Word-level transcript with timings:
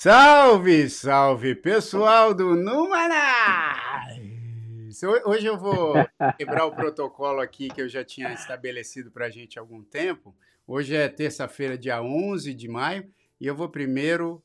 Salve, 0.00 0.88
salve, 0.88 1.54
pessoal 1.54 2.32
do 2.32 2.56
Numanais! 2.56 4.18
Hoje 5.24 5.46
eu 5.46 5.58
vou 5.58 5.94
quebrar 6.38 6.64
o 6.64 6.74
protocolo 6.74 7.40
aqui 7.40 7.68
que 7.68 7.82
eu 7.82 7.88
já 7.88 8.02
tinha 8.02 8.32
estabelecido 8.32 9.10
para 9.10 9.26
a 9.26 9.30
gente 9.30 9.58
há 9.58 9.62
algum 9.62 9.82
tempo. 9.82 10.34
Hoje 10.70 10.94
é 10.94 11.08
terça-feira, 11.08 11.78
dia 11.78 12.02
11 12.02 12.52
de 12.52 12.68
maio, 12.68 13.04
e 13.40 13.46
eu 13.46 13.56
vou 13.56 13.70
primeiro 13.70 14.42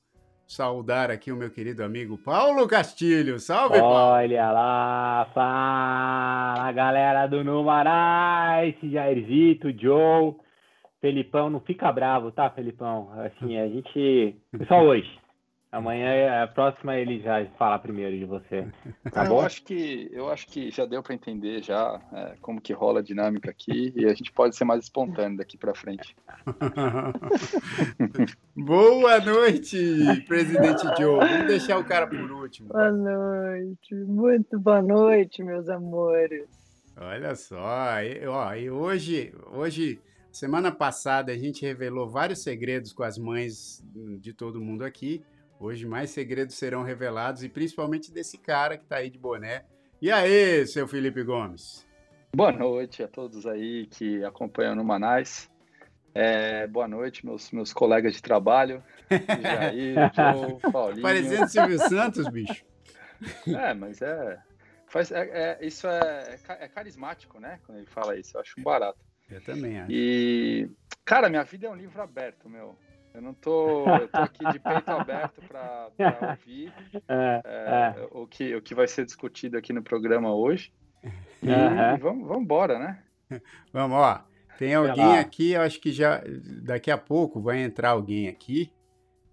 saudar 0.47 1.11
aqui 1.11 1.33
o 1.33 1.35
meu 1.35 1.49
querido 1.49 1.83
amigo 1.83 2.17
Paulo 2.17 2.65
Castilho. 2.65 3.37
Salve, 3.39 3.77
Paulo! 3.77 3.93
Olha 3.93 4.49
lá, 4.49 5.29
fala 5.33 6.71
galera 6.71 7.27
do 7.27 7.43
Numanais, 7.43 8.73
Jairzito, 8.81 9.77
Joe, 9.77 10.33
Felipão, 11.01 11.49
não 11.49 11.59
fica 11.59 11.91
bravo, 11.91 12.31
tá, 12.31 12.49
Felipão? 12.49 13.11
Assim, 13.19 13.59
a 13.59 13.67
gente... 13.67 14.33
Só 14.69 14.81
hoje. 14.81 15.22
Amanhã, 15.73 16.43
a 16.43 16.47
próxima, 16.47 16.95
ele 16.95 17.19
já 17.19 17.43
fala 17.57 17.79
primeiro 17.79 18.15
de 18.15 18.25
você. 18.25 18.67
Tá 19.11 19.25
bom? 19.25 19.39
Eu 19.39 19.41
acho 19.41 19.63
que, 19.63 20.07
eu 20.13 20.29
acho 20.29 20.45
que 20.45 20.69
já 20.69 20.85
deu 20.85 21.01
para 21.01 21.15
entender 21.15 21.63
já 21.63 21.99
é, 22.13 22.35
como 22.39 22.61
que 22.61 22.71
rola 22.71 22.99
a 22.99 23.03
dinâmica 23.03 23.49
aqui 23.49 23.91
e 23.95 24.05
a 24.05 24.13
gente 24.13 24.31
pode 24.31 24.55
ser 24.55 24.65
mais 24.65 24.83
espontâneo 24.83 25.35
daqui 25.35 25.57
para 25.57 25.73
frente. 25.73 26.15
Boa 28.55 29.19
noite, 29.19 29.75
presidente 30.27 30.83
Joe. 30.95 31.27
Vamos 31.27 31.47
deixar 31.47 31.79
o 31.79 31.83
cara 31.83 32.05
por 32.05 32.31
último. 32.31 32.69
Boa 32.69 32.91
noite, 32.91 33.95
muito 33.95 34.59
boa 34.59 34.83
noite, 34.83 35.41
meus 35.41 35.67
amores. 35.69 36.47
Olha 36.95 37.33
só, 37.33 37.99
e, 37.99 38.27
ó, 38.27 38.53
e 38.53 38.69
hoje, 38.69 39.33
hoje, 39.51 39.99
semana 40.31 40.71
passada, 40.71 41.31
a 41.31 41.35
gente 41.35 41.65
revelou 41.65 42.07
vários 42.07 42.43
segredos 42.43 42.93
com 42.93 43.01
as 43.01 43.17
mães 43.17 43.83
de 44.19 44.33
todo 44.33 44.61
mundo 44.61 44.83
aqui. 44.83 45.23
Hoje 45.63 45.87
mais 45.87 46.09
segredos 46.09 46.55
serão 46.55 46.83
revelados 46.83 47.41
e 47.41 47.47
principalmente 47.47 48.11
desse 48.11 48.37
cara 48.37 48.77
que 48.77 48.83
está 48.83 48.97
aí 48.97 49.09
de 49.09 49.17
boné. 49.17 49.63
E 50.01 50.11
aí, 50.11 50.67
seu 50.67 50.85
Felipe 50.85 51.23
Gomes? 51.23 51.87
Boa 52.35 52.51
noite 52.51 53.01
a 53.01 53.07
todos 53.07 53.47
aí 53.47 53.87
que 53.87 54.21
acompanham 54.25 54.75
no 54.75 54.83
Manais. 54.83 55.49
É, 56.13 56.67
boa 56.67 56.85
noite, 56.85 57.25
meus, 57.25 57.49
meus 57.51 57.71
colegas 57.71 58.13
de 58.13 58.21
trabalho. 58.21 58.83
Jair, 59.09 59.95
Joe, 60.13 60.69
Paulinho. 60.69 61.01
Parecendo 61.01 61.47
Silvio 61.47 61.79
Santos, 61.79 62.27
bicho. 62.27 62.65
É, 63.47 63.73
mas 63.73 64.01
é. 64.01 64.37
Faz, 64.87 65.13
é, 65.13 65.29
é 65.61 65.65
isso 65.65 65.87
é, 65.87 66.37
é, 66.59 66.67
carismático, 66.67 67.39
né? 67.39 67.61
Quando 67.65 67.77
ele 67.77 67.87
fala 67.87 68.19
isso, 68.19 68.35
eu 68.35 68.41
acho 68.41 68.61
barato. 68.61 68.99
Eu 69.31 69.41
também 69.41 69.79
acho. 69.79 69.89
E, 69.89 70.69
cara, 71.05 71.29
minha 71.29 71.43
vida 71.45 71.67
é 71.67 71.69
um 71.69 71.75
livro 71.75 72.01
aberto, 72.01 72.49
meu. 72.49 72.77
Eu 73.13 73.21
não 73.21 73.33
tô, 73.33 73.87
eu 73.87 74.07
tô 74.07 74.17
aqui 74.17 74.43
de 74.51 74.59
peito 74.59 74.89
aberto 74.89 75.41
para 75.47 75.89
ouvir 76.31 76.73
é, 77.07 77.41
é, 77.45 77.93
é. 77.95 78.07
O, 78.11 78.25
que, 78.25 78.55
o 78.55 78.61
que 78.61 78.73
vai 78.73 78.87
ser 78.87 79.05
discutido 79.05 79.55
aqui 79.55 79.71
no 79.71 79.83
programa 79.83 80.33
hoje. 80.33 80.73
E 81.43 81.47
uhum. 81.47 81.97
vamos, 81.99 82.27
vamos 82.27 82.43
embora, 82.43 82.79
né? 82.79 83.03
Vamos, 83.71 83.97
ó. 83.97 84.23
Tem 84.57 84.75
alguém 84.75 85.17
aqui, 85.17 85.51
eu 85.51 85.61
acho 85.61 85.79
que 85.81 85.91
já 85.91 86.23
daqui 86.63 86.91
a 86.91 86.97
pouco 86.97 87.41
vai 87.41 87.61
entrar 87.61 87.89
alguém 87.89 88.27
aqui. 88.27 88.71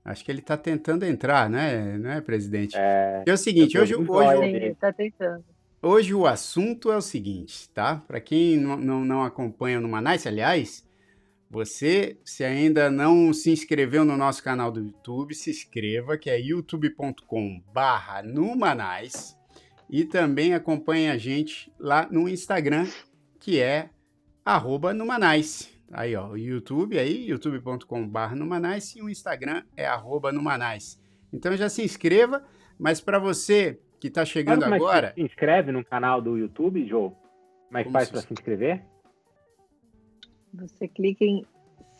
Acho 0.05 0.25
que 0.25 0.33
ele 0.33 0.41
está 0.41 0.57
tentando 0.57 1.05
entrar, 1.05 1.49
né, 1.49 1.99
não 1.99 2.11
é, 2.11 2.21
presidente? 2.21 2.75
É, 2.77 3.23
é 3.27 3.33
o 3.33 3.37
seguinte, 3.37 3.79
hoje, 3.79 3.95
hoje, 3.95 4.45
ele 4.45 4.75
tá 4.75 4.91
tentando. 4.91 5.45
hoje 5.83 6.15
o 6.15 6.27
assunto 6.27 6.91
é 6.91 6.97
o 6.97 7.03
seguinte, 7.03 7.69
tá? 7.71 8.03
Para 8.09 8.19
quem 8.19 8.57
não, 8.57 8.77
não, 8.79 9.05
não 9.05 9.23
acompanha 9.23 9.79
no 9.79 9.89
Manais, 9.89 10.27
aliás, 10.27 10.89
você, 11.51 12.17
se 12.25 12.45
ainda 12.45 12.89
não 12.89 13.33
se 13.33 13.51
inscreveu 13.51 14.05
no 14.05 14.17
nosso 14.17 14.41
canal 14.41 14.71
do 14.71 14.81
YouTube, 14.81 15.35
se 15.35 15.51
inscreva, 15.51 16.17
que 16.17 16.31
é 16.31 16.39
youtube.com/barra 16.39 18.23
Numanais. 18.23 19.37
E 19.91 20.05
também 20.05 20.55
acompanhe 20.55 21.11
a 21.11 21.19
gente 21.19 21.73
lá 21.77 22.07
no 22.09 22.29
Instagram, 22.29 22.87
que 23.41 23.59
é 23.59 23.91
arroba 24.45 24.95
Numanais. 24.95 25.77
Aí, 25.91 26.15
ó, 26.15 26.29
o 26.29 26.39
YouTube 26.39 26.97
aí, 26.97 27.29
youtube.com.br 27.29 28.35
Numanais 28.37 28.95
e 28.95 29.03
o 29.03 29.11
Instagram 29.11 29.65
é 29.77 29.87
arroba 29.87 30.31
Numanais. 30.31 31.03
Então 31.33 31.57
já 31.57 31.69
se 31.69 31.83
inscreva, 31.83 32.45
mas 32.79 33.01
para 33.01 33.19
você 33.19 33.81
que 33.99 34.07
está 34.07 34.25
chegando 34.25 34.63
como 34.63 34.75
agora... 34.77 35.09
É 35.09 35.11
que 35.11 35.21
se 35.21 35.27
inscreve 35.27 35.73
no 35.73 35.85
canal 35.85 36.23
do 36.23 36.39
YouTube, 36.39 36.87
Joe? 36.87 37.11
Como 37.67 37.79
é 37.79 37.83
que 37.83 37.91
faz 37.91 38.09
para 38.09 38.21
se 38.21 38.33
inscrever? 38.33 38.85
Você 40.55 40.89
clica 40.89 41.25
em 41.25 41.45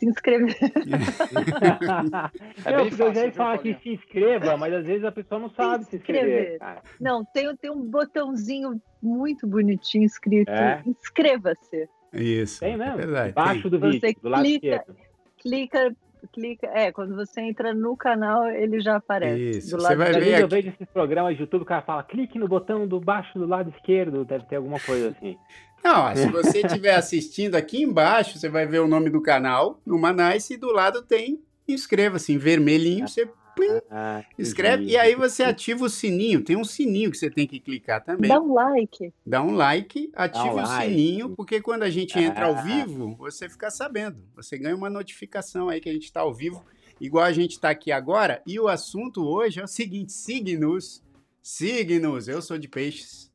se 0.01 0.07
inscrever. 0.07 0.57
é 2.65 2.71
não, 2.71 2.89
porque 2.89 3.03
eu 3.03 3.13
já 3.13 3.25
ia 3.25 3.31
falar 3.31 3.59
que 3.59 3.75
se 3.75 3.89
inscreva, 3.89 4.57
mas 4.57 4.73
às 4.73 4.85
vezes 4.85 5.05
a 5.05 5.11
pessoa 5.11 5.39
não 5.39 5.49
sabe 5.51 5.85
se 5.85 5.97
inscrever. 5.97 6.57
Não, 6.99 7.23
tem, 7.23 7.55
tem 7.55 7.69
um 7.69 7.81
botãozinho 7.81 8.81
muito 9.01 9.45
bonitinho 9.45 10.05
escrito 10.05 10.49
é? 10.49 10.81
inscreva-se. 10.85 11.87
Isso. 12.13 12.59
Tem 12.59 12.75
mesmo? 12.75 12.93
É 12.93 12.97
verdade. 12.97 13.29
Embaixo 13.29 13.69
do 13.69 13.79
vídeo, 13.79 13.99
você 13.99 14.15
do 14.19 14.29
lado 14.29 14.43
clica, 14.43 14.67
esquerdo. 14.67 14.95
Clica, 15.37 15.95
clica. 16.33 16.67
É, 16.73 16.91
quando 16.91 17.15
você 17.15 17.41
entra 17.41 17.73
no 17.73 17.95
canal, 17.95 18.47
ele 18.47 18.81
já 18.81 18.97
aparece. 18.97 19.57
Isso. 19.57 19.77
Do 19.77 19.83
lado 19.83 19.97
você 19.97 19.97
vai 19.97 20.19
ver 20.19 20.41
Eu 20.41 20.47
vejo 20.47 20.69
esses 20.69 20.89
programas 20.89 21.35
de 21.35 21.43
YouTube, 21.43 21.61
o 21.61 21.65
cara 21.65 21.83
fala, 21.83 22.03
clique 22.03 22.39
no 22.39 22.47
botão 22.47 22.87
do 22.87 22.99
baixo 22.99 23.37
do 23.37 23.45
lado 23.45 23.69
esquerdo, 23.69 24.25
deve 24.25 24.45
ter 24.45 24.55
alguma 24.57 24.79
coisa 24.79 25.09
assim. 25.09 25.37
Não, 25.83 26.15
se 26.15 26.27
você 26.27 26.61
estiver 26.61 26.95
assistindo 26.95 27.55
aqui 27.55 27.81
embaixo, 27.81 28.37
você 28.37 28.47
vai 28.47 28.65
ver 28.65 28.79
o 28.79 28.87
nome 28.87 29.09
do 29.09 29.21
canal, 29.21 29.79
no 29.85 29.97
Manice, 29.97 30.53
e 30.53 30.57
do 30.57 30.71
lado 30.71 31.01
tem 31.01 31.41
inscreva-se 31.67 32.33
em 32.33 32.37
vermelhinho, 32.37 33.07
você 33.07 33.29
plim, 33.55 33.81
ah, 33.89 34.23
escreve 34.37 34.85
e 34.85 34.97
aí 34.97 35.15
você 35.15 35.43
ativa 35.43 35.85
o 35.85 35.89
sininho. 35.89 36.43
Tem 36.43 36.55
um 36.55 36.63
sininho 36.63 37.11
que 37.11 37.17
você 37.17 37.29
tem 37.29 37.47
que 37.47 37.59
clicar 37.59 38.03
também. 38.03 38.29
Dá 38.29 38.39
um 38.39 38.53
like. 38.53 39.13
Dá 39.25 39.43
um 39.43 39.55
like, 39.55 40.11
ative 40.13 40.49
um 40.49 40.53
o 40.53 40.55
like. 40.55 40.89
sininho, 40.89 41.29
porque 41.35 41.61
quando 41.61 41.83
a 41.83 41.89
gente 41.89 42.17
entra 42.17 42.45
ao 42.45 42.55
ah. 42.55 42.61
vivo, 42.61 43.15
você 43.15 43.49
fica 43.49 43.69
sabendo. 43.69 44.23
Você 44.35 44.57
ganha 44.57 44.75
uma 44.75 44.89
notificação 44.89 45.69
aí 45.69 45.79
que 45.79 45.89
a 45.89 45.93
gente 45.93 46.05
está 46.05 46.21
ao 46.21 46.33
vivo, 46.33 46.63
igual 46.99 47.25
a 47.25 47.33
gente 47.33 47.51
está 47.51 47.69
aqui 47.69 47.91
agora. 47.91 48.41
E 48.45 48.59
o 48.59 48.67
assunto 48.67 49.23
hoje 49.25 49.59
é 49.59 49.63
o 49.63 49.67
seguinte: 49.67 50.11
signos. 50.11 51.03
Signos. 51.41 52.27
Eu 52.27 52.41
sou 52.41 52.57
de 52.57 52.67
peixes. 52.67 53.31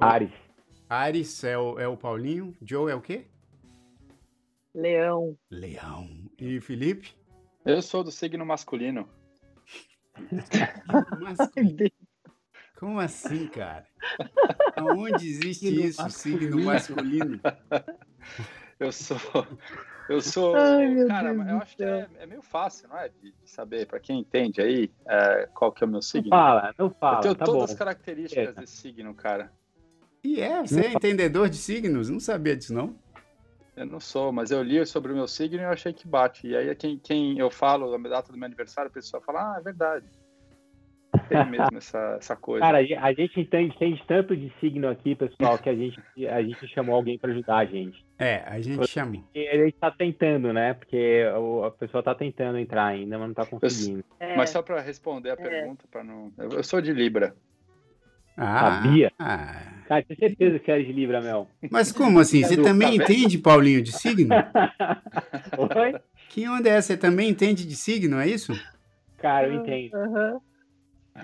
Ares. 0.00 0.47
Ares 0.88 1.44
é 1.44 1.58
o, 1.58 1.78
é 1.78 1.86
o 1.86 1.96
Paulinho. 1.96 2.56
Joe 2.62 2.90
é 2.90 2.94
o 2.94 3.00
quê? 3.00 3.26
Leão. 4.74 5.36
Leão. 5.50 6.08
E 6.38 6.60
Felipe? 6.60 7.14
Eu 7.64 7.82
sou 7.82 8.02
do 8.02 8.10
signo 8.10 8.46
masculino. 8.46 9.08
masculino. 11.20 11.90
Como 12.78 13.00
assim, 13.00 13.48
cara? 13.48 13.86
Onde 14.96 15.28
existe 15.28 15.66
signo 15.66 15.84
isso, 15.84 16.02
masculino. 16.02 16.40
signo 16.40 16.64
masculino? 16.64 17.40
Eu 18.78 18.92
sou. 18.92 19.18
Eu 20.08 20.20
sou. 20.20 20.54
Ai, 20.54 21.04
cara, 21.06 21.34
Deus 21.34 21.48
eu 21.48 21.58
acho 21.58 21.76
que 21.76 21.84
é, 21.84 22.08
é, 22.20 22.26
meio 22.26 22.40
fácil, 22.40 22.88
não 22.88 22.96
é? 22.96 23.08
De, 23.08 23.32
de 23.32 23.50
saber, 23.50 23.86
para 23.86 23.98
quem 23.98 24.20
entende 24.20 24.60
aí, 24.60 24.90
é, 25.06 25.48
qual 25.52 25.72
que 25.72 25.82
é 25.82 25.86
o 25.86 25.90
meu 25.90 26.00
signo. 26.00 26.30
Não 26.30 26.38
fala, 26.38 26.74
não 26.78 26.90
fala. 26.90 27.16
Eu 27.18 27.22
tenho 27.22 27.34
tá 27.34 27.44
todas 27.44 27.60
bom. 27.60 27.64
as 27.64 27.74
características 27.74 28.54
desse 28.54 28.76
signo, 28.76 29.12
cara. 29.14 29.52
E 30.22 30.40
é, 30.40 30.60
você 30.62 30.80
é 30.80 30.92
entendedor 30.92 31.48
de 31.48 31.56
signos? 31.56 32.10
Não 32.10 32.20
sabia 32.20 32.56
disso, 32.56 32.74
não? 32.74 32.94
Eu 33.76 33.86
não 33.86 34.00
sou, 34.00 34.32
mas 34.32 34.50
eu 34.50 34.62
li 34.62 34.84
sobre 34.84 35.12
o 35.12 35.14
meu 35.14 35.28
signo 35.28 35.60
e 35.60 35.64
eu 35.64 35.70
achei 35.70 35.92
que 35.92 36.06
bate. 36.06 36.48
E 36.48 36.56
aí, 36.56 36.74
quem, 36.74 36.98
quem 36.98 37.38
eu 37.38 37.48
falo 37.48 37.94
a 37.94 37.98
data 37.98 38.32
do 38.32 38.36
meu 38.36 38.46
aniversário, 38.46 38.90
o 38.90 38.92
pessoal 38.94 39.22
fala, 39.22 39.54
ah, 39.54 39.58
é 39.60 39.62
verdade. 39.62 40.06
Tem 41.28 41.44
mesmo 41.48 41.76
essa, 41.78 42.16
essa 42.18 42.36
coisa. 42.36 42.64
Cara, 42.64 42.78
a 42.78 43.12
gente 43.12 43.40
entende, 43.40 43.74
entende 43.74 44.02
tanto 44.06 44.36
de 44.36 44.52
signo 44.60 44.88
aqui, 44.88 45.14
pessoal, 45.14 45.58
que 45.58 45.68
a 45.68 45.74
gente, 45.74 46.00
a 46.26 46.42
gente 46.42 46.66
chamou 46.68 46.96
alguém 46.96 47.18
para 47.18 47.30
ajudar 47.30 47.58
a 47.58 47.64
gente. 47.64 48.04
É, 48.18 48.42
a 48.46 48.60
gente 48.60 48.86
chamou. 48.88 49.22
A 49.34 49.56
gente 49.56 49.76
tá 49.78 49.90
tentando, 49.90 50.52
né? 50.52 50.74
Porque 50.74 51.24
a 51.64 51.70
pessoa 51.70 52.02
tá 52.02 52.14
tentando 52.14 52.58
entrar 52.58 52.86
ainda, 52.86 53.18
mas 53.18 53.28
não 53.28 53.34
tá 53.34 53.46
conseguindo. 53.46 54.04
É. 54.18 54.36
Mas 54.36 54.50
só 54.50 54.60
para 54.60 54.80
responder 54.80 55.30
a 55.30 55.34
é. 55.34 55.36
pergunta, 55.36 55.84
para 55.90 56.02
não. 56.02 56.32
Eu 56.36 56.62
sou 56.62 56.80
de 56.80 56.92
Libra. 56.92 57.34
Ah, 58.40 58.82
Sabia? 58.82 59.12
Ah. 59.18 59.62
Cara, 59.88 60.04
tenho 60.04 60.20
certeza 60.20 60.58
que 60.60 60.70
era 60.70 60.84
de 60.84 60.92
Libra, 60.92 61.20
Mel. 61.20 61.48
Mas 61.70 61.90
como 61.90 62.20
assim? 62.20 62.44
Você 62.44 62.56
também 62.56 62.96
tá 62.98 63.04
entende, 63.04 63.38
Paulinho, 63.38 63.82
de 63.82 63.90
signo? 63.90 64.32
Oi? 65.76 66.00
Que 66.28 66.46
onda 66.46 66.68
é 66.68 66.72
essa? 66.72 66.88
Você 66.88 66.96
também 66.96 67.28
entende 67.28 67.66
de 67.66 67.74
signo, 67.74 68.20
é 68.20 68.28
isso? 68.28 68.52
Cara, 69.16 69.48
eu 69.48 69.54
entendo. 69.54 69.96
Uhum. 69.96 70.40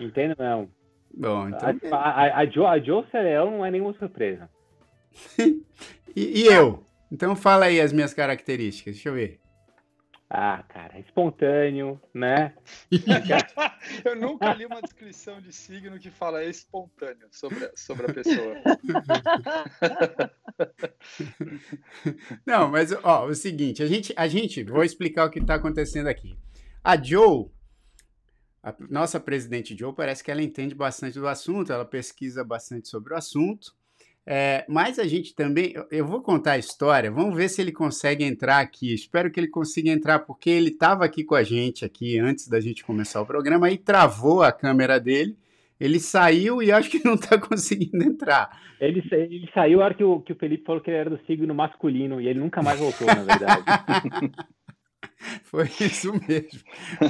Entendo 0.01 0.35
mesmo. 0.37 0.71
Bom, 1.17 1.49
então... 1.49 1.69
A, 1.93 1.97
a, 1.97 2.39
a, 2.41 2.45
jo, 2.47 2.67
a 2.67 2.79
Jo 2.81 3.05
não 3.51 3.65
é 3.65 3.71
nenhuma 3.71 3.93
surpresa. 3.93 4.49
e, 6.17 6.43
e 6.43 6.47
eu? 6.47 6.85
Então 7.13 7.37
fala 7.37 7.67
aí 7.67 7.81
as 7.81 7.93
minhas 7.93 8.13
características, 8.13 8.95
deixa 8.95 9.11
eu 9.11 9.15
ver. 9.15 9.44
Ah, 10.37 10.65
cara, 10.69 10.99
espontâneo, 10.99 12.03
né? 12.13 12.57
eu 14.05 14.17
nunca 14.17 14.53
li 14.53 14.67
uma 14.67 14.83
descrição 14.83 15.41
de 15.41 15.53
signo 15.53 15.97
que 15.97 16.11
fala 16.11 16.43
espontâneo 16.43 17.29
sobre, 17.31 17.71
sobre 17.77 18.11
a 18.11 18.13
pessoa. 18.13 18.55
Não, 22.45 22.69
mas 22.69 22.91
ó, 23.05 23.27
o 23.27 23.35
seguinte, 23.37 23.81
a 23.81 23.87
gente, 23.87 24.13
a 24.17 24.27
gente, 24.27 24.65
vou 24.65 24.83
explicar 24.83 25.25
o 25.25 25.31
que 25.31 25.39
está 25.39 25.55
acontecendo 25.55 26.09
aqui. 26.09 26.37
A 26.83 27.01
Joe, 27.01 27.47
a 28.61 28.75
nossa 28.91 29.21
presidente 29.21 29.79
Joe, 29.79 29.95
parece 29.95 30.25
que 30.25 30.33
ela 30.33 30.43
entende 30.43 30.75
bastante 30.75 31.17
do 31.17 31.29
assunto, 31.29 31.73
ela 31.73 31.85
pesquisa 31.85 32.43
bastante 32.43 32.89
sobre 32.89 33.15
o 33.15 33.17
assunto. 33.17 33.73
É, 34.27 34.65
mas 34.69 34.99
a 34.99 35.07
gente 35.07 35.35
também, 35.35 35.75
eu 35.91 36.07
vou 36.07 36.23
contar 36.23 36.53
a 36.53 36.59
história, 36.59 37.11
vamos 37.11 37.37
ver 37.37 37.49
se 37.49 37.61
ele 37.61 37.73
consegue 37.73 38.25
entrar 38.25 38.61
aqui. 38.61 38.95
Espero 38.95 39.31
que 39.31 39.39
ele 39.39 39.49
consiga 39.49 39.91
entrar, 39.91 40.21
porque 40.21 40.49
ele 40.49 40.71
estava 40.71 41.05
aqui 41.05 41.23
com 41.25 41.35
a 41.35 41.43
gente 41.43 41.85
aqui 41.85 42.19
antes 42.19 42.49
da 42.49 42.59
gente 42.59 42.85
começar 42.85 43.21
o 43.21 43.27
programa 43.27 43.71
e 43.71 43.77
travou 43.77 44.43
a 44.43 44.51
câmera 44.51 44.99
dele. 44.99 45.37
Ele 45.79 46.01
saiu 46.01 46.63
e 46.63 46.73
acho 46.73 46.89
que 46.89 47.05
não 47.05 47.15
está 47.15 47.37
conseguindo 47.39 48.03
entrar. 48.03 48.59
Ele, 48.81 49.03
ele 49.13 49.51
saiu 49.53 49.79
na 49.79 49.85
hora 49.85 49.95
que 49.95 50.05
o, 50.05 50.21
que 50.21 50.33
o 50.33 50.37
Felipe 50.37 50.65
falou 50.65 50.81
que 50.81 50.91
ele 50.91 50.97
era 50.97 51.11
do 51.11 51.21
signo 51.27 51.55
masculino 51.55 52.21
e 52.21 52.29
ele 52.29 52.39
nunca 52.39 52.63
mais 52.63 52.79
voltou, 52.79 53.07
na 53.07 53.23
verdade. 53.23 53.63
Foi 55.45 55.69
isso 55.81 56.13
mesmo. 56.13 56.61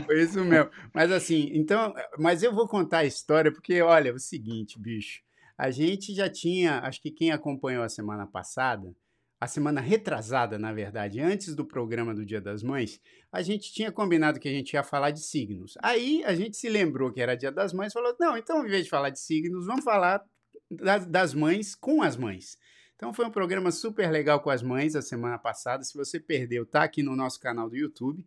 Foi 0.05 0.23
isso 0.23 0.45
mesmo. 0.45 0.71
Mas 0.93 1.11
assim, 1.11 1.51
então, 1.53 1.95
mas 2.19 2.43
eu 2.43 2.55
vou 2.55 2.67
contar 2.69 2.99
a 2.99 3.05
história 3.05 3.53
porque 3.53 3.81
olha, 3.83 4.11
é 4.11 4.13
o 4.13 4.19
seguinte, 4.19 4.79
bicho. 4.81 5.24
A 5.57 5.71
gente 5.71 6.15
já 6.15 6.29
tinha, 6.29 6.81
acho 6.81 7.01
que 7.01 7.11
quem 7.11 7.31
acompanhou 7.31 7.85
a 7.85 7.89
semana 7.89 8.27
passada, 8.27 8.95
a 9.41 9.47
semana 9.47 9.81
retrasada, 9.81 10.59
na 10.59 10.73
verdade, 10.73 11.21
antes 11.21 11.55
do 11.55 11.65
programa 11.65 12.15
do 12.15 12.25
Dia 12.25 12.41
das 12.41 12.63
Mães, 12.63 13.01
a 13.31 13.43
gente 13.43 13.73
tinha 13.73 13.93
combinado 13.93 14.41
que 14.41 14.49
a 14.49 14.53
gente 14.53 14.73
ia 14.73 14.83
falar 14.83 15.11
de 15.11 15.21
signos. 15.21 15.75
Aí 15.83 16.25
a 16.25 16.35
gente 16.35 16.57
se 16.57 16.69
lembrou 16.69 17.13
que 17.13 17.21
era 17.21 17.37
Dia 17.37 17.53
das 17.53 17.73
Mães 17.73 17.93
e 17.93 17.95
falou: 17.95 18.17
não, 18.19 18.37
então, 18.37 18.65
em 18.67 18.71
vez 18.71 18.85
de 18.85 18.91
falar 18.91 19.11
de 19.11 19.21
signos, 19.21 19.67
vamos 19.67 19.85
falar 19.85 20.25
das, 20.71 21.07
das 21.07 21.35
mães 21.35 21.75
com 21.75 22.03
as 22.03 22.17
mães. 22.17 22.59
Então 22.97 23.13
foi 23.13 23.27
um 23.27 23.31
programa 23.31 23.71
super 23.71 24.11
legal 24.11 24.41
com 24.41 24.51
as 24.51 24.63
mães 24.63 24.97
a 24.97 25.03
semana 25.03 25.39
passada. 25.39 25.83
Se 25.83 25.97
você 25.97 26.19
perdeu, 26.19 26.65
tá 26.65 26.85
aqui 26.85 27.03
no 27.03 27.15
nosso 27.15 27.41
canal 27.41 27.69
do 27.69 27.77
YouTube. 27.77 28.25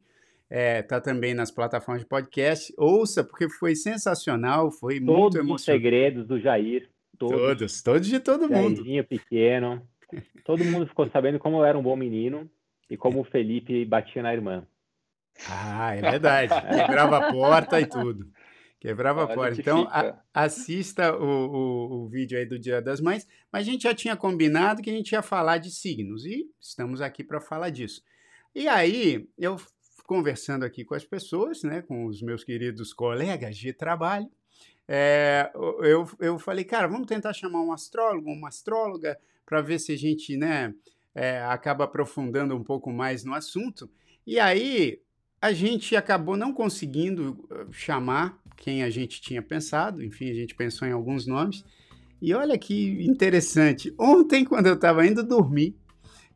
É, 0.50 0.82
tá 0.82 1.02
também 1.02 1.34
nas 1.34 1.52
plataformas 1.52 2.04
de 2.04 2.08
podcast. 2.08 2.74
Ouça, 2.78 3.24
porque 3.24 3.50
foi 3.50 3.76
sensacional, 3.76 4.72
foi 4.72 5.00
Todos 5.00 5.08
muito 5.08 5.38
emocionante. 5.38 5.48
Todos 5.48 5.62
os 5.62 5.66
segredos 5.66 6.28
do 6.28 6.40
Jair. 6.40 6.90
Todos, 7.18 7.38
todos, 7.38 7.82
todos 7.82 8.08
de 8.08 8.20
todo 8.20 8.50
mundo. 8.50 8.84
pequeno. 9.08 9.88
Todo 10.46 10.64
mundo 10.64 10.88
ficou 10.88 11.10
sabendo 11.10 11.40
como 11.40 11.58
eu 11.58 11.66
era 11.66 11.78
um 11.78 11.84
bom 11.84 11.96
menino 11.96 12.50
e 12.90 12.96
como 12.96 13.20
o 13.20 13.24
Felipe 13.24 13.84
batia 13.86 14.22
na 14.22 14.34
irmã. 14.34 14.66
Ah, 15.50 15.96
é 15.96 16.02
verdade. 16.02 16.54
Quebrava 16.76 17.18
a 17.18 17.32
porta 17.32 17.80
e 17.82 17.86
tudo. 17.86 18.32
Quebrava 18.80 19.24
a 19.24 19.28
porta. 19.28 19.60
Então, 19.60 19.88
a, 19.90 20.22
assista 20.34 21.16
o, 21.16 21.26
o, 21.26 21.94
o, 22.04 22.08
vídeo 22.08 22.38
aí 22.38 22.46
do 22.46 22.60
Dia 22.60 22.82
das 22.82 23.02
Mães. 23.02 23.28
Mas 23.52 23.68
a 23.68 23.72
gente 23.72 23.84
já 23.84 23.94
tinha 23.94 24.16
combinado 24.16 24.82
que 24.82 24.90
a 24.90 24.94
gente 24.94 25.12
ia 25.12 25.22
falar 25.22 25.58
de 25.58 25.72
signos 25.72 26.26
e 26.26 26.50
estamos 26.62 27.02
aqui 27.02 27.24
para 27.24 27.42
falar 27.42 27.70
disso. 27.70 28.02
E 28.56 28.68
aí, 28.68 29.28
eu 29.38 29.58
conversando 30.06 30.64
aqui 30.64 30.86
com 30.86 30.96
as 30.96 31.04
pessoas, 31.04 31.64
né, 31.64 31.82
com 31.82 32.06
os 32.06 32.22
meus 32.22 32.44
queridos 32.44 32.94
colegas 32.94 33.58
de 33.58 33.74
trabalho, 33.74 34.30
é, 34.88 35.52
eu, 35.54 36.08
eu 36.20 36.40
falei, 36.40 36.64
cara, 36.64 36.88
vamos 36.88 37.08
tentar 37.08 37.34
chamar 37.34 37.62
um 37.62 37.74
astrólogo, 37.74 38.32
uma 38.32 38.48
astróloga, 38.48 39.18
para 39.46 39.62
ver 39.62 39.80
se 39.80 39.92
a 39.92 39.98
gente 39.98 40.38
né, 40.38 40.74
é, 41.14 41.42
acaba 41.44 41.84
aprofundando 41.84 42.56
um 42.56 42.64
pouco 42.64 42.92
mais 42.92 43.24
no 43.24 43.34
assunto. 43.34 43.90
E 44.26 44.40
aí 44.40 45.02
a 45.42 45.52
gente 45.52 45.96
acabou 45.96 46.38
não 46.38 46.54
conseguindo 46.54 47.48
chamar 47.72 48.42
quem 48.56 48.84
a 48.84 48.90
gente 48.90 49.22
tinha 49.22 49.42
pensado, 49.42 50.04
enfim, 50.04 50.30
a 50.30 50.34
gente 50.34 50.56
pensou 50.56 50.88
em 50.88 50.92
alguns 50.92 51.28
nomes. 51.28 51.64
E 52.22 52.34
olha 52.34 52.58
que 52.58 53.06
interessante, 53.06 53.94
ontem, 53.98 54.44
quando 54.44 54.68
eu 54.68 54.74
estava 54.74 55.06
indo 55.06 55.24
dormir, 55.24 55.76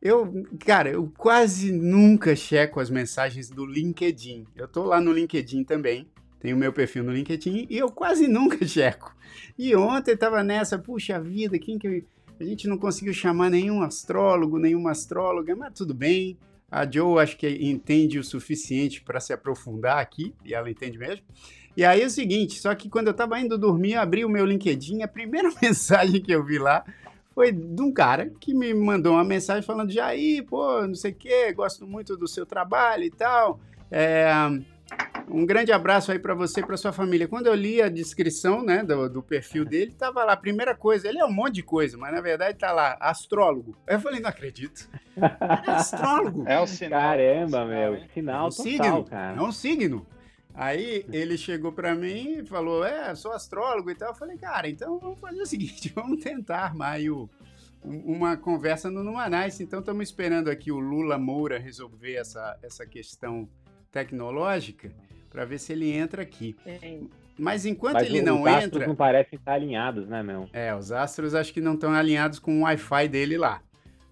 eu, 0.02 0.46
cara, 0.60 0.90
eu 0.90 1.12
quase 1.18 1.72
nunca 1.72 2.36
checo 2.36 2.80
as 2.80 2.90
mensagens 2.90 3.50
do 3.50 3.66
LinkedIn. 3.66 4.46
Eu 4.56 4.68
tô 4.68 4.84
lá 4.84 5.00
no 5.00 5.12
LinkedIn 5.12 5.64
também 5.64 6.11
tenho 6.42 6.58
meu 6.58 6.74
perfil 6.74 7.04
no 7.04 7.14
LinkedIn 7.14 7.68
e 7.70 7.78
eu 7.78 7.90
quase 7.90 8.28
nunca 8.30 8.66
checo. 8.66 9.16
E 9.58 9.76
ontem 9.76 10.14
estava 10.14 10.44
nessa, 10.44 10.78
puxa 10.78 11.20
vida, 11.20 11.58
quem 11.60 11.78
que 11.78 12.04
a 12.40 12.44
gente 12.44 12.68
não 12.68 12.78
conseguiu 12.78 13.14
chamar 13.14 13.50
nenhum 13.50 13.82
astrólogo, 13.82 14.58
nenhuma 14.58 14.92
astróloga, 14.92 15.56
mas 15.56 15.74
tudo 15.74 15.94
bem. 15.94 16.38
A 16.70 16.90
Joe 16.90 17.22
acho 17.22 17.38
que 17.38 17.48
entende 17.48 18.18
o 18.18 18.24
suficiente 18.24 19.02
para 19.02 19.20
se 19.20 19.34
aprofundar 19.34 20.00
aqui, 20.00 20.34
e 20.44 20.54
ela 20.54 20.70
entende 20.70 20.98
mesmo. 20.98 21.24
E 21.76 21.84
aí 21.86 22.02
é 22.02 22.06
o 22.06 22.10
seguinte, 22.10 22.60
só 22.60 22.74
que 22.74 22.90
quando 22.90 23.08
eu 23.08 23.12
estava 23.12 23.40
indo 23.40 23.58
dormir, 23.58 23.96
abri 23.96 24.26
o 24.26 24.30
meu 24.30 24.46
LinkedIn, 24.46 25.04
a 25.04 25.08
primeira 25.08 25.52
mensagem 25.62 26.22
que 26.22 26.32
eu 26.32 26.44
vi 26.44 26.58
lá 26.58 26.84
foi 27.34 27.52
de 27.52 27.82
um 27.82 27.94
cara 27.94 28.32
que 28.40 28.54
me 28.54 28.74
mandou 28.74 29.14
uma 29.14 29.24
mensagem 29.24 29.64
falando, 29.64 29.92
Jair, 29.92 30.44
pô, 30.46 30.86
não 30.86 30.96
sei 30.96 31.12
o 31.12 31.16
quê, 31.16 31.54
gosto 31.54 31.86
muito 31.86 32.18
do 32.18 32.28
seu 32.28 32.46
trabalho 32.46 33.04
e 33.04 33.12
tal. 33.12 33.60
É, 33.90 34.32
um 35.30 35.46
grande 35.46 35.72
abraço 35.72 36.12
aí 36.12 36.20
para 36.20 36.34
você 36.34 36.60
e 36.60 36.66
para 36.66 36.78
sua 36.78 36.92
família. 36.92 37.28
Quando 37.28 37.48
eu 37.48 37.54
li 37.54 37.82
a 37.82 37.90
descrição, 37.90 38.64
né, 38.64 38.84
do, 38.84 39.10
do 39.10 39.24
perfil 39.24 39.66
dele, 39.66 39.92
tava 39.92 40.24
lá, 40.24 40.36
primeira 40.36 40.76
coisa, 40.76 41.08
ele 41.08 41.20
é 41.20 41.26
um 41.26 41.32
monte 41.32 41.56
de 41.56 41.64
coisa, 41.64 41.98
mas 41.98 42.14
na 42.14 42.22
verdade 42.22 42.58
tá 42.58 42.72
lá, 42.72 42.98
astrólogo. 43.00 43.78
Aí 43.88 43.96
eu 43.96 44.00
falei, 44.00 44.20
não 44.20 44.30
acredito. 44.30 44.90
É 45.18 45.72
astrólogo. 45.72 46.44
É 46.48 46.60
o 46.60 46.68
sinal. 46.68 47.02
Caramba, 47.02 47.66
meu, 47.66 48.00
sinal 48.14 48.46
é 48.46 48.48
um 48.48 48.50
total, 48.50 48.64
signo, 48.64 49.04
cara. 49.06 49.38
É 49.38 49.42
um 49.42 49.52
signo. 49.52 50.06
Aí 50.54 51.06
ele 51.12 51.38
chegou 51.38 51.72
para 51.72 51.96
mim 51.96 52.40
e 52.40 52.46
falou, 52.46 52.86
é, 52.86 53.16
sou 53.16 53.32
astrólogo 53.32 53.90
e 53.90 53.96
tal. 53.96 54.10
Eu 54.10 54.16
falei, 54.16 54.38
cara, 54.38 54.70
então 54.70 55.00
vamos 55.00 55.20
fazer 55.20 55.42
o 55.42 55.46
seguinte, 55.46 55.92
vamos 55.96 56.22
tentar 56.22 56.60
armar 56.60 56.94
aí 56.94 57.10
o, 57.10 57.30
uma 57.84 58.36
conversa 58.36 58.90
no 58.90 59.04
Numanice. 59.04 59.64
Então 59.64 59.80
estamos 59.80 60.04
esperando 60.04 60.50
aqui 60.50 60.72
o 60.72 60.80
Lula 60.80 61.18
Moura 61.18 61.58
resolver 61.58 62.16
essa, 62.16 62.58
essa 62.62 62.86
questão 62.86 63.48
tecnológica 63.92 64.92
para 65.32 65.46
ver 65.46 65.58
se 65.58 65.72
ele 65.72 65.90
entra 65.92 66.22
aqui. 66.22 66.56
Sim. 66.64 67.10
Mas 67.40 67.66
enquanto 67.66 67.96
Mas 67.96 68.08
ele 68.08 68.22
não 68.22 68.48
entra. 68.48 68.52
Os 68.52 68.64
astros 68.66 68.88
não 68.88 68.96
parecem 68.96 69.40
estar 69.40 69.54
alinhados, 69.54 70.08
né, 70.08 70.22
meu? 70.22 70.48
É, 70.54 70.76
os 70.76 70.92
astros 70.92 71.34
acho 71.34 71.52
que 71.54 71.62
não 71.62 71.74
estão 71.74 71.92
alinhados 71.92 72.38
com 72.38 72.60
o 72.60 72.62
Wi-Fi 72.64 73.08
dele 73.08 73.38
lá. 73.38 73.62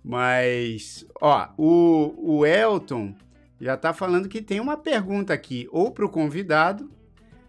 Mas, 0.03 1.05
ó, 1.21 1.49
o, 1.57 2.37
o 2.37 2.45
Elton 2.45 3.13
já 3.59 3.73
está 3.75 3.93
falando 3.93 4.29
que 4.29 4.41
tem 4.41 4.59
uma 4.59 4.77
pergunta 4.77 5.33
aqui, 5.33 5.67
ou 5.71 5.91
para 5.91 6.05
o 6.05 6.09
convidado. 6.09 6.89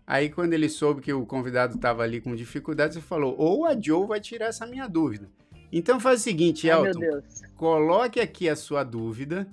Aí, 0.07 0.29
quando 0.29 0.53
ele 0.53 0.69
soube 0.69 1.01
que 1.01 1.13
o 1.13 1.25
convidado 1.25 1.77
estava 1.77 2.03
ali 2.03 2.21
com 2.21 2.35
dificuldades, 2.35 2.97
ele 2.97 3.07
falou: 3.07 3.37
ou 3.39 3.65
a 3.65 3.81
Joe 3.81 4.07
vai 4.07 4.21
tirar 4.21 4.47
essa 4.47 4.67
minha 4.67 4.89
dúvida. 4.89 5.29
Então, 5.73 6.01
faz 6.01 6.21
o 6.21 6.25
seguinte, 6.25 6.67
Elton: 6.67 7.23
coloque 7.57 8.19
aqui 8.19 8.49
a 8.49 8.57
sua 8.57 8.83
dúvida 8.83 9.47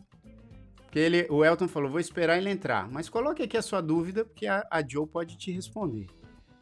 porque 0.88 1.00
ele, 1.00 1.28
o 1.30 1.44
Elton 1.44 1.68
falou, 1.68 1.90
vou 1.90 2.00
esperar 2.00 2.38
ele 2.38 2.50
entrar. 2.50 2.90
Mas 2.90 3.10
coloque 3.10 3.44
aqui 3.44 3.58
a 3.58 3.62
sua 3.62 3.82
dúvida, 3.82 4.24
porque 4.24 4.48
a, 4.48 4.66
a 4.72 4.82
Joe 4.82 5.06
pode 5.06 5.38
te 5.38 5.52
responder. 5.52 6.08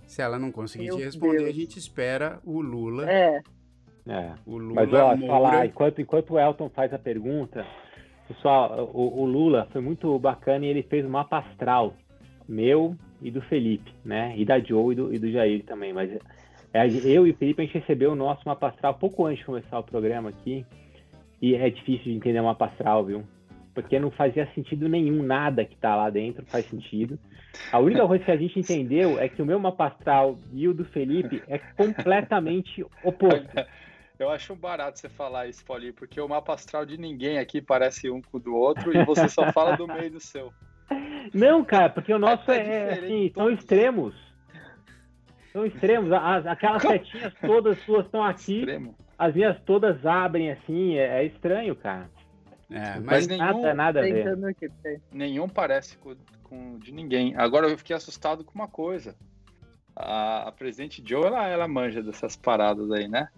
Se 0.07 0.19
ela 0.19 0.39
não 0.39 0.51
conseguir 0.51 0.85
Meu 0.85 0.97
te 0.97 1.03
responder, 1.03 1.37
Deus. 1.37 1.49
a 1.49 1.53
gente 1.53 1.77
espera 1.77 2.39
o 2.43 2.59
Lula. 2.59 3.09
É. 3.09 3.39
é. 4.07 4.33
O 4.43 4.57
Lula 4.57 4.73
Mas, 4.73 4.93
ó, 4.93 5.15
Moura... 5.15 5.27
falar, 5.27 5.65
enquanto, 5.67 6.01
enquanto 6.01 6.31
o 6.31 6.39
Elton 6.39 6.69
faz 6.69 6.91
a 6.91 6.97
pergunta, 6.97 7.67
pessoal, 8.27 8.89
o, 8.91 9.21
o, 9.21 9.25
Lula 9.25 9.67
foi 9.71 9.79
muito 9.79 10.17
bacana 10.17 10.65
e 10.65 10.69
ele 10.69 10.81
fez 10.81 11.05
um 11.05 11.09
mapa 11.09 11.37
astral 11.37 11.93
meu 12.47 12.95
e 13.21 13.29
do 13.29 13.43
Felipe, 13.43 13.93
né? 14.03 14.33
E 14.35 14.43
da 14.43 14.59
Joe 14.59 14.91
e 14.91 14.95
do, 14.95 15.13
e 15.13 15.19
do 15.19 15.31
Jair 15.31 15.63
também. 15.65 15.93
Mas 15.93 16.11
é, 16.73 16.87
eu 17.03 17.27
e 17.27 17.31
o 17.31 17.37
Felipe, 17.37 17.61
a 17.61 17.65
gente 17.65 17.77
recebeu 17.77 18.13
o 18.13 18.15
nosso 18.15 18.41
mapa 18.43 18.69
astral 18.69 18.95
pouco 18.95 19.23
antes 19.27 19.39
de 19.39 19.45
começar 19.45 19.77
o 19.77 19.83
programa 19.83 20.29
aqui. 20.29 20.65
E 21.39 21.53
é 21.53 21.69
difícil 21.69 22.05
de 22.05 22.13
entender 22.15 22.39
o 22.39 22.45
mapa 22.45 22.65
astral, 22.65 23.05
viu? 23.05 23.23
Porque 23.75 23.99
não 23.99 24.09
fazia 24.09 24.49
sentido 24.55 24.87
nenhum, 24.87 25.21
nada 25.21 25.65
que 25.65 25.75
tá 25.75 25.95
lá 25.95 26.09
dentro 26.09 26.45
faz 26.45 26.65
sentido. 26.65 27.19
A 27.71 27.77
única 27.77 28.07
coisa 28.07 28.23
que 28.23 28.31
a 28.31 28.37
gente 28.37 28.57
entendeu 28.57 29.19
é 29.19 29.27
que 29.27 29.41
o 29.41 29.45
meu 29.45 29.59
mapa 29.59 29.87
astral 29.87 30.39
e 30.53 30.67
o 30.67 30.73
do 30.73 30.85
Felipe 30.85 31.43
é 31.47 31.59
completamente 31.59 32.83
oposto. 33.03 33.49
Eu 34.17 34.29
acho 34.29 34.55
barato 34.55 34.97
você 34.97 35.09
falar 35.09 35.47
isso, 35.47 35.65
Paulinho, 35.65 35.93
porque 35.93 36.21
o 36.21 36.27
mapa 36.27 36.53
astral 36.53 36.85
de 36.85 36.97
ninguém 36.97 37.37
aqui 37.37 37.61
parece 37.61 38.09
um 38.09 38.21
com 38.21 38.37
o 38.37 38.39
do 38.39 38.55
outro 38.55 38.97
e 38.97 39.03
você 39.03 39.27
só 39.27 39.51
fala 39.51 39.75
do 39.75 39.85
meio 39.85 40.09
do 40.09 40.21
seu. 40.21 40.53
Não, 41.33 41.65
cara, 41.65 41.89
porque 41.89 42.13
o 42.13 42.19
nosso 42.19 42.49
é, 42.49 42.59
é 42.59 42.93
assim, 42.93 43.29
são 43.35 43.49
extremos. 43.51 44.15
São 45.51 45.65
extremos. 45.65 46.13
As, 46.13 46.45
aquelas 46.45 46.81
setinhas 46.81 47.33
todas 47.41 47.77
suas 47.79 48.05
estão 48.05 48.23
aqui. 48.23 48.59
Extremo. 48.59 48.95
As 49.17 49.35
minhas 49.35 49.59
todas 49.65 50.05
abrem 50.05 50.49
assim. 50.49 50.95
É, 50.95 51.21
é 51.21 51.25
estranho, 51.25 51.75
cara. 51.75 52.09
É, 52.69 52.99
mas 52.99 53.27
nenhum, 53.27 53.61
nada, 53.61 53.73
nada 53.73 53.99
a 53.99 54.03
ver. 54.03 54.37
Nenhum 55.11 55.47
parece 55.47 55.97
com, 55.97 56.15
com, 56.43 56.79
de 56.79 56.91
ninguém. 56.91 57.35
Agora 57.35 57.67
eu 57.67 57.77
fiquei 57.77 57.95
assustado 57.95 58.43
com 58.43 58.53
uma 58.55 58.67
coisa. 58.67 59.15
A, 59.95 60.47
a 60.47 60.51
presidente 60.51 61.03
Joe, 61.05 61.25
ela, 61.25 61.47
ela 61.47 61.67
manja 61.67 62.01
dessas 62.01 62.35
paradas 62.35 62.91
aí, 62.91 63.07
né? 63.07 63.29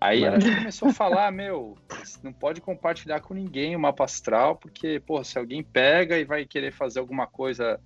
Aí 0.00 0.22
ela 0.22 0.38
já 0.38 0.54
começou 0.56 0.88
a 0.88 0.92
falar, 0.94 1.32
meu, 1.32 1.76
não 2.22 2.32
pode 2.32 2.60
compartilhar 2.60 3.20
com 3.20 3.34
ninguém 3.34 3.74
o 3.74 3.80
mapa 3.80 4.04
astral, 4.04 4.54
porque, 4.54 5.02
pô, 5.04 5.24
se 5.24 5.36
alguém 5.38 5.62
pega 5.62 6.16
e 6.18 6.24
vai 6.24 6.44
querer 6.44 6.72
fazer 6.72 7.00
alguma 7.00 7.26
coisa 7.26 7.80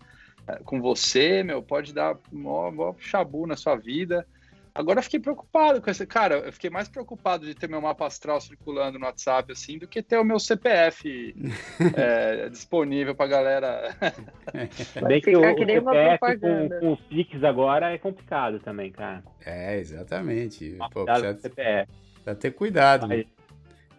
eh, 0.46 0.60
com 0.64 0.78
você, 0.78 1.42
meu, 1.42 1.62
pode 1.62 1.94
dar 1.94 2.18
mó, 2.30 2.70
mó 2.70 2.94
chabu 2.98 3.46
na 3.46 3.56
sua 3.56 3.76
vida. 3.76 4.26
Agora 4.74 5.00
eu 5.00 5.02
fiquei 5.02 5.20
preocupado 5.20 5.82
com 5.82 5.90
esse. 5.90 6.06
Cara, 6.06 6.36
eu 6.36 6.52
fiquei 6.52 6.70
mais 6.70 6.88
preocupado 6.88 7.44
de 7.44 7.54
ter 7.54 7.68
meu 7.68 7.80
mapa 7.80 8.06
astral 8.06 8.40
circulando 8.40 8.98
no 8.98 9.04
WhatsApp, 9.04 9.52
assim, 9.52 9.78
do 9.78 9.86
que 9.86 10.02
ter 10.02 10.16
o 10.16 10.24
meu 10.24 10.38
CPF 10.38 11.34
é, 11.94 12.48
disponível 12.48 13.14
pra 13.14 13.26
galera. 13.26 13.94
Bem 15.06 15.20
que 15.20 15.36
o, 15.36 15.40
o 15.40 15.58
CPF 15.58 16.40
com, 16.40 16.68
com 16.80 16.92
os 16.94 17.00
Pix 17.02 17.44
agora 17.44 17.92
é 17.92 17.98
complicado 17.98 18.60
também, 18.60 18.90
cara. 18.90 19.22
É, 19.44 19.78
exatamente. 19.78 20.76
Pô, 20.92 21.04
precisa, 21.04 21.34
CPF. 21.34 21.92
precisa 22.14 22.34
ter 22.34 22.50
cuidado. 22.52 23.08
Mas, 23.08 23.26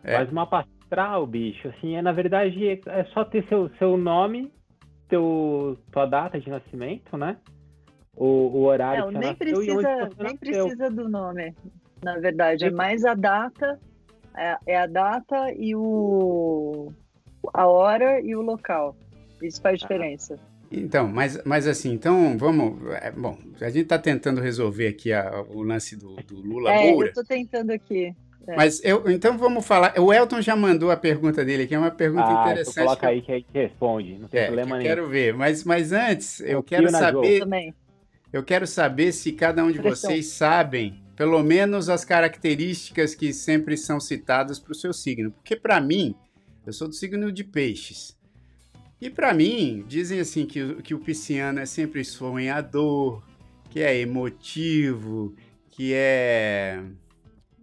é. 0.04 0.18
mas 0.18 0.32
mapa 0.32 0.66
astral, 0.84 1.28
bicho, 1.28 1.68
assim, 1.68 1.96
é 1.96 2.02
na 2.02 2.12
verdade 2.12 2.82
é 2.88 3.04
só 3.14 3.24
ter 3.24 3.48
seu, 3.48 3.70
seu 3.78 3.96
nome, 3.96 4.52
teu, 5.08 5.78
tua 5.92 6.08
data 6.08 6.40
de 6.40 6.50
nascimento, 6.50 7.16
né? 7.16 7.38
O, 8.16 8.26
o 8.26 8.64
horário. 8.66 9.12
Não, 9.12 9.20
nem 9.20 9.36
precisa, 9.36 10.10
nem 10.20 10.38
precisa 10.38 10.90
do 10.90 11.10
nome, 11.10 11.54
na 12.04 12.18
verdade. 12.20 12.66
É 12.66 12.72
mais 12.72 13.04
a 13.06 13.14
data, 13.14 13.80
é, 14.36 14.58
é, 14.68 14.78
a 14.78 14.86
data 14.86 15.52
e 15.54 15.76
o 15.76 16.92
a 17.54 17.68
hora 17.68 18.22
e 18.22 18.36
o 18.36 18.42
local. 18.42 18.96
Isso 19.42 19.62
faz 19.62 19.76
ah. 19.76 19.78
diferença. 19.82 20.40
Então, 20.72 21.08
mas, 21.08 21.40
mas 21.46 21.68
assim, 21.68 21.92
então 21.94 22.38
vamos. 22.38 22.92
É, 22.94 23.12
bom, 23.12 23.38
a 23.62 23.70
gente 23.70 23.84
está 23.84 24.00
tentando 24.00 24.42
resolver 24.42 24.88
aqui 24.88 25.14
a, 25.14 25.44
o 25.50 25.62
lance 25.62 25.96
do, 25.96 26.16
do 26.16 26.36
Lula 26.36 26.72
é, 26.72 26.92
Moura. 26.92 27.08
Eu 27.08 27.10
estou 27.10 27.24
tentando 27.24 27.72
aqui. 27.72 28.16
É. 28.48 28.56
Mas 28.56 28.84
eu, 28.84 29.10
então 29.10 29.38
vamos 29.38 29.66
falar. 29.66 29.94
O 30.00 30.12
Elton 30.12 30.42
já 30.42 30.56
mandou 30.56 30.92
a 30.92 30.98
pergunta 30.98 31.46
dele 31.46 31.64
aqui, 31.64 31.76
é 31.76 31.80
uma 31.80 31.92
pergunta 31.92 32.28
ah, 32.28 32.42
interessante. 32.42 32.72
Então 32.72 32.86
coloca 32.86 33.08
aí 33.08 33.22
que, 33.22 33.42
que 33.42 33.60
responde, 33.60 34.18
não 34.18 34.28
tem 34.28 34.42
é, 34.42 34.46
problema 34.46 34.78
nenhum. 34.78 34.90
Quero 34.90 35.08
ver, 35.08 35.34
mas, 35.34 35.64
mas 35.64 35.92
antes 35.92 36.40
eu, 36.42 36.48
eu 36.48 36.64
quero 36.64 36.90
saber. 36.90 37.42
Eu 38.34 38.44
quero 38.44 38.66
saber 38.66 39.12
se 39.12 39.32
cada 39.32 39.64
um 39.64 39.72
de 39.72 39.78
vocês 39.78 40.26
sabem, 40.26 41.00
pelo 41.16 41.44
menos 41.44 41.88
as 41.88 42.04
características 42.04 43.14
que 43.14 43.32
sempre 43.32 43.78
são 43.78 44.00
citadas 44.00 44.58
para 44.58 44.72
o 44.72 44.76
seu 44.76 44.92
signo. 44.92 45.32
Porque 45.32 45.56
para 45.56 45.80
mim, 45.80 46.16
eu 46.66 46.74
sou 46.74 46.88
do 46.88 46.96
signo 46.96 47.32
de 47.32 47.44
peixes. 47.44 48.18
E 49.00 49.08
para 49.08 49.36
mim, 49.36 49.86
dizem 49.88 50.20
assim 50.20 50.48
que, 50.48 50.82
que 50.82 50.96
o 50.96 51.00
pisciano 51.00 51.60
é 51.60 51.68
sempre 51.68 52.04
sonhador, 52.04 53.24
que 53.70 53.82
é 53.82 54.00
emotivo, 54.00 55.36
que 55.70 55.94
é. 55.94 56.84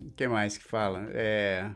O 0.00 0.12
que 0.12 0.28
mais 0.28 0.56
que 0.56 0.64
fala? 0.64 1.08
É 1.12 1.68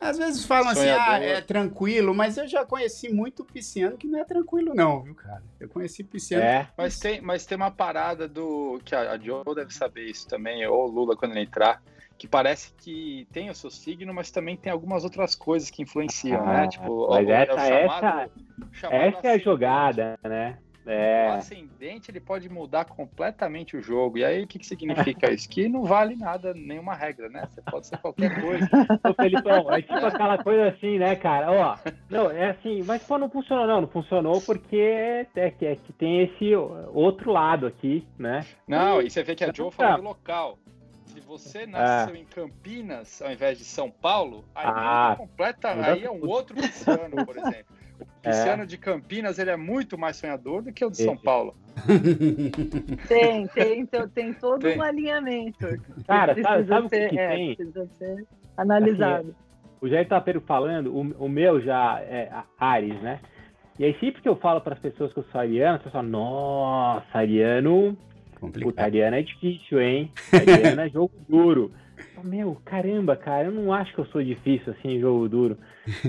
às 0.00 0.16
vezes 0.16 0.44
falam 0.44 0.74
Sonhador. 0.74 1.14
assim, 1.14 1.24
ah, 1.24 1.38
é 1.38 1.40
tranquilo, 1.40 2.14
mas 2.14 2.36
eu 2.36 2.46
já 2.46 2.64
conheci 2.64 3.12
muito 3.12 3.44
pisciano 3.44 3.96
que 3.96 4.06
não 4.06 4.20
é 4.20 4.24
tranquilo, 4.24 4.74
não, 4.74 5.02
viu, 5.02 5.14
cara? 5.14 5.42
Eu 5.58 5.68
conheci 5.68 6.04
pisciano. 6.04 6.44
É. 6.44 6.68
Mas, 6.76 6.98
tem, 6.98 7.20
mas 7.20 7.44
tem 7.44 7.56
uma 7.56 7.70
parada 7.70 8.28
do. 8.28 8.80
que 8.84 8.94
a, 8.94 9.12
a 9.12 9.18
Joe 9.18 9.42
deve 9.54 9.74
saber 9.74 10.06
isso 10.06 10.28
também, 10.28 10.64
ou 10.66 10.84
o 10.84 10.90
Lula 10.90 11.16
quando 11.16 11.32
ele 11.32 11.40
entrar, 11.40 11.82
que 12.16 12.28
parece 12.28 12.72
que 12.74 13.26
tem 13.32 13.50
o 13.50 13.54
seu 13.54 13.70
signo, 13.70 14.14
mas 14.14 14.30
também 14.30 14.56
tem 14.56 14.70
algumas 14.72 15.02
outras 15.04 15.34
coisas 15.34 15.68
que 15.68 15.82
influenciam, 15.82 16.46
né? 16.46 16.52
ah, 16.52 16.60
né? 16.62 16.68
Tipo, 16.68 17.08
mas 17.10 17.28
essa, 17.28 17.52
é 17.52 17.82
chamado, 17.82 18.30
essa, 18.72 18.86
essa 18.94 19.26
é 19.26 19.30
a 19.32 19.38
jogada, 19.38 20.18
né? 20.22 20.58
É. 20.88 21.28
O 21.28 21.32
ascendente 21.34 22.10
ele 22.10 22.18
pode 22.18 22.48
mudar 22.48 22.86
completamente 22.86 23.76
o 23.76 23.82
jogo. 23.82 24.18
E 24.18 24.24
aí 24.24 24.42
o 24.42 24.46
que, 24.46 24.58
que 24.58 24.66
significa 24.66 25.30
isso? 25.32 25.48
Que 25.48 25.68
não 25.68 25.84
vale 25.84 26.16
nada, 26.16 26.54
nenhuma 26.54 26.94
regra, 26.94 27.28
né? 27.28 27.46
Você 27.50 27.60
pode 27.60 27.86
ser 27.86 27.98
qualquer 27.98 28.34
coisa. 28.40 28.66
Ô, 29.04 29.12
Felipão, 29.14 29.70
é 29.72 29.82
tipo 29.82 30.06
aquela 30.06 30.42
coisa 30.42 30.68
assim, 30.68 30.98
né, 30.98 31.14
cara? 31.14 31.52
Ó, 31.52 31.76
não, 32.08 32.30
é 32.30 32.50
assim, 32.50 32.82
mas 32.84 33.02
pô, 33.02 33.18
não 33.18 33.28
funcionou, 33.28 33.66
não. 33.66 33.82
Não 33.82 33.88
funcionou 33.88 34.40
porque 34.40 34.76
é, 34.76 35.26
é, 35.36 35.54
é 35.60 35.76
que 35.76 35.92
tem 35.92 36.22
esse 36.22 36.54
outro 36.54 37.30
lado 37.32 37.66
aqui, 37.66 38.06
né? 38.18 38.46
Não, 38.66 39.02
e 39.02 39.10
você 39.10 39.22
vê 39.22 39.34
que 39.34 39.44
a 39.44 39.52
Joe 39.52 39.70
falou 39.70 39.98
do 39.98 40.04
local. 40.04 40.58
Se 41.04 41.20
você 41.20 41.66
nasceu 41.66 42.14
é. 42.14 42.18
em 42.18 42.24
Campinas 42.24 43.22
ao 43.22 43.32
invés 43.32 43.58
de 43.58 43.64
São 43.64 43.90
Paulo, 43.90 44.44
aí 44.54 44.66
ah, 44.66 45.14
completa, 45.16 45.70
aí 45.70 46.04
é 46.04 46.10
um 46.10 46.26
outro 46.26 46.54
pisciano, 46.54 47.24
por 47.24 47.36
exemplo. 47.38 47.77
O 48.00 48.06
Pisciano 48.22 48.62
é. 48.62 48.66
de 48.66 48.78
Campinas 48.78 49.38
ele 49.38 49.50
é 49.50 49.56
muito 49.56 49.98
mais 49.98 50.16
sonhador 50.16 50.62
do 50.62 50.72
que 50.72 50.84
o 50.84 50.90
de 50.90 50.98
São 50.98 51.16
Paulo. 51.16 51.54
Tem, 53.06 53.46
tem, 53.46 53.80
então, 53.80 54.08
tem 54.08 54.32
todo 54.32 54.62
tem. 54.62 54.76
um 54.76 54.82
alinhamento. 54.82 55.64
Cara, 56.08 56.34
sabe, 56.42 56.66
sabe 56.66 56.86
o 56.86 56.90
que, 56.90 57.08
que 57.08 57.18
é, 57.18 57.28
tem? 57.28 57.54
Precisa 57.54 57.88
ser 57.96 58.26
analisado. 58.56 59.28
Assim, 59.28 59.34
o 59.80 59.88
Jair 59.88 60.08
Tapeiro 60.08 60.40
falando, 60.40 60.92
o, 60.92 61.26
o 61.26 61.28
meu 61.28 61.60
já 61.60 62.00
é 62.00 62.30
Ares, 62.58 63.00
né? 63.00 63.20
E 63.78 63.84
aí 63.84 63.96
sempre 64.00 64.20
que 64.20 64.28
eu 64.28 64.34
falo 64.34 64.60
para 64.60 64.74
as 64.74 64.80
pessoas 64.80 65.12
que 65.12 65.20
eu 65.20 65.24
sou 65.30 65.40
ariano, 65.40 65.76
as 65.76 65.82
pessoas 65.82 66.04
falam, 66.04 66.10
nossa, 66.10 67.06
ariano... 67.16 67.96
Complicado. 68.40 68.70
Puta, 68.70 68.82
ariano 68.82 69.16
é 69.16 69.22
difícil, 69.22 69.80
hein? 69.80 70.12
Ariano 70.32 70.80
é 70.80 70.88
jogo 70.88 71.12
duro. 71.28 71.72
Meu, 72.24 72.56
caramba, 72.64 73.16
cara, 73.16 73.46
eu 73.46 73.52
não 73.52 73.72
acho 73.72 73.94
que 73.94 74.00
eu 74.00 74.06
sou 74.06 74.22
difícil 74.22 74.72
assim 74.72 74.96
em 74.96 75.00
jogo 75.00 75.28
duro. 75.28 75.58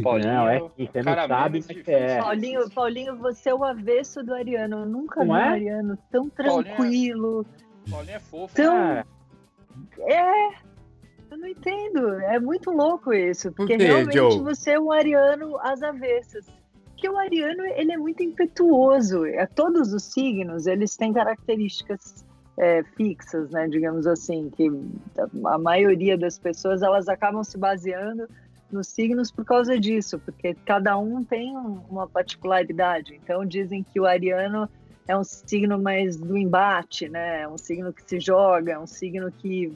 Paulinho, 0.04 0.28
não, 0.34 0.50
é 0.50 0.60
que 0.60 0.88
você 0.88 1.02
não 1.02 1.28
sabe, 1.28 1.64
mas 1.68 1.88
é. 1.88 2.20
Paulinho, 2.20 2.70
Paulinho, 2.72 3.18
você 3.18 3.50
é 3.50 3.54
o 3.54 3.64
avesso 3.64 4.24
do 4.24 4.34
Ariano. 4.34 4.80
Eu 4.80 4.86
nunca 4.86 5.24
não 5.24 5.36
vi 5.36 5.42
é? 5.42 5.44
um 5.44 5.50
Ariano 5.50 5.98
tão 6.12 6.30
tranquilo. 6.30 7.46
Paulinho 7.90 8.16
é 8.16 8.20
fofo. 8.20 8.56
Tão... 8.56 8.76
Né? 8.76 9.04
É. 10.02 10.70
Eu 11.32 11.38
não 11.38 11.48
entendo. 11.48 12.14
É 12.22 12.40
muito 12.40 12.72
louco 12.72 13.14
isso. 13.14 13.52
Porque 13.52 13.74
Por 13.74 13.80
quê, 13.80 13.86
realmente 13.86 14.18
Joe? 14.18 14.40
você 14.40 14.72
é 14.72 14.80
um 14.80 14.92
Ariano 14.92 15.58
às 15.60 15.82
avessas. 15.84 16.46
Porque 16.86 17.08
o 17.08 17.18
Ariano, 17.18 17.66
ele 17.76 17.94
é 17.94 17.98
muito 17.98 18.24
impetuoso. 18.24 19.26
É, 19.26 19.46
todos 19.46 19.94
os 19.94 20.04
signos, 20.04 20.68
eles 20.68 20.98
têm 20.98 21.14
características 21.14 22.26
é, 22.60 22.84
fixas, 22.84 23.50
né, 23.52 23.68
digamos 23.70 24.06
assim, 24.06 24.50
que 24.50 24.70
a 25.46 25.58
maioria 25.58 26.18
das 26.18 26.38
pessoas 26.38 26.82
elas 26.82 27.08
acabam 27.08 27.42
se 27.42 27.58
baseando 27.58 28.28
nos 28.70 28.88
signos 28.88 29.32
por 29.32 29.46
causa 29.46 29.80
disso, 29.80 30.20
porque 30.20 30.54
cada 30.66 30.98
um 30.98 31.24
tem 31.24 31.56
uma 31.56 32.06
particularidade. 32.06 33.16
Então 33.16 33.46
dizem 33.46 33.82
que 33.82 34.00
o 34.00 34.06
ariano 34.06 34.70
é 35.08 35.18
um 35.18 35.24
signo 35.24 35.82
mais 35.82 36.18
do 36.18 36.38
embate, 36.38 37.08
né? 37.10 37.42
É 37.42 37.48
um 37.48 37.58
signo 37.58 37.94
que 37.94 38.04
se 38.04 38.20
joga, 38.20 38.74
é 38.74 38.80
um 38.80 38.86
signo 38.86 39.32
que 39.32 39.74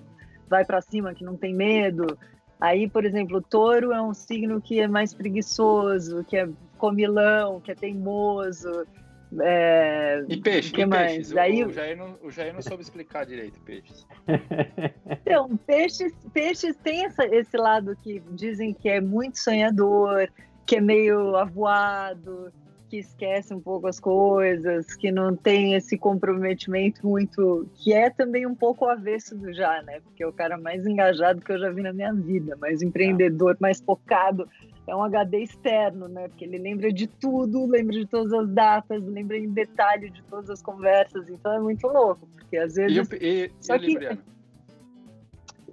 vai 0.47 0.65
para 0.65 0.81
cima, 0.81 1.13
que 1.13 1.23
não 1.23 1.37
tem 1.37 1.55
medo. 1.55 2.17
Aí, 2.59 2.87
por 2.87 3.03
exemplo, 3.05 3.37
o 3.37 3.41
touro 3.41 3.93
é 3.93 4.01
um 4.01 4.13
signo 4.13 4.61
que 4.61 4.79
é 4.79 4.87
mais 4.87 5.13
preguiçoso, 5.13 6.23
que 6.25 6.37
é 6.37 6.47
comilão, 6.77 7.59
que 7.61 7.71
é 7.71 7.75
teimoso, 7.75 8.85
é, 9.41 10.23
e 10.27 10.37
peixe, 10.37 10.71
que 10.71 10.81
e 10.81 10.85
mais? 10.85 11.13
Peixes? 11.13 11.37
Aí... 11.37 11.63
O, 11.63 11.71
Jair 11.71 11.97
não, 11.97 12.17
o 12.21 12.29
Jair 12.29 12.53
não 12.53 12.61
soube 12.61 12.83
explicar 12.83 13.25
direito 13.25 13.59
peixes. 13.61 14.05
Então, 15.25 15.57
peixes, 15.65 16.13
peixes 16.33 16.75
tem 16.83 17.05
essa, 17.05 17.25
esse 17.25 17.57
lado 17.57 17.97
que 18.03 18.21
dizem 18.31 18.73
que 18.73 18.89
é 18.89 19.01
muito 19.01 19.39
sonhador, 19.39 20.27
que 20.65 20.75
é 20.75 20.81
meio 20.81 21.35
avoado, 21.35 22.51
que 22.93 22.97
esquece 22.97 23.53
um 23.53 23.59
pouco 23.59 23.87
as 23.87 23.99
coisas, 23.99 24.93
que 24.93 25.11
não 25.11 25.35
tem 25.35 25.73
esse 25.73 25.97
comprometimento 25.97 27.07
muito, 27.07 27.67
que 27.73 27.91
é 27.91 28.11
também 28.11 28.45
um 28.45 28.53
pouco 28.53 28.85
o 28.85 28.89
avesso 28.89 29.35
do 29.35 29.51
já, 29.51 29.81
né? 29.81 29.99
Porque 30.01 30.23
é 30.23 30.27
o 30.27 30.31
cara 30.31 30.57
mais 30.59 30.85
engajado 30.85 31.41
que 31.41 31.51
eu 31.51 31.57
já 31.57 31.71
vi 31.71 31.81
na 31.81 31.91
minha 31.91 32.13
vida, 32.13 32.55
mais 32.57 32.83
empreendedor, 32.83 33.57
mais 33.59 33.81
focado 33.81 34.47
é 34.85 34.95
um 34.95 35.03
HD 35.03 35.43
externo, 35.43 36.07
né? 36.07 36.27
Porque 36.27 36.43
ele 36.43 36.57
lembra 36.57 36.91
de 36.91 37.07
tudo, 37.07 37.65
lembra 37.65 37.93
de 37.93 38.05
todas 38.05 38.33
as 38.33 38.49
datas, 38.49 39.03
lembra 39.03 39.37
em 39.37 39.49
detalhe 39.49 40.09
de 40.09 40.21
todas 40.23 40.49
as 40.49 40.61
conversas. 40.61 41.29
Então 41.29 41.53
é 41.53 41.59
muito 41.59 41.87
louco, 41.87 42.27
porque 42.35 42.57
às 42.57 42.75
vezes. 42.75 43.09
E, 43.13 43.25
e, 43.25 43.51
Só 43.61 43.75
e 43.75 43.79
que... 43.79 43.85
o 43.85 43.89
Libriano? 43.89 44.21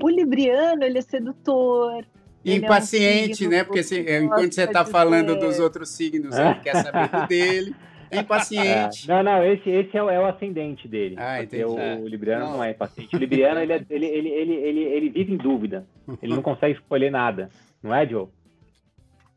O 0.03 0.09
Libriano, 0.09 0.85
ele 0.85 0.99
é 0.99 1.03
sedutor. 1.03 2.05
Impaciente, 2.45 3.45
é 3.45 3.47
um 3.47 3.51
né? 3.51 3.65
Porque 3.65 3.81
assim, 3.81 4.01
enquanto 4.01 4.55
você 4.55 4.65
está 4.65 4.85
falando 4.85 5.39
dos 5.39 5.59
outros 5.59 5.91
signos, 5.91 6.37
ele 6.39 6.55
quer 6.57 6.77
saber 6.77 7.09
do 7.09 7.27
dele. 7.29 7.75
É 8.11 8.21
impaciente. 8.21 9.09
É. 9.09 9.15
Não, 9.15 9.23
não, 9.23 9.45
esse, 9.45 9.71
esse 9.71 9.97
é, 9.97 10.03
o, 10.03 10.11
é 10.11 10.19
o 10.19 10.27
ascendente 10.27 10.89
dele. 10.89 11.15
Ah, 11.17 11.43
entendi. 11.43 11.65
O, 11.65 11.79
é. 11.79 11.97
o 11.97 12.09
Libriano 12.09 12.47
não. 12.47 12.53
não. 12.55 12.65
é 12.65 12.73
impaciente. 12.73 13.15
O 13.15 13.19
Libriano, 13.19 13.61
ele, 13.61 13.73
é, 13.73 13.85
ele, 13.89 14.07
ele, 14.07 14.29
ele, 14.29 14.53
ele, 14.53 14.81
ele 14.81 15.09
vive 15.11 15.33
em 15.33 15.37
dúvida. 15.37 15.87
Ele 16.21 16.35
não 16.35 16.43
consegue 16.43 16.75
escolher 16.75 17.11
nada. 17.11 17.51
Não 17.81 17.95
é, 17.95 18.05
Joe? 18.07 18.27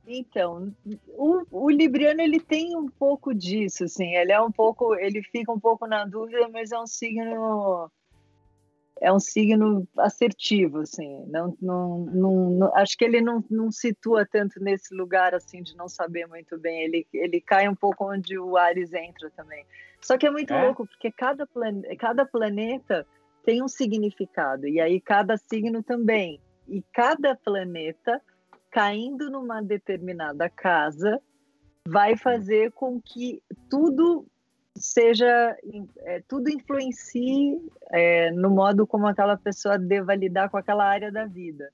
Então, 0.05 0.73
o, 1.07 1.45
o, 1.49 1.69
Libriano 1.69 2.21
ele 2.21 2.39
tem 2.39 2.75
um 2.75 2.89
pouco 2.89 3.33
disso, 3.33 3.85
assim, 3.85 4.15
ele 4.15 4.33
é 4.33 4.41
um 4.41 4.51
pouco, 4.51 4.95
ele 4.95 5.23
fica 5.23 5.51
um 5.51 5.59
pouco 5.59 5.87
na 5.87 6.05
dúvida, 6.05 6.49
mas 6.49 6.71
é 6.71 6.79
um 6.79 6.87
signo 6.87 7.89
é 9.01 9.11
um 9.11 9.19
signo 9.19 9.87
assertivo, 9.97 10.79
assim, 10.79 11.25
não, 11.27 11.57
não, 11.61 11.99
não, 12.05 12.49
não 12.51 12.75
acho 12.75 12.97
que 12.97 13.03
ele 13.03 13.21
não, 13.21 13.43
não 13.49 13.71
situa 13.71 14.25
tanto 14.25 14.61
nesse 14.61 14.95
lugar, 14.95 15.33
assim, 15.33 15.61
de 15.61 15.75
não 15.75 15.89
saber 15.89 16.25
muito 16.27 16.57
bem, 16.57 16.83
ele, 16.83 17.07
ele 17.13 17.41
cai 17.41 17.67
um 17.67 17.75
pouco 17.75 18.09
onde 18.09 18.37
o 18.37 18.55
Ares 18.55 18.93
entra 18.93 19.29
também. 19.31 19.65
Só 19.99 20.17
que 20.17 20.27
é 20.27 20.31
muito 20.31 20.53
é? 20.53 20.65
louco, 20.65 20.85
porque 20.85 21.11
cada, 21.11 21.45
plan, 21.45 21.81
cada 21.99 22.25
planeta 22.25 23.05
tem 23.43 23.61
um 23.61 23.67
significado, 23.67 24.67
e 24.67 24.79
aí 24.79 25.01
cada 25.01 25.37
signo 25.37 25.83
também. 25.83 26.39
E 26.67 26.81
cada 26.93 27.35
planeta 27.35 28.21
caindo 28.73 29.29
numa 29.29 29.61
determinada 29.61 30.49
casa 30.49 31.21
vai 31.87 32.17
fazer 32.17 32.71
com 32.71 32.99
que 32.99 33.39
tudo 33.69 34.25
seja 34.75 35.55
é, 35.99 36.23
tudo 36.27 36.49
influencie 36.49 37.61
é, 37.91 38.31
no 38.31 38.49
modo 38.49 38.87
como 38.87 39.05
aquela 39.05 39.37
pessoa 39.37 39.77
deva 39.77 40.15
lidar 40.15 40.49
com 40.49 40.57
aquela 40.57 40.85
área 40.85 41.11
da 41.11 41.25
vida. 41.25 41.71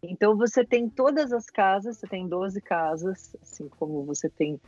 Então 0.00 0.36
você 0.36 0.64
tem 0.64 0.88
todas 0.88 1.32
as 1.32 1.46
casas, 1.46 1.98
você 1.98 2.06
tem 2.06 2.28
12 2.28 2.60
casas, 2.60 3.34
assim 3.42 3.68
como 3.68 4.04
você 4.04 4.28
tem 4.28 4.60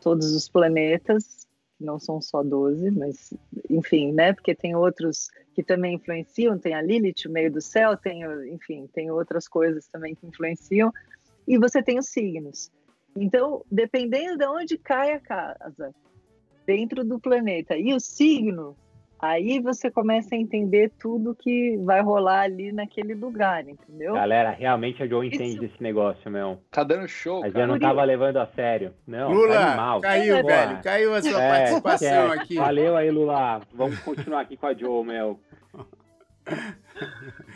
todos 0.00 0.32
os 0.32 0.48
planetas, 0.48 1.47
não 1.80 1.98
são 1.98 2.20
só 2.20 2.42
12, 2.42 2.90
mas 2.90 3.32
enfim, 3.70 4.12
né? 4.12 4.32
Porque 4.32 4.54
tem 4.54 4.74
outros 4.74 5.28
que 5.54 5.62
também 5.62 5.94
influenciam, 5.94 6.58
tem 6.58 6.74
a 6.74 6.82
Lilith, 6.82 7.26
o 7.26 7.30
meio 7.30 7.52
do 7.52 7.60
céu, 7.60 7.96
tem, 7.96 8.22
enfim, 8.52 8.88
tem 8.92 9.10
outras 9.10 9.48
coisas 9.48 9.88
também 9.88 10.14
que 10.14 10.26
influenciam, 10.26 10.92
e 11.46 11.58
você 11.58 11.82
tem 11.82 11.98
os 11.98 12.08
signos. 12.08 12.70
Então, 13.16 13.64
dependendo 13.70 14.38
de 14.38 14.46
onde 14.46 14.78
cai 14.78 15.12
a 15.12 15.20
casa, 15.20 15.94
dentro 16.66 17.02
do 17.02 17.18
planeta, 17.18 17.76
e 17.76 17.94
o 17.94 17.98
signo, 17.98 18.76
aí 19.18 19.60
você 19.60 19.90
começa 19.90 20.34
a 20.34 20.38
entender 20.38 20.92
tudo 20.98 21.34
que 21.34 21.76
vai 21.78 22.00
rolar 22.00 22.42
ali 22.42 22.72
naquele 22.72 23.14
lugar, 23.14 23.68
entendeu? 23.68 24.14
Galera, 24.14 24.50
realmente 24.50 25.02
a 25.02 25.06
Joe 25.06 25.26
entende 25.26 25.52
Isso... 25.52 25.60
desse 25.60 25.82
negócio, 25.82 26.30
meu. 26.30 26.58
Tá 26.70 26.84
dando 26.84 27.08
show, 27.08 27.40
Mas 27.40 27.54
eu 27.54 27.66
não 27.66 27.78
tava 27.78 28.04
levando 28.04 28.38
a 28.38 28.46
sério. 28.46 28.94
Não, 29.06 29.30
Lula, 29.30 29.54
tá 29.54 29.68
animal. 29.68 30.00
caiu, 30.00 30.36
é, 30.36 30.42
velho. 30.42 30.82
Caiu 30.82 31.14
a 31.14 31.22
sua 31.22 31.42
é, 31.42 31.48
participação 31.48 32.32
é. 32.32 32.38
aqui. 32.38 32.54
Valeu 32.56 32.96
aí, 32.96 33.10
Lula. 33.10 33.60
Vamos 33.72 33.98
continuar 34.00 34.40
aqui 34.40 34.56
com 34.56 34.66
a 34.66 34.74
Joe, 34.74 35.04
meu. 35.04 35.40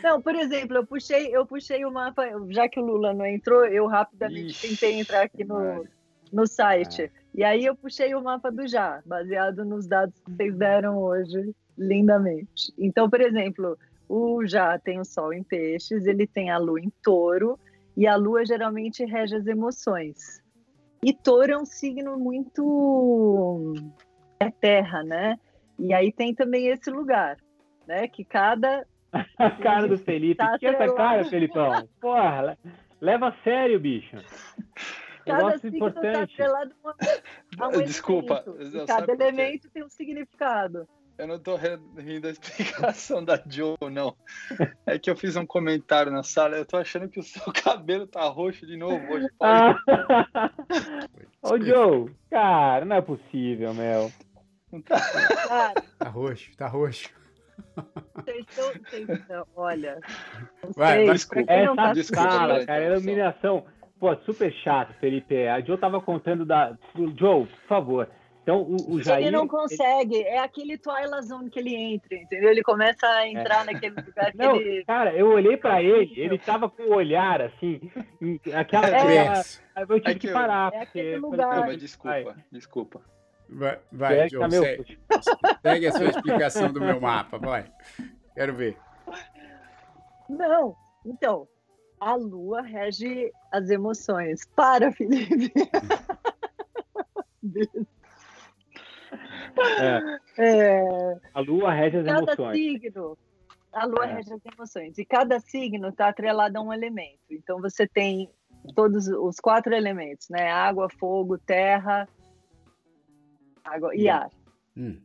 Não, 0.03 0.21
por 0.21 0.35
exemplo, 0.35 0.77
eu 0.77 0.85
puxei, 0.85 1.35
eu 1.35 1.45
puxei 1.45 1.83
o 1.85 1.91
mapa, 1.91 2.23
já 2.49 2.69
que 2.69 2.79
o 2.79 2.85
Lula 2.85 3.13
não 3.13 3.25
entrou, 3.25 3.65
eu 3.65 3.87
rapidamente 3.87 4.51
Ixi, 4.51 4.67
tentei 4.69 4.99
entrar 4.99 5.23
aqui 5.23 5.43
no, 5.43 5.85
no 6.31 6.45
site. 6.45 7.03
É. 7.03 7.22
E 7.33 7.43
aí 7.43 7.65
eu 7.65 7.75
puxei 7.75 8.13
o 8.13 8.21
mapa 8.21 8.51
do 8.51 8.67
Já, 8.67 9.01
baseado 9.05 9.65
nos 9.65 9.87
dados 9.87 10.19
que 10.19 10.31
vocês 10.31 10.55
deram 10.55 10.97
hoje, 10.97 11.55
lindamente. 11.77 12.71
Então, 12.77 13.09
por 13.09 13.21
exemplo, 13.21 13.77
o 14.07 14.45
Já 14.45 14.77
tem 14.77 14.99
o 14.99 15.05
Sol 15.05 15.33
em 15.33 15.43
peixes, 15.43 16.05
ele 16.05 16.27
tem 16.27 16.51
a 16.51 16.57
Lua 16.57 16.79
em 16.79 16.91
touro, 17.01 17.59
e 17.97 18.05
a 18.05 18.15
Lua 18.15 18.45
geralmente 18.45 19.03
rege 19.05 19.35
as 19.35 19.47
emoções. 19.47 20.41
E 21.03 21.13
touro 21.13 21.51
é 21.51 21.57
um 21.57 21.65
signo 21.65 22.17
muito. 22.17 23.73
é 24.39 24.49
terra, 24.51 25.03
né? 25.03 25.39
E 25.79 25.93
aí 25.93 26.11
tem 26.11 26.33
também 26.35 26.67
esse 26.67 26.89
lugar 26.89 27.37
né? 27.87 28.07
Que 28.07 28.23
cada. 28.23 28.85
a 29.37 29.51
cara 29.51 29.87
do 29.87 29.97
Felipe. 29.97 30.35
Tá 30.35 30.57
que 30.57 30.65
essa 30.65 30.93
cara, 30.93 31.23
Felipão? 31.25 31.87
Porra, 32.01 32.57
leva 32.99 33.29
a 33.29 33.43
sério, 33.43 33.79
bicho. 33.79 34.17
Cada 35.25 35.37
Negócio 35.37 35.61
tá 35.61 35.77
importante. 35.77 36.37
Tá 36.37 36.45
a 37.59 37.67
um 37.67 37.83
Desculpa. 37.83 38.43
E 38.59 38.85
cada 38.85 39.11
elemento 39.11 39.69
tem 39.69 39.83
um 39.83 39.89
significado. 39.89 40.87
Eu 41.17 41.27
não 41.27 41.39
tô 41.39 41.55
rindo 41.55 42.21
da 42.21 42.31
explicação 42.31 43.23
da 43.23 43.41
Joe, 43.47 43.77
não. 43.91 44.15
É 44.85 44.97
que 44.97 45.09
eu 45.09 45.15
fiz 45.15 45.35
um 45.35 45.45
comentário 45.45 46.11
na 46.11 46.23
sala. 46.23 46.57
Eu 46.57 46.65
tô 46.65 46.75
achando 46.75 47.07
que 47.07 47.19
o 47.19 47.23
seu 47.23 47.43
cabelo 47.53 48.07
tá 48.07 48.23
roxo 48.27 48.65
de 48.65 48.75
novo 48.75 49.13
hoje. 49.13 49.27
Ah. 49.41 49.75
Ô, 51.41 51.59
Joe, 51.59 52.13
cara, 52.29 52.85
não 52.85 52.95
é 52.95 53.01
possível, 53.01 53.73
meu. 53.73 54.11
Tá. 54.85 55.73
tá 55.99 56.09
roxo, 56.09 56.49
tá 56.57 56.67
roxo. 56.67 57.09
Vocês 58.15 58.45
estão, 59.09 59.45
olha. 59.55 59.99
Vai, 60.75 61.05
desculpa. 61.11 61.51
Essa 61.51 61.93
desculpa, 61.93 62.31
sala, 62.31 62.65
cara, 62.65 62.85
iluminação. 62.85 63.65
Pô, 63.99 64.15
super 64.17 64.51
chato, 64.51 64.93
Felipe. 64.99 65.47
A 65.47 65.61
Joe 65.61 65.77
tava 65.77 66.01
contando 66.01 66.45
da. 66.45 66.77
Joe, 67.15 67.45
por 67.45 67.67
favor. 67.67 68.09
Então, 68.43 68.61
o, 68.61 68.95
o 68.95 69.01
Jair. 69.01 69.27
Ele 69.27 69.37
não 69.37 69.47
consegue, 69.47 70.15
ele... 70.15 70.27
é 70.27 70.39
aquele 70.39 70.77
Twilight 70.77 71.25
Zone 71.25 71.49
que 71.49 71.59
ele 71.59 71.73
entra, 71.73 72.13
entendeu? 72.13 72.51
Ele 72.51 72.61
começa 72.61 73.07
a 73.07 73.27
entrar 73.27 73.61
é. 73.61 73.71
naquele 73.71 73.95
lugar 73.95 74.31
que 74.31 74.37
não, 74.37 74.55
ele. 74.57 74.83
Cara, 74.83 75.15
eu 75.15 75.27
olhei 75.29 75.55
pra 75.55 75.81
ele, 75.81 76.13
ele 76.19 76.37
tava 76.37 76.69
com 76.69 76.83
o 76.83 76.93
olhar 76.93 77.41
assim, 77.41 77.79
aquela. 78.53 78.89
É. 78.89 79.41
eu 79.77 79.99
tive 80.01 80.11
é 80.11 80.13
que, 80.13 80.27
que 80.27 80.33
parar. 80.33 80.73
É 80.73 80.81
aquele 80.81 81.17
lugar. 81.17 81.67
Não, 81.67 81.77
desculpa, 81.77 82.35
desculpa. 82.51 83.01
Vai, 83.49 83.79
vai 83.91 84.29
Joe, 84.29 84.51
segue, 84.51 84.99
segue 85.61 85.87
a 85.87 85.91
sua 85.91 86.05
explicação 86.05 86.73
do 86.73 86.81
meu 86.81 86.99
mapa, 86.99 87.37
vai. 87.37 87.65
Quero 88.35 88.53
ver. 88.55 88.77
Não, 90.27 90.75
então, 91.05 91.47
a 92.03 92.15
lua 92.15 92.61
rege 92.61 93.31
as 93.51 93.69
emoções. 93.69 94.45
Para, 94.55 94.91
Felipe. 94.91 95.53
é. 99.79 100.19
É... 100.37 101.17
A 101.33 101.39
lua 101.39 101.71
rege 101.71 101.97
as 101.99 102.05
cada 102.05 102.33
emoções. 102.33 102.57
Signo, 102.57 103.17
a 103.71 103.85
lua 103.85 104.05
é. 104.05 104.15
rege 104.15 104.33
as 104.33 104.41
emoções. 104.53 104.97
E 104.97 105.05
cada 105.05 105.39
signo 105.39 105.89
está 105.89 106.09
atrelado 106.09 106.57
a 106.57 106.61
um 106.61 106.73
elemento. 106.73 107.21
Então 107.31 107.61
você 107.61 107.87
tem 107.87 108.29
todos 108.75 109.07
os 109.07 109.39
quatro 109.39 109.73
elementos, 109.73 110.27
né? 110.29 110.51
Água, 110.51 110.89
fogo, 110.89 111.37
terra, 111.37 112.07
água 113.63 113.95
e 113.95 114.09
ar. 114.09 114.29
Hum. 114.75 114.99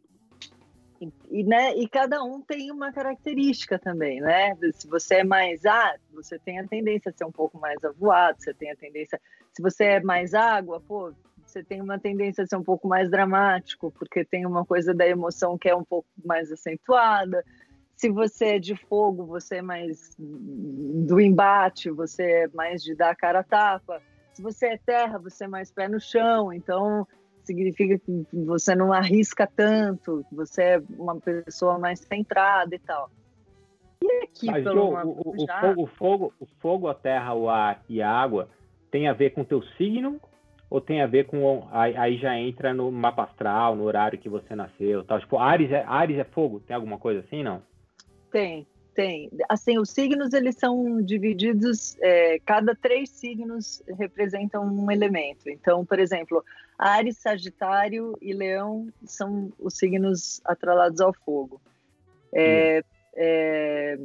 E, 1.31 1.45
né, 1.45 1.77
e 1.77 1.89
cada 1.89 2.23
um 2.25 2.41
tem 2.41 2.73
uma 2.73 2.93
característica 2.93 3.79
também, 3.79 4.21
né? 4.21 4.57
Se 4.75 4.89
você 4.89 5.17
é 5.17 5.25
mais 5.25 5.65
ar, 5.65 5.97
você 6.13 6.39
tem 6.39 6.59
a 6.59 6.67
tendência 6.67 7.11
a 7.11 7.13
ser 7.13 7.25
um 7.25 7.33
pouco 7.33 7.59
mais 7.59 7.83
avoado, 7.85 8.43
você 8.43 8.53
tem 8.53 8.71
a 8.71 8.77
tendência. 8.77 9.21
Se 9.53 9.63
você 9.63 9.85
é 9.85 10.01
mais 10.01 10.35
água, 10.35 10.81
pô, 10.81 11.13
você 11.47 11.63
tem 11.63 11.81
uma 11.81 11.99
tendência 11.99 12.45
a 12.45 12.47
ser 12.47 12.57
um 12.57 12.65
pouco 12.65 12.89
mais 12.89 13.11
dramático, 13.11 13.91
porque 13.93 14.25
tem 14.25 14.45
uma 14.45 14.65
coisa 14.65 14.93
da 14.93 15.07
emoção 15.07 15.57
que 15.57 15.69
é 15.69 15.75
um 15.75 15.85
pouco 15.85 16.09
mais 16.25 16.51
acentuada. 16.51 17.45
Se 17.97 18.11
você 18.11 18.57
é 18.57 18.59
de 18.59 18.77
fogo, 18.77 19.25
você 19.25 19.57
é 19.57 19.63
mais 19.63 20.15
do 20.19 21.21
embate, 21.21 21.91
você 21.91 22.23
é 22.23 22.49
mais 22.49 22.83
de 22.83 22.95
dar 22.95 23.11
a 23.11 23.17
cara 23.17 23.41
a 23.41 23.45
tapa. 23.45 24.03
Se 24.33 24.43
você 24.43 24.67
é 24.67 24.79
terra, 24.79 25.19
você 25.19 25.45
é 25.45 25.49
mais 25.49 25.71
pé 25.71 25.89
no 25.89 26.01
chão. 26.01 26.53
Então, 26.53 27.07
significa 27.49 27.99
que 27.99 28.27
você 28.33 28.75
não 28.75 28.93
arrisca 28.93 29.47
tanto, 29.47 30.25
você 30.31 30.63
é 30.63 30.83
uma 30.99 31.17
pessoa 31.17 31.79
mais 31.79 32.01
centrada 32.01 32.75
e 32.75 32.79
tal. 32.79 33.11
E 34.03 34.23
aqui, 34.23 34.47
Mas, 34.47 34.65
pelo 34.65 34.95
o, 34.95 35.33
o, 35.35 35.47
já... 35.47 35.61
fogo, 35.61 35.83
o, 35.83 35.87
fogo, 35.87 36.33
o 36.39 36.47
fogo, 36.61 36.89
a 36.89 36.95
terra, 36.95 37.35
o 37.35 37.49
ar 37.49 37.83
e 37.89 38.01
a 38.01 38.11
água 38.11 38.49
tem 38.91 39.09
a 39.09 39.13
ver 39.13 39.31
com 39.31 39.45
teu 39.45 39.63
signo 39.77 40.21
ou 40.71 40.81
tem 40.81 41.01
a 41.01 41.07
ver 41.07 41.27
com 41.27 41.67
aí, 41.73 41.97
aí, 41.97 42.19
já 42.19 42.39
entra 42.39 42.75
no 42.75 42.93
mapa 42.93 43.25
astral, 43.25 43.75
no 43.75 43.85
horário 43.85 44.19
que 44.19 44.29
você 44.29 44.55
nasceu, 44.55 45.03
tal. 45.03 45.19
Tipo, 45.19 45.39
Ares 45.39 45.73
é 45.73 45.83
Ares 45.87 46.19
é 46.19 46.25
fogo, 46.25 46.61
tem 46.61 46.77
alguma 46.77 46.99
coisa 46.99 47.21
assim, 47.21 47.43
não? 47.43 47.63
Tem, 48.31 48.67
tem. 48.95 49.31
Assim, 49.49 49.79
os 49.79 49.91
signos 49.91 50.35
eles 50.35 50.57
são 50.57 51.01
divididos, 51.01 51.97
é, 52.01 52.39
cada 52.45 52.75
três 52.75 53.09
signos 53.09 53.83
representam 53.99 54.63
um 54.65 54.91
elemento. 54.91 55.49
Então, 55.49 55.87
por 55.87 55.99
exemplo, 55.99 56.45
Ares, 56.79 57.19
Sagitário 57.19 58.17
e 58.23 58.33
Leão 58.33 58.88
são 59.05 59.53
os 59.59 59.77
signos 59.77 60.41
atrelados 60.45 61.01
ao 61.01 61.12
fogo. 61.12 61.61
É, 62.33 62.85
é, 63.17 63.99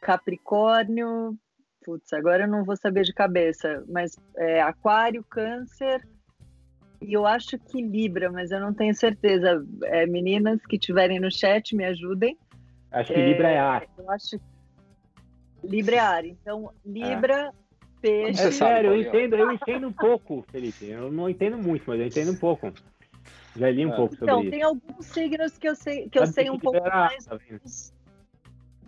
Capricórnio, 0.00 1.36
putz, 1.84 2.12
agora 2.12 2.44
eu 2.44 2.48
não 2.48 2.64
vou 2.64 2.76
saber 2.76 3.02
de 3.02 3.12
cabeça, 3.12 3.82
mas 3.88 4.16
é, 4.36 4.62
Aquário, 4.62 5.24
Câncer 5.24 6.06
e 7.04 7.12
eu 7.12 7.26
acho 7.26 7.58
que 7.58 7.82
Libra, 7.82 8.32
mas 8.32 8.50
eu 8.50 8.58
não 8.58 8.72
tenho 8.72 8.94
certeza. 8.94 9.62
É, 9.84 10.06
meninas 10.06 10.64
que 10.64 10.76
estiverem 10.76 11.20
no 11.20 11.30
chat, 11.30 11.76
me 11.76 11.84
ajudem. 11.84 12.38
Acho 12.90 13.12
que 13.12 13.20
é, 13.20 13.28
Libra 13.28 13.50
é 13.50 13.58
ar. 13.58 13.86
Eu 13.98 14.10
acho 14.10 14.40
Libra 15.62 15.96
é 15.96 15.98
ar. 15.98 16.24
Então, 16.24 16.72
Libra, 16.84 17.34
é. 17.34 17.63
Peixe. 18.04 18.42
É 18.42 18.50
sério, 18.50 18.90
eu 18.90 19.00
entendo, 19.00 19.36
eu 19.36 19.50
entendo 19.50 19.88
um 19.88 19.92
pouco, 19.92 20.44
Felipe. 20.52 20.84
Eu 20.84 21.10
não 21.10 21.28
entendo 21.28 21.56
muito, 21.56 21.84
mas 21.86 21.98
eu 21.98 22.06
entendo 22.06 22.32
um 22.32 22.36
pouco. 22.36 22.70
Já 23.56 23.70
li 23.70 23.86
um 23.86 23.92
é. 23.92 23.96
pouco 23.96 24.14
sobre 24.14 24.24
então, 24.26 24.40
isso. 24.40 24.48
Então, 24.48 24.58
tem 24.58 24.62
alguns 24.62 25.06
signos 25.06 25.58
que 25.58 25.68
eu 25.68 25.74
sei, 25.74 26.08
que 26.10 26.18
eu 26.18 26.26
sei 26.26 26.50
um 26.50 26.58
pouco 26.58 26.82
mais. 26.82 27.24
Tá 27.24 27.38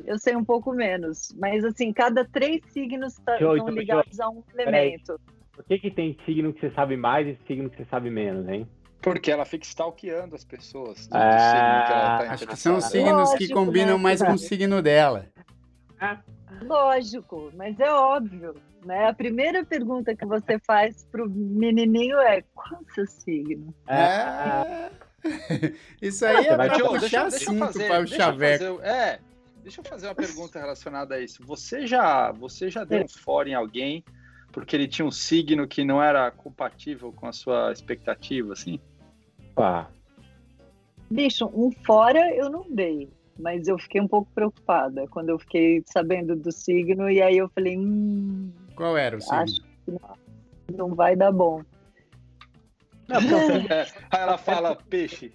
eu 0.05 0.19
sei 0.19 0.37
um 0.37 0.45
pouco 0.45 0.73
menos. 0.73 1.35
Mas, 1.39 1.65
assim, 1.65 1.93
cada 1.93 2.25
três 2.25 2.63
signos 2.73 3.15
tá, 3.21 3.35
estão 3.35 3.57
então, 3.57 3.69
ligados 3.71 4.21
a 4.21 4.29
um 4.29 4.43
elemento. 4.55 5.19
Por 5.53 5.65
que, 5.65 5.79
que 5.79 5.91
tem 5.91 6.19
signo 6.27 6.53
que 6.53 6.61
você 6.61 6.71
sabe 6.73 6.97
mais 6.97 7.27
e 7.27 7.39
signo 7.47 7.71
que 7.71 7.79
você 7.79 7.87
sabe 7.87 8.11
menos, 8.11 8.47
hein? 8.49 8.69
Porque 9.01 9.31
ela 9.31 9.45
fica 9.45 9.65
stalkeando 9.65 10.35
as 10.35 10.45
pessoas. 10.45 11.07
É, 11.07 11.09
que 11.09 11.13
tá 11.13 12.27
acho 12.31 12.47
que 12.47 12.57
são 12.57 12.81
signos 12.81 13.31
Lógico, 13.31 13.39
que 13.39 13.49
combinam 13.49 13.97
né? 13.97 14.03
mais 14.03 14.21
com 14.21 14.33
o 14.33 14.39
signo 14.39 14.83
dela. 14.83 15.27
Lógico, 16.63 17.51
mas 17.55 17.79
é 17.79 17.91
óbvio. 17.91 18.55
Né? 18.87 19.09
A 19.09 19.13
primeira 19.13 19.65
pergunta 19.65 20.15
que 20.15 20.25
você 20.25 20.59
faz 20.61 21.05
pro 21.11 21.29
menininho 21.29 22.19
é 22.19 22.43
qual 22.55 22.81
o 22.81 22.95
seu 22.95 23.07
signo? 23.07 23.75
É. 23.89 24.91
Isso 26.01 26.25
aí 26.25 26.47
é 26.47 26.55
pra 26.55 26.79
puxar 26.79 27.27
assunto 27.27 27.79
para 27.79 28.03
o 28.03 28.07
chaveco. 28.07 28.81
É, 28.83 29.19
Deixa 29.67 29.81
eu 29.81 29.85
fazer 29.85 30.07
uma 30.07 30.15
pergunta 30.15 30.61
relacionada 30.61 31.17
a 31.17 31.21
isso. 31.21 31.43
Você 31.45 31.89
já, 31.89 32.31
você 32.31 32.71
já 32.71 32.85
deu 32.85 33.03
um 33.03 33.09
fora 33.09 33.49
em 33.49 33.55
alguém 33.55 34.05
porque 34.53 34.77
ele 34.77 34.87
tinha 34.87 35.05
um 35.05 35.11
signo 35.11 35.67
que 35.67 35.85
não 35.85 36.01
era 36.01 36.31
compatível 36.31 37.13
com 37.13 37.27
a 37.27 37.33
sua 37.33 37.73
expectativa, 37.73 38.53
assim? 38.53 38.79
Pá. 39.57 39.91
Bicho, 41.11 41.51
um 41.53 41.73
fora 41.85 42.33
eu 42.37 42.49
não 42.49 42.65
dei, 42.71 43.09
mas 43.37 43.67
eu 43.67 43.77
fiquei 43.77 44.01
um 44.01 44.07
pouco 44.07 44.31
preocupada 44.33 45.09
quando 45.09 45.31
eu 45.31 45.39
fiquei 45.41 45.83
sabendo 45.85 46.37
do 46.37 46.53
signo 46.53 47.11
e 47.11 47.21
aí 47.21 47.37
eu 47.37 47.49
falei, 47.49 47.77
hum, 47.77 48.53
qual 48.77 48.97
era 48.97 49.17
o 49.17 49.21
signo? 49.21 49.43
Acho 49.43 49.61
que 49.61 49.91
não, 49.91 50.89
não 50.89 50.95
vai 50.95 51.17
dar 51.17 51.33
bom. 51.33 51.63
Não, 53.09 53.19
é, 53.19 53.83
aí 54.11 54.21
ela 54.21 54.39
fala 54.39 54.77
peixe. 54.77 55.33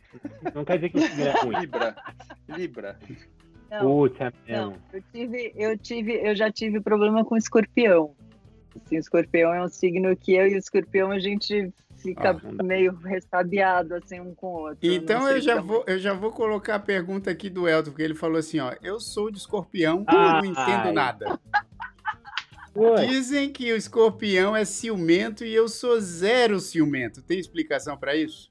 Não 0.54 0.64
quer 0.64 0.76
dizer 0.76 0.90
que 0.90 0.98
o 0.98 1.02
signo 1.02 1.24
é 1.24 1.32
ruim. 1.42 1.60
Libra. 1.60 1.96
Libra. 2.50 3.00
Não, 3.70 3.80
Putz, 3.80 4.20
é 4.20 4.32
não 4.58 4.74
eu, 4.92 5.04
tive, 5.14 5.54
eu, 5.56 5.78
tive, 5.78 6.14
eu 6.28 6.36
já 6.36 6.52
tive 6.52 6.82
problema 6.82 7.24
com 7.24 7.38
escorpião. 7.38 8.14
Assim, 8.76 8.98
escorpião 8.98 9.54
é 9.54 9.64
um 9.64 9.70
signo 9.70 10.16
que 10.16 10.34
eu 10.34 10.48
e 10.48 10.56
o 10.56 10.58
escorpião 10.58 11.12
a 11.12 11.20
gente 11.20 11.74
fica 12.02 12.32
ah, 12.32 12.64
meio 12.64 12.94
restabiado 12.96 13.96
assim 13.96 14.20
um 14.20 14.34
com 14.34 14.48
o 14.48 14.60
outro. 14.62 14.80
Então 14.82 15.28
eu 15.30 15.40
já 15.40 15.62
vou 15.62 15.84
eu 15.88 16.00
já 16.00 16.14
vou 16.14 16.32
colocar 16.32 16.76
a 16.76 16.80
pergunta 16.80 17.30
aqui 17.30 17.50
do 17.50 17.68
Elton, 17.68 17.92
porque 17.92 18.04
ele 18.04 18.16
falou 18.16 18.38
assim, 18.38 18.60
ó, 18.60 18.74
eu 18.82 19.00
sou 19.00 19.32
de 19.32 19.38
escorpião, 19.38 20.04
ah, 20.08 20.42
não 20.42 20.46
entendo 20.46 20.88
ai. 20.88 20.92
nada. 20.92 21.40
Dizem 23.08 23.52
que 23.52 23.72
o 23.74 23.76
escorpião 23.76 24.56
é 24.56 24.64
ciumento 24.64 25.44
e 25.44 25.54
eu 25.54 25.68
sou 25.68 26.00
zero 26.00 26.60
ciumento. 26.60 27.22
Tem 27.22 27.38
explicação 27.38 27.98
para 27.98 28.16
isso? 28.16 28.50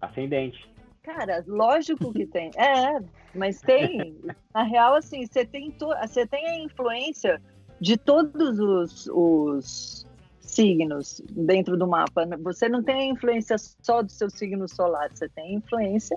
Ascendente. 0.00 0.68
Cara, 1.02 1.44
lógico 1.46 2.12
que 2.12 2.26
tem. 2.26 2.50
É, 2.56 3.00
mas 3.34 3.60
tem. 3.60 4.20
Na 4.52 4.62
real, 4.62 4.94
assim, 4.96 5.24
você 5.24 5.44
tem, 5.44 5.74
você 6.02 6.26
tem 6.26 6.46
a 6.46 6.58
influência 6.58 7.40
de 7.80 7.96
todos 7.96 8.58
os, 8.58 9.08
os 9.12 10.06
signos 10.40 11.22
dentro 11.30 11.76
do 11.76 11.86
mapa. 11.86 12.26
Você 12.42 12.68
não 12.68 12.82
tem 12.82 13.10
a 13.10 13.12
influência 13.12 13.56
só 13.58 14.02
do 14.02 14.10
seu 14.10 14.28
signo 14.28 14.68
solar, 14.68 15.10
você 15.12 15.28
tem 15.28 15.54
influência 15.54 16.16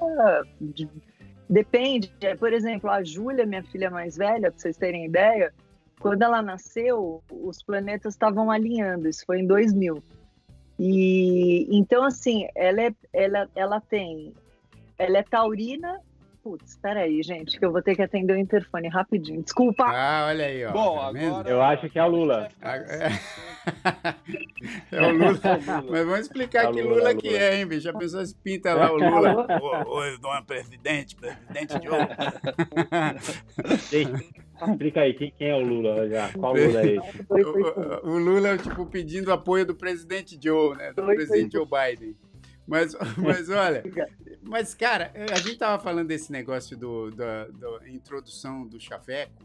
de... 0.59 0.89
Depende. 1.49 2.11
Por 2.39 2.53
exemplo, 2.53 2.89
a 2.89 3.03
Júlia, 3.03 3.45
minha 3.45 3.63
filha 3.63 3.89
mais 3.89 4.17
velha, 4.17 4.51
para 4.51 4.59
vocês 4.59 4.77
terem 4.77 5.05
ideia, 5.05 5.53
quando 6.01 6.23
ela 6.23 6.41
nasceu, 6.41 7.23
os 7.31 7.61
planetas 7.61 8.15
estavam 8.15 8.49
alinhando, 8.49 9.07
isso 9.07 9.23
foi 9.25 9.39
em 9.39 9.47
2000. 9.47 10.03
E 10.79 11.67
então 11.69 12.03
assim, 12.03 12.47
ela 12.55 12.81
é, 12.81 12.95
ela, 13.13 13.49
ela 13.55 13.79
tem, 13.79 14.33
ela 14.97 15.19
é 15.19 15.23
taurina. 15.23 16.01
Putz, 16.43 16.75
peraí, 16.81 17.21
gente, 17.21 17.59
que 17.59 17.63
eu 17.63 17.71
vou 17.71 17.83
ter 17.83 17.95
que 17.95 18.01
atender 18.01 18.33
o 18.33 18.37
interfone 18.37 18.87
rapidinho. 18.87 19.43
Desculpa. 19.43 19.85
Ah, 19.85 20.25
olha 20.27 20.45
aí, 20.45 20.65
ó. 20.65 20.71
Bom, 20.71 20.97
tá 20.97 21.07
agora 21.07 21.49
eu 21.49 21.61
acho 21.61 21.87
que 21.87 21.99
é 21.99 22.03
o 22.03 22.07
Lula. 22.07 22.49
É 24.91 25.01
o 25.01 25.11
Lula. 25.11 25.39
Mas 25.89 26.05
vamos 26.05 26.19
explicar 26.21 26.65
é 26.65 26.71
que 26.71 26.81
Lula, 26.81 26.95
Lula, 26.95 27.15
que 27.15 27.29
é, 27.29 27.59
hein, 27.59 27.67
bicho? 27.67 27.89
A 27.89 27.93
pessoa 27.93 28.25
se 28.25 28.35
pinta 28.35 28.73
lá 28.73 28.91
o 28.91 28.95
Lula. 28.95 29.47
Oi, 29.87 30.17
dona 30.17 30.41
presidente, 30.41 31.15
presidente 31.15 31.79
de 31.79 31.87
ouro. 31.87 32.07
Explica 34.67 35.01
aí, 35.01 35.13
quem, 35.13 35.31
quem, 35.37 35.49
é 35.49 35.55
o 35.55 35.61
Lula 35.61 36.09
já? 36.09 36.31
Qual 36.33 36.53
Lula 36.53 36.81
é 36.81 36.95
esse? 36.95 37.25
O, 37.29 38.09
o, 38.09 38.17
Lula 38.17 38.49
é 38.49 38.57
tipo 38.57 38.85
pedindo 38.85 39.31
apoio 39.31 39.65
do 39.65 39.75
presidente 39.75 40.37
Joe, 40.41 40.75
né? 40.75 40.91
Do 40.93 41.03
presidente 41.03 41.53
Joe 41.53 41.65
Biden. 41.65 42.15
Mas, 42.71 42.95
mas 43.17 43.49
olha, 43.49 43.83
mas 44.41 44.73
cara, 44.73 45.11
a 45.29 45.35
gente 45.39 45.57
tava 45.57 45.83
falando 45.83 46.07
desse 46.07 46.31
negócio 46.31 46.77
do, 46.77 47.11
da 47.11 47.49
introdução 47.85 48.65
do 48.65 48.79
chaveco. 48.79 49.43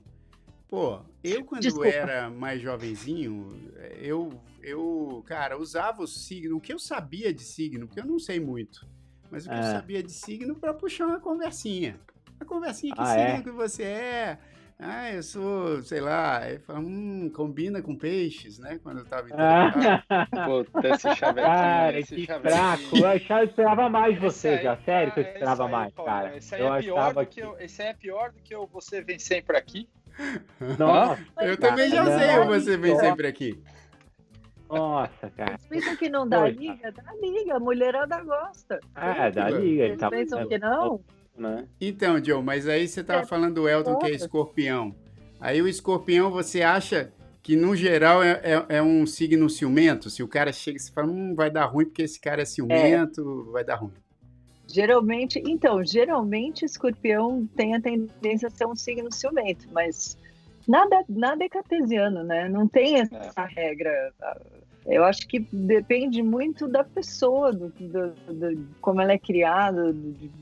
Pô, 0.69 1.01
eu 1.25 1.45
quando 1.45 1.63
Desculpa. 1.63 1.89
era 1.89 2.31
mais 2.31 2.63
jovenzinho, 2.63 3.73
eu, 4.01 4.41
eu, 4.63 5.25
cara, 5.27 5.59
usava 5.59 6.03
o 6.03 6.07
signo, 6.07 6.57
o 6.57 6.61
que 6.61 6.73
eu 6.73 6.79
sabia 6.79 7.35
de 7.35 7.43
signo, 7.43 7.89
porque 7.89 8.01
eu 8.01 8.07
não 8.07 8.19
sei 8.21 8.39
muito, 8.39 8.87
mas 9.29 9.45
o 9.45 9.49
que 9.49 9.55
é. 9.55 9.59
eu 9.59 9.63
sabia 9.65 10.03
de 10.05 10.13
signo 10.13 10.55
para 10.55 10.73
puxar 10.73 11.07
uma 11.07 11.19
conversinha. 11.19 11.99
A 12.39 12.45
conversinha, 12.45 12.95
que 12.95 13.01
ah, 13.01 13.07
signo 13.07 13.41
é? 13.41 13.43
que 13.43 13.51
você 13.51 13.83
é? 13.83 14.39
Ah, 14.79 15.11
eu 15.11 15.23
sou, 15.23 15.81
sei 15.83 16.03
lá, 16.03 16.41
aí 16.41 16.59
fala, 16.59 16.81
hum, 16.81 17.31
combina 17.35 17.81
com 17.81 17.97
peixes, 17.97 18.59
né? 18.59 18.79
Quando 18.83 18.99
eu 18.99 19.07
tava 19.07 19.29
ah. 19.33 20.27
Puta, 20.45 20.89
esse 20.89 21.15
chavequinho, 21.15 21.55
Cara, 21.55 21.99
esse 21.99 22.15
que 22.15 22.27
fraco. 22.27 22.97
Eu 22.99 23.07
achava, 23.07 23.41
eu 23.41 23.47
esperava 23.47 23.89
mais 23.89 24.19
você 24.19 24.49
aí, 24.49 24.63
já, 24.63 24.77
sério 24.77 25.13
que 25.15 25.21
eu 25.21 25.25
esperava 25.25 25.65
aí, 25.65 25.73
mais, 25.73 25.95
cara. 25.95 26.37
Esse 26.37 26.55
aí, 26.55 26.61
eu 26.61 26.75
é 26.75 26.81
pior 26.83 27.15
do 27.15 27.27
que 27.27 27.41
eu, 27.41 27.57
esse 27.59 27.81
aí 27.83 27.89
é 27.89 27.95
pior 27.95 28.33
do 28.33 28.43
que 28.43 28.55
eu, 28.55 28.69
você 28.71 29.01
vem 29.01 29.19
sempre 29.19 29.57
aqui. 29.57 29.89
Nossa, 30.79 31.23
eu 31.41 31.57
também 31.57 31.89
já 31.89 32.05
não, 32.05 32.19
sei 32.19 32.39
o 32.39 32.47
você 32.47 32.77
vem 32.77 32.99
sempre 32.99 33.27
aqui. 33.27 33.63
Nossa, 34.69 35.31
cara. 35.31 35.55
Explica 35.55 35.97
que 35.97 36.11
não 36.11 36.29
dá 36.29 36.41
Poxa. 36.41 36.53
liga, 36.53 36.93
dá 36.93 37.15
liga, 37.23 37.57
a 37.57 37.61
mulherada 37.61 38.23
gosta. 38.23 38.81
É, 38.95 39.31
dá 39.31 39.49
liga. 39.49 39.85
Eles 39.85 39.99
tá 39.99 40.11
pensam 40.11 40.47
que 40.47 40.59
não? 40.59 41.01
Né? 41.37 41.67
Então, 41.81 42.23
Joe, 42.23 42.43
mas 42.43 42.69
aí 42.69 42.87
você 42.87 43.03
tava 43.03 43.23
é, 43.23 43.27
falando 43.27 43.55
do 43.55 43.69
Elton 43.69 43.99
que 43.99 44.07
é 44.07 44.11
escorpião. 44.11 44.95
Aí 45.41 45.61
o 45.61 45.69
escorpião, 45.69 46.31
você 46.31 46.63
acha 46.63 47.13
que 47.43 47.55
no 47.55 47.77
geral 47.77 48.23
é, 48.23 48.41
é, 48.43 48.77
é, 48.77 48.83
um 48.83 49.07
signo 49.07 49.49
ciumento? 49.49 50.11
Se 50.11 50.23
o 50.23 50.29
cara 50.29 50.53
chega 50.53 50.79
e 50.79 50.91
fala, 50.91 51.09
hum, 51.09 51.35
vai 51.35 51.51
dar 51.51 51.67
ruim 51.67 51.85
porque 51.85 52.03
esse 52.03 52.21
cara 52.21 52.43
é 52.43 52.45
ciumento, 52.45 53.47
é. 53.49 53.53
vai 53.53 53.65
dar 53.65 53.77
ruim. 53.77 53.93
Geralmente, 54.67 55.41
então, 55.47 55.85
geralmente 55.85 56.65
escorpião 56.65 57.47
tem 57.55 57.77
a 57.77 57.81
tendência 57.81 58.49
a 58.49 58.51
ser 58.51 58.67
um 58.67 58.75
signo 58.75 59.13
ciumento, 59.13 59.69
mas 59.71 60.19
nada, 60.67 61.05
nada 61.09 61.45
é 61.45 61.49
cartesiano, 61.49 62.25
né? 62.25 62.49
Não 62.49 62.67
tem 62.67 62.99
essa 63.01 63.17
é. 63.37 63.55
regra. 63.55 64.13
Eu 64.85 65.05
acho 65.05 65.27
que 65.29 65.41
depende 65.53 66.23
muito 66.23 66.67
da 66.67 66.83
pessoa, 66.83 67.53
do, 67.53 67.69
do, 67.69 68.11
do 68.11 68.67
como 68.81 69.01
ela 69.01 69.13
é 69.13 69.19
criada, 69.19 69.95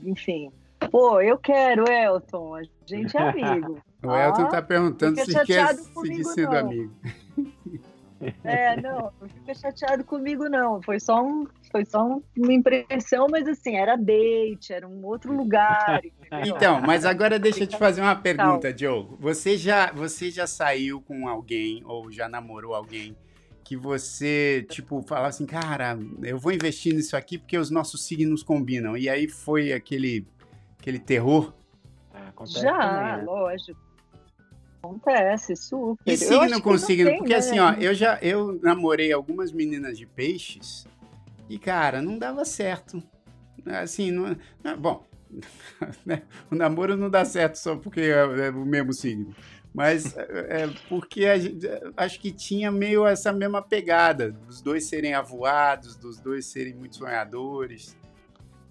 enfim. 0.03 0.51
Pô, 0.91 1.21
eu 1.21 1.37
quero, 1.37 1.89
Elton. 1.89 2.55
A 2.55 2.61
gente 2.85 3.15
é 3.17 3.21
amigo. 3.21 3.79
o 4.03 4.09
ah, 4.09 4.25
Elton 4.25 4.49
tá 4.49 4.61
perguntando 4.61 5.19
se 5.19 5.45
quer 5.45 5.73
seguir 5.75 6.23
sendo 6.23 6.51
não. 6.51 6.59
amigo. 6.59 6.93
É, 8.43 8.81
não, 8.81 9.11
não 9.19 9.27
fica 9.27 9.53
chateado 9.53 10.03
comigo, 10.03 10.47
não. 10.49 10.81
Foi 10.81 10.99
só, 10.99 11.21
um, 11.23 11.45
foi 11.71 11.85
só 11.85 12.19
uma 12.37 12.53
impressão, 12.53 13.27
mas 13.29 13.47
assim, 13.47 13.75
era 13.75 13.95
date, 13.95 14.73
era 14.73 14.87
um 14.87 15.05
outro 15.05 15.35
lugar. 15.35 16.01
Entendeu? 16.03 16.55
Então, 16.55 16.81
mas 16.81 17.05
agora 17.05 17.37
deixa 17.37 17.63
eu 17.63 17.67
te 17.67 17.77
fazer 17.77 18.01
uma 18.01 18.15
pergunta, 18.15 18.73
Diogo. 18.73 19.17
Você 19.19 19.57
já, 19.57 19.91
você 19.91 20.31
já 20.31 20.47
saiu 20.47 21.01
com 21.01 21.27
alguém 21.27 21.83
ou 21.85 22.11
já 22.11 22.27
namorou 22.27 22.73
alguém 22.73 23.15
que 23.63 23.75
você, 23.75 24.65
tipo, 24.69 25.01
fala 25.01 25.27
assim, 25.27 25.45
cara, 25.45 25.97
eu 26.21 26.37
vou 26.37 26.51
investir 26.51 26.93
nisso 26.93 27.17
aqui 27.17 27.37
porque 27.37 27.57
os 27.57 27.71
nossos 27.71 28.05
signos 28.05 28.43
combinam. 28.43 28.95
E 28.95 29.09
aí 29.09 29.27
foi 29.27 29.73
aquele 29.73 30.25
aquele 30.85 30.99
terror? 30.99 31.51
Ah, 32.13 32.31
Já, 32.45 32.77
também, 32.77 33.17
né? 33.17 33.23
lógico. 33.23 33.79
Acontece, 34.83 35.55
super. 35.55 36.13
E 36.13 36.15
signo 36.15 36.61
com 36.61 36.77
signo? 36.77 37.17
Porque 37.17 37.33
né? 37.33 37.39
assim, 37.39 37.57
ó, 37.57 37.73
eu 37.73 37.95
já 37.95 38.19
eu 38.21 38.59
namorei 38.61 39.11
algumas 39.11 39.51
meninas 39.51 39.97
de 39.97 40.05
peixes 40.05 40.87
e, 41.49 41.57
cara, 41.57 42.03
não 42.03 42.19
dava 42.19 42.45
certo. 42.45 43.01
Assim, 43.65 44.11
não, 44.11 44.37
não 44.63 44.77
bom, 44.77 45.03
né? 46.05 46.21
o 46.51 46.55
namoro 46.55 46.95
não 46.95 47.09
dá 47.09 47.25
certo 47.25 47.55
só 47.55 47.75
porque 47.75 48.01
é, 48.01 48.47
é 48.47 48.49
o 48.51 48.63
mesmo 48.63 48.93
signo. 48.93 49.35
Mas 49.73 50.15
é, 50.15 50.61
é 50.61 50.73
porque 50.87 51.25
a 51.25 51.39
gente, 51.39 51.67
acho 51.97 52.19
que 52.19 52.31
tinha 52.31 52.71
meio 52.71 53.07
essa 53.07 53.33
mesma 53.33 53.59
pegada, 53.59 54.31
dos 54.31 54.61
dois 54.61 54.85
serem 54.85 55.15
avoados, 55.15 55.95
dos 55.95 56.19
dois 56.19 56.45
serem 56.45 56.75
muito 56.75 56.95
sonhadores. 56.95 57.97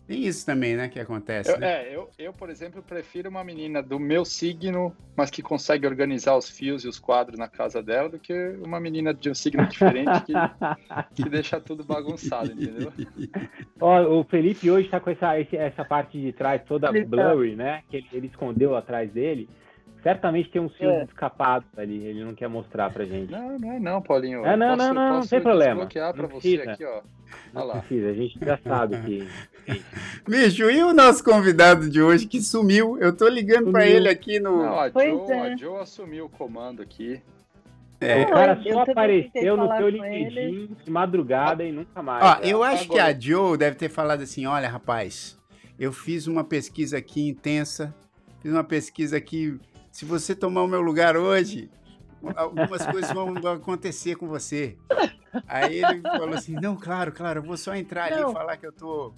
Tem 0.06 0.26
isso 0.26 0.44
também, 0.44 0.76
né, 0.76 0.88
que 0.88 1.00
acontece. 1.00 1.50
Eu, 1.50 1.58
né? 1.58 1.66
É, 1.66 1.96
eu, 1.96 2.10
eu, 2.18 2.32
por 2.32 2.50
exemplo, 2.50 2.82
prefiro 2.82 3.30
uma 3.30 3.42
menina 3.42 3.82
do 3.82 3.98
meu 3.98 4.24
signo, 4.24 4.94
mas 5.16 5.30
que 5.30 5.42
consegue 5.42 5.86
organizar 5.86 6.36
os 6.36 6.48
fios 6.48 6.84
e 6.84 6.88
os 6.88 6.98
quadros 6.98 7.38
na 7.38 7.48
casa 7.48 7.82
dela, 7.82 8.10
do 8.10 8.18
que 8.18 8.34
uma 8.62 8.78
menina 8.78 9.14
de 9.14 9.30
um 9.30 9.34
signo 9.34 9.66
diferente 9.66 10.10
que, 10.26 10.32
que 11.22 11.28
deixa 11.28 11.58
tudo 11.58 11.82
bagunçado, 11.82 12.52
entendeu? 12.52 12.92
Ó, 13.80 14.20
o 14.20 14.24
Felipe 14.24 14.70
hoje 14.70 14.88
tá 14.88 15.00
com 15.00 15.10
essa, 15.10 15.38
essa 15.38 15.84
parte 15.84 16.20
de 16.20 16.32
trás 16.32 16.62
toda 16.64 16.92
blurry, 16.92 17.56
né? 17.56 17.82
Que 17.88 17.96
ele, 17.96 18.08
ele 18.12 18.26
escondeu 18.26 18.76
atrás 18.76 19.10
dele. 19.10 19.48
Certamente 20.04 20.50
tem 20.50 20.60
uns 20.60 20.76
fios 20.76 20.92
é. 20.92 21.04
escapados 21.04 21.66
ali, 21.78 22.04
ele 22.04 22.22
não 22.22 22.34
quer 22.34 22.46
mostrar 22.46 22.90
pra 22.90 23.06
gente. 23.06 23.32
Não, 23.32 23.58
não 23.58 23.72
é 23.72 23.80
não, 23.80 24.02
Paulinho. 24.02 24.44
É, 24.44 24.54
não, 24.54 24.76
posso, 24.76 24.88
não, 24.88 24.94
não, 24.94 25.14
não 25.20 25.26
tem 25.26 25.40
problema. 25.40 25.76
bloquear 25.76 26.12
pra 26.12 26.26
você 26.26 26.56
aqui, 26.56 26.84
ó. 26.84 27.00
Não 27.54 27.64
lá. 27.64 27.78
precisa, 27.78 28.10
a 28.10 28.12
gente 28.12 28.38
já 28.38 28.58
sabe 28.58 29.00
que. 29.00 29.26
Bicho, 30.28 30.70
e 30.70 30.82
o 30.82 30.92
nosso 30.92 31.24
convidado 31.24 31.88
de 31.88 32.02
hoje 32.02 32.26
que 32.26 32.42
sumiu? 32.42 32.98
Eu 32.98 33.16
tô 33.16 33.26
ligando 33.26 33.72
para 33.72 33.86
ele 33.86 34.06
aqui 34.06 34.38
no. 34.38 34.58
Não, 34.58 34.78
a 34.78 34.90
Joe, 34.90 35.30
é. 35.30 35.40
a 35.40 35.56
Joe 35.56 35.80
assumiu 35.80 36.26
o 36.26 36.28
comando 36.28 36.82
aqui. 36.82 37.22
É. 37.98 38.24
O 38.24 38.28
cara 38.28 38.62
só 38.62 38.80
apareceu 38.82 39.56
no 39.56 39.74
teu 39.74 39.88
LinkedIn 39.88 40.76
de 40.84 40.90
madrugada 40.90 41.64
e 41.64 41.72
nunca 41.72 42.02
mais. 42.02 42.22
Ó, 42.22 42.42
eu 42.42 42.62
acho 42.62 42.84
Agora... 42.84 43.04
que 43.04 43.10
a 43.10 43.18
Joe 43.18 43.56
deve 43.56 43.76
ter 43.76 43.88
falado 43.88 44.20
assim: 44.20 44.44
olha, 44.44 44.68
rapaz, 44.68 45.40
eu 45.78 45.94
fiz 45.94 46.26
uma 46.26 46.44
pesquisa 46.44 46.98
aqui 46.98 47.26
intensa, 47.26 47.94
fiz 48.42 48.52
uma 48.52 48.64
pesquisa 48.64 49.16
aqui 49.16 49.58
se 49.94 50.04
você 50.04 50.34
tomar 50.34 50.64
o 50.64 50.66
meu 50.66 50.80
lugar 50.80 51.16
hoje, 51.16 51.70
algumas 52.34 52.84
coisas 52.84 53.12
vão 53.12 53.32
acontecer 53.52 54.16
com 54.16 54.26
você. 54.26 54.76
Aí 55.46 55.84
ele 55.84 56.02
falou 56.02 56.34
assim: 56.34 56.54
não, 56.54 56.74
claro, 56.74 57.12
claro, 57.12 57.38
eu 57.38 57.44
vou 57.44 57.56
só 57.56 57.76
entrar 57.76 58.10
não. 58.10 58.18
ali 58.18 58.30
e 58.30 58.32
falar 58.32 58.56
que 58.56 58.66
eu 58.66 58.72
tô 58.72 59.14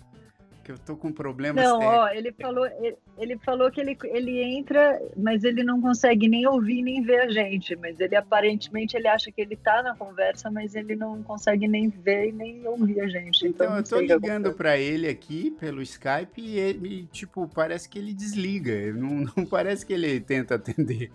que 0.67 0.73
eu 0.73 0.79
tô 0.79 0.97
com 0.97 1.13
problemas 1.13 1.65
Não, 1.65 1.79
ó, 1.79 2.09
ele 2.09 2.33
falou, 2.33 2.67
ele, 2.67 2.97
ele, 3.17 3.39
falou 3.39 3.71
que 3.71 3.81
ele, 3.81 3.97
ele 4.07 4.43
entra, 4.43 5.01
mas 5.17 5.45
ele 5.45 5.63
não 5.63 5.81
consegue 5.81 6.27
nem 6.27 6.45
ouvir 6.45 6.83
nem 6.83 7.01
ver 7.03 7.21
a 7.21 7.29
gente. 7.29 7.77
Mas 7.77 8.01
ele 8.01 8.17
aparentemente 8.17 8.97
ele 8.97 9.07
acha 9.07 9.31
que 9.31 9.41
ele 9.41 9.55
tá 9.55 9.81
na 9.81 9.95
conversa, 9.95 10.51
mas 10.51 10.75
ele 10.75 10.97
não 10.97 11.23
consegue 11.23 11.69
nem 11.69 11.89
ver 11.89 12.31
e 12.31 12.33
nem 12.33 12.67
ouvir 12.67 13.01
a 13.01 13.07
gente. 13.07 13.47
Então, 13.47 13.79
então 13.79 14.01
eu 14.01 14.09
tô 14.09 14.15
ligando 14.15 14.53
para 14.55 14.77
ele 14.77 15.07
aqui 15.07 15.53
pelo 15.53 15.81
Skype 15.83 16.41
e 16.41 16.59
ele, 16.59 17.07
tipo, 17.13 17.49
parece 17.55 17.89
que 17.89 18.01
ele 18.01 18.13
desliga. 18.13 18.93
Não, 18.93 19.25
não 19.37 19.47
parece 19.47 19.87
que 19.87 19.93
ele 19.93 20.19
tenta 20.19 20.57
atender. 20.57 21.13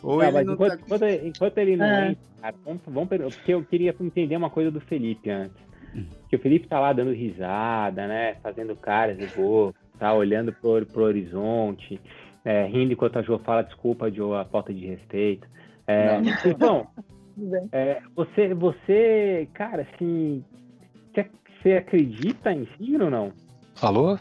Ou 0.00 0.18
não, 0.18 0.28
ele 0.28 0.44
não 0.44 0.54
enquanto, 0.54 0.78
tá... 0.78 0.84
enquanto, 0.84 1.04
enquanto, 1.26 1.58
ele 1.58 1.76
não 1.76 1.86
é. 1.86 2.10
entra, 2.10 2.54
vamos, 2.64 2.82
vamos, 2.86 3.34
porque 3.34 3.52
eu 3.52 3.64
queria 3.64 3.92
entender 4.00 4.36
uma 4.36 4.50
coisa 4.50 4.70
do 4.70 4.80
Felipe 4.80 5.28
antes. 5.28 5.71
Que 6.28 6.36
o 6.36 6.38
Felipe 6.38 6.68
tá 6.68 6.80
lá 6.80 6.92
dando 6.92 7.12
risada, 7.12 8.06
né? 8.06 8.36
Fazendo 8.42 8.74
caras 8.74 9.18
de 9.18 9.26
boca, 9.28 9.78
tá 9.98 10.12
olhando 10.14 10.52
pro, 10.52 10.84
pro 10.86 11.04
horizonte, 11.04 12.00
é, 12.44 12.64
rindo 12.66 12.92
enquanto 12.92 13.18
a 13.18 13.22
Jo 13.22 13.38
fala 13.38 13.62
desculpa, 13.62 14.10
Jo, 14.10 14.34
a 14.34 14.44
falta 14.44 14.72
de 14.72 14.86
respeito. 14.86 15.46
É, 15.86 16.18
então, 16.44 16.86
é, 17.72 18.00
você, 18.14 18.54
você, 18.54 19.48
cara, 19.52 19.86
assim, 19.92 20.44
você 21.62 21.74
acredita 21.74 22.52
em 22.52 22.66
signo 22.76 23.04
ou 23.04 23.10
não? 23.10 23.32
Falou? 23.74 24.18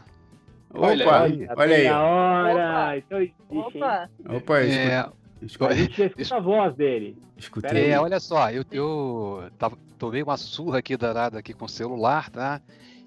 Opa, 0.74 0.88
olha, 0.88 1.10
olha, 1.10 1.54
olha 1.58 1.76
aí. 1.76 1.90
hora. 1.90 2.54
Opa. 2.60 2.98
Então, 2.98 3.60
Opa. 3.60 4.10
Opa, 4.30 4.60
é, 4.62 5.10
a 5.42 5.74
gente 5.74 6.02
escuta 6.18 6.36
a 6.36 6.40
voz 6.40 6.76
dele. 6.76 7.18
Escutei. 7.38 7.92
É, 7.92 8.00
olha 8.00 8.20
só, 8.20 8.52
eu, 8.52 8.64
eu 8.72 9.50
tava, 9.58 9.78
tomei 9.98 10.22
uma 10.22 10.38
surra 10.38 10.80
aqui 10.80 10.96
danada 10.96 11.40
aqui 11.40 11.54
com 11.54 11.66
o 11.66 11.70
celular, 11.70 12.30
tá? 12.30 12.62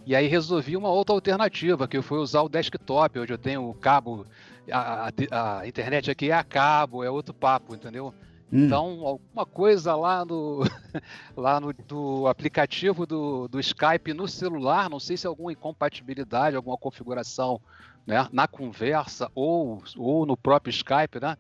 E 0.06 0.14
aí 0.14 0.26
resolvi 0.26 0.76
uma 0.76 0.90
outra 0.90 1.14
alternativa, 1.14 1.88
que 1.88 2.00
foi 2.02 2.18
usar 2.18 2.42
o 2.42 2.48
desktop, 2.48 3.18
onde 3.18 3.32
eu 3.32 3.38
tenho 3.38 3.68
o 3.68 3.74
cabo, 3.74 4.26
a, 4.70 5.08
a, 5.30 5.60
a 5.60 5.66
internet 5.68 6.10
aqui 6.10 6.30
é 6.30 6.34
a 6.34 6.44
cabo, 6.44 7.02
é 7.02 7.10
outro 7.10 7.32
papo, 7.32 7.74
entendeu? 7.74 8.12
Hum. 8.52 8.66
Então, 8.66 9.00
alguma 9.06 9.46
coisa 9.46 9.94
lá 9.94 10.24
no, 10.24 10.62
lá 11.34 11.58
no 11.58 11.72
do 11.72 12.26
aplicativo 12.26 13.06
do, 13.06 13.48
do 13.48 13.58
Skype 13.58 14.12
no 14.12 14.28
celular, 14.28 14.90
não 14.90 15.00
sei 15.00 15.16
se 15.16 15.26
é 15.26 15.28
alguma 15.28 15.52
incompatibilidade, 15.52 16.54
alguma 16.54 16.76
configuração 16.76 17.60
né, 18.06 18.28
na 18.30 18.46
conversa 18.46 19.30
ou, 19.34 19.82
ou 19.96 20.26
no 20.26 20.36
próprio 20.36 20.70
Skype, 20.70 21.18
né? 21.20 21.36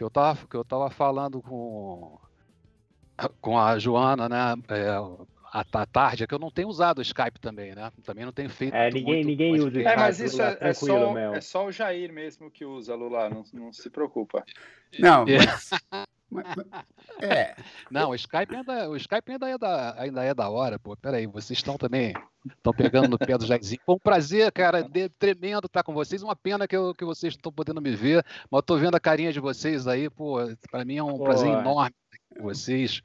Que 0.00 0.04
eu 0.04 0.08
tava, 0.08 0.46
que 0.46 0.56
eu 0.56 0.64
tava 0.64 0.88
falando 0.88 1.42
com, 1.42 2.18
com 3.38 3.58
a 3.58 3.78
Joana, 3.78 4.30
né? 4.30 4.54
É, 4.70 4.88
à 5.52 5.84
tarde, 5.84 6.24
é 6.24 6.26
que 6.26 6.34
eu 6.34 6.38
não 6.38 6.50
tenho 6.50 6.68
usado 6.68 7.00
o 7.00 7.02
Skype 7.02 7.38
também, 7.38 7.74
né? 7.74 7.92
Também 8.02 8.24
não 8.24 8.32
tenho 8.32 8.48
feito. 8.48 8.74
É, 8.74 8.90
ninguém, 8.90 9.22
ninguém 9.22 9.52
usa 9.56 9.64
o 9.64 9.68
Skype. 9.68 9.86
É, 9.86 9.96
mas 9.96 10.18
isso 10.18 10.40
é, 10.40 10.56
é, 10.58 10.72
só, 10.72 11.18
é 11.18 11.40
só 11.42 11.66
o 11.66 11.72
Jair 11.72 12.10
mesmo 12.10 12.50
que 12.50 12.64
usa, 12.64 12.94
Lula, 12.94 13.28
não, 13.28 13.44
não 13.52 13.72
se 13.74 13.90
preocupa. 13.90 14.42
Não, 14.98 15.24
mas, 15.24 15.70
é. 17.20 17.54
Não, 17.90 18.10
o 18.10 18.14
Skype 18.14 18.54
ainda, 18.54 18.88
o 18.88 18.96
Skype 18.96 19.32
ainda 19.32 19.48
é 19.48 19.58
da, 19.58 20.00
ainda 20.00 20.24
é 20.24 20.34
da 20.34 20.48
hora, 20.48 20.78
pô. 20.78 20.96
Peraí, 20.96 21.26
vocês 21.26 21.58
estão 21.58 21.76
também 21.76 22.14
estão 22.46 22.72
pegando 22.72 23.08
no 23.08 23.18
pé 23.18 23.36
do 23.36 23.46
Jairzinho. 23.46 23.80
Foi 23.84 23.94
um 23.94 23.98
prazer, 23.98 24.50
cara, 24.52 24.82
de, 24.82 25.08
tremendo 25.08 25.66
estar 25.66 25.82
com 25.82 25.92
vocês. 25.92 26.22
Uma 26.22 26.36
pena 26.36 26.66
que, 26.66 26.76
eu, 26.76 26.94
que 26.94 27.04
vocês 27.04 27.34
não 27.34 27.38
estão 27.38 27.52
podendo 27.52 27.80
me 27.80 27.94
ver, 27.94 28.24
mas 28.50 28.58
eu 28.58 28.62
tô 28.62 28.76
vendo 28.76 28.94
a 28.94 29.00
carinha 29.00 29.32
de 29.32 29.40
vocês 29.40 29.86
aí, 29.86 30.08
pô. 30.08 30.38
Para 30.70 30.84
mim 30.84 30.96
é 30.96 31.02
um 31.02 31.18
pô, 31.18 31.24
prazer 31.24 31.48
enorme 31.48 31.94
com 32.34 32.42
vocês. 32.42 33.02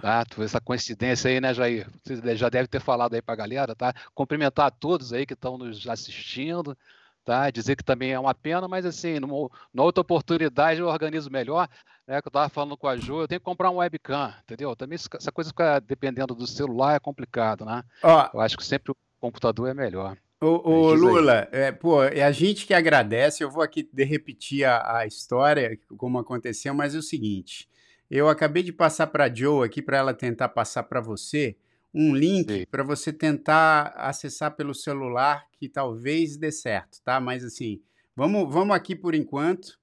Tá, 0.00 0.24
essa 0.42 0.60
coincidência 0.60 1.30
aí, 1.30 1.40
né, 1.40 1.52
Jair? 1.52 1.86
Você 2.02 2.36
já 2.36 2.48
deve 2.48 2.66
ter 2.66 2.80
falado 2.80 3.14
aí 3.14 3.20
para 3.20 3.34
a 3.34 3.36
galera, 3.36 3.74
tá? 3.74 3.92
Cumprimentar 4.14 4.66
a 4.66 4.70
todos 4.70 5.12
aí 5.12 5.26
que 5.26 5.34
estão 5.34 5.58
nos 5.58 5.86
assistindo, 5.86 6.76
tá? 7.24 7.50
Dizer 7.50 7.76
que 7.76 7.84
também 7.84 8.12
é 8.12 8.18
uma 8.18 8.34
pena, 8.34 8.68
mas 8.68 8.84
assim, 8.84 9.18
numa, 9.18 9.48
numa 9.72 9.84
outra 9.84 10.02
oportunidade 10.02 10.80
eu 10.80 10.86
organizo 10.86 11.30
melhor 11.30 11.68
né, 12.06 12.20
que 12.20 12.28
eu 12.28 12.30
estava 12.30 12.48
falando 12.48 12.76
com 12.76 12.86
a 12.86 12.96
Ju, 12.96 13.22
eu 13.22 13.28
tenho 13.28 13.40
que 13.40 13.44
comprar 13.44 13.70
um 13.70 13.76
webcam, 13.76 14.32
entendeu? 14.42 14.76
Também 14.76 14.96
essa 14.96 15.32
coisa 15.32 15.50
fica 15.50 15.80
dependendo 15.80 16.34
do 16.34 16.46
celular 16.46 16.94
é 16.94 17.00
complicado, 17.00 17.64
né? 17.64 17.82
Ó, 18.02 18.30
eu 18.34 18.40
acho 18.40 18.56
que 18.56 18.64
sempre 18.64 18.92
o 18.92 18.96
computador 19.20 19.68
é 19.68 19.74
melhor. 19.74 20.16
O, 20.40 20.68
o 20.68 20.94
Lula, 20.94 21.48
é, 21.52 21.72
pô, 21.72 22.02
é 22.02 22.22
a 22.22 22.30
gente 22.30 22.66
que 22.66 22.74
agradece. 22.74 23.42
Eu 23.42 23.50
vou 23.50 23.62
aqui 23.62 23.88
de 23.90 24.04
repetir 24.04 24.64
a, 24.64 24.98
a 24.98 25.06
história, 25.06 25.78
como 25.96 26.18
aconteceu, 26.18 26.74
mas 26.74 26.94
é 26.94 26.98
o 26.98 27.02
seguinte: 27.02 27.66
eu 28.10 28.28
acabei 28.28 28.62
de 28.62 28.72
passar 28.72 29.06
para 29.06 29.24
a 29.24 29.34
Joe 29.34 29.64
aqui 29.64 29.80
para 29.80 29.96
ela 29.96 30.12
tentar 30.12 30.50
passar 30.50 30.82
para 30.82 31.00
você 31.00 31.56
um 31.94 32.14
link 32.14 32.66
para 32.66 32.82
você 32.82 33.12
tentar 33.12 33.92
acessar 33.96 34.56
pelo 34.56 34.74
celular 34.74 35.46
que 35.52 35.68
talvez 35.68 36.36
dê 36.36 36.50
certo, 36.50 37.00
tá? 37.04 37.20
Mas 37.20 37.44
assim, 37.44 37.80
vamos, 38.16 38.52
vamos 38.52 38.74
aqui 38.74 38.96
por 38.96 39.14
enquanto. 39.14 39.78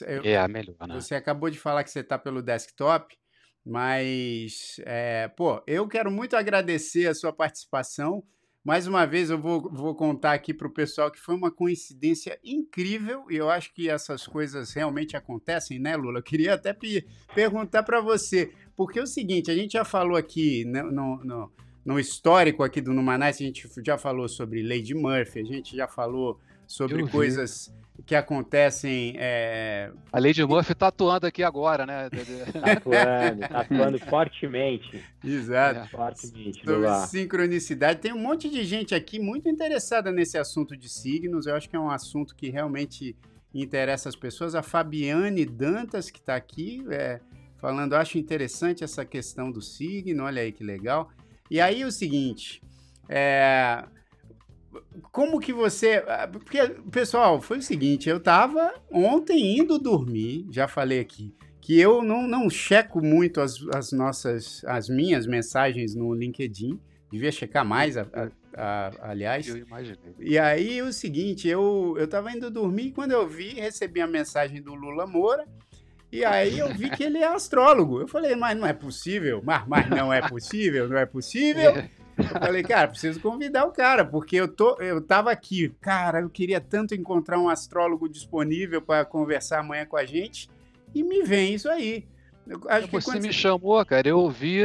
Eu, 0.00 0.22
é 0.24 0.38
a 0.38 0.48
melhor, 0.48 0.74
né? 0.88 0.94
Você 0.94 1.14
acabou 1.14 1.50
de 1.50 1.58
falar 1.58 1.84
que 1.84 1.90
você 1.90 2.00
está 2.00 2.18
pelo 2.18 2.42
desktop, 2.42 3.16
mas, 3.64 4.80
é, 4.84 5.28
pô, 5.28 5.62
eu 5.66 5.86
quero 5.86 6.10
muito 6.10 6.34
agradecer 6.34 7.06
a 7.06 7.14
sua 7.14 7.32
participação. 7.32 8.24
Mais 8.64 8.86
uma 8.86 9.04
vez, 9.04 9.28
eu 9.28 9.40
vou, 9.40 9.60
vou 9.72 9.92
contar 9.92 10.34
aqui 10.34 10.54
para 10.54 10.68
o 10.68 10.72
pessoal 10.72 11.10
que 11.10 11.18
foi 11.18 11.34
uma 11.34 11.50
coincidência 11.50 12.38
incrível 12.44 13.24
e 13.28 13.34
eu 13.34 13.50
acho 13.50 13.74
que 13.74 13.88
essas 13.88 14.24
coisas 14.24 14.72
realmente 14.72 15.16
acontecem, 15.16 15.80
né, 15.80 15.96
Lula? 15.96 16.20
Eu 16.20 16.22
queria 16.22 16.54
até 16.54 16.76
perguntar 17.34 17.82
para 17.82 18.00
você, 18.00 18.52
porque 18.76 19.00
é 19.00 19.02
o 19.02 19.06
seguinte: 19.06 19.50
a 19.50 19.54
gente 19.54 19.72
já 19.72 19.84
falou 19.84 20.16
aqui 20.16 20.64
no, 20.64 21.24
no, 21.24 21.52
no 21.84 21.98
histórico 21.98 22.62
aqui 22.62 22.80
do 22.80 22.92
Numanais, 22.92 23.36
a 23.40 23.44
gente 23.44 23.68
já 23.84 23.98
falou 23.98 24.28
sobre 24.28 24.62
Lady 24.62 24.94
Murphy, 24.94 25.40
a 25.40 25.44
gente 25.44 25.76
já 25.76 25.88
falou 25.88 26.38
sobre 26.72 27.06
coisas 27.06 27.70
que 28.06 28.14
acontecem. 28.14 29.14
É... 29.18 29.92
A 30.10 30.18
Lady 30.18 30.42
Murphy 30.42 30.74
tá 30.74 30.86
atuando 30.86 31.26
aqui 31.26 31.42
agora, 31.42 31.84
né? 31.84 32.08
tá 32.52 32.72
atuando, 32.72 33.40
tá 33.40 33.60
atuando 33.60 33.98
fortemente. 34.08 35.04
Exato. 35.22 35.80
É. 35.80 35.86
Fortemente. 35.88 36.64
Sobre 36.64 37.06
sincronicidade. 37.08 38.00
Tem 38.00 38.12
um 38.12 38.18
monte 38.18 38.48
de 38.48 38.64
gente 38.64 38.94
aqui 38.94 39.18
muito 39.18 39.48
interessada 39.50 40.10
nesse 40.10 40.38
assunto 40.38 40.74
de 40.74 40.88
signos. 40.88 41.46
Eu 41.46 41.54
acho 41.54 41.68
que 41.68 41.76
é 41.76 41.80
um 41.80 41.90
assunto 41.90 42.34
que 42.34 42.48
realmente 42.48 43.14
interessa 43.52 44.08
as 44.08 44.16
pessoas. 44.16 44.54
A 44.54 44.62
Fabiane 44.62 45.44
Dantas, 45.44 46.10
que 46.10 46.20
está 46.20 46.34
aqui, 46.34 46.82
é, 46.90 47.20
falando, 47.58 47.92
acho 47.92 48.16
interessante 48.16 48.82
essa 48.82 49.04
questão 49.04 49.52
do 49.52 49.60
signo, 49.60 50.24
olha 50.24 50.40
aí 50.40 50.52
que 50.52 50.64
legal. 50.64 51.10
E 51.50 51.60
aí 51.60 51.84
o 51.84 51.92
seguinte, 51.92 52.62
é, 53.10 53.84
como 55.10 55.40
que 55.40 55.52
você. 55.52 56.04
Ah, 56.06 56.28
porque, 56.28 56.58
pessoal, 56.90 57.40
foi 57.40 57.58
o 57.58 57.62
seguinte: 57.62 58.08
eu 58.08 58.20
tava 58.20 58.74
ontem 58.90 59.58
indo 59.58 59.78
dormir, 59.78 60.46
já 60.50 60.68
falei 60.68 61.00
aqui, 61.00 61.34
que 61.60 61.78
eu 61.78 62.02
não, 62.02 62.26
não 62.26 62.50
checo 62.50 63.02
muito 63.02 63.40
as, 63.40 63.56
as 63.74 63.92
nossas, 63.92 64.62
as 64.64 64.88
minhas 64.88 65.26
mensagens 65.26 65.94
no 65.94 66.12
LinkedIn. 66.12 66.78
Devia 67.10 67.30
checar 67.30 67.62
mais, 67.62 67.98
a, 67.98 68.06
a, 68.14 68.30
a, 68.56 69.10
aliás. 69.10 69.46
Eu 69.46 69.58
imaginei. 69.58 70.14
E 70.18 70.38
aí, 70.38 70.80
o 70.80 70.92
seguinte, 70.92 71.46
eu, 71.46 71.94
eu 71.98 72.08
tava 72.08 72.32
indo 72.32 72.50
dormir 72.50 72.86
e 72.86 72.92
quando 72.92 73.12
eu 73.12 73.28
vi, 73.28 73.50
recebi 73.50 74.00
a 74.00 74.06
mensagem 74.06 74.62
do 74.62 74.74
Lula 74.74 75.06
Moura. 75.06 75.46
E 76.10 76.24
aí 76.24 76.58
eu 76.58 76.68
vi 76.74 76.90
que 76.90 77.02
ele 77.02 77.18
é 77.18 77.26
astrólogo. 77.26 78.00
Eu 78.00 78.08
falei, 78.08 78.34
mas 78.34 78.58
não 78.58 78.66
é 78.66 78.72
possível. 78.72 79.42
Mas, 79.44 79.66
mas 79.66 79.88
não 79.88 80.12
é 80.12 80.26
possível, 80.26 80.88
não 80.88 80.98
é 80.98 81.06
possível. 81.06 81.72
Eu 82.18 82.40
falei, 82.40 82.62
cara, 82.62 82.88
preciso 82.88 83.20
convidar 83.20 83.64
o 83.64 83.72
cara, 83.72 84.04
porque 84.04 84.36
eu, 84.36 84.48
tô, 84.48 84.76
eu 84.80 85.00
tava 85.00 85.30
aqui. 85.30 85.74
Cara, 85.80 86.20
eu 86.20 86.30
queria 86.30 86.60
tanto 86.60 86.94
encontrar 86.94 87.38
um 87.38 87.48
astrólogo 87.48 88.08
disponível 88.08 88.82
para 88.82 89.04
conversar 89.04 89.60
amanhã 89.60 89.86
com 89.86 89.96
a 89.96 90.04
gente. 90.04 90.48
E 90.94 91.02
me 91.02 91.22
vem 91.22 91.54
isso 91.54 91.68
aí. 91.68 92.06
Acho 92.68 92.88
que 92.88 93.00
você 93.00 93.20
me 93.20 93.32
chamou, 93.32 93.84
cara, 93.86 94.08
eu 94.08 94.18
ouvi. 94.18 94.64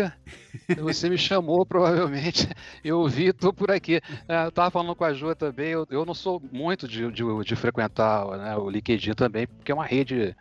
Você 0.79 1.09
me 1.09 1.17
chamou, 1.17 1.65
provavelmente. 1.65 2.49
Eu 2.83 2.99
ouvi, 2.99 3.31
tô 3.31 3.53
por 3.53 3.69
aqui. 3.71 4.01
É, 4.27 4.45
eu 4.45 4.51
tava 4.51 4.71
falando 4.71 4.95
com 4.95 5.03
a 5.03 5.13
Ju 5.13 5.35
também. 5.35 5.69
Eu, 5.69 5.85
eu 5.89 6.05
não 6.05 6.13
sou 6.13 6.41
muito 6.51 6.87
de, 6.87 7.09
de, 7.11 7.23
de 7.45 7.55
frequentar 7.55 8.25
né, 8.37 8.57
o 8.57 8.69
LinkedIn 8.69 9.13
também, 9.13 9.47
porque 9.47 9.71
é 9.71 9.75
uma 9.75 9.85
rede 9.85 10.35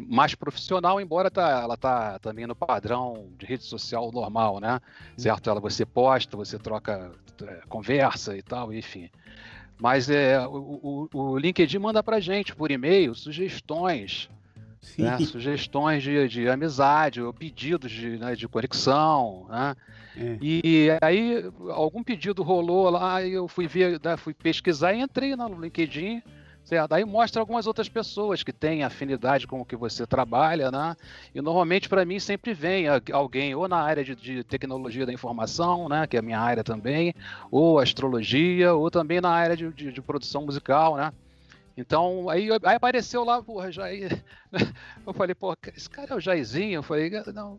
mais 0.00 0.34
profissional, 0.34 1.00
embora 1.00 1.30
tá, 1.30 1.60
ela 1.62 1.76
tá 1.76 2.18
também 2.18 2.46
no 2.46 2.54
padrão 2.54 3.28
de 3.38 3.44
rede 3.44 3.64
social 3.64 4.10
normal, 4.10 4.60
né? 4.60 4.80
Certo? 5.16 5.50
Ela 5.50 5.60
você 5.60 5.84
posta, 5.84 6.36
você 6.36 6.58
troca 6.58 7.12
é, 7.42 7.60
conversa 7.68 8.36
e 8.36 8.42
tal, 8.42 8.72
enfim. 8.72 9.10
Mas 9.78 10.08
é, 10.08 10.38
o, 10.46 11.08
o, 11.12 11.18
o 11.18 11.38
LinkedIn 11.38 11.78
manda 11.78 12.02
para 12.02 12.20
gente 12.20 12.54
por 12.54 12.70
e-mail 12.70 13.14
sugestões, 13.14 14.30
né? 14.96 15.18
sugestões 15.18 16.02
de, 16.02 16.28
de 16.28 16.48
amizade, 16.48 17.20
ou 17.20 17.32
pedidos 17.32 17.90
de, 17.90 18.18
né, 18.18 18.34
de 18.34 18.48
conexão, 18.48 19.46
né? 19.48 19.76
É. 20.16 20.38
E 20.42 20.88
aí 21.00 21.44
algum 21.70 22.02
pedido 22.02 22.42
rolou 22.42 22.90
lá, 22.90 23.22
e 23.22 23.32
eu 23.32 23.48
fui 23.48 23.66
ver, 23.66 23.98
né, 24.02 24.16
fui 24.16 24.34
pesquisar 24.34 24.92
e 24.92 25.00
entrei 25.00 25.34
no 25.34 25.60
LinkedIn 25.60 26.22
Certo? 26.64 26.92
Aí 26.92 27.04
mostra 27.04 27.42
algumas 27.42 27.66
outras 27.66 27.88
pessoas 27.88 28.42
que 28.42 28.52
têm 28.52 28.84
afinidade 28.84 29.46
com 29.46 29.60
o 29.60 29.64
que 29.64 29.74
você 29.74 30.06
trabalha, 30.06 30.70
né? 30.70 30.96
E 31.34 31.40
normalmente 31.40 31.88
para 31.88 32.04
mim 32.04 32.20
sempre 32.20 32.54
vem 32.54 32.86
alguém 33.12 33.54
ou 33.54 33.66
na 33.66 33.78
área 33.78 34.04
de, 34.04 34.14
de, 34.14 34.44
tecnologia 34.44 35.04
da 35.04 35.12
informação, 35.12 35.88
né? 35.88 36.06
Que 36.06 36.16
é 36.16 36.20
a 36.20 36.22
minha 36.22 36.38
área 36.38 36.62
também, 36.62 37.14
ou 37.50 37.80
astrologia, 37.80 38.74
ou 38.74 38.90
também 38.90 39.20
na 39.20 39.30
área 39.30 39.56
de, 39.56 39.72
de, 39.72 39.92
de 39.92 40.00
produção 40.00 40.46
musical, 40.46 40.96
né? 40.96 41.12
Então, 41.76 42.28
aí, 42.28 42.48
aí 42.50 42.76
apareceu 42.76 43.24
lá, 43.24 43.42
porra, 43.42 43.72
Jair. 43.72 44.22
Eu 45.06 45.12
falei, 45.12 45.34
pô, 45.34 45.56
esse 45.74 45.88
cara 45.88 46.12
é 46.12 46.16
o 46.16 46.20
Jairzinho? 46.20 46.74
Eu 46.74 46.82
falei, 46.82 47.10
não, 47.34 47.58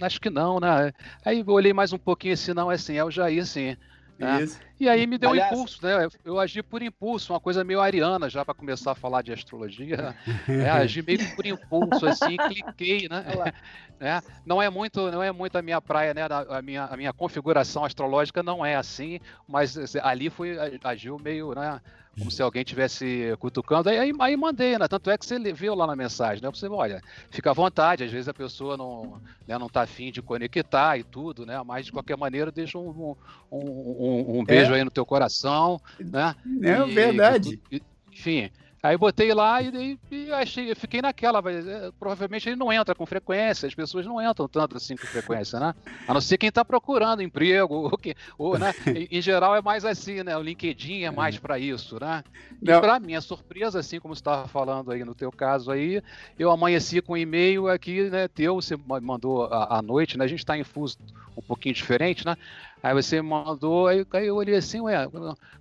acho 0.00 0.20
que 0.20 0.30
não, 0.30 0.60
né? 0.60 0.92
Aí 1.24 1.40
eu 1.40 1.48
olhei 1.48 1.72
mais 1.72 1.92
um 1.92 1.98
pouquinho 1.98 2.34
assim, 2.34 2.52
não, 2.52 2.70
é 2.70 2.74
assim, 2.74 2.96
é 2.96 3.04
o 3.04 3.10
Jair, 3.10 3.44
sim. 3.46 3.76
Né? 4.18 4.46
E 4.84 4.88
aí 4.88 5.06
me 5.06 5.16
deu 5.16 5.30
Aliás, 5.30 5.50
um 5.50 5.54
impulso, 5.54 5.78
né? 5.82 6.08
Eu 6.22 6.38
agi 6.38 6.62
por 6.62 6.82
impulso, 6.82 7.32
uma 7.32 7.40
coisa 7.40 7.64
meio 7.64 7.80
ariana 7.80 8.28
já 8.28 8.44
para 8.44 8.52
começar 8.52 8.92
a 8.92 8.94
falar 8.94 9.22
de 9.22 9.32
astrologia. 9.32 10.14
É, 10.48 10.70
agi 10.70 11.02
meio 11.02 11.34
por 11.34 11.46
impulso, 11.46 12.06
assim, 12.06 12.36
cliquei, 12.36 13.08
né? 13.08 13.24
É, 14.00 14.20
não 14.44 14.60
é 14.60 14.68
muito, 14.68 15.10
não 15.10 15.22
é 15.22 15.30
muito 15.30 15.56
a 15.56 15.62
minha 15.62 15.80
praia, 15.80 16.12
né? 16.12 16.22
A 16.48 16.60
minha, 16.60 16.84
a 16.84 16.96
minha 16.96 17.12
configuração 17.12 17.84
astrológica 17.84 18.42
não 18.42 18.66
é 18.66 18.74
assim, 18.74 19.20
mas 19.46 19.78
assim, 19.78 19.98
ali 20.02 20.28
foi 20.28 20.56
agiu 20.82 21.16
meio, 21.16 21.54
né? 21.54 21.80
como 22.18 22.30
se 22.30 22.42
alguém 22.42 22.62
tivesse 22.64 23.34
cutucando. 23.38 23.88
Aí, 23.88 23.98
aí, 23.98 24.12
aí, 24.20 24.36
mandei, 24.36 24.78
né? 24.78 24.86
Tanto 24.88 25.10
é 25.10 25.18
que 25.18 25.26
você 25.26 25.38
viu 25.52 25.74
lá 25.74 25.86
na 25.86 25.96
mensagem, 25.96 26.42
né? 26.42 26.48
Você, 26.50 26.68
olha, 26.68 27.02
fica 27.30 27.50
à 27.50 27.52
vontade, 27.52 28.04
às 28.04 28.10
vezes 28.10 28.28
a 28.28 28.34
pessoa 28.34 28.76
não, 28.76 29.20
né, 29.46 29.58
não 29.58 29.68
tá 29.68 29.82
afim 29.82 30.12
de 30.12 30.22
conectar 30.22 30.96
e 30.96 31.02
tudo, 31.02 31.44
né? 31.44 31.60
Mas 31.64 31.86
de 31.86 31.92
qualquer 31.92 32.16
maneira, 32.16 32.52
deixa 32.52 32.78
um, 32.78 33.16
um, 33.50 33.58
um, 33.58 34.38
um 34.38 34.44
beijo 34.44 34.73
é. 34.74 34.78
aí 34.78 34.84
no 34.84 34.90
teu 34.90 35.06
coração, 35.06 35.80
né? 35.98 36.34
É 36.62 36.80
e, 36.80 36.94
verdade. 36.94 37.60
E, 37.70 37.82
enfim, 38.12 38.50
Aí 38.84 38.98
botei 38.98 39.32
lá 39.32 39.62
e, 39.62 39.98
e 40.10 40.30
achei, 40.30 40.70
eu 40.70 40.76
fiquei 40.76 41.00
naquela, 41.00 41.40
mas 41.40 41.66
é, 41.66 41.90
provavelmente 41.98 42.50
ele 42.50 42.56
não 42.56 42.70
entra 42.70 42.94
com 42.94 43.06
frequência, 43.06 43.66
as 43.66 43.74
pessoas 43.74 44.04
não 44.04 44.20
entram 44.20 44.46
tanto 44.46 44.76
assim 44.76 44.94
com 44.94 45.06
frequência, 45.06 45.58
né? 45.58 45.74
A 46.06 46.12
não 46.12 46.20
ser 46.20 46.36
quem 46.36 46.50
está 46.50 46.62
procurando 46.62 47.22
emprego, 47.22 47.72
ou, 47.90 47.96
que, 47.96 48.14
ou 48.36 48.58
né? 48.58 48.74
em, 48.94 49.08
em, 49.10 49.22
geral 49.22 49.56
é 49.56 49.62
mais 49.62 49.86
assim, 49.86 50.22
né? 50.22 50.36
O 50.36 50.42
LinkedIn 50.42 51.04
é 51.04 51.10
mais 51.10 51.38
para 51.38 51.58
isso, 51.58 51.98
né? 51.98 52.22
E 52.60 52.66
para 52.78 53.00
minha 53.00 53.22
surpresa, 53.22 53.78
assim 53.78 53.98
como 53.98 54.14
você 54.14 54.20
estava 54.20 54.46
falando 54.48 54.92
aí 54.92 55.02
no 55.02 55.14
teu 55.14 55.32
caso 55.32 55.70
aí, 55.70 56.02
eu 56.38 56.50
amanheci 56.50 57.00
com 57.00 57.14
um 57.14 57.16
e-mail 57.16 57.68
aqui, 57.68 58.10
né? 58.10 58.28
Teu, 58.28 58.56
você 58.56 58.76
mandou 58.76 59.46
à 59.50 59.80
noite, 59.80 60.18
né? 60.18 60.26
A 60.26 60.28
gente 60.28 60.40
está 60.40 60.58
em 60.58 60.64
fuso 60.64 60.98
um 61.34 61.40
pouquinho 61.40 61.74
diferente, 61.74 62.26
né? 62.26 62.36
Aí 62.84 62.92
você 62.92 63.22
mandou, 63.22 63.86
aí, 63.86 64.04
aí 64.12 64.26
eu 64.26 64.36
olhei 64.36 64.56
assim, 64.56 64.78
ué, 64.82 65.08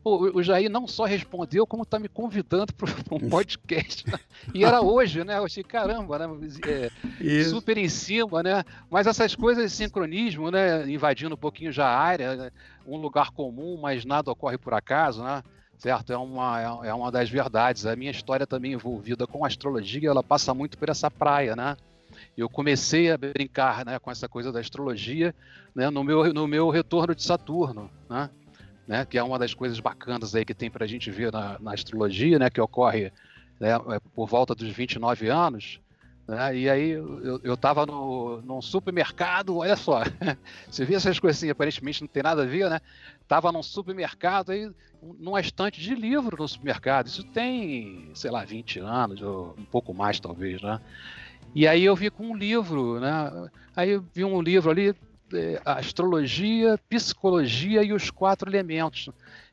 o, 0.03 0.37
o 0.39 0.43
Jair 0.43 0.69
não 0.69 0.85
só 0.85 1.05
respondeu, 1.05 1.65
como 1.65 1.85
tá 1.85 1.97
me 1.97 2.09
convidando 2.09 2.73
para 2.73 2.89
um 3.15 3.29
podcast. 3.29 4.05
Né? 4.05 4.19
E 4.53 4.65
era 4.65 4.81
hoje, 4.81 5.23
né? 5.23 5.37
Eu 5.37 5.45
achei, 5.45 5.63
caramba, 5.63 6.19
né? 6.19 6.27
É, 6.67 7.43
super 7.45 7.77
em 7.77 7.87
cima, 7.87 8.43
né? 8.43 8.65
Mas 8.91 9.07
essas 9.07 9.35
coisas 9.35 9.71
de 9.71 9.77
sincronismo, 9.77 10.51
né? 10.51 10.85
Invadindo 10.91 11.35
um 11.35 11.37
pouquinho 11.37 11.71
já 11.71 11.87
a 11.87 11.97
área, 11.97 12.35
né? 12.35 12.51
um 12.85 12.97
lugar 12.97 13.31
comum, 13.31 13.79
mas 13.81 14.03
nada 14.03 14.29
ocorre 14.29 14.57
por 14.57 14.73
acaso, 14.73 15.23
né? 15.23 15.41
Certo? 15.77 16.11
É 16.11 16.17
uma, 16.17 16.83
é, 16.83 16.89
é 16.89 16.93
uma 16.93 17.09
das 17.09 17.29
verdades. 17.29 17.85
A 17.85 17.95
minha 17.95 18.11
história 18.11 18.45
também 18.45 18.73
envolvida 18.73 19.25
com 19.25 19.45
astrologia, 19.45 20.09
ela 20.09 20.21
passa 20.21 20.53
muito 20.53 20.77
por 20.77 20.89
essa 20.89 21.09
praia, 21.09 21.55
né? 21.55 21.77
Eu 22.37 22.49
comecei 22.49 23.11
a 23.11 23.17
brincar 23.17 23.85
né, 23.85 23.99
com 23.99 24.09
essa 24.09 24.27
coisa 24.27 24.51
da 24.51 24.59
astrologia 24.59 25.35
né, 25.75 25.89
no, 25.89 26.03
meu, 26.03 26.33
no 26.33 26.47
meu 26.47 26.69
retorno 26.69 27.13
de 27.13 27.23
Saturno, 27.23 27.89
né, 28.09 28.29
né, 28.87 29.05
que 29.05 29.17
é 29.17 29.23
uma 29.23 29.39
das 29.39 29.53
coisas 29.53 29.79
bacanas 29.79 30.35
aí 30.35 30.43
que 30.43 30.53
tem 30.53 30.69
para 30.69 30.85
a 30.85 30.87
gente 30.87 31.09
ver 31.11 31.31
na, 31.31 31.57
na, 31.59 31.73
astrologia, 31.73 32.39
né, 32.39 32.49
que 32.49 32.59
ocorre 32.59 33.11
né, 33.59 33.69
é, 33.71 33.99
por 34.13 34.27
volta 34.27 34.53
dos 34.55 34.69
29 34.69 35.29
anos. 35.29 35.79
Né, 36.27 36.57
e 36.57 36.69
aí 36.69 36.91
eu 36.91 37.53
estava 37.53 37.85
num 37.85 38.61
supermercado, 38.61 39.57
olha 39.57 39.75
só, 39.75 40.03
você 40.69 40.85
vê 40.85 40.95
essas 40.95 41.19
coisas 41.19 41.37
assim, 41.37 41.49
aparentemente 41.49 42.01
não 42.01 42.07
tem 42.07 42.23
nada 42.23 42.43
a 42.43 42.45
ver, 42.45 42.69
né? 42.69 42.79
Estava 43.21 43.51
num 43.51 43.63
supermercado 43.63 44.51
aí, 44.51 44.71
numa 45.19 45.41
estante 45.41 45.81
de 45.81 45.95
livro 45.95 46.37
no 46.37 46.47
supermercado. 46.47 47.07
Isso 47.07 47.23
tem, 47.23 48.09
sei 48.13 48.31
lá, 48.31 48.45
20 48.45 48.79
anos, 48.79 49.21
ou 49.21 49.53
um 49.57 49.65
pouco 49.65 49.93
mais 49.93 50.19
talvez, 50.19 50.61
né? 50.61 50.79
E 51.55 51.67
aí 51.67 51.83
eu 51.83 51.95
vi 51.95 52.09
com 52.09 52.31
um 52.31 52.35
livro, 52.35 52.99
né? 52.99 53.49
Aí 53.75 53.91
eu 53.91 54.03
vi 54.13 54.23
um 54.23 54.41
livro 54.41 54.71
ali, 54.71 54.95
é, 55.33 55.61
Astrologia, 55.63 56.79
Psicologia 56.89 57.83
e 57.83 57.93
os 57.93 58.09
Quatro 58.09 58.49
Elementos. 58.49 59.09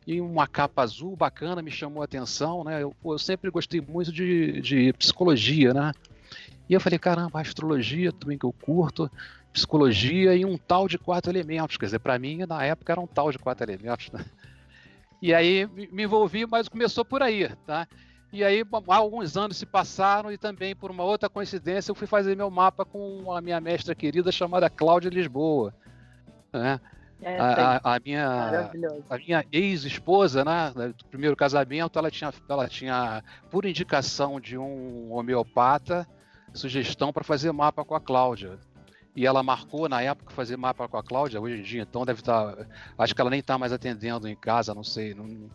E 0.06 0.20
uma 0.20 0.46
capa 0.46 0.82
azul 0.82 1.14
bacana 1.14 1.60
me 1.60 1.70
chamou 1.70 2.00
a 2.00 2.06
atenção, 2.06 2.64
né? 2.64 2.82
Eu, 2.82 2.94
eu 3.04 3.18
sempre 3.18 3.50
gostei 3.50 3.80
muito 3.80 4.10
de, 4.10 4.60
de 4.62 4.92
psicologia, 4.94 5.74
né? 5.74 5.92
E 6.68 6.72
eu 6.72 6.80
falei, 6.80 6.98
caramba, 6.98 7.40
astrologia 7.40 8.12
também 8.12 8.38
que 8.38 8.46
eu 8.46 8.52
curto, 8.52 9.10
psicologia 9.52 10.34
e 10.34 10.44
um 10.44 10.56
tal 10.56 10.88
de 10.88 10.96
quatro 10.96 11.30
elementos. 11.30 11.76
Quer 11.76 11.86
dizer, 11.86 11.98
para 11.98 12.18
mim, 12.18 12.46
na 12.48 12.64
época, 12.64 12.92
era 12.92 13.00
um 13.00 13.06
tal 13.06 13.30
de 13.30 13.38
quatro 13.38 13.64
elementos, 13.64 14.10
né? 14.10 14.24
E 15.20 15.34
aí 15.34 15.68
me 15.92 16.04
envolvi, 16.04 16.46
mas 16.46 16.66
começou 16.66 17.04
por 17.04 17.22
aí, 17.22 17.50
tá? 17.66 17.86
E 18.32 18.44
aí, 18.44 18.64
alguns 18.86 19.36
anos 19.36 19.56
se 19.56 19.66
passaram 19.66 20.30
e 20.30 20.38
também, 20.38 20.74
por 20.74 20.90
uma 20.90 21.02
outra 21.02 21.28
coincidência, 21.28 21.90
eu 21.90 21.96
fui 21.96 22.06
fazer 22.06 22.36
meu 22.36 22.48
mapa 22.48 22.84
com 22.84 23.32
a 23.32 23.40
minha 23.40 23.60
mestra 23.60 23.94
querida 23.94 24.30
chamada 24.30 24.70
Cláudia 24.70 25.10
Lisboa. 25.10 25.74
Né? 26.52 26.80
É, 27.22 27.38
a, 27.38 27.76
a, 27.76 27.96
a, 27.96 28.00
minha, 28.00 28.70
a 29.10 29.18
minha 29.18 29.44
ex-esposa, 29.52 30.42
né, 30.44 30.72
do 30.96 31.04
primeiro 31.06 31.36
casamento, 31.36 31.98
ela 31.98 32.10
tinha, 32.10 32.32
ela 32.48 32.66
tinha, 32.66 33.22
por 33.50 33.66
indicação 33.66 34.40
de 34.40 34.56
um 34.56 35.12
homeopata, 35.12 36.08
sugestão 36.54 37.12
para 37.12 37.22
fazer 37.22 37.52
mapa 37.52 37.84
com 37.84 37.94
a 37.94 38.00
Cláudia. 38.00 38.58
E 39.14 39.26
ela 39.26 39.42
marcou 39.42 39.88
na 39.88 40.00
época 40.00 40.32
fazer 40.32 40.56
mapa 40.56 40.88
com 40.88 40.96
a 40.96 41.02
Cláudia, 41.02 41.40
hoje 41.40 41.58
em 41.58 41.62
dia, 41.62 41.82
então 41.82 42.06
deve 42.06 42.20
estar. 42.20 42.56
Tá, 42.56 42.66
acho 42.96 43.14
que 43.14 43.20
ela 43.20 43.28
nem 43.28 43.40
está 43.40 43.58
mais 43.58 43.72
atendendo 43.72 44.26
em 44.26 44.36
casa, 44.36 44.72
não 44.72 44.84
sei. 44.84 45.12
Não, 45.14 45.50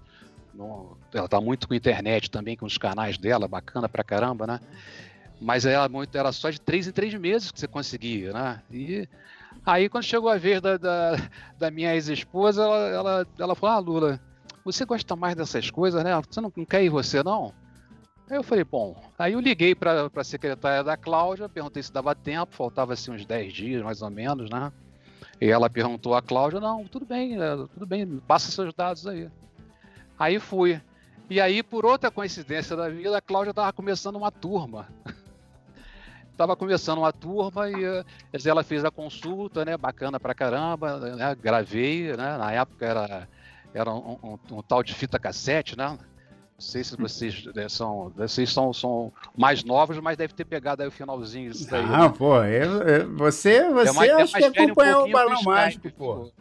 ela 1.13 1.27
tá 1.27 1.39
muito 1.41 1.67
com 1.67 1.73
internet 1.73 2.29
também, 2.29 2.55
com 2.55 2.65
os 2.65 2.77
canais 2.77 3.17
dela, 3.17 3.47
bacana 3.47 3.89
pra 3.89 4.03
caramba, 4.03 4.47
né? 4.47 4.59
Mas 5.39 5.65
ela 5.65 5.89
muito, 5.89 6.15
era 6.17 6.31
só 6.31 6.49
de 6.49 6.59
três 6.59 6.87
em 6.87 6.91
três 6.91 7.13
meses 7.15 7.51
que 7.51 7.59
você 7.59 7.67
conseguia, 7.67 8.31
né? 8.31 8.61
E 8.71 9.07
aí 9.65 9.89
quando 9.89 10.03
chegou 10.03 10.29
a 10.29 10.37
vez 10.37 10.61
da, 10.61 10.77
da, 10.77 11.15
da 11.57 11.71
minha 11.71 11.93
ex-esposa, 11.93 12.63
ela, 12.63 12.87
ela, 12.87 13.27
ela 13.37 13.55
falou, 13.55 13.75
ah, 13.75 13.79
Lula, 13.79 14.21
você 14.63 14.85
gosta 14.85 15.15
mais 15.15 15.35
dessas 15.35 15.69
coisas, 15.69 16.03
né? 16.03 16.11
Você 16.27 16.39
não, 16.41 16.51
não 16.55 16.65
quer 16.65 16.83
ir 16.83 16.89
você, 16.89 17.21
não? 17.21 17.53
Aí 18.29 18.37
eu 18.37 18.43
falei, 18.43 18.63
bom, 18.63 18.99
aí 19.19 19.33
eu 19.33 19.39
liguei 19.39 19.75
para 19.75 20.09
a 20.13 20.23
secretária 20.23 20.83
da 20.83 20.97
Cláudia, 20.97 21.47
perguntei 21.47 21.83
se 21.83 21.93
dava 21.93 22.15
tempo, 22.15 22.55
faltava 22.55 22.93
assim 22.93 23.11
uns 23.11 23.25
10 23.25 23.53
dias 23.53 23.83
mais 23.83 24.01
ou 24.01 24.09
menos, 24.09 24.49
né? 24.49 24.71
E 25.39 25.49
ela 25.49 25.69
perguntou 25.69 26.15
à 26.15 26.21
Cláudia, 26.21 26.59
não, 26.59 26.85
tudo 26.85 27.05
bem, 27.05 27.39
é, 27.39 27.55
tudo 27.55 27.85
bem, 27.85 28.19
passa 28.27 28.51
seus 28.51 28.73
dados 28.73 29.05
aí. 29.05 29.29
Aí 30.17 30.39
fui. 30.39 30.81
E 31.29 31.41
aí, 31.41 31.63
por 31.63 31.85
outra 31.85 32.11
coincidência 32.11 32.75
da 32.75 32.87
vida, 32.87 33.17
a 33.17 33.21
Cláudia 33.21 33.49
estava 33.51 33.73
começando 33.73 34.15
uma 34.15 34.31
turma. 34.31 34.87
Estava 36.31 36.53
começando 36.53 36.97
uma 36.97 37.13
turma 37.13 37.69
e 37.69 38.03
ela 38.45 38.61
fez 38.61 38.83
a 38.83 38.91
consulta, 38.91 39.63
né? 39.63 39.77
Bacana 39.77 40.19
pra 40.19 40.33
caramba, 40.35 40.99
né? 41.15 41.33
Gravei, 41.33 42.07
né? 42.09 42.37
Na 42.37 42.51
época 42.51 42.85
era, 42.85 43.29
era 43.73 43.89
um, 43.89 44.19
um, 44.21 44.57
um 44.57 44.61
tal 44.61 44.83
de 44.83 44.93
fita 44.93 45.17
cassete, 45.17 45.77
né? 45.77 45.97
Não 46.55 46.61
sei 46.61 46.83
se 46.83 46.95
vocês 46.97 47.45
né, 47.53 47.69
são, 47.69 48.11
vocês 48.15 48.51
são, 48.51 48.73
são 48.73 49.13
mais 49.37 49.63
novos, 49.63 49.97
mas 49.99 50.17
deve 50.17 50.33
ter 50.33 50.43
pegado 50.43 50.81
aí 50.81 50.87
o 50.87 50.91
finalzinho 50.91 51.51
disso 51.51 51.69
daí. 51.69 51.83
Ah, 51.83 52.09
né? 52.09 52.13
pô, 52.17 52.43
eu, 52.43 52.81
eu, 52.81 53.15
você, 53.15 53.69
você 53.69 53.89
é 53.89 53.93
mais, 53.93 54.11
acho 54.11 54.37
é 54.37 54.51
que 54.51 54.59
acompanhou 54.59 55.05
um 55.05 55.09
o 55.09 55.11
Balão 55.11 55.41
Mágico, 55.43 55.89
pô. 55.91 56.31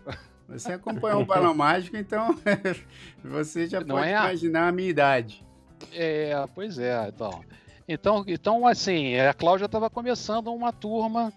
Você 0.48 0.72
acompanhou 0.72 1.22
o 1.22 1.26
Balão 1.26 1.54
Mágico, 1.54 1.96
então 1.96 2.38
você 3.24 3.66
já 3.66 3.80
Não 3.80 3.96
pode 3.96 4.09
é? 4.09 4.12
imaginar 4.12 4.68
a 4.68 4.72
minha 4.72 4.88
idade. 4.88 5.44
É, 5.92 6.46
pois 6.54 6.78
é, 6.78 7.09
então. 7.09 7.42
Então, 7.88 8.24
então 8.26 8.66
assim, 8.66 9.16
a 9.16 9.35
Cláudia 9.35 9.66
estava 9.66 9.90
começando 9.90 10.48
uma 10.48 10.72
turma 10.72 11.33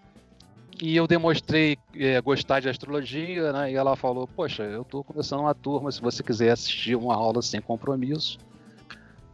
e 0.82 0.96
eu 0.96 1.08
demonstrei 1.08 1.78
é, 1.96 2.22
gostar 2.22 2.60
de 2.60 2.70
astrologia, 2.70 3.52
né? 3.52 3.72
E 3.72 3.76
ela 3.76 3.96
falou: 3.96 4.28
Poxa, 4.28 4.64
eu 4.64 4.84
estou 4.84 5.04
começando 5.04 5.40
uma 5.42 5.56
turma. 5.56 5.92
Se 5.92 6.02
você 6.02 6.22
quiser 6.22 6.52
assistir 6.52 6.96
uma 6.96 7.16
aula 7.16 7.42
sem 7.42 7.60
compromisso, 7.60 8.38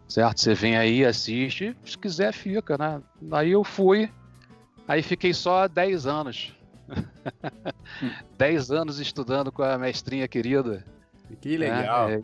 certo? 0.07 0.39
Você 0.39 0.53
vem 0.53 0.77
aí, 0.77 1.03
assiste. 1.03 1.75
Se 1.83 1.97
quiser, 1.97 2.31
fica, 2.31 2.77
né? 2.77 3.01
Aí 3.31 3.51
eu 3.51 3.63
fui. 3.63 4.09
Aí 4.87 5.01
fiquei 5.01 5.33
só 5.33 5.67
10 5.67 6.05
anos 6.05 6.53
Dez 8.37 8.71
anos 8.71 8.99
estudando 8.99 9.51
com 9.51 9.63
a 9.63 9.77
mestrinha 9.77 10.27
querida. 10.27 10.85
Que 11.41 11.57
legal. 11.57 12.09
É, 12.09 12.21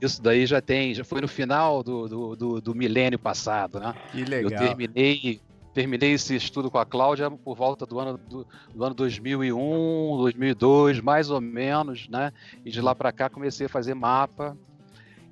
isso, 0.00 0.22
daí 0.22 0.46
já 0.46 0.60
tem, 0.60 0.94
já 0.94 1.04
foi 1.04 1.20
no 1.20 1.28
final 1.28 1.82
do, 1.82 2.08
do, 2.08 2.36
do, 2.36 2.60
do 2.60 2.74
milênio 2.74 3.18
passado, 3.18 3.80
né? 3.80 3.94
Que 4.12 4.24
legal. 4.24 4.50
Eu 4.50 4.58
terminei, 4.58 5.40
terminei 5.72 6.12
esse 6.12 6.36
estudo 6.36 6.70
com 6.70 6.78
a 6.78 6.84
Cláudia 6.84 7.30
por 7.30 7.56
volta 7.56 7.86
do 7.86 7.98
ano, 7.98 8.18
do, 8.18 8.46
do 8.74 8.84
ano 8.84 8.94
2001, 8.94 10.16
2002, 10.18 11.00
mais 11.00 11.30
ou 11.30 11.40
menos, 11.40 12.08
né? 12.08 12.32
E 12.64 12.70
de 12.70 12.80
lá 12.80 12.94
para 12.94 13.12
cá 13.12 13.28
comecei 13.28 13.66
a 13.66 13.68
fazer 13.68 13.94
mapa. 13.94 14.56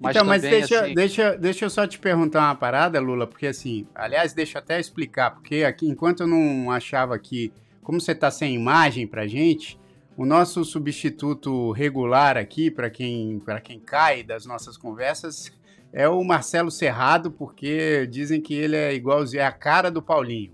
Mas 0.03 0.17
então, 0.17 0.27
mas 0.27 0.43
deixa, 0.43 0.81
assim... 0.81 0.95
deixa, 0.95 1.37
deixa 1.39 1.65
eu 1.65 1.71
só 1.71 1.87
te 1.87 1.97
perguntar 1.97 2.41
uma 2.41 2.57
parada, 2.57 2.99
Lula, 2.99 3.25
porque 3.25 3.47
assim, 3.47 3.87
aliás, 3.95 4.33
deixa 4.33 4.59
eu 4.59 4.63
até 4.63 4.81
explicar, 4.81 5.31
porque 5.31 5.63
aqui, 5.63 5.89
enquanto 5.89 6.25
eu 6.25 6.27
não 6.27 6.73
achava 6.73 7.17
que, 7.21 7.53
como 7.83 8.01
você 8.01 8.13
está 8.13 8.31
sem 8.31 8.55
imagem 8.55 9.07
pra 9.07 9.27
gente, 9.27 9.79
o 10.17 10.25
nosso 10.25 10.65
substituto 10.65 11.73
regular 11.73 12.37
aqui, 12.37 12.71
para 12.71 12.91
quem, 12.91 13.41
quem 13.65 13.81
cai 13.81 14.23
das 14.23 14.47
nossas 14.47 14.77
conversas, 14.77 15.51
é 15.93 16.09
o 16.09 16.23
Marcelo 16.23 16.71
Serrado, 16.71 17.31
porque 17.31 18.07
dizem 18.07 18.41
que 18.41 18.55
ele 18.55 18.77
é 18.77 18.95
igual, 18.95 19.25
é 19.35 19.45
a 19.45 19.53
cara 19.53 19.91
do 19.91 20.03
Paulinho. 20.03 20.53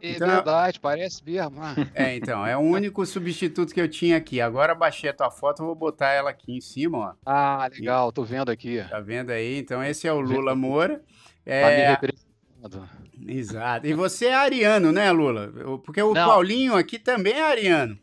É 0.00 0.12
então, 0.12 0.28
verdade, 0.28 0.78
parece 0.78 1.24
mesmo. 1.24 1.60
É, 1.92 2.14
então, 2.16 2.46
é 2.46 2.56
o 2.56 2.60
único 2.60 3.04
substituto 3.04 3.74
que 3.74 3.80
eu 3.80 3.88
tinha 3.88 4.16
aqui. 4.16 4.40
Agora 4.40 4.74
baixei 4.74 5.10
a 5.10 5.12
tua 5.12 5.30
foto, 5.30 5.64
vou 5.64 5.74
botar 5.74 6.10
ela 6.10 6.30
aqui 6.30 6.56
em 6.56 6.60
cima, 6.60 6.98
ó. 6.98 7.12
Ah, 7.26 7.68
legal, 7.72 8.10
e, 8.10 8.12
tô 8.12 8.22
vendo 8.22 8.50
aqui. 8.50 8.82
Tá 8.88 9.00
vendo 9.00 9.30
aí? 9.30 9.58
Então, 9.58 9.82
esse 9.82 10.06
é 10.06 10.12
o 10.12 10.20
Lula 10.20 10.54
Moura. 10.54 11.02
É... 11.44 11.96
Tá 11.96 12.00
me 12.00 12.12
Exato. 13.26 13.86
E 13.86 13.94
você 13.94 14.26
é 14.26 14.34
ariano, 14.34 14.92
né, 14.92 15.10
Lula? 15.10 15.52
Porque 15.84 16.02
o 16.02 16.12
Não. 16.12 16.26
Paulinho 16.26 16.74
aqui 16.74 16.98
também 16.98 17.34
é 17.34 17.42
ariano 17.42 17.98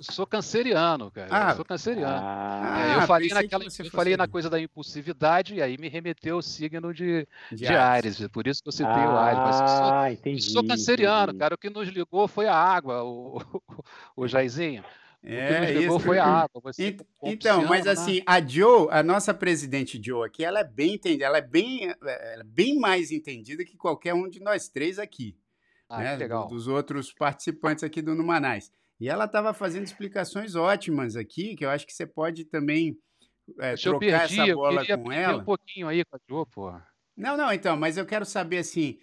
sou 0.00 0.26
canceriano, 0.26 1.10
cara. 1.10 1.28
Ah, 1.30 1.50
eu 1.50 1.56
sou 1.56 1.64
canceriano. 1.64 2.16
Ah, 2.18 2.86
é, 2.86 2.96
eu 2.96 3.06
falei, 3.06 3.28
naquela, 3.28 3.64
eu 3.64 3.90
falei 3.90 4.16
na 4.16 4.26
coisa 4.26 4.50
da 4.50 4.60
impulsividade 4.60 5.54
e 5.54 5.62
aí 5.62 5.78
me 5.78 5.88
remeteu 5.88 6.38
o 6.38 6.42
signo 6.42 6.92
de, 6.92 7.26
de, 7.50 7.58
de 7.58 7.66
Ares. 7.66 8.26
Por 8.28 8.46
isso 8.46 8.62
que 8.62 8.68
eu 8.68 8.72
citei 8.72 8.92
ah, 8.92 9.10
o 9.10 9.16
Ares. 9.16 9.38
Mas 9.38 9.56
sou, 9.56 9.92
ah, 9.92 10.12
entendi, 10.12 10.42
sou 10.42 10.66
canceriano, 10.66 11.30
entendi. 11.30 11.38
cara. 11.38 11.54
O 11.54 11.58
que 11.58 11.70
nos 11.70 11.88
ligou 11.88 12.26
foi 12.26 12.46
a 12.46 12.54
água, 12.54 13.04
o, 13.04 13.40
o, 14.16 14.22
o 14.24 14.28
Jairzinho. 14.28 14.84
É, 15.26 15.44
o 15.44 15.48
que 15.48 15.60
nos 15.60 15.80
ligou 15.80 15.96
isso. 15.96 16.06
foi 16.06 16.18
a 16.18 16.26
água. 16.26 16.60
Você, 16.62 16.96
então, 17.24 17.64
mas 17.66 17.86
né? 17.86 17.92
assim, 17.92 18.22
a 18.26 18.40
Joe, 18.46 18.88
a 18.90 19.02
nossa 19.02 19.32
presidente 19.32 20.00
Joe 20.02 20.26
aqui, 20.26 20.44
ela 20.44 20.60
é 20.60 20.64
bem 20.64 20.94
entendida, 20.94 21.24
ela 21.24 21.38
é 21.38 21.42
bem, 21.42 21.88
ela 21.88 22.10
é 22.10 22.42
bem 22.44 22.78
mais 22.78 23.10
entendida 23.10 23.64
que 23.64 23.76
qualquer 23.76 24.12
um 24.12 24.28
de 24.28 24.40
nós 24.40 24.68
três 24.68 24.98
aqui. 24.98 25.36
Ah, 25.88 26.00
né? 26.00 26.16
legal. 26.16 26.46
Dos 26.46 26.68
outros 26.68 27.12
participantes 27.12 27.82
aqui 27.82 28.02
do 28.02 28.14
Numanais. 28.14 28.70
E 29.00 29.08
ela 29.08 29.24
estava 29.24 29.54
fazendo 29.54 29.84
explicações 29.84 30.54
ótimas 30.54 31.16
aqui, 31.16 31.56
que 31.56 31.64
eu 31.64 31.70
acho 31.70 31.86
que 31.86 31.92
você 31.92 32.06
pode 32.06 32.44
também 32.44 32.96
é, 33.58 33.74
trocar 33.74 33.98
perdi, 33.98 34.40
essa 34.40 34.54
bola 34.54 34.86
com 34.86 35.12
ela. 35.12 35.38
um 35.38 35.44
pouquinho 35.44 35.88
aí 35.88 36.04
com 36.04 36.16
a 36.16 36.20
Jo, 36.28 36.46
pô. 36.46 36.72
Não, 37.16 37.36
não, 37.36 37.52
então, 37.52 37.76
mas 37.76 37.96
eu 37.96 38.04
quero 38.04 38.24
saber 38.24 38.58
assim, 38.58 38.98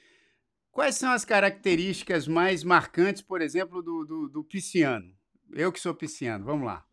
quais 0.72 0.96
são 0.96 1.12
as 1.12 1.26
características 1.26 2.28
mais 2.28 2.64
marcantes, 2.64 3.22
por 3.22 3.42
exemplo, 3.42 3.82
do, 3.82 4.06
do, 4.06 4.30
do 4.30 4.44
pisciano? 4.44 5.14
Eu 5.54 5.72
que 5.72 5.80
sou 5.80 5.94
pisciano, 5.94 6.46
vamos 6.46 6.66
lá. 6.66 6.84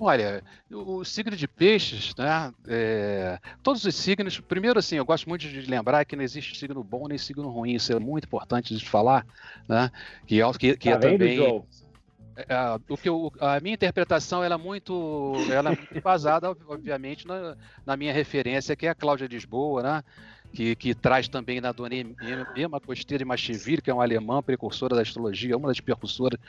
Olha, 0.00 0.44
o 0.70 1.04
signo 1.04 1.36
de 1.36 1.48
peixes, 1.48 2.14
né? 2.16 2.54
É, 2.68 3.40
todos 3.64 3.84
os 3.84 3.94
signos. 3.96 4.38
Primeiro, 4.38 4.78
assim, 4.78 4.94
eu 4.94 5.04
gosto 5.04 5.28
muito 5.28 5.40
de 5.40 5.60
lembrar 5.62 6.04
que 6.04 6.14
não 6.14 6.22
existe 6.22 6.56
signo 6.56 6.84
bom 6.84 7.08
nem 7.08 7.18
signo 7.18 7.48
ruim. 7.48 7.74
Isso 7.74 7.92
é 7.92 7.98
muito 7.98 8.26
importante 8.26 8.76
de 8.76 8.88
falar, 8.88 9.26
né? 9.68 9.90
Que 10.24 10.40
é, 10.40 10.52
que, 10.52 10.76
que 10.76 10.90
tá 10.90 10.96
é 10.96 10.98
também. 10.98 11.64
É, 12.36 12.78
o 12.88 12.96
que 12.96 13.08
eu, 13.08 13.32
a 13.40 13.58
minha 13.58 13.74
interpretação 13.74 14.44
ela 14.44 14.54
é 14.54 14.58
muito, 14.58 15.32
ela 15.50 15.72
é 15.72 15.76
muito 15.76 15.90
embasada, 15.98 16.48
obviamente, 16.68 17.26
na, 17.26 17.56
na, 17.84 17.96
minha 17.96 18.12
referência, 18.12 18.76
que 18.76 18.86
é 18.86 18.90
a 18.90 18.94
Cláudia 18.94 19.26
Lisboa, 19.26 19.82
né? 19.82 20.04
Que, 20.52 20.74
que 20.74 20.94
traz 20.94 21.28
também 21.28 21.60
na 21.60 21.72
dona 21.72 21.94
Emma 22.56 22.80
Costeira 22.80 23.22
de 23.22 23.24
Machiville, 23.24 23.82
que 23.82 23.90
é 23.90 23.94
uma 23.94 24.02
alemã 24.02 24.42
precursora 24.42 24.96
da 24.96 25.02
astrologia, 25.02 25.56
uma 25.56 25.68
das 25.68 25.78
precursoras 25.78 26.40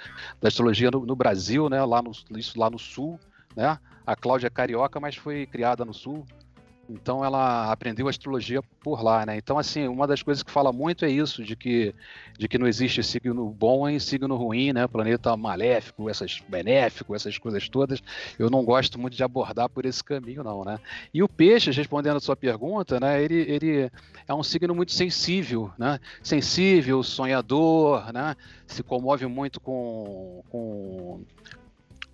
da 0.41 0.47
astrologia 0.47 0.89
no, 0.89 1.05
no 1.05 1.15
Brasil, 1.15 1.69
né? 1.69 1.83
Lá 1.83 2.01
no, 2.01 2.11
isso 2.37 2.57
lá 2.57 2.69
no 2.69 2.79
sul 2.79 3.19
né? 3.55 3.77
A 4.05 4.15
Cláudia 4.15 4.47
é 4.47 4.49
carioca, 4.49 4.99
mas 4.99 5.15
foi 5.15 5.45
criada 5.45 5.85
no 5.85 5.93
sul. 5.93 6.25
Então 6.89 7.23
ela 7.23 7.71
aprendeu 7.71 8.07
astrologia 8.07 8.61
por 8.81 9.03
lá, 9.03 9.23
né? 9.23 9.37
Então 9.37 9.59
assim, 9.59 9.87
uma 9.87 10.07
das 10.07 10.23
coisas 10.23 10.41
que 10.41 10.49
fala 10.49 10.73
muito 10.73 11.05
é 11.05 11.09
isso, 11.09 11.43
de 11.43 11.55
que 11.55 11.93
de 12.37 12.47
que 12.47 12.57
não 12.57 12.67
existe 12.67 13.03
signo 13.03 13.47
bom 13.51 13.87
e 13.87 13.99
signo 13.99 14.35
ruim, 14.35 14.73
né? 14.73 14.87
Planeta 14.87 15.37
maléfico, 15.37 16.09
essas 16.09 16.41
benéfico, 16.49 17.13
essas 17.13 17.37
coisas 17.37 17.69
todas. 17.69 18.01
Eu 18.39 18.49
não 18.49 18.65
gosto 18.65 18.99
muito 18.99 19.15
de 19.15 19.23
abordar 19.23 19.69
por 19.69 19.85
esse 19.85 20.03
caminho 20.03 20.43
não, 20.43 20.65
né? 20.65 20.79
E 21.13 21.21
o 21.21 21.29
peixe, 21.29 21.71
respondendo 21.71 22.17
a 22.17 22.19
sua 22.19 22.35
pergunta, 22.35 22.99
né, 22.99 23.23
ele 23.23 23.39
ele 23.49 23.91
é 24.27 24.33
um 24.33 24.43
signo 24.43 24.73
muito 24.73 24.91
sensível, 24.91 25.71
né? 25.77 25.99
Sensível, 26.23 27.03
sonhador, 27.03 28.11
né? 28.11 28.35
Se 28.65 28.81
comove 28.81 29.27
muito 29.27 29.59
com, 29.59 30.43
com 30.49 31.21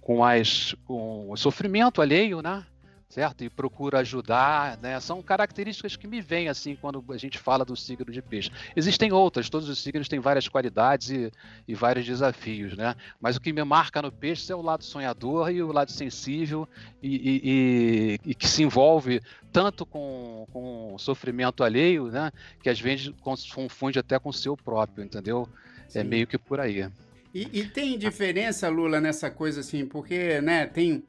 com, 0.01 0.23
as, 0.23 0.75
com 0.85 1.31
o 1.31 1.35
sofrimento 1.35 1.99
alheio, 1.99 2.39
né? 2.39 2.63
Certo? 3.07 3.43
E 3.43 3.49
procura 3.49 3.99
ajudar, 3.99 4.77
né? 4.77 4.99
São 4.99 5.21
características 5.21 5.95
que 5.95 6.07
me 6.07 6.21
vêm 6.21 6.49
assim 6.49 6.75
quando 6.75 7.03
a 7.09 7.17
gente 7.17 7.37
fala 7.37 7.63
do 7.63 7.75
signo 7.75 8.11
de 8.11 8.21
peixe. 8.21 8.51
Existem 8.75 9.13
outras, 9.13 9.49
todos 9.49 9.69
os 9.69 9.79
signos 9.79 10.09
têm 10.09 10.19
várias 10.19 10.47
qualidades 10.47 11.11
e, 11.11 11.31
e 11.67 11.75
vários 11.75 12.05
desafios, 12.05 12.75
né? 12.75 12.95
Mas 13.21 13.37
o 13.37 13.41
que 13.41 13.53
me 13.53 13.63
marca 13.63 14.01
no 14.01 14.11
peixe 14.11 14.51
é 14.51 14.55
o 14.55 14.61
lado 14.61 14.83
sonhador 14.83 15.51
e 15.51 15.61
o 15.61 15.71
lado 15.71 15.91
sensível 15.91 16.67
e, 17.01 17.15
e, 17.15 18.19
e, 18.31 18.35
que 18.35 18.47
se 18.47 18.63
envolve 18.63 19.21
tanto 19.53 19.85
com, 19.85 20.47
com 20.51 20.97
sofrimento 20.97 21.63
alheio, 21.63 22.07
né? 22.07 22.31
Que 22.61 22.69
às 22.69 22.79
vezes 22.81 23.13
confunde 23.21 23.99
até 23.99 24.19
com 24.19 24.29
o 24.29 24.33
seu 24.33 24.57
próprio, 24.57 25.05
entendeu? 25.05 25.47
É 25.87 25.91
Sim. 25.91 25.99
É 25.99 26.03
meio 26.03 26.27
que 26.27 26.37
por 26.37 26.59
aí. 26.59 26.89
E, 27.35 27.59
e, 27.59 27.65
tem 27.65 27.97
diferença, 27.97 28.69
Lula, 28.69 29.01
nessa 29.01 29.29
coisa 29.29 29.59
assim, 29.59 29.85
porque, 29.85 30.39
né, 30.39 30.65
tem. 30.65 31.03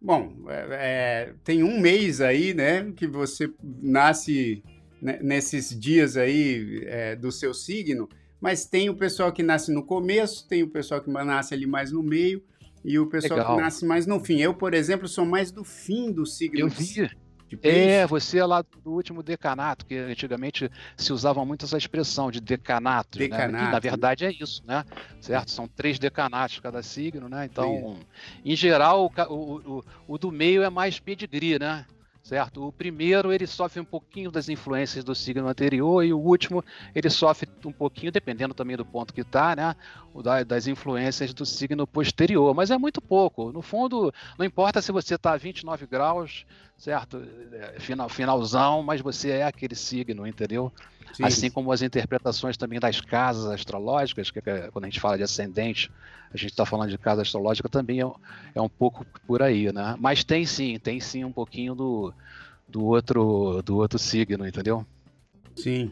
Bom, 0.00 0.32
é, 0.48 0.66
é, 0.70 1.34
tem 1.44 1.62
um 1.62 1.78
mês 1.78 2.20
aí, 2.20 2.54
né, 2.54 2.90
que 2.92 3.06
você 3.06 3.52
nasce 3.62 4.62
né, 5.00 5.18
nesses 5.22 5.78
dias 5.78 6.16
aí 6.16 6.84
é, 6.86 7.14
do 7.14 7.30
seu 7.30 7.52
signo, 7.52 8.08
mas 8.40 8.64
tem 8.64 8.88
o 8.88 8.96
pessoal 8.96 9.30
que 9.30 9.42
nasce 9.42 9.70
no 9.70 9.84
começo, 9.84 10.48
tem 10.48 10.62
o 10.62 10.70
pessoal 10.70 11.02
que 11.02 11.10
nasce 11.10 11.52
ali 11.52 11.66
mais 11.66 11.92
no 11.92 12.02
meio 12.02 12.42
e 12.82 12.98
o 12.98 13.06
pessoal 13.06 13.40
Legal. 13.40 13.56
que 13.56 13.62
nasce 13.62 13.84
mais 13.84 14.06
no 14.06 14.18
fim. 14.18 14.40
Eu, 14.40 14.54
por 14.54 14.72
exemplo, 14.72 15.06
sou 15.06 15.26
mais 15.26 15.50
do 15.50 15.62
fim 15.62 16.10
do 16.10 16.24
signo. 16.24 16.60
Eu 16.60 16.68
vi. 16.68 17.10
É, 17.62 18.06
você 18.06 18.38
é 18.38 18.46
lá 18.46 18.62
do 18.62 18.92
último 18.92 19.22
decanato, 19.22 19.84
que 19.86 19.96
antigamente 19.96 20.70
se 20.96 21.12
usava 21.12 21.44
muito 21.44 21.64
essa 21.64 21.76
expressão 21.76 22.30
de 22.30 22.40
decanato. 22.40 23.18
Decanato. 23.18 23.52
Né? 23.52 23.70
na 23.70 23.78
verdade 23.78 24.24
é 24.24 24.32
isso, 24.32 24.62
né? 24.66 24.84
Certo? 25.20 25.50
São 25.50 25.66
três 25.66 25.98
decanatos 25.98 26.60
cada 26.60 26.82
signo, 26.82 27.28
né? 27.28 27.46
Então, 27.46 27.96
Sim. 27.98 28.06
em 28.44 28.56
geral, 28.56 29.10
o, 29.28 29.34
o, 29.34 29.84
o, 30.06 30.18
do 30.18 30.30
meio 30.30 30.62
é 30.62 30.70
mais 30.70 30.98
pedigree, 30.98 31.58
né? 31.58 31.84
Certo? 32.30 32.64
O 32.64 32.70
primeiro 32.70 33.32
ele 33.32 33.44
sofre 33.44 33.80
um 33.80 33.84
pouquinho 33.84 34.30
das 34.30 34.48
influências 34.48 35.02
do 35.02 35.16
signo 35.16 35.48
anterior 35.48 36.04
e 36.04 36.12
o 36.12 36.18
último 36.18 36.64
ele 36.94 37.10
sofre 37.10 37.48
um 37.64 37.72
pouquinho, 37.72 38.12
dependendo 38.12 38.54
também 38.54 38.76
do 38.76 38.84
ponto 38.84 39.12
que 39.12 39.22
está, 39.22 39.56
né? 39.56 39.74
Das 40.46 40.68
influências 40.68 41.34
do 41.34 41.44
signo 41.44 41.88
posterior, 41.88 42.54
mas 42.54 42.70
é 42.70 42.78
muito 42.78 43.00
pouco. 43.00 43.50
No 43.50 43.62
fundo, 43.62 44.14
não 44.38 44.46
importa 44.46 44.80
se 44.80 44.92
você 44.92 45.16
está 45.16 45.32
a 45.32 45.36
29 45.36 45.86
graus, 45.86 46.46
certo? 46.76 47.20
É, 47.52 47.80
final, 47.80 48.08
finalzão, 48.08 48.80
mas 48.80 49.00
você 49.00 49.30
é 49.30 49.42
aquele 49.42 49.74
signo, 49.74 50.24
entendeu? 50.24 50.72
Sim. 51.12 51.24
Assim 51.24 51.50
como 51.50 51.72
as 51.72 51.82
interpretações 51.82 52.56
também 52.56 52.78
das 52.78 53.00
casas 53.00 53.46
astrológicas, 53.46 54.30
que 54.30 54.38
é, 54.38 54.68
quando 54.72 54.84
a 54.84 54.88
gente 54.88 55.00
fala 55.00 55.16
de 55.16 55.22
ascendente, 55.22 55.90
a 56.32 56.36
gente 56.36 56.50
está 56.50 56.64
falando 56.64 56.90
de 56.90 56.98
casa 56.98 57.22
astrológica 57.22 57.68
também 57.68 58.00
é, 58.00 58.10
é, 58.54 58.60
um 58.60 58.68
pouco 58.68 59.04
por 59.26 59.42
aí, 59.42 59.72
né? 59.72 59.96
Mas 59.98 60.22
tem 60.22 60.46
sim, 60.46 60.78
tem 60.78 61.00
sim 61.00 61.24
um 61.24 61.32
pouquinho 61.32 61.74
do, 61.74 62.12
do, 62.68 62.84
outro, 62.84 63.62
do 63.62 63.76
outro 63.76 63.98
signo, 63.98 64.46
entendeu? 64.46 64.86
Sim. 65.56 65.90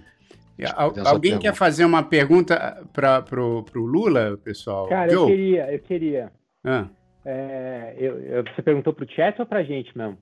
Al 0.74 0.92
alguém 1.06 1.38
quer 1.38 1.54
fazer 1.54 1.84
uma 1.84 2.02
pergunta 2.02 2.84
para 2.92 3.24
o 3.40 3.64
Lula, 3.78 4.36
pessoal? 4.42 4.88
Cara, 4.88 5.10
Joe? 5.10 5.22
eu 5.22 5.36
queria, 5.36 5.72
eu 5.72 5.78
queria. 5.78 6.32
Ah. 6.64 6.86
É, 7.24 7.94
eu, 7.96 8.18
eu, 8.20 8.44
você 8.44 8.62
perguntou 8.62 8.92
para 8.92 9.04
o 9.04 9.10
chat 9.10 9.38
ou 9.38 9.46
para 9.46 9.60
a 9.60 9.62
gente 9.62 9.96
mesmo? 9.96 10.18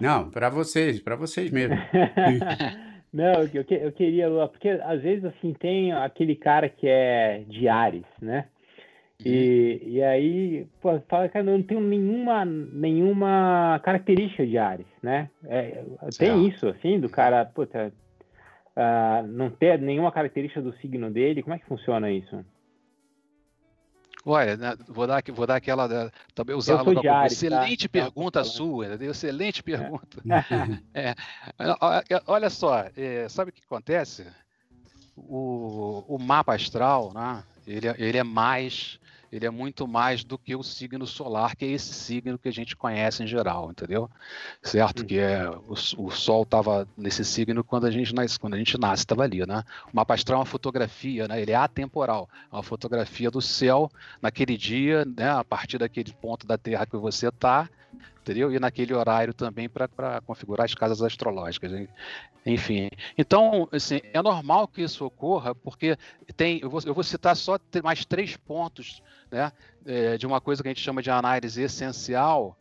Não, 0.00 0.30
para 0.30 0.48
vocês, 0.48 1.00
para 1.00 1.16
vocês 1.16 1.50
mesmo. 1.50 1.76
Não, 3.12 3.42
eu, 3.54 3.64
eu 3.68 3.92
queria, 3.92 4.28
porque 4.48 4.68
às 4.68 5.00
vezes 5.00 5.24
assim 5.24 5.54
tem 5.54 5.92
aquele 5.92 6.36
cara 6.36 6.68
que 6.68 6.86
é 6.86 7.42
de 7.46 7.68
Ares, 7.68 8.04
né? 8.20 8.46
E, 9.24 9.80
uhum. 9.82 9.90
e 9.90 10.02
aí, 10.02 10.66
pô, 10.80 11.00
fala 11.08 11.28
que 11.28 11.42
não 11.42 11.60
tem 11.60 11.80
nenhuma, 11.80 12.44
nenhuma 12.44 13.80
característica 13.82 14.46
de 14.46 14.56
Ares, 14.56 14.86
né? 15.02 15.28
É, 15.44 15.82
tem 16.16 16.46
isso, 16.46 16.68
assim, 16.68 17.00
do 17.00 17.08
cara, 17.08 17.44
puta, 17.44 17.92
uh, 18.76 19.26
não 19.26 19.50
ter 19.50 19.80
nenhuma 19.80 20.12
característica 20.12 20.62
do 20.62 20.72
signo 20.74 21.10
dele, 21.10 21.42
como 21.42 21.54
é 21.54 21.58
que 21.58 21.66
funciona 21.66 22.10
isso? 22.10 22.44
Olha, 24.24 24.56
né, 24.56 24.76
vou 24.88 25.06
dar, 25.06 25.22
vou 25.32 25.46
dar 25.46 25.56
aquela. 25.56 25.88
Né, 25.88 26.10
também 26.34 26.56
usar 26.56 26.82
uma 26.82 27.02
tá? 27.02 27.26
excelente 27.26 27.88
tá? 27.88 27.92
pergunta 27.92 28.44
sua, 28.44 28.94
excelente 29.02 29.62
pergunta. 29.62 30.22
É. 30.94 31.14
é, 32.08 32.22
olha 32.26 32.50
só, 32.50 32.84
é, 32.96 33.28
sabe 33.28 33.50
o 33.50 33.52
que 33.52 33.62
acontece? 33.64 34.26
O, 35.16 36.04
o 36.08 36.18
mapa 36.18 36.54
astral, 36.54 37.12
né, 37.14 37.42
ele, 37.66 37.88
é, 37.88 37.94
ele 37.98 38.18
é 38.18 38.24
mais 38.24 38.98
ele 39.30 39.46
é 39.46 39.50
muito 39.50 39.86
mais 39.86 40.24
do 40.24 40.38
que 40.38 40.54
o 40.56 40.62
signo 40.62 41.06
solar, 41.06 41.54
que 41.54 41.64
é 41.64 41.68
esse 41.68 41.92
signo 41.92 42.38
que 42.38 42.48
a 42.48 42.52
gente 42.52 42.76
conhece 42.76 43.22
em 43.22 43.26
geral, 43.26 43.70
entendeu? 43.70 44.10
Certo? 44.62 45.04
Que 45.04 45.18
é 45.18 45.48
o, 45.48 45.72
o 45.72 46.10
Sol 46.10 46.42
estava 46.42 46.88
nesse 46.96 47.24
signo 47.24 47.62
quando 47.62 47.86
a 47.86 47.90
gente 47.90 48.14
nasce, 48.14 48.38
quando 48.38 48.54
a 48.54 48.58
gente 48.58 48.78
nasce, 48.78 49.02
estava 49.02 49.22
ali, 49.22 49.44
né? 49.46 49.62
O 49.92 49.96
mapa 49.96 50.14
astral 50.14 50.38
é 50.38 50.40
uma 50.40 50.46
fotografia, 50.46 51.28
né? 51.28 51.40
Ele 51.40 51.52
é 51.52 51.56
atemporal, 51.56 52.28
é 52.50 52.56
uma 52.56 52.62
fotografia 52.62 53.30
do 53.30 53.40
céu 53.40 53.90
naquele 54.20 54.56
dia, 54.56 55.04
né? 55.04 55.30
A 55.30 55.44
partir 55.44 55.78
daquele 55.78 56.12
ponto 56.12 56.46
da 56.46 56.56
Terra 56.56 56.86
que 56.86 56.96
você 56.96 57.28
está, 57.28 57.68
entendeu? 58.20 58.52
E 58.52 58.58
naquele 58.58 58.94
horário 58.94 59.32
também 59.32 59.68
para 59.68 60.20
configurar 60.26 60.64
as 60.64 60.74
casas 60.74 61.02
astrológicas. 61.02 61.72
Enfim, 62.44 62.88
então, 63.16 63.68
assim, 63.72 64.00
é 64.12 64.22
normal 64.22 64.68
que 64.68 64.82
isso 64.82 65.04
ocorra, 65.04 65.54
porque 65.54 65.98
tem, 66.36 66.60
eu 66.62 66.70
vou, 66.70 66.80
eu 66.84 66.94
vou 66.94 67.04
citar 67.04 67.36
só 67.36 67.58
mais 67.82 68.04
três 68.04 68.36
pontos, 68.36 69.02
né, 69.30 69.52
é, 69.84 70.16
de 70.16 70.26
uma 70.26 70.40
coisa 70.40 70.62
que 70.62 70.68
a 70.68 70.70
gente 70.70 70.82
chama 70.82 71.02
de 71.02 71.10
análise 71.10 71.60
essencial, 71.60 72.56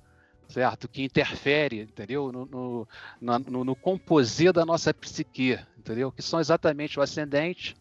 certo? 0.48 0.88
Que 0.88 1.04
interfere, 1.04 1.82
entendeu? 1.82 2.32
No, 2.32 2.46
no, 2.46 2.88
no, 3.22 3.64
no 3.64 3.76
composê 3.76 4.52
da 4.52 4.66
nossa 4.66 4.94
psique, 4.94 5.60
entendeu? 5.78 6.12
Que 6.12 6.22
são 6.22 6.40
exatamente 6.40 7.00
o 7.00 7.02
ascendente, 7.02 7.76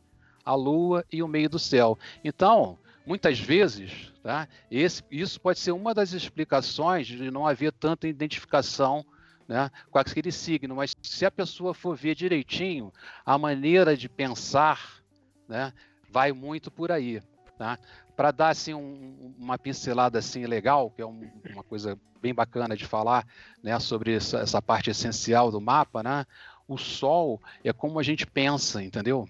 a 0.44 0.54
lua 0.54 1.04
e 1.12 1.22
o 1.22 1.28
meio 1.28 1.48
do 1.48 1.58
céu. 1.58 1.98
Então, 2.24 2.78
muitas 3.06 3.38
vezes, 3.38 4.12
tá? 4.22 4.48
Esse, 4.70 5.02
isso 5.10 5.40
pode 5.40 5.60
ser 5.60 5.70
uma 5.70 5.94
das 5.94 6.12
explicações 6.12 7.06
de 7.06 7.30
não 7.30 7.46
haver 7.46 7.72
tanta 7.72 8.08
identificação 8.08 9.06
né, 9.48 9.70
com 9.90 9.98
aquele 9.98 10.32
signo, 10.32 10.74
mas 10.74 10.96
se 11.00 11.24
a 11.24 11.30
pessoa 11.30 11.72
for 11.72 11.96
ver 11.96 12.16
direitinho, 12.16 12.92
a 13.24 13.38
maneira 13.38 13.96
de 13.96 14.08
pensar 14.08 15.00
né, 15.48 15.72
vai 16.10 16.32
muito 16.32 16.70
por 16.70 16.90
aí. 16.90 17.22
Tá? 17.56 17.78
Para 18.16 18.32
dar 18.32 18.48
assim, 18.48 18.74
um, 18.74 19.34
uma 19.38 19.58
pincelada 19.58 20.18
assim 20.18 20.44
legal, 20.44 20.90
que 20.90 21.00
é 21.00 21.06
um, 21.06 21.30
uma 21.52 21.62
coisa 21.62 21.98
bem 22.20 22.34
bacana 22.34 22.76
de 22.76 22.84
falar 22.84 23.26
né, 23.62 23.78
sobre 23.78 24.16
essa, 24.16 24.38
essa, 24.38 24.60
parte 24.60 24.90
essencial 24.90 25.50
do 25.50 25.60
mapa, 25.60 26.02
né, 26.02 26.26
o 26.66 26.76
Sol 26.76 27.40
é 27.62 27.72
como 27.72 27.98
a 27.98 28.02
gente 28.02 28.26
pensa, 28.26 28.82
entendeu? 28.82 29.28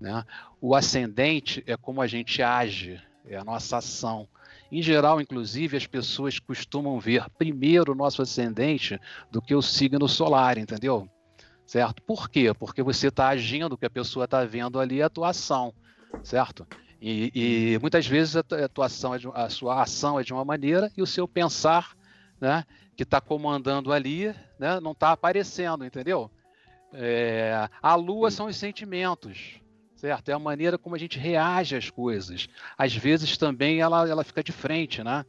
Né? 0.00 0.24
O 0.60 0.74
ascendente 0.74 1.64
é 1.66 1.76
como 1.76 2.02
a 2.02 2.06
gente 2.06 2.42
age, 2.42 3.00
é 3.26 3.36
a 3.36 3.44
nossa 3.44 3.78
ação. 3.78 4.28
Em 4.70 4.82
geral, 4.82 5.20
inclusive, 5.20 5.76
as 5.76 5.86
pessoas 5.86 6.38
costumam 6.38 6.98
ver 6.98 7.28
primeiro 7.38 7.92
o 7.92 7.94
nosso 7.94 8.22
ascendente 8.22 9.00
do 9.30 9.40
que 9.40 9.54
o 9.54 9.62
signo 9.62 10.08
solar, 10.08 10.58
entendeu? 10.58 11.08
Certo? 11.66 12.02
Por 12.02 12.28
quê? 12.28 12.52
Porque 12.52 12.82
você 12.82 13.08
está 13.08 13.28
agindo, 13.28 13.74
o 13.74 13.78
que 13.78 13.86
a 13.86 13.90
pessoa 13.90 14.24
está 14.24 14.44
vendo 14.44 14.78
ali 14.78 15.00
é 15.00 15.04
a 15.04 15.06
atuação, 15.06 15.72
certo? 16.22 16.66
E, 17.00 17.30
e, 17.34 17.78
muitas 17.80 18.06
vezes 18.06 18.36
a 18.36 18.40
atuação, 18.64 19.14
é 19.14 19.18
de, 19.18 19.28
a 19.34 19.48
sua 19.48 19.82
ação 19.82 20.18
é 20.18 20.22
de 20.22 20.32
uma 20.32 20.44
maneira 20.44 20.90
e 20.96 21.02
o 21.02 21.06
seu 21.06 21.28
pensar, 21.28 21.94
né, 22.40 22.64
que 22.96 23.02
está 23.02 23.20
comandando 23.20 23.92
ali, 23.92 24.34
né, 24.58 24.80
não 24.80 24.92
está 24.92 25.12
aparecendo, 25.12 25.84
entendeu? 25.84 26.30
É, 26.92 27.68
a 27.82 27.94
lua 27.94 28.30
são 28.30 28.46
os 28.46 28.56
sentimentos, 28.56 29.60
certo? 30.04 30.28
É 30.28 30.34
a 30.34 30.38
maneira 30.38 30.76
como 30.76 30.94
a 30.94 30.98
gente 30.98 31.18
reage 31.18 31.74
às 31.74 31.88
coisas. 31.88 32.46
Às 32.76 32.94
vezes 32.94 33.38
também 33.38 33.80
ela, 33.80 34.06
ela 34.06 34.22
fica 34.22 34.44
de 34.44 34.52
frente, 34.52 35.02
né? 35.02 35.24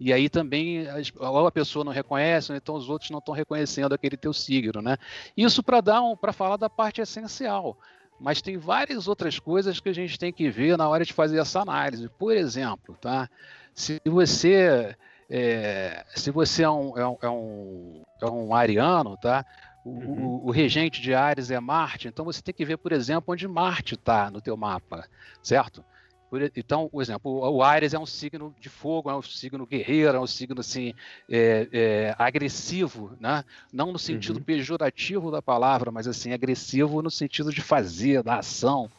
E 0.00 0.12
aí 0.12 0.28
também 0.28 0.84
ou 1.16 1.46
a 1.46 1.52
pessoa 1.52 1.84
não 1.84 1.92
reconhece, 1.92 2.50
ou 2.50 2.56
então 2.56 2.74
os 2.74 2.88
outros 2.90 3.08
não 3.10 3.20
estão 3.20 3.32
reconhecendo 3.32 3.94
aquele 3.94 4.16
teu 4.16 4.32
signo, 4.32 4.82
né? 4.82 4.96
Isso 5.36 5.62
para 5.62 5.80
dar 5.80 6.02
um, 6.02 6.16
para 6.16 6.32
falar 6.32 6.56
da 6.56 6.68
parte 6.68 7.00
essencial. 7.00 7.78
Mas 8.18 8.42
tem 8.42 8.56
várias 8.56 9.06
outras 9.06 9.38
coisas 9.38 9.78
que 9.78 9.88
a 9.88 9.94
gente 9.94 10.18
tem 10.18 10.32
que 10.32 10.50
ver 10.50 10.76
na 10.76 10.88
hora 10.88 11.04
de 11.04 11.12
fazer 11.12 11.38
essa 11.38 11.60
análise. 11.60 12.08
Por 12.18 12.36
exemplo, 12.36 12.96
tá? 13.00 13.30
Se 13.74 14.00
você 14.04 14.96
é, 15.30 16.04
se 16.16 16.32
você 16.32 16.64
é 16.64 16.70
um, 16.70 16.98
é 16.98 17.06
um, 17.06 17.18
é 17.22 17.30
um, 17.30 18.02
é 18.22 18.26
um 18.26 18.54
ariano, 18.54 19.16
tá? 19.16 19.46
Uhum. 19.86 20.40
O, 20.42 20.48
o, 20.48 20.50
regente 20.50 21.00
de 21.00 21.14
Ares 21.14 21.48
é 21.48 21.60
Marte, 21.60 22.08
então 22.08 22.24
você 22.24 22.42
tem 22.42 22.52
que 22.52 22.64
ver, 22.64 22.76
por 22.76 22.90
exemplo, 22.90 23.32
onde 23.32 23.46
Marte 23.46 23.94
está 23.94 24.28
no 24.32 24.40
teu 24.40 24.56
mapa, 24.56 25.08
certo? 25.40 25.84
Por, 26.28 26.42
então, 26.56 26.88
por 26.88 27.00
exemplo, 27.00 27.30
o, 27.30 27.58
o 27.58 27.62
Ares 27.62 27.94
é 27.94 27.98
um 27.98 28.04
signo 28.04 28.52
de 28.58 28.68
fogo, 28.68 29.08
é 29.08 29.16
um 29.16 29.22
signo 29.22 29.64
guerreiro, 29.64 30.16
é 30.16 30.20
um 30.20 30.26
signo 30.26 30.58
assim 30.58 30.92
é, 31.30 31.68
é, 31.72 32.14
agressivo, 32.18 33.16
né? 33.20 33.44
Não 33.72 33.92
no 33.92 33.98
sentido 33.98 34.38
uhum. 34.38 34.42
pejorativo 34.42 35.30
da 35.30 35.40
palavra, 35.40 35.92
mas 35.92 36.08
assim 36.08 36.32
agressivo 36.32 37.00
no 37.00 37.10
sentido 37.10 37.52
de 37.52 37.60
fazer, 37.60 38.24
da 38.24 38.40
ação, 38.40 38.90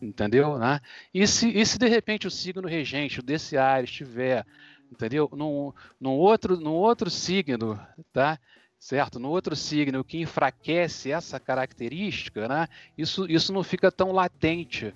entendeu? 0.00 0.58
Né? 0.58 0.80
E 1.12 1.26
se, 1.26 1.48
e 1.48 1.66
se 1.66 1.76
de 1.76 1.88
repente 1.88 2.28
o 2.28 2.30
signo 2.30 2.68
regente 2.68 3.20
desse 3.20 3.56
Ares 3.56 3.90
estiver, 3.90 4.46
entendeu? 4.92 5.28
Num, 5.32 5.72
num 6.00 6.12
outro, 6.12 6.56
num 6.56 6.74
outro 6.74 7.10
signo, 7.10 7.80
tá? 8.12 8.38
Certo? 8.86 9.18
No 9.18 9.30
outro 9.30 9.56
signo 9.56 10.04
que 10.04 10.20
enfraquece 10.20 11.10
essa 11.10 11.40
característica, 11.40 12.46
né? 12.46 12.68
Isso, 12.96 13.26
isso 13.28 13.52
não 13.52 13.64
fica 13.64 13.90
tão 13.90 14.12
latente, 14.12 14.94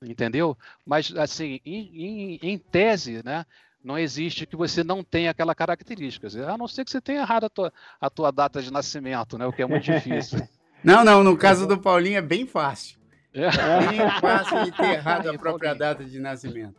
entendeu? 0.00 0.56
Mas, 0.86 1.12
assim, 1.16 1.60
em, 1.66 1.90
em, 1.92 2.38
em 2.40 2.56
tese, 2.56 3.20
né? 3.24 3.44
Não 3.82 3.98
existe 3.98 4.46
que 4.46 4.54
você 4.54 4.84
não 4.84 5.02
tenha 5.02 5.32
aquela 5.32 5.56
característica. 5.56 6.28
A 6.48 6.56
não 6.56 6.68
ser 6.68 6.84
que 6.84 6.92
você 6.92 7.00
tenha 7.00 7.22
errado 7.22 7.46
a 7.46 7.50
tua, 7.50 7.72
a 8.00 8.08
tua 8.08 8.30
data 8.30 8.62
de 8.62 8.72
nascimento, 8.72 9.36
né? 9.36 9.44
O 9.44 9.52
que 9.52 9.60
é 9.60 9.66
muito 9.66 9.84
difícil. 9.84 10.40
Não, 10.84 11.04
não, 11.04 11.22
no 11.22 11.36
caso 11.36 11.64
do 11.64 11.78
Paulinho 11.78 12.18
é 12.18 12.20
bem 12.20 12.44
fácil. 12.44 12.98
É. 13.32 13.48
Bem 13.86 14.20
fácil 14.20 14.64
de 14.64 14.72
ter 14.72 14.94
errado 14.98 15.30
a 15.30 15.38
própria 15.38 15.76
data 15.76 16.04
de 16.04 16.18
nascimento. 16.18 16.74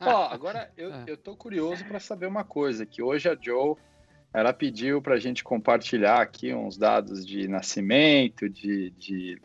Ó, 0.00 0.26
agora 0.26 0.72
eu, 0.76 0.92
é. 0.92 1.04
eu 1.06 1.16
tô 1.16 1.36
curioso 1.36 1.84
para 1.84 2.00
saber 2.00 2.26
uma 2.26 2.42
coisa, 2.42 2.84
que 2.84 3.00
hoje 3.00 3.28
a 3.28 3.38
Joe 3.40 3.76
ela 4.36 4.52
pediu 4.52 5.00
para 5.00 5.14
a 5.14 5.18
gente 5.18 5.42
compartilhar 5.42 6.20
aqui 6.20 6.52
uns 6.52 6.76
dados 6.76 7.24
de 7.26 7.48
nascimento, 7.48 8.50
de, 8.50 8.90
de 8.90 9.40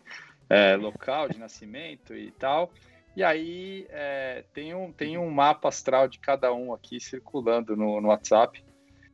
é, 0.49 0.75
local 0.75 1.29
de 1.29 1.39
nascimento 1.39 2.13
e 2.13 2.29
tal. 2.31 2.73
E 3.15 3.23
aí 3.23 3.87
é, 3.89 4.43
tem, 4.53 4.75
um, 4.75 4.91
tem 4.91 5.17
um 5.17 5.29
mapa 5.29 5.69
astral 5.69 6.09
de 6.09 6.19
cada 6.19 6.53
um 6.53 6.73
aqui 6.73 6.99
circulando 6.99 7.73
no, 7.73 8.01
no 8.01 8.09
WhatsApp. 8.09 8.61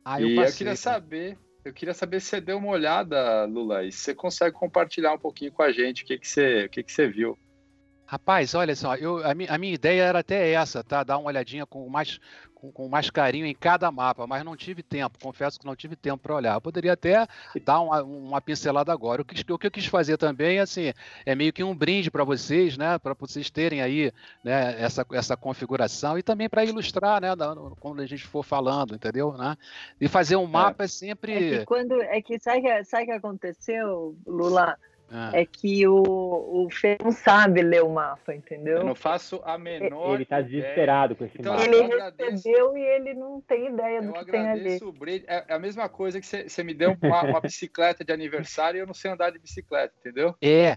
Ah, 0.04 0.20
eu 0.20 0.30
e 0.30 0.34
passei, 0.34 0.50
eu 0.50 0.56
queria 0.56 0.76
saber, 0.76 1.38
eu 1.64 1.72
queria 1.72 1.94
saber 1.94 2.20
se 2.20 2.26
você 2.30 2.40
deu 2.40 2.58
uma 2.58 2.72
olhada, 2.72 3.44
Lula, 3.44 3.84
e 3.84 3.92
se 3.92 4.00
você 4.00 4.14
consegue 4.16 4.56
compartilhar 4.56 5.12
um 5.12 5.18
pouquinho 5.18 5.52
com 5.52 5.62
a 5.62 5.70
gente 5.70 6.02
o 6.02 6.06
que, 6.06 6.18
que, 6.18 6.26
você, 6.26 6.64
o 6.64 6.70
que, 6.70 6.82
que 6.82 6.90
você 6.90 7.06
viu. 7.06 7.38
Rapaz, 8.10 8.54
olha 8.54 8.74
só, 8.74 8.94
eu, 8.94 9.22
a, 9.22 9.34
mi, 9.34 9.46
a 9.46 9.58
minha 9.58 9.74
ideia 9.74 10.02
era 10.04 10.20
até 10.20 10.50
essa, 10.52 10.82
tá? 10.82 11.04
Dar 11.04 11.18
uma 11.18 11.28
olhadinha 11.28 11.66
com 11.66 11.86
mais, 11.90 12.18
com, 12.54 12.72
com, 12.72 12.88
mais 12.88 13.10
carinho 13.10 13.44
em 13.44 13.54
cada 13.54 13.92
mapa, 13.92 14.26
mas 14.26 14.42
não 14.42 14.56
tive 14.56 14.82
tempo, 14.82 15.18
confesso 15.22 15.60
que 15.60 15.66
não 15.66 15.76
tive 15.76 15.94
tempo 15.94 16.22
para 16.22 16.34
olhar. 16.34 16.54
Eu 16.54 16.60
poderia 16.62 16.94
até 16.94 17.26
dar 17.62 17.80
uma, 17.80 18.02
uma 18.02 18.40
pincelada 18.40 18.90
agora. 18.90 19.20
O 19.20 19.26
que, 19.26 19.52
o 19.52 19.58
que, 19.58 19.66
eu 19.66 19.70
quis 19.70 19.84
fazer 19.84 20.16
também, 20.16 20.58
assim, 20.58 20.94
é 21.26 21.34
meio 21.34 21.52
que 21.52 21.62
um 21.62 21.76
brinde 21.76 22.10
para 22.10 22.24
vocês, 22.24 22.78
né? 22.78 22.98
Para 22.98 23.12
vocês 23.12 23.50
terem 23.50 23.82
aí 23.82 24.10
né, 24.42 24.80
essa, 24.80 25.04
essa 25.12 25.36
configuração 25.36 26.18
e 26.18 26.22
também 26.22 26.48
para 26.48 26.64
ilustrar, 26.64 27.20
né? 27.20 27.28
quando 27.78 28.00
a 28.00 28.06
gente 28.06 28.26
for 28.26 28.42
falando, 28.42 28.94
entendeu? 28.94 29.34
Né? 29.34 29.54
E 30.00 30.08
fazer 30.08 30.36
um 30.36 30.44
é. 30.44 30.48
mapa 30.48 30.84
é, 30.84 30.88
sempre. 30.88 31.32
É 31.32 31.58
que 31.58 31.66
quando. 31.66 32.00
É 32.00 32.22
que 32.22 32.38
sabe 32.38 32.62
o 33.02 33.04
que 33.04 33.12
aconteceu, 33.12 34.16
Lula? 34.26 34.78
Ah. 35.10 35.30
É 35.32 35.46
que 35.46 35.86
o, 35.86 36.02
o 36.02 36.68
Fê 36.70 36.98
não 37.02 37.12
sabe 37.12 37.62
ler 37.62 37.82
o 37.82 37.88
mapa, 37.88 38.34
entendeu? 38.34 38.78
Eu 38.78 38.84
não 38.84 38.94
faço 38.94 39.40
a 39.44 39.56
menor. 39.56 40.14
Ele 40.14 40.24
tá 40.24 40.40
desesperado 40.40 41.16
com 41.16 41.24
esse 41.24 41.38
então, 41.38 41.54
mapa. 41.54 41.64
Ele 41.64 41.82
recebeu 42.18 42.76
e 42.76 42.82
ele 42.82 43.14
não 43.14 43.40
tem 43.40 43.68
ideia 43.68 44.02
do 44.02 44.12
que 44.12 44.24
tem 44.26 44.48
ali. 44.48 44.78
O 44.82 44.94
É, 45.26 45.44
é 45.48 45.54
a 45.54 45.58
mesma 45.58 45.88
coisa 45.88 46.20
que 46.20 46.26
você 46.26 46.62
me 46.62 46.74
deu 46.74 46.96
uma, 47.00 47.22
uma 47.22 47.40
bicicleta 47.40 48.04
de 48.04 48.12
aniversário 48.12 48.78
e 48.78 48.80
eu 48.80 48.86
não 48.86 48.94
sei 48.94 49.10
andar 49.10 49.30
de 49.30 49.38
bicicleta, 49.38 49.94
entendeu? 49.98 50.34
É, 50.42 50.76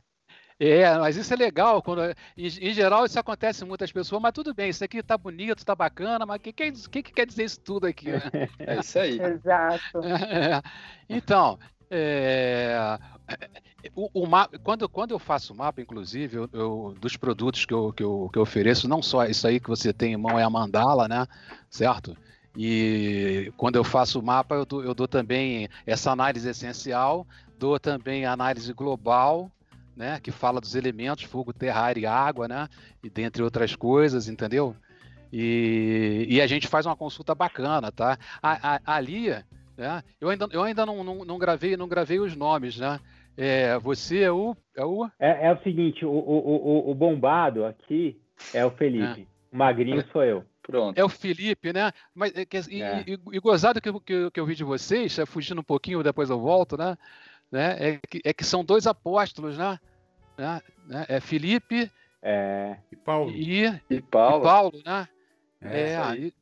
é, 0.63 0.95
mas 0.99 1.17
isso 1.17 1.33
é 1.33 1.37
legal. 1.37 1.81
Quando, 1.81 2.03
em, 2.37 2.45
em, 2.45 2.73
geral, 2.73 3.03
isso 3.03 3.19
acontece 3.19 3.65
muitas 3.65 3.91
pessoas, 3.91 4.21
mas 4.21 4.31
tudo 4.31 4.53
bem, 4.53 4.69
isso 4.69 4.83
aqui 4.83 5.01
tá 5.01 5.17
bonito, 5.17 5.65
tá 5.65 5.73
bacana, 5.73 6.23
mas 6.23 6.37
o 6.37 6.39
que, 6.39 6.53
que, 6.53 6.71
que, 6.71 7.03
que, 7.03 7.11
quer 7.11 7.25
dizer 7.25 7.45
isso 7.45 7.59
tudo 7.59 7.87
aqui? 7.87 8.11
Né? 8.11 8.21
É 8.59 8.79
isso 8.79 8.99
aí. 8.99 9.17
Exato. 9.25 9.99
É, 10.03 10.61
então, 11.09 11.57
é, 11.89 12.77
o, 13.95 14.09
o 14.23 14.59
quando, 14.63 14.87
quando 14.89 15.11
eu 15.11 15.19
faço 15.19 15.55
mapa, 15.55 15.81
inclusive, 15.81 16.37
eu, 16.37 16.49
eu, 16.53 16.95
dos 16.99 17.17
produtos 17.17 17.65
que 17.65 17.73
eu, 17.73 17.91
que, 17.91 18.03
eu, 18.03 18.29
que 18.31 18.37
eu 18.37 18.43
ofereço, 18.43 18.87
não 18.87 19.01
só 19.01 19.25
isso 19.25 19.47
aí 19.47 19.59
que 19.59 19.69
você 19.69 19.91
tem 19.91 20.13
em 20.13 20.17
mão 20.17 20.39
é 20.39 20.43
a 20.43 20.49
mandala, 20.49 21.07
né? 21.07 21.27
Certo? 21.69 22.15
E 22.55 23.51
quando 23.57 23.77
eu 23.77 23.83
faço 23.83 24.19
o 24.19 24.23
mapa, 24.23 24.55
eu 24.55 24.65
dou, 24.65 24.83
eu 24.83 24.93
dou 24.93 25.07
também 25.07 25.69
essa 25.85 26.11
análise 26.11 26.47
essencial, 26.47 27.25
dou 27.57 27.79
também 27.79 28.25
a 28.25 28.33
análise 28.33 28.71
global, 28.73 29.49
né? 29.95 30.19
Que 30.19 30.31
fala 30.31 30.59
dos 30.59 30.75
elementos, 30.75 31.23
fogo, 31.23 31.53
terra, 31.53 31.81
ar 31.81 31.97
e 31.97 32.05
água, 32.05 32.47
né? 32.47 32.67
E 33.03 33.09
dentre 33.09 33.41
outras 33.41 33.75
coisas, 33.75 34.27
entendeu? 34.27 34.75
E, 35.31 36.27
e 36.29 36.41
a 36.41 36.47
gente 36.47 36.67
faz 36.67 36.85
uma 36.85 36.95
consulta 36.95 37.33
bacana, 37.33 37.91
tá? 37.91 38.17
A, 38.41 38.75
a, 38.75 38.95
ali, 38.95 39.29
né? 39.77 40.03
Eu 40.19 40.29
ainda, 40.29 40.47
eu 40.51 40.63
ainda 40.63 40.85
não, 40.85 41.03
não, 41.03 41.25
não, 41.25 41.37
gravei, 41.37 41.77
não 41.77 41.87
gravei 41.87 42.19
os 42.19 42.35
nomes, 42.35 42.77
né? 42.77 42.99
É, 43.37 43.77
você 43.79 44.23
é 44.23 44.31
o. 44.31 44.55
É 44.75 44.85
o, 44.85 45.05
é, 45.19 45.47
é 45.47 45.53
o 45.53 45.61
seguinte: 45.63 46.05
o, 46.05 46.11
o, 46.11 46.87
o, 46.87 46.91
o 46.91 46.95
bombado 46.95 47.65
aqui 47.65 48.19
é 48.53 48.65
o 48.65 48.71
Felipe, 48.71 49.21
é. 49.21 49.55
o 49.55 49.57
magrinho 49.57 50.05
sou 50.11 50.23
eu. 50.23 50.45
Pronto. 50.61 50.97
É 50.97 51.03
o 51.03 51.09
Felipe, 51.09 51.73
né? 51.73 51.91
Mas, 52.13 52.33
é, 52.35 52.45
e, 52.69 52.81
é. 52.81 53.03
e, 53.07 53.19
e, 53.33 53.39
gozado 53.39 53.81
que, 53.81 53.91
que, 54.01 54.31
que 54.31 54.39
eu 54.39 54.45
vi 54.45 54.55
de 54.55 54.63
vocês, 54.63 55.17
fugindo 55.25 55.59
um 55.59 55.63
pouquinho, 55.63 56.03
depois 56.03 56.29
eu 56.29 56.39
volto, 56.39 56.77
né? 56.77 56.97
né? 57.51 57.77
É, 57.79 57.99
que, 58.07 58.21
é 58.23 58.31
que 58.31 58.45
são 58.45 58.63
dois 58.63 58.85
apóstolos, 58.85 59.57
né? 59.57 59.79
né? 60.37 60.61
né? 60.87 61.05
É 61.09 61.19
Felipe 61.19 61.91
é... 62.21 62.77
e 62.91 62.95
Paulo. 62.95 63.31
E, 63.31 63.65
e 63.89 64.01
Paulo. 64.01 64.39
E 64.39 64.43
Paulo, 64.43 64.81
né? 64.85 65.07
É, 65.59 65.93
é 65.93 66.15
isso, 66.17 66.35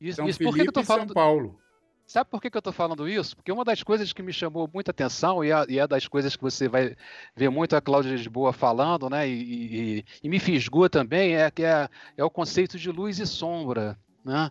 isso, 0.00 0.28
isso 0.28 0.38
por 0.42 0.54
que, 0.54 0.62
que 0.62 0.68
eu 0.68 0.72
tô 0.72 0.84
falando? 0.84 1.08
São 1.08 1.14
Paulo. 1.14 1.58
Sabe 2.06 2.28
por 2.28 2.40
que, 2.40 2.50
que 2.50 2.56
eu 2.56 2.60
estou 2.60 2.72
falando 2.72 3.08
isso? 3.08 3.36
Porque 3.36 3.50
uma 3.50 3.64
das 3.64 3.82
coisas 3.82 4.12
que 4.12 4.22
me 4.22 4.32
chamou 4.32 4.68
muita 4.72 4.90
atenção, 4.90 5.42
e 5.44 5.50
é, 5.50 5.64
e 5.68 5.78
é 5.78 5.86
das 5.86 6.06
coisas 6.06 6.36
que 6.36 6.42
você 6.42 6.68
vai 6.68 6.96
ver 7.34 7.48
muito 7.48 7.74
a 7.74 7.80
Cláudia 7.80 8.10
Lisboa 8.10 8.52
falando, 8.52 9.08
né? 9.08 9.28
E, 9.28 9.98
e, 9.98 10.04
e 10.22 10.28
me 10.28 10.38
fisgou 10.38 10.88
também, 10.90 11.36
é 11.36 11.50
que 11.50 11.62
é, 11.62 11.88
é 12.16 12.24
o 12.24 12.30
conceito 12.30 12.78
de 12.78 12.90
luz 12.90 13.18
e 13.18 13.26
sombra, 13.26 13.98
né? 14.24 14.50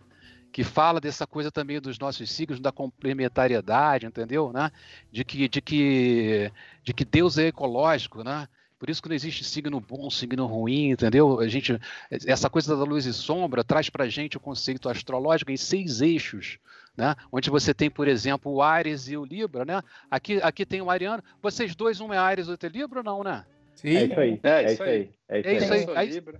que 0.52 0.62
fala 0.62 1.00
dessa 1.00 1.26
coisa 1.26 1.50
também 1.50 1.80
dos 1.80 1.98
nossos 1.98 2.30
signos, 2.30 2.60
da 2.60 2.70
complementariedade, 2.70 4.04
entendeu? 4.04 4.52
Né? 4.52 4.70
De, 5.10 5.24
que, 5.24 5.48
de, 5.48 5.62
que, 5.62 6.52
de 6.84 6.92
que 6.92 7.04
Deus 7.06 7.38
é 7.38 7.46
ecológico, 7.46 8.22
né? 8.22 8.46
Por 8.82 8.90
isso 8.90 9.00
que 9.00 9.08
não 9.08 9.14
existe 9.14 9.44
signo 9.44 9.78
bom, 9.78 10.10
signo 10.10 10.44
ruim, 10.44 10.90
entendeu? 10.90 11.38
A 11.38 11.46
gente, 11.46 11.78
essa 12.10 12.50
coisa 12.50 12.76
da 12.76 12.82
luz 12.82 13.06
e 13.06 13.12
sombra 13.12 13.62
traz 13.62 13.88
para 13.88 14.06
a 14.06 14.08
gente 14.08 14.36
o 14.36 14.40
conceito 14.40 14.88
astrológico 14.88 15.52
em 15.52 15.56
seis 15.56 16.00
eixos, 16.00 16.58
né? 16.96 17.14
Onde 17.30 17.48
você 17.48 17.72
tem, 17.72 17.88
por 17.88 18.08
exemplo, 18.08 18.50
o 18.50 18.60
Ares 18.60 19.06
e 19.06 19.16
o 19.16 19.24
Libra, 19.24 19.64
né? 19.64 19.80
Aqui, 20.10 20.40
aqui 20.42 20.66
tem 20.66 20.82
o 20.82 20.90
Ariano. 20.90 21.22
Vocês 21.40 21.76
dois, 21.76 22.00
um 22.00 22.12
é 22.12 22.18
Ares, 22.18 22.48
outro 22.48 22.68
é 22.68 22.72
Libra, 22.72 23.04
não, 23.04 23.22
né? 23.22 23.44
Sim. 23.76 23.94
É 23.94 24.04
isso 24.04 24.18
aí. 24.18 24.40
É, 24.42 24.50
é 24.50 24.72
isso 24.72 24.82
aí. 24.82 25.10
É 25.28 25.38
isso 25.38 25.48
aí. 25.48 25.54
É 25.54 25.58
isso 25.58 25.72
aí. 25.72 25.96
É 25.96 26.04
isso 26.06 26.30
aí. 26.30 26.38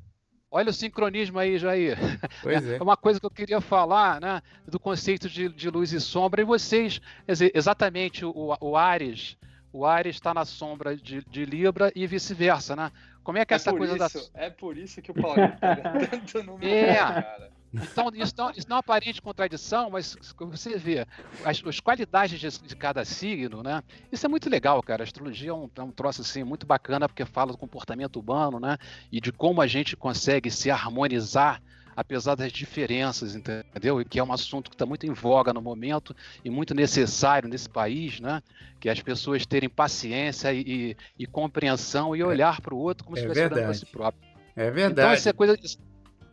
Olha 0.51 0.71
o 0.71 0.73
sincronismo 0.73 1.39
aí, 1.39 1.59
Jair. 1.59 1.97
Pois 2.43 2.67
é. 2.69 2.75
é. 2.75 2.83
Uma 2.83 2.97
coisa 2.97 3.21
que 3.21 3.27
eu 3.27 3.31
queria 3.31 3.61
falar, 3.61 4.21
né, 4.21 4.43
do 4.67 4.81
conceito 4.81 5.29
de, 5.29 5.49
de 5.49 5.71
luz 5.71 5.93
e 5.93 6.01
sombra, 6.01 6.43
e 6.43 6.45
vocês, 6.45 7.01
exatamente 7.55 8.25
o, 8.25 8.57
o 8.61 8.77
Ares, 8.77 9.37
o 9.73 9.87
Ares 9.87 10.17
está 10.17 10.35
na 10.35 10.45
sombra 10.45 10.97
de, 10.97 11.25
de 11.25 11.45
Libra 11.45 11.91
e 11.95 12.07
vice-versa, 12.07 12.77
né? 12.77 12.93
Como 13.25 13.39
é 13.39 13.45
que 13.45 13.55
é 13.55 13.57
essa 13.57 13.73
coisa 13.73 13.97
isso, 13.97 14.33
da. 14.33 14.41
É 14.41 14.51
por 14.51 14.77
isso 14.77 15.01
que 15.01 15.11
o 15.11 15.15
Paulo 15.15 15.37
pega 15.61 16.07
tanto 16.07 16.43
no 16.43 16.59
meu 16.59 16.69
é. 16.69 16.95
cara. 16.95 17.51
Então, 17.75 18.11
isso 18.15 18.35
não, 18.37 18.51
isso 18.51 18.69
não 18.69 18.75
é 18.75 18.77
uma 18.77 18.81
aparente 18.81 19.23
contradição, 19.23 19.89
mas 19.89 20.15
você 20.39 20.77
vê 20.77 21.07
as, 21.43 21.63
as 21.65 21.81
qualidades 21.81 22.39
de, 22.39 22.67
de, 22.69 22.77
cada 22.77 23.03
signo, 23.03 23.63
né? 23.63 23.83
Isso 24.11 24.27
é 24.27 24.29
muito 24.29 24.51
legal, 24.51 24.83
cara. 24.83 25.03
A 25.03 25.05
astrologia 25.05 25.51
é 25.51 25.55
um, 25.55 25.71
é 25.75 25.83
um 25.83 25.91
troço 25.91 26.21
assim, 26.21 26.45
muito 26.45 26.67
bacana, 26.67 27.09
porque 27.09 27.25
fala 27.25 27.53
do 27.53 27.59
comportamento 27.59 28.21
humano, 28.21 28.61
né? 28.61 28.77
E 29.11 29.23
de 29.23 29.33
como 29.33 29.63
a 29.63 29.67
gente 29.67 29.97
consegue 29.97 30.51
se 30.51 30.71
harmonizar 30.71 31.63
apesar 31.97 32.35
das 32.35 32.53
diferenças, 32.53 33.35
entendeu? 33.35 34.01
E 34.01 34.05
que 34.05 34.19
é 34.19 34.25
um 34.25 34.33
assunto 34.33 34.71
que 34.71 34.75
está 34.75 34.87
muito 34.87 35.07
em 35.07 35.13
voga 35.13 35.53
no 35.53 35.61
momento 35.61 36.15
e 36.45 36.51
muito 36.51 36.75
necessário 36.75 37.49
nesse 37.49 37.69
país, 37.69 38.21
né? 38.21 38.43
Que 38.81 38.89
as 38.89 39.01
pessoas 39.01 39.47
terem 39.47 39.69
paciência 39.69 40.53
e, 40.53 40.61
e, 40.61 40.97
e 41.21 41.27
compreensão 41.27 42.17
e 42.17 42.21
é. 42.21 42.27
olhar 42.27 42.61
para 42.61 42.75
o 42.75 42.79
outro 42.79 43.05
como 43.05 43.17
é 43.17 43.21
se 43.21 43.27
estivesse 43.27 43.55
olhando 43.55 43.65
para 43.65 43.75
si 43.75 43.87
próprio. 43.87 44.33
É 44.57 44.71
verdade. 44.71 44.93
Então, 44.93 45.11
essa 45.11 45.33
coisa, 45.33 45.59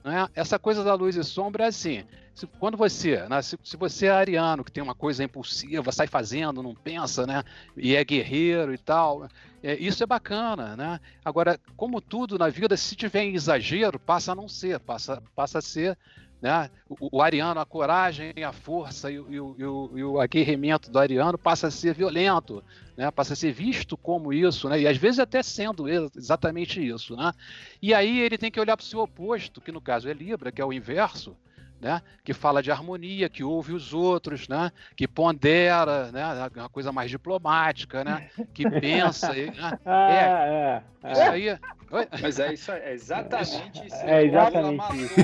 né? 0.03 0.27
essa 0.35 0.59
coisa 0.59 0.83
da 0.83 0.93
luz 0.93 1.15
e 1.15 1.23
sombra 1.23 1.65
é 1.65 1.67
assim. 1.67 2.03
Se, 2.33 2.47
quando 2.47 2.77
você, 2.77 3.27
né, 3.27 3.41
se, 3.41 3.57
se, 3.63 3.75
você 3.75 4.05
é 4.05 4.11
ariano, 4.11 4.63
que 4.63 4.71
tem 4.71 4.81
uma 4.81 4.95
coisa 4.95 5.23
impulsiva, 5.23 5.91
sai 5.91 6.07
fazendo, 6.07 6.63
não 6.63 6.73
pensa, 6.73 7.27
né? 7.27 7.43
E 7.75 7.95
é 7.95 8.03
guerreiro 8.03 8.73
e 8.73 8.77
tal, 8.77 9.27
é, 9.61 9.75
isso 9.75 10.03
é 10.03 10.05
bacana, 10.05 10.75
né? 10.75 10.99
Agora, 11.23 11.59
como 11.75 12.01
tudo 12.01 12.37
na 12.37 12.49
vida, 12.49 12.75
se 12.77 12.95
tiver 12.95 13.25
exagero, 13.25 13.99
passa 13.99 14.31
a 14.31 14.35
não 14.35 14.47
ser, 14.47 14.79
passa, 14.79 15.21
passa 15.35 15.59
a 15.59 15.61
ser 15.61 15.97
né? 16.41 16.69
O, 16.87 17.17
o 17.17 17.21
ariano, 17.21 17.59
a 17.59 17.65
coragem, 17.65 18.33
a 18.45 18.51
força 18.51 19.11
e, 19.11 19.19
o, 19.19 19.29
e, 19.29 19.65
o, 19.65 19.91
e 19.95 20.03
o 20.03 20.19
aguerrimento 20.21 20.89
do 20.89 20.97
ariano 20.97 21.37
passa 21.37 21.67
a 21.67 21.71
ser 21.71 21.93
violento, 21.93 22.63
né? 22.95 23.11
passa 23.11 23.33
a 23.33 23.35
ser 23.35 23.51
visto 23.51 23.97
como 23.97 24.31
isso, 24.31 24.69
né? 24.69 24.81
e 24.81 24.87
às 24.87 24.97
vezes 24.97 25.19
até 25.19 25.43
sendo 25.43 25.87
exatamente 25.89 26.85
isso. 26.85 27.15
Né? 27.15 27.33
E 27.81 27.93
aí 27.93 28.19
ele 28.19 28.37
tem 28.37 28.49
que 28.49 28.59
olhar 28.59 28.77
para 28.77 28.83
o 28.83 28.87
seu 28.87 28.99
oposto, 28.99 29.59
que 29.59 29.71
no 29.71 29.81
caso 29.81 30.07
é 30.07 30.13
Libra, 30.13 30.51
que 30.51 30.61
é 30.61 30.65
o 30.65 30.73
inverso, 30.73 31.35
né? 31.79 32.01
que 32.23 32.33
fala 32.33 32.61
de 32.61 32.71
harmonia, 32.71 33.29
que 33.29 33.43
ouve 33.43 33.73
os 33.73 33.93
outros, 33.93 34.47
né? 34.47 34.71
que 34.95 35.07
pondera, 35.07 36.11
né? 36.11 36.49
uma 36.55 36.69
coisa 36.69 36.91
mais 36.91 37.09
diplomática, 37.09 38.03
né? 38.03 38.29
que 38.53 38.69
pensa. 38.69 39.33
Né? 39.33 39.49
Ah, 39.85 40.11
é, 40.11 40.83
é, 41.03 41.11
isso 41.11 41.21
aí. 41.21 41.59
Oi? 41.91 42.07
Mas 42.21 42.39
é 42.39 42.53
isso, 42.53 42.71
é 42.71 42.93
exatamente 42.93 43.87
isso. 43.87 43.95
É 43.95 44.23
exatamente 44.23 44.97
isso. 44.97 45.19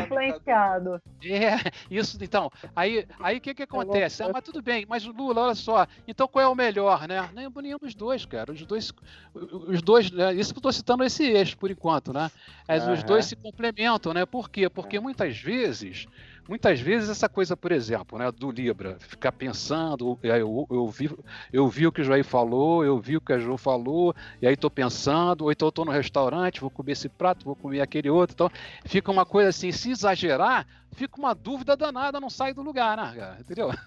Influenciado. 0.00 1.02
É, 1.22 1.70
isso, 1.90 2.18
então. 2.22 2.50
Aí 2.74 3.00
o 3.00 3.24
aí, 3.24 3.40
que, 3.40 3.54
que 3.54 3.62
acontece? 3.62 4.22
Ah, 4.22 4.30
mas 4.32 4.42
tudo 4.42 4.62
bem, 4.62 4.86
mas 4.88 5.04
Lula, 5.04 5.42
olha 5.42 5.54
só. 5.54 5.86
Então 6.08 6.26
qual 6.26 6.44
é 6.44 6.48
o 6.48 6.54
melhor, 6.54 7.06
né? 7.06 7.28
Nem 7.34 7.50
nenhum 7.62 7.78
dos 7.78 7.94
dois, 7.94 8.24
cara. 8.24 8.52
Os 8.52 8.64
dois. 8.64 8.92
Os 9.34 9.82
dois 9.82 10.10
né? 10.10 10.32
Isso 10.34 10.52
que 10.52 10.58
eu 10.58 10.60
estou 10.60 10.72
citando 10.72 11.04
esse 11.04 11.24
eixo 11.24 11.58
por 11.58 11.70
enquanto, 11.70 12.12
né? 12.12 12.30
Uhum. 12.68 12.92
Os 12.92 13.02
dois 13.02 13.26
se 13.26 13.36
complementam, 13.36 14.14
né? 14.14 14.24
Por 14.24 14.48
quê? 14.48 14.68
Porque 14.68 14.98
muitas 14.98 15.23
muitas 15.24 15.38
vezes, 15.38 16.06
muitas 16.46 16.80
vezes 16.80 17.08
essa 17.08 17.28
coisa, 17.28 17.56
por 17.56 17.72
exemplo, 17.72 18.18
né, 18.18 18.30
do 18.30 18.50
Libra, 18.50 18.96
ficar 18.98 19.32
pensando, 19.32 20.18
eu, 20.22 20.66
eu, 20.70 20.88
vi, 20.88 21.10
eu 21.52 21.68
vi 21.68 21.86
o 21.86 21.92
que 21.92 22.02
o 22.02 22.04
Joaí 22.04 22.22
falou, 22.22 22.84
eu 22.84 22.98
vi 22.98 23.16
o 23.16 23.20
que 23.20 23.32
a 23.32 23.38
Jo 23.38 23.56
falou, 23.56 24.14
e 24.42 24.46
aí 24.46 24.54
estou 24.54 24.70
pensando, 24.70 25.44
ou 25.44 25.52
então 25.52 25.68
estou 25.68 25.84
no 25.84 25.90
restaurante, 25.90 26.60
vou 26.60 26.70
comer 26.70 26.92
esse 26.92 27.08
prato, 27.08 27.44
vou 27.44 27.56
comer 27.56 27.80
aquele 27.80 28.10
outro, 28.10 28.34
então 28.34 28.50
fica 28.84 29.10
uma 29.10 29.24
coisa 29.24 29.48
assim, 29.48 29.72
se 29.72 29.90
exagerar, 29.90 30.66
fica 30.92 31.18
uma 31.18 31.34
dúvida 31.34 31.76
danada, 31.76 32.20
não 32.20 32.30
sai 32.30 32.52
do 32.52 32.62
lugar, 32.62 32.96
né, 32.96 33.36
entendeu? 33.40 33.70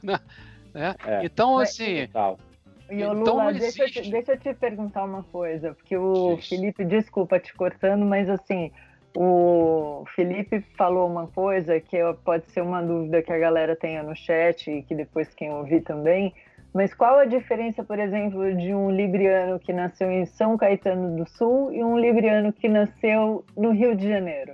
Né? 0.74 0.94
É. 1.06 1.26
Então, 1.26 1.58
assim... 1.58 2.08
E 2.90 3.04
o 3.04 3.20
então, 3.20 3.36
Lula, 3.36 3.52
deixa 3.52 3.84
eu, 3.84 3.92
te, 3.92 4.10
deixa 4.10 4.34
eu 4.34 4.40
te 4.40 4.54
perguntar 4.54 5.04
uma 5.04 5.24
coisa, 5.24 5.74
porque 5.74 5.98
o 5.98 6.38
Felipe, 6.38 6.86
desculpa 6.86 7.40
te 7.40 7.54
cortando, 7.54 8.06
mas 8.06 8.30
assim, 8.30 8.72
o 9.20 10.06
Felipe 10.16 10.62
falou 10.78 11.10
uma 11.10 11.26
coisa 11.26 11.80
que 11.80 11.98
pode 12.24 12.52
ser 12.52 12.62
uma 12.62 12.84
dúvida 12.84 13.24
que 13.24 13.34
a 13.34 13.40
galera 13.40 13.76
tenha 13.76 14.04
no 14.04 14.16
chat 14.16 14.70
e 14.70 14.84
que 14.84 14.94
depois 14.94 15.34
quem 15.34 15.52
ouvir 15.52 15.82
também. 15.82 16.36
Mas 16.72 16.94
qual 16.94 17.18
a 17.18 17.26
diferença, 17.26 17.84
por 17.84 17.98
exemplo, 17.98 18.56
de 18.56 18.76
um 18.76 18.92
libriano 18.92 19.58
que 19.58 19.74
nasceu 19.74 20.12
em 20.12 20.28
São 20.28 20.56
Caetano 20.56 21.16
do 21.16 21.28
Sul 21.28 21.74
e 21.74 21.84
um 21.84 21.98
libriano 21.98 22.54
que 22.54 22.70
nasceu 22.70 23.44
no 23.58 23.72
Rio 23.72 23.96
de 23.96 24.08
Janeiro? 24.08 24.54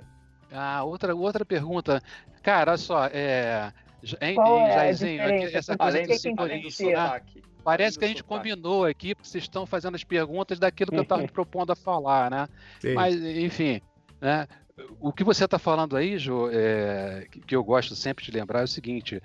Ah, 0.50 0.82
outra, 0.82 1.14
outra 1.14 1.44
pergunta. 1.44 2.00
Cara, 2.42 2.70
olha 2.70 2.78
só, 2.78 3.06
é, 3.12 3.70
em, 4.22 4.34
Qual 4.34 4.60
em, 4.60 4.62
é 4.62 4.72
Jairzinho, 4.72 5.22
essa 5.52 5.76
coisa 5.76 6.00
que 6.00 6.18
você 6.18 6.94
Parece 7.62 7.98
que 7.98 8.04
a 8.06 8.08
gente 8.08 8.24
combinou 8.24 8.86
aqui, 8.86 9.14
porque 9.14 9.28
vocês 9.28 9.44
estão 9.44 9.66
fazendo 9.66 9.94
as 9.94 10.04
perguntas 10.04 10.58
daquilo 10.58 10.90
que 10.90 10.98
eu 10.98 11.02
estava 11.02 11.20
me 11.20 11.28
propondo 11.32 11.70
a 11.70 11.76
falar, 11.76 12.30
né? 12.30 12.46
Sim. 12.80 12.94
Mas, 12.94 13.14
enfim, 13.16 13.80
né? 14.24 14.48
O 14.98 15.12
que 15.12 15.22
você 15.22 15.44
está 15.44 15.58
falando 15.58 15.96
aí, 15.96 16.18
Jo, 16.18 16.48
é, 16.50 17.28
que 17.46 17.54
eu 17.54 17.62
gosto 17.62 17.94
sempre 17.94 18.24
de 18.24 18.30
lembrar 18.30 18.60
é 18.60 18.64
o 18.64 18.68
seguinte: 18.68 19.22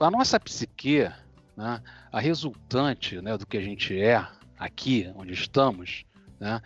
a 0.00 0.10
nossa 0.10 0.38
psique, 0.40 1.08
né, 1.56 1.80
a 2.12 2.18
resultante 2.20 3.20
né, 3.20 3.38
do 3.38 3.46
que 3.46 3.56
a 3.56 3.60
gente 3.60 3.98
é 3.98 4.26
aqui, 4.58 5.10
onde 5.14 5.32
estamos, 5.32 6.04
né, 6.40 6.60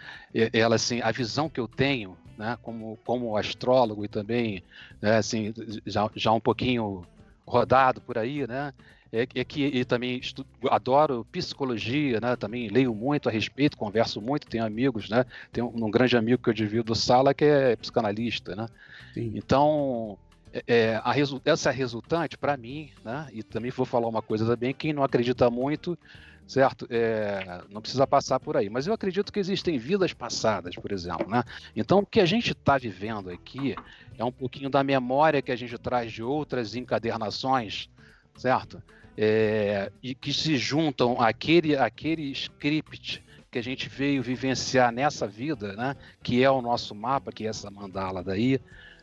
ela 0.54 0.76
assim, 0.76 1.02
a 1.02 1.12
visão 1.12 1.50
que 1.50 1.60
eu 1.60 1.68
tenho, 1.68 2.16
né, 2.38 2.56
como, 2.62 2.98
como 3.04 3.36
astrólogo 3.36 4.06
e 4.06 4.08
também, 4.08 4.64
né, 5.02 5.18
assim, 5.18 5.52
já, 5.84 6.10
já 6.16 6.32
um 6.32 6.40
pouquinho 6.40 7.06
rodado 7.46 8.00
por 8.00 8.16
aí, 8.16 8.46
né, 8.46 8.72
é, 9.12 9.26
é 9.34 9.44
que 9.44 9.84
também 9.84 10.18
estudo, 10.18 10.48
adoro 10.70 11.26
psicologia, 11.32 12.20
né? 12.20 12.36
Também 12.36 12.68
leio 12.68 12.94
muito 12.94 13.28
a 13.28 13.32
respeito, 13.32 13.76
converso 13.76 14.20
muito, 14.20 14.46
tenho 14.46 14.64
amigos, 14.64 15.08
né? 15.08 15.24
Tenho 15.52 15.68
um, 15.68 15.86
um 15.86 15.90
grande 15.90 16.16
amigo 16.16 16.42
que 16.42 16.50
eu 16.50 16.54
divido 16.54 16.94
sala 16.94 17.32
que 17.32 17.44
é 17.44 17.76
psicanalista, 17.76 18.54
né? 18.54 18.68
Sim. 19.14 19.32
Então, 19.34 20.18
é, 20.52 20.62
é 20.66 21.00
a 21.02 21.12
resu 21.12 21.40
essa 21.44 21.70
resultante, 21.70 22.36
para 22.36 22.56
mim, 22.56 22.90
né? 23.04 23.28
E 23.32 23.42
também 23.42 23.70
vou 23.70 23.86
falar 23.86 24.08
uma 24.08 24.22
coisa 24.22 24.44
também, 24.44 24.74
quem 24.74 24.92
não 24.92 25.02
acredita 25.02 25.50
muito, 25.50 25.98
certo? 26.46 26.86
É, 26.90 27.62
não 27.70 27.80
precisa 27.80 28.06
passar 28.06 28.38
por 28.38 28.58
aí. 28.58 28.68
Mas 28.68 28.86
eu 28.86 28.92
acredito 28.92 29.32
que 29.32 29.40
existem 29.40 29.78
vidas 29.78 30.12
passadas, 30.12 30.76
por 30.76 30.92
exemplo, 30.92 31.28
né? 31.28 31.42
Então, 31.74 32.00
o 32.00 32.06
que 32.06 32.20
a 32.20 32.26
gente 32.26 32.52
está 32.52 32.76
vivendo 32.76 33.30
aqui 33.30 33.74
é 34.18 34.24
um 34.24 34.32
pouquinho 34.32 34.68
da 34.68 34.84
memória 34.84 35.40
que 35.40 35.52
a 35.52 35.56
gente 35.56 35.78
traz 35.78 36.12
de 36.12 36.22
outras 36.22 36.74
encadernações, 36.74 37.88
certo? 38.36 38.82
É, 39.20 39.90
e 40.00 40.14
que 40.14 40.32
se 40.32 40.56
juntam 40.56 41.20
àquele, 41.20 41.76
àquele 41.76 42.30
script 42.30 43.24
que 43.50 43.58
a 43.58 43.62
gente 43.62 43.88
veio 43.88 44.22
vivenciar 44.22 44.92
nessa 44.92 45.26
vida, 45.26 45.72
né, 45.72 45.96
que 46.22 46.44
é 46.44 46.48
o 46.48 46.62
nosso 46.62 46.94
mapa, 46.94 47.32
que 47.32 47.44
é 47.44 47.48
essa 47.48 47.68
mandala 47.68 48.22
daí, 48.22 48.60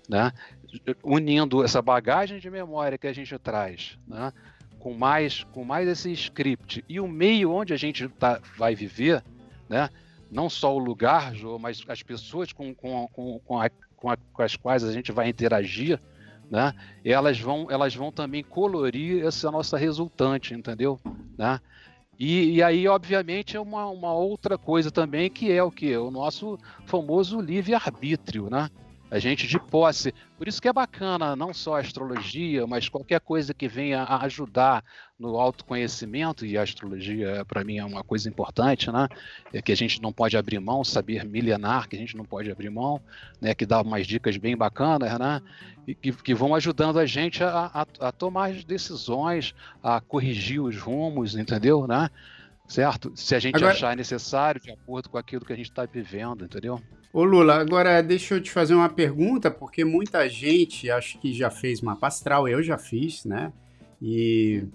né, 0.07 0.31
unindo 1.03 1.65
essa 1.65 1.81
bagagem 1.81 2.39
de 2.39 2.49
memória 2.49 2.97
que 2.97 3.07
a 3.07 3.13
gente 3.13 3.37
traz, 3.37 3.99
né, 4.07 4.31
com 4.79 4.93
mais 4.93 5.43
com 5.51 5.65
mais 5.65 5.85
esse 5.85 6.09
script 6.13 6.85
e 6.87 6.97
o 6.97 7.07
meio 7.09 7.51
onde 7.51 7.73
a 7.73 7.77
gente 7.77 8.07
tá, 8.07 8.39
vai 8.57 8.73
viver, 8.73 9.21
né, 9.67 9.89
não 10.31 10.49
só 10.49 10.73
o 10.73 10.79
lugar, 10.79 11.33
mas 11.59 11.83
as 11.89 12.01
pessoas 12.01 12.53
com, 12.53 12.73
com, 12.73 13.05
com, 13.09 13.39
com, 13.39 13.59
a, 13.59 13.69
com, 13.97 14.09
a, 14.09 14.17
com 14.31 14.41
as 14.41 14.55
quais 14.55 14.81
a 14.81 14.93
gente 14.93 15.11
vai 15.11 15.27
interagir, 15.27 15.99
né? 16.49 16.73
Elas 17.03 17.39
vão, 17.39 17.67
elas 17.69 17.95
vão 17.95 18.11
também 18.11 18.43
colorir 18.43 19.25
essa 19.25 19.51
nossa 19.51 19.77
resultante, 19.77 20.53
entendeu? 20.53 20.99
Né? 21.37 21.59
E, 22.17 22.55
e, 22.55 22.63
aí, 22.63 22.87
obviamente, 22.87 23.57
é 23.57 23.59
uma, 23.59 23.87
uma 23.87 24.13
outra 24.13 24.57
coisa 24.57 24.89
também 24.89 25.29
que 25.29 25.51
é 25.51 25.61
o 25.61 25.71
que? 25.71 25.95
O 25.97 26.09
nosso 26.09 26.57
famoso 26.85 27.41
livre-arbítrio, 27.41 28.49
né? 28.49 28.69
A 29.09 29.19
gente 29.19 29.47
de 29.47 29.59
posse. 29.59 30.13
Por 30.37 30.47
isso 30.47 30.61
que 30.61 30.67
é 30.67 30.73
bacana 30.73 31.35
não 31.35 31.53
só 31.53 31.75
a 31.75 31.79
astrologia, 31.79 32.65
mas 32.65 32.89
qualquer 32.89 33.19
coisa 33.19 33.53
que 33.53 33.67
venha 33.67 34.03
a 34.03 34.23
ajudar 34.25 34.83
no 35.17 35.37
autoconhecimento, 35.37 36.45
e 36.45 36.57
a 36.57 36.63
astrologia 36.63 37.45
para 37.45 37.63
mim 37.63 37.77
é 37.77 37.85
uma 37.85 38.03
coisa 38.03 38.27
importante, 38.27 38.91
né? 38.91 39.07
É 39.53 39.61
que 39.61 39.71
a 39.71 39.75
gente 39.75 40.01
não 40.01 40.11
pode 40.11 40.35
abrir 40.35 40.59
mão, 40.59 40.83
saber 40.83 41.23
milenar, 41.23 41.87
que 41.87 41.95
a 41.95 41.99
gente 41.99 42.17
não 42.17 42.25
pode 42.25 42.51
abrir 42.51 42.69
mão, 42.69 43.01
né? 43.39 43.53
Que 43.53 43.65
dá 43.65 43.81
umas 43.81 44.05
dicas 44.05 44.35
bem 44.37 44.57
bacanas, 44.57 45.17
né? 45.17 45.41
E 45.87 45.95
que, 45.95 46.11
que 46.11 46.33
vão 46.33 46.55
ajudando 46.55 46.99
a 46.99 47.05
gente 47.05 47.43
a, 47.43 47.71
a, 47.73 48.07
a 48.07 48.11
tomar 48.11 48.49
as 48.49 48.63
decisões, 48.63 49.53
a 49.81 50.01
corrigir 50.01 50.61
os 50.61 50.77
rumos, 50.77 51.35
entendeu? 51.35 51.87
Né? 51.87 52.09
Certo? 52.67 53.11
Se 53.15 53.35
a 53.35 53.39
gente 53.39 53.55
Agora... 53.55 53.71
achar 53.71 53.95
necessário, 53.95 54.59
de 54.59 54.71
acordo 54.71 55.09
com 55.09 55.17
aquilo 55.17 55.45
que 55.45 55.53
a 55.53 55.55
gente 55.55 55.69
está 55.69 55.85
vivendo, 55.85 56.45
entendeu? 56.45 56.81
Ô 57.15 57.23
Lula, 57.23 57.55
agora 57.55 58.03
deixa 58.03 58.35
eu 58.35 58.41
te 58.41 58.51
fazer 58.51 58.75
uma 58.75 58.89
pergunta, 58.89 59.49
porque 59.49 59.85
muita 59.85 60.27
gente 60.27 60.91
acho 60.91 61.17
que 61.17 61.31
já 61.31 61.49
fez 61.49 61.79
mapa 61.79 62.07
astral, 62.07 62.45
eu 62.45 62.61
já 62.61 62.77
fiz, 62.77 63.23
né? 63.23 63.53
E 64.01 64.65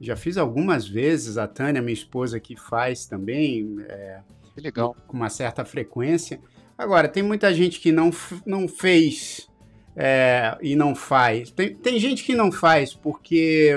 já 0.00 0.16
fiz 0.16 0.36
algumas 0.36 0.88
vezes, 0.88 1.38
a 1.38 1.46
Tânia, 1.46 1.80
minha 1.80 1.94
esposa, 1.94 2.40
que 2.40 2.56
faz 2.56 3.06
também. 3.06 3.76
É, 3.88 4.18
que 4.52 4.60
legal. 4.60 4.96
Com 5.06 5.16
uma 5.16 5.30
certa 5.30 5.64
frequência. 5.64 6.40
Agora, 6.76 7.06
tem 7.06 7.22
muita 7.22 7.54
gente 7.54 7.78
que 7.78 7.92
não, 7.92 8.10
não 8.44 8.66
fez 8.66 9.48
é, 9.94 10.58
e 10.60 10.74
não 10.74 10.96
faz. 10.96 11.52
Tem, 11.52 11.76
tem 11.76 12.00
gente 12.00 12.24
que 12.24 12.34
não 12.34 12.50
faz 12.50 12.92
porque 12.92 13.70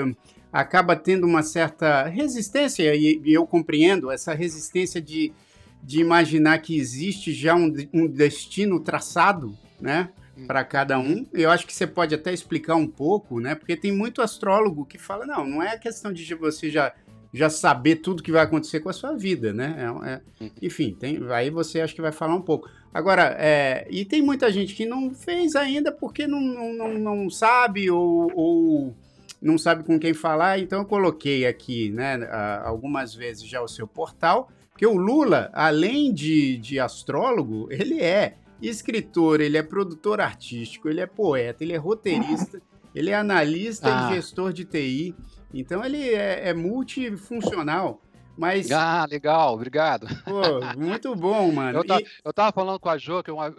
acaba 0.52 0.96
tendo 0.96 1.24
uma 1.24 1.44
certa 1.44 2.08
resistência, 2.08 2.92
e, 2.96 3.22
e 3.24 3.32
eu 3.32 3.46
compreendo 3.46 4.10
essa 4.10 4.34
resistência 4.34 5.00
de 5.00 5.32
de 5.82 6.00
imaginar 6.00 6.58
que 6.58 6.76
existe 6.76 7.32
já 7.32 7.54
um, 7.54 7.72
um 7.92 8.06
destino 8.06 8.80
traçado, 8.80 9.56
né? 9.80 10.10
Hum. 10.36 10.46
Para 10.46 10.64
cada 10.64 10.98
um. 10.98 11.26
Eu 11.32 11.50
acho 11.50 11.66
que 11.66 11.74
você 11.74 11.86
pode 11.86 12.14
até 12.14 12.32
explicar 12.32 12.76
um 12.76 12.86
pouco, 12.86 13.40
né? 13.40 13.54
Porque 13.54 13.76
tem 13.76 13.92
muito 13.92 14.22
astrólogo 14.22 14.84
que 14.84 14.98
fala: 14.98 15.26
não, 15.26 15.46
não 15.46 15.62
é 15.62 15.70
a 15.70 15.78
questão 15.78 16.12
de 16.12 16.34
você 16.34 16.70
já, 16.70 16.92
já 17.32 17.48
saber 17.48 17.96
tudo 17.96 18.22
que 18.22 18.32
vai 18.32 18.42
acontecer 18.42 18.80
com 18.80 18.88
a 18.88 18.92
sua 18.92 19.16
vida, 19.16 19.52
né? 19.52 19.76
É, 19.78 20.10
é, 20.12 20.44
hum. 20.44 20.50
enfim, 20.60 20.94
tem, 20.98 21.18
aí 21.30 21.50
você 21.50 21.80
acho 21.80 21.94
que 21.94 22.02
vai 22.02 22.12
falar 22.12 22.34
um 22.34 22.42
pouco. 22.42 22.68
Agora, 22.92 23.36
é, 23.38 23.86
e 23.90 24.04
tem 24.04 24.22
muita 24.22 24.50
gente 24.50 24.74
que 24.74 24.86
não 24.86 25.10
fez 25.14 25.54
ainda 25.54 25.92
porque 25.92 26.26
não, 26.26 26.40
não, 26.40 26.72
não, 26.72 26.94
não 26.94 27.30
sabe 27.30 27.90
ou, 27.90 28.32
ou, 28.34 28.94
não 29.40 29.58
sabe 29.58 29.84
com 29.84 29.98
quem 29.98 30.14
falar, 30.14 30.58
então 30.58 30.80
eu 30.80 30.84
coloquei 30.86 31.46
aqui, 31.46 31.90
né, 31.90 32.18
algumas 32.64 33.14
vezes 33.14 33.46
já 33.46 33.60
o 33.60 33.68
seu 33.68 33.86
portal 33.86 34.50
porque 34.78 34.86
o 34.86 34.96
Lula, 34.96 35.50
além 35.52 36.14
de, 36.14 36.56
de 36.56 36.78
astrólogo, 36.78 37.66
ele 37.68 38.00
é 38.00 38.36
escritor, 38.62 39.40
ele 39.40 39.58
é 39.58 39.62
produtor 39.62 40.20
artístico, 40.20 40.88
ele 40.88 41.00
é 41.00 41.06
poeta, 41.06 41.64
ele 41.64 41.72
é 41.72 41.76
roteirista, 41.76 42.62
ele 42.94 43.10
é 43.10 43.16
analista 43.16 43.88
ah. 43.88 44.12
e 44.12 44.14
gestor 44.14 44.52
de 44.52 44.64
TI. 44.64 45.16
Então 45.52 45.84
ele 45.84 46.10
é, 46.10 46.50
é 46.50 46.54
multifuncional. 46.54 48.00
Mas... 48.36 48.70
Ah, 48.70 49.04
legal, 49.10 49.54
obrigado. 49.54 50.06
Pô, 50.24 50.78
muito 50.80 51.12
bom, 51.16 51.50
mano. 51.50 51.80
Eu, 51.80 51.84
tá, 51.84 52.00
e... 52.00 52.06
eu 52.24 52.32
tava 52.32 52.52
falando 52.52 52.78
com 52.78 52.88
a 52.88 52.96
Jo 52.96 53.20
que 53.20 53.32
uma, 53.32 53.52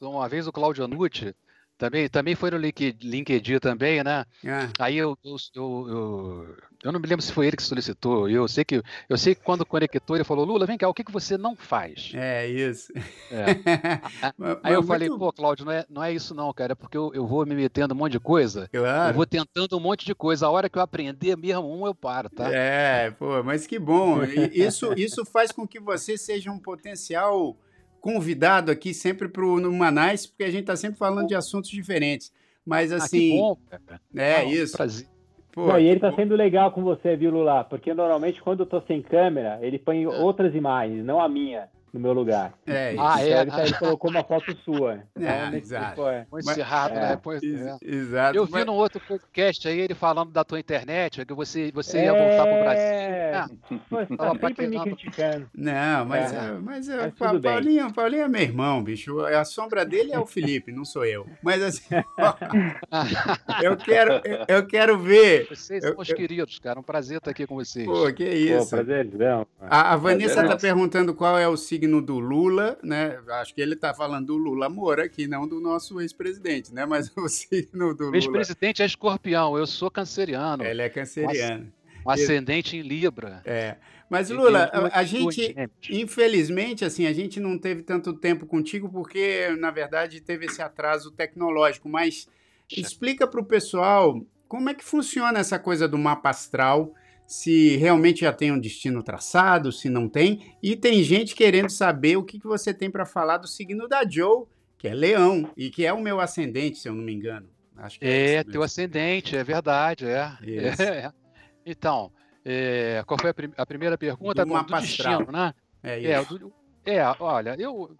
uma 0.00 0.28
vez 0.28 0.46
o 0.46 0.52
Claudio 0.52 0.86
Nucci, 0.86 1.34
também, 1.82 2.08
também 2.08 2.34
foi 2.36 2.48
no 2.52 2.58
LinkedIn 2.58 3.58
também, 3.58 4.04
né? 4.04 4.24
É. 4.44 4.68
Aí 4.78 4.96
eu, 4.96 5.18
eu, 5.24 5.34
eu, 5.52 6.56
eu, 6.84 6.92
não 6.92 7.00
me 7.00 7.08
lembro 7.08 7.24
se 7.24 7.32
foi 7.32 7.48
ele 7.48 7.56
que 7.56 7.62
solicitou. 7.64 8.28
Eu 8.28 8.46
sei 8.46 8.64
que 8.64 8.80
eu 9.08 9.18
sei 9.18 9.34
que 9.34 9.42
quando 9.42 9.66
conectou, 9.66 10.14
ele 10.14 10.22
falou, 10.22 10.44
Lula, 10.44 10.64
vem 10.64 10.78
cá, 10.78 10.88
o 10.88 10.94
que, 10.94 11.02
que 11.02 11.10
você 11.10 11.36
não 11.36 11.56
faz? 11.56 12.12
É, 12.14 12.46
isso. 12.46 12.92
É. 13.32 13.46
Aí 14.62 14.74
eu 14.74 14.82
falei, 14.84 15.08
pô, 15.08 15.32
Cláudio, 15.32 15.64
não 15.64 15.72
é, 15.72 15.84
não 15.90 16.04
é 16.04 16.12
isso 16.12 16.36
não, 16.36 16.52
cara, 16.52 16.70
é 16.70 16.76
porque 16.76 16.96
eu, 16.96 17.10
eu 17.14 17.26
vou 17.26 17.44
me 17.44 17.56
metendo 17.56 17.94
um 17.94 17.96
monte 17.96 18.12
de 18.12 18.20
coisa. 18.20 18.68
Claro. 18.68 19.10
Eu 19.10 19.14
vou 19.14 19.26
tentando 19.26 19.76
um 19.76 19.80
monte 19.80 20.06
de 20.06 20.14
coisa. 20.14 20.46
A 20.46 20.50
hora 20.50 20.70
que 20.70 20.78
eu 20.78 20.82
aprender 20.82 21.36
mesmo 21.36 21.68
um, 21.68 21.84
eu 21.84 21.94
paro, 21.96 22.30
tá? 22.30 22.48
É, 22.48 23.10
pô, 23.10 23.42
mas 23.42 23.66
que 23.66 23.80
bom. 23.80 24.22
Isso, 24.52 24.92
isso 24.96 25.24
faz 25.24 25.50
com 25.50 25.66
que 25.66 25.80
você 25.80 26.16
seja 26.16 26.50
um 26.50 26.58
potencial 26.60 27.56
convidado 28.02 28.70
aqui 28.70 28.92
sempre 28.92 29.28
para 29.28 29.46
o 29.46 29.60
Numanais, 29.60 30.26
porque 30.26 30.42
a 30.42 30.50
gente 30.50 30.62
está 30.62 30.76
sempre 30.76 30.98
falando 30.98 31.28
de 31.28 31.34
assuntos 31.34 31.70
diferentes. 31.70 32.32
Mas 32.66 32.92
assim. 32.92 33.40
Ah, 33.40 33.52
assim, 33.52 33.80
bom. 34.10 34.20
É, 34.20 34.36
ah, 34.36 34.44
isso. 34.44 34.76
Prazer. 34.76 35.06
Pô, 35.52 35.68
Não, 35.68 35.78
e 35.78 35.86
ele 35.86 36.00
tá 36.00 36.12
sendo 36.14 36.34
legal 36.34 36.72
com 36.72 36.82
você, 36.82 37.14
viu, 37.14 37.30
Lula? 37.30 37.62
Porque 37.64 37.94
normalmente 37.94 38.42
quando 38.42 38.60
eu 38.60 38.66
tô 38.66 38.80
sem 38.82 39.00
câmera, 39.02 39.58
ele 39.62 39.78
põe 39.78 40.02
é. 40.04 40.08
outras 40.08 40.54
imagens, 40.54 41.04
não 41.04 41.20
a 41.20 41.28
minha 41.28 41.68
no 41.92 42.00
meu 42.00 42.12
lugar. 42.12 42.54
É, 42.66 42.96
ah, 42.98 43.20
é. 43.20 43.42
Ele, 43.42 43.50
ele, 43.60 43.74
colocou 43.74 44.10
uma 44.10 44.24
foto 44.24 44.56
sua. 44.64 44.94
É, 45.14 45.46
então, 45.46 45.54
exato. 45.54 46.02
Foi 46.30 46.40
encerrado, 46.40 46.94
né? 46.94 47.20
Pois, 47.22 47.42
é. 47.42 47.76
Exato. 47.82 48.36
Eu 48.36 48.46
vi 48.46 48.52
mas... 48.52 48.66
num 48.66 48.72
outro 48.72 49.00
podcast 49.06 49.68
aí 49.68 49.80
ele 49.80 49.94
falando 49.94 50.30
da 50.30 50.42
tua 50.42 50.58
internet, 50.58 51.24
que 51.26 51.34
você, 51.34 51.70
você 51.70 52.04
ia 52.04 52.12
voltar 52.12 52.46
pro 52.46 52.62
Brasil. 52.62 52.82
É, 52.82 53.34
ah, 53.34 53.48
Pô, 53.90 54.16
tá 54.16 54.48
sempre 54.48 54.68
me 54.68 54.80
criticando. 54.80 55.50
Não, 55.54 56.06
mas, 56.06 56.32
é. 56.32 56.36
é 56.36 56.52
mas, 56.52 56.88
é, 56.88 56.96
mas 57.18 57.40
Paulinho, 57.40 57.92
Paulinho 57.92 58.22
é 58.22 58.28
meu 58.28 58.40
irmão, 58.40 58.82
bicho. 58.82 59.20
A 59.20 59.44
sombra 59.44 59.84
dele 59.84 60.12
é 60.12 60.18
o 60.18 60.26
Felipe, 60.26 60.72
não 60.72 60.86
sou 60.86 61.04
eu. 61.04 61.26
Mas 61.42 61.62
assim, 61.62 61.84
eu, 63.62 63.76
quero, 63.76 64.12
eu, 64.24 64.44
eu, 64.48 64.66
quero 64.66 64.98
ver. 64.98 65.46
Vocês 65.48 65.84
são 65.84 65.94
os 65.98 66.08
eu, 66.08 66.16
queridos, 66.16 66.58
cara. 66.58 66.80
Um 66.80 66.82
prazer 66.82 67.18
estar 67.18 67.30
aqui 67.30 67.46
com 67.46 67.56
vocês. 67.56 67.84
Pô, 67.84 68.10
que 68.12 68.24
isso. 68.24 68.70
Pô, 68.70 68.76
prazer, 68.76 69.10
não. 69.12 69.46
A, 69.60 69.92
a 69.92 69.96
Vanessa 69.96 70.42
está 70.42 70.56
perguntando 70.56 71.14
qual 71.14 71.38
é 71.38 71.46
o 71.46 71.56
signo 71.56 71.81
signo 71.82 72.00
do 72.00 72.20
Lula, 72.20 72.78
né? 72.82 73.18
Acho 73.40 73.52
que 73.54 73.60
ele 73.60 73.74
está 73.74 73.92
falando 73.92 74.28
do 74.28 74.36
Lula 74.36 74.68
Moura 74.68 75.04
aqui, 75.04 75.26
não 75.26 75.48
do 75.48 75.60
nosso 75.60 76.00
ex-presidente, 76.00 76.72
né? 76.72 76.86
Mas 76.86 77.10
o 77.16 77.28
signo 77.28 77.92
do 77.94 78.04
Lula. 78.04 78.16
Ex-presidente 78.16 78.82
é 78.82 78.86
escorpião, 78.86 79.58
eu 79.58 79.66
sou 79.66 79.90
canceriano. 79.90 80.64
Ele 80.64 80.82
é 80.82 80.88
canceriano. 80.88 81.72
Um 82.06 82.10
ascendente 82.10 82.76
em 82.76 82.82
Libra. 82.82 83.42
É. 83.44 83.76
Mas, 84.08 84.28
Lula, 84.28 84.70
a, 84.72 85.00
a 85.00 85.04
gente, 85.04 85.54
infelizmente, 85.88 86.84
assim, 86.84 87.06
a 87.06 87.12
gente 87.12 87.40
não 87.40 87.56
teve 87.56 87.82
tanto 87.82 88.12
tempo 88.12 88.44
contigo 88.46 88.88
porque, 88.88 89.48
na 89.58 89.70
verdade, 89.70 90.20
teve 90.20 90.46
esse 90.46 90.60
atraso 90.60 91.10
tecnológico. 91.10 91.88
Mas 91.88 92.28
explica 92.70 93.26
para 93.26 93.40
o 93.40 93.44
pessoal 93.44 94.20
como 94.46 94.68
é 94.68 94.74
que 94.74 94.84
funciona 94.84 95.38
essa 95.38 95.58
coisa 95.58 95.88
do 95.88 95.96
mapa 95.96 96.30
astral 96.30 96.92
se 97.32 97.78
realmente 97.78 98.20
já 98.20 98.32
tem 98.32 98.52
um 98.52 98.60
destino 98.60 99.02
traçado, 99.02 99.72
se 99.72 99.88
não 99.88 100.06
tem. 100.06 100.54
E 100.62 100.76
tem 100.76 101.02
gente 101.02 101.34
querendo 101.34 101.70
saber 101.70 102.18
o 102.18 102.22
que, 102.22 102.38
que 102.38 102.46
você 102.46 102.74
tem 102.74 102.90
para 102.90 103.06
falar 103.06 103.38
do 103.38 103.48
signo 103.48 103.88
da 103.88 104.06
Joe, 104.06 104.44
que 104.76 104.86
é 104.86 104.92
leão, 104.92 105.50
e 105.56 105.70
que 105.70 105.86
é 105.86 105.92
o 105.94 106.02
meu 106.02 106.20
ascendente, 106.20 106.76
se 106.76 106.90
eu 106.90 106.94
não 106.94 107.02
me 107.02 107.10
engano. 107.10 107.48
Acho 107.74 107.98
que 107.98 108.04
é, 108.04 108.34
é 108.34 108.44
teu 108.44 108.62
ascendente, 108.62 109.34
é 109.34 109.42
verdade, 109.42 110.04
é. 110.04 110.30
é. 110.78 111.12
Então, 111.64 112.12
é, 112.44 113.02
qual 113.06 113.18
foi 113.18 113.30
a, 113.30 113.34
prim 113.34 113.50
a, 113.56 113.64
primeira 113.64 113.96
pergunta? 113.96 114.44
Do, 114.44 114.52
Bom, 114.52 114.62
do 114.62 114.80
destino, 114.80 115.32
né? 115.32 115.54
É, 115.82 116.04
é 116.04 116.20
isso. 116.20 116.34
É, 116.34 116.38
do, 116.38 116.52
é 116.84 117.16
olha, 117.18 117.56
eu, 117.58 117.96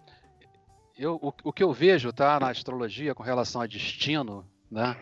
eu, 0.99 1.15
o, 1.15 1.33
o, 1.43 1.53
que 1.55 1.63
eu 1.63 1.73
vejo 1.73 2.13
tá, 2.13 2.39
na 2.39 2.51
astrologia 2.51 3.15
com 3.15 3.23
relação 3.23 3.63
a 3.63 3.67
destino, 3.67 4.47
né, 4.71 4.95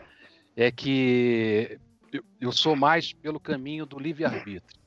é 0.56 0.70
que 0.70 1.80
eu, 2.12 2.24
eu 2.40 2.52
sou 2.52 2.74
mais 2.74 3.12
pelo 3.12 3.40
caminho 3.40 3.86
do 3.86 3.98
livre-arbítrio, 3.98 4.78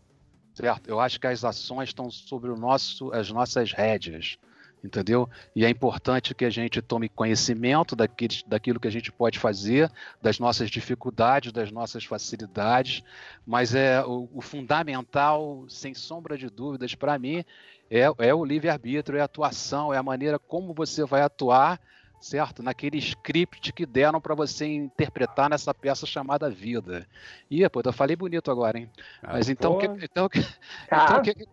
certo? 0.53 0.89
Eu 0.89 0.99
acho 0.99 1.19
que 1.19 1.28
as 1.28 1.43
ações 1.43 1.89
estão 1.89 2.09
sobre 2.09 2.49
o 2.49 2.57
nosso, 2.57 3.11
as 3.13 3.30
nossas 3.32 3.71
rédeas, 3.71 4.38
entendeu? 4.84 5.30
E 5.55 5.63
é 5.63 5.69
importante 5.69 6.36
que 6.36 6.43
a 6.43 6.49
gente 6.49 6.82
tome 6.82 7.07
conhecimento 7.07 7.95
daquilo, 7.95 8.80
que 8.80 8.88
a 8.88 8.91
gente 8.91 9.11
pode 9.11 9.39
fazer, 9.39 9.89
das 10.21 10.39
nossas 10.39 10.69
dificuldades, 10.69 11.51
das 11.51 11.71
nossas 11.71 12.03
facilidades, 12.03 13.01
mas 13.45 13.74
é 13.74 14.03
o, 14.03 14.30
o 14.34 14.41
fundamental, 14.41 15.65
sem 15.69 15.93
sombra 15.93 16.38
de 16.38 16.49
dúvidas, 16.49 16.93
para 16.93 17.17
mim, 17.17 17.45
é, 17.89 18.01
é 18.17 18.34
o 18.34 18.43
livre-arbítrio, 18.43 19.17
é 19.17 19.21
a 19.21 19.26
atuação, 19.26 19.93
é 19.93 19.97
a 19.97 20.03
maneira 20.03 20.38
como 20.38 20.74
você 20.74 21.05
vai 21.05 21.21
atuar 21.21 21.80
certo? 22.24 22.63
Naquele 22.63 22.97
script 22.99 23.74
que 23.74 23.86
deram 23.86 24.21
para 24.21 24.34
você 24.34 24.65
interpretar 24.65 25.49
nessa 25.49 25.74
peça 25.74 26.05
chamada 26.05 26.49
vida. 26.49 27.05
E, 27.51 27.67
pô, 27.69 27.82
eu 27.84 27.91
falei 27.91 28.15
bonito 28.15 28.49
agora, 28.49 28.80
hein? 28.80 28.89
Ah, 29.21 29.34
Mas 29.34 29.49
então, 29.49 29.78
que, 29.78 29.86
então, 29.86 30.30
que, 30.30 30.39
então 30.39 31.21
que, 31.21 31.36
que, 31.36 31.45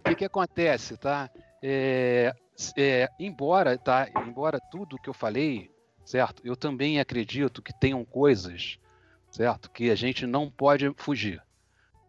que, 0.00 0.14
que, 0.16 0.24
acontece, 0.24 0.96
tá? 0.96 1.30
É, 1.62 2.34
é, 2.76 3.08
embora, 3.20 3.78
tá? 3.78 4.08
Embora 4.26 4.58
tudo 4.58 4.98
que 4.98 5.08
eu 5.08 5.14
falei, 5.14 5.70
certo? 6.04 6.42
Eu 6.44 6.56
também 6.56 6.98
acredito 6.98 7.62
que 7.62 7.72
tenham 7.72 8.04
coisas, 8.04 8.80
certo? 9.30 9.70
Que 9.70 9.92
a 9.92 9.94
gente 9.94 10.26
não 10.26 10.50
pode 10.50 10.92
fugir. 10.96 11.40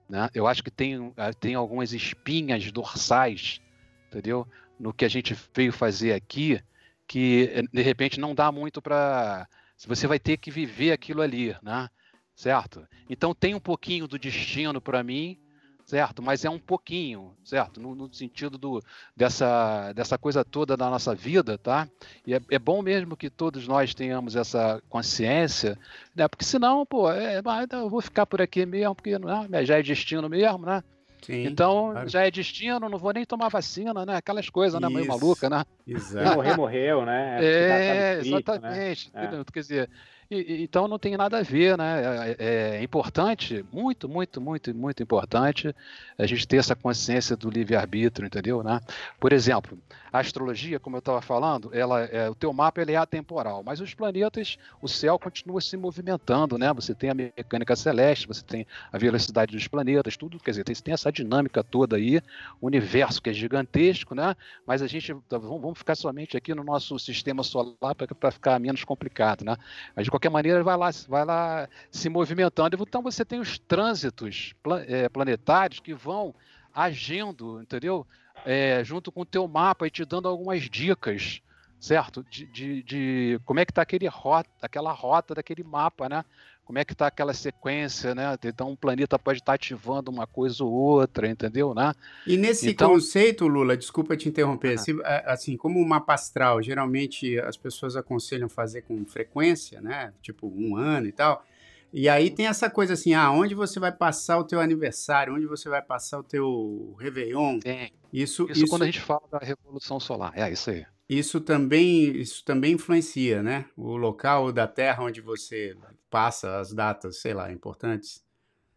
Né? 0.09 0.28
Eu 0.34 0.47
acho 0.47 0.63
que 0.63 0.71
tem, 0.71 1.13
tem 1.39 1.53
algumas 1.53 1.93
espinhas 1.93 2.71
dorsais, 2.71 3.61
entendeu? 4.07 4.47
No 4.84 4.93
que 4.93 5.05
a 5.05 5.09
gente 5.09 5.34
veio 5.55 5.71
fazer 5.71 6.11
aqui, 6.11 6.61
que 7.07 7.63
de 7.71 7.81
repente 7.81 8.19
não 8.19 8.36
dá 8.36 8.51
muito 8.51 8.81
para. 8.81 9.47
Você 9.88 10.07
vai 10.07 10.19
ter 10.19 10.38
que 10.38 10.51
viver 10.51 10.91
aquilo 10.91 11.21
ali, 11.21 11.55
né? 11.63 11.89
Certo? 12.36 12.86
Então 13.09 13.34
tem 13.34 13.55
um 13.55 13.59
pouquinho 13.59 14.07
do 14.07 14.19
destino 14.19 14.81
para 14.81 15.01
mim, 15.01 15.39
certo? 15.86 16.21
Mas 16.21 16.43
é 16.43 16.49
um 16.49 16.59
pouquinho, 16.59 17.34
certo? 17.45 17.79
No, 17.79 17.95
no, 17.95 18.13
sentido 18.13 18.57
do, 18.57 18.84
dessa, 19.15 19.93
dessa 19.93 20.17
coisa 20.17 20.43
toda 20.43 20.75
da 20.75 20.89
nossa 20.89 21.15
vida, 21.15 21.57
tá? 21.57 21.88
E 22.27 22.34
é, 22.34 22.41
é, 22.51 22.59
bom 22.59 22.81
mesmo 22.81 23.15
que 23.15 23.29
todos 23.29 23.67
nós 23.67 23.93
tenhamos 23.93 24.36
essa 24.36 24.81
consciência, 24.89 25.77
né? 26.13 26.27
Porque 26.27 26.43
senão, 26.43 26.86
pô, 26.86 27.09
é, 27.09 27.41
eu 27.71 27.89
vou 27.89 28.01
ficar 28.01 28.25
por 28.25 28.41
aqui 28.41 28.65
mesmo, 28.65 28.95
porque 28.95 29.17
né, 29.17 29.65
já 29.65 29.79
é 29.79 29.84
destino 29.84 30.27
mesmo, 30.27 30.65
né? 30.65 30.84
Sim, 31.26 31.45
então 31.45 31.91
claro. 31.91 32.09
já 32.09 32.26
é 32.26 32.32
destino, 32.32 32.89
não 32.89 32.97
vou 32.97 33.13
nem 33.13 33.26
tomar 33.26 33.49
vacina, 33.49 34.05
né? 34.05 34.17
Aquelas 34.17 34.49
coisas, 34.49 34.80
né? 34.80 34.89
Meio 34.89 35.07
maluca, 35.07 35.49
né? 35.49 35.63
Exato. 35.88 36.36
Morrer, 36.36 36.57
morreu, 36.57 37.05
né? 37.05 37.38
É, 37.41 38.15
tá 38.17 38.26
exatamente. 38.26 39.11
Né? 39.13 39.43
Quer 39.51 39.59
dizer, 39.59 39.89
então 40.30 40.88
não 40.88 40.97
tem 40.97 41.15
nada 41.17 41.39
a 41.39 41.43
ver, 41.43 41.78
né? 41.78 42.01
É, 42.03 42.36
é, 42.39 42.78
é, 42.78 42.84
importante, 42.84 43.65
muito, 43.71 44.07
muito, 44.09 44.41
muito, 44.41 44.74
muito 44.74 45.03
importante 45.03 45.76
a 46.17 46.26
gente 46.26 46.47
ter 46.47 46.57
essa 46.57 46.76
consciência 46.76 47.36
do 47.36 47.49
livre-arbítrio, 47.49 48.26
entendeu? 48.26 48.63
Né? 48.63 48.80
Por 49.19 49.34
exemplo, 49.34 49.78
a 50.11 50.19
astrologia, 50.19 50.80
como 50.80 50.95
eu 50.95 50.99
estava 50.99 51.21
falando, 51.21 51.71
ela, 51.74 52.01
é, 52.01 52.30
o 52.30 52.36
teu 52.36 52.53
mapa 52.53 52.82
ele 52.82 52.91
é 52.91 52.97
atemporal, 52.97 53.63
mas 53.63 53.82
os 53.82 53.93
planetas, 53.95 54.57
o 54.82 54.88
céu 54.88 55.17
continua 55.17 55.59
se 55.59 55.76
movimentando, 55.76 56.55
né? 56.55 56.71
Você 56.74 56.93
tem 56.93 57.09
a 57.09 57.15
mecânica 57.15 57.76
celeste, 57.76 58.28
você 58.28 58.43
tem 58.43 58.67
a 58.91 58.97
velocidade 58.99 59.55
dos 59.55 59.67
planetas, 59.67 60.15
tudo, 60.15 60.39
quer 60.39 60.51
dizer, 60.51 60.63
tem 60.63 60.93
essa 60.93 61.11
dinâmica 61.11 61.63
toda 61.63 61.95
aí, 61.95 62.21
o 62.61 62.67
universo 62.67 63.21
que 63.21 63.32
é 63.32 63.34
gigantesco, 63.34 64.13
né? 64.13 64.36
Mas 64.67 64.84
a 64.84 64.88
gente, 64.88 65.15
vamos 65.30 65.80
ficar 65.80 65.95
somente 65.95 66.38
aqui 66.38 66.53
no 66.53 66.63
nosso 66.63 66.99
sistema 66.99 67.41
solar 67.41 67.95
para 67.95 68.32
ficar 68.32 68.59
menos 68.59 68.84
complicado, 68.84 69.43
né? 69.43 69.55
De 69.97 70.11
qualquer 70.14 70.30
maneira 70.30 70.61
vai 70.61 70.78
lá, 70.78 70.91
vai 71.07 71.26
lá 71.26 71.68
se 71.89 72.07
movimentando. 72.07 72.78
Então 72.80 73.01
você 73.01 73.26
tem 73.26 73.39
os 73.39 73.57
trânsitos 73.57 74.53
é, 74.88 75.09
planetários 75.09 75.80
que 75.80 75.91
vão 75.91 76.36
agindo, 76.72 77.59
entendeu? 77.59 78.05
É, 78.45 78.84
junto 78.84 79.11
com 79.11 79.22
o 79.22 79.26
teu 79.26 79.47
mapa 79.47 79.88
e 79.88 79.89
te 79.89 80.05
dando 80.05 80.28
algumas 80.28 80.70
dicas, 80.70 81.41
certo? 81.80 82.24
De, 82.30 82.45
de, 82.45 82.84
de 82.84 83.39
como 83.43 83.59
é 83.59 83.66
que 83.66 83.72
está 83.72 83.82
aquele 83.82 84.07
rota, 84.07 84.51
aquela 84.61 84.91
rota 84.91 85.34
daquele 85.34 85.64
mapa, 85.64 86.07
né? 86.07 86.24
Como 86.66 86.80
é 86.80 86.86
que 86.86 86.93
está 86.93 87.07
aquela 87.07 87.34
sequência, 87.34 88.16
né? 88.16 88.38
Então 88.43 88.72
um 88.72 88.76
planeta 88.76 89.20
pode 89.20 89.39
estar 89.39 89.51
tá 89.51 89.55
ativando 89.55 90.09
uma 90.09 90.26
coisa 90.26 90.64
ou 90.64 90.72
outra, 90.72 91.28
entendeu, 91.28 91.74
né? 91.74 91.93
E 92.26 92.38
nesse 92.38 92.70
então... 92.72 92.91
conceito, 92.91 93.47
Lula, 93.47 93.76
desculpa 93.76 94.16
te 94.16 94.30
interromper, 94.30 94.78
se, 94.80 94.95
assim, 95.26 95.57
como 95.57 95.80
o 95.80 95.88
mapa 95.88 96.14
astral, 96.14 96.61
geralmente 96.61 97.39
as 97.39 97.57
pessoas 97.57 97.95
aconselham 97.95 98.49
fazer 98.49 98.84
com 98.84 99.05
frequência, 99.05 99.82
né? 99.82 100.14
Tipo 100.22 100.47
um 100.47 100.76
ano 100.76 101.07
e 101.07 101.11
tal. 101.11 101.45
E 101.91 102.09
aí 102.09 102.32
tem 102.32 102.47
essa 102.47 102.72
coisa 102.72 102.93
assim, 102.93 103.14
ah, 103.14 103.30
onde 103.32 103.53
você 103.53 103.80
vai 103.80 103.91
passar 103.91 104.39
o 104.39 104.43
teu 104.43 104.59
aniversário, 104.59 105.36
onde 105.36 105.45
você 105.45 105.70
vai 105.70 105.82
passar 105.82 106.20
o 106.20 106.24
teu 106.24 106.95
Réveillon. 106.99 107.59
Tem. 107.59 107.91
Isso, 108.11 108.43
isso, 108.49 108.64
isso 108.64 108.68
quando 108.68 108.82
a 108.82 108.86
gente 108.88 108.99
fala 108.99 109.22
da 109.32 109.38
Revolução 109.38 109.99
Solar, 109.99 110.32
é 110.36 110.51
isso 110.51 110.72
aí. 110.72 110.86
Isso 111.07 111.39
também, 111.39 112.18
isso 112.18 112.43
também 112.43 112.74
influencia, 112.74 113.43
né? 113.43 113.66
O 113.78 113.95
local 113.95 114.51
da 114.51 114.68
Terra 114.68 115.03
onde 115.03 115.22
você 115.22 115.76
passa 116.14 116.59
as 116.59 116.72
datas, 116.72 117.18
sei 117.18 117.34
lá, 117.34 117.51
importantes. 117.51 118.24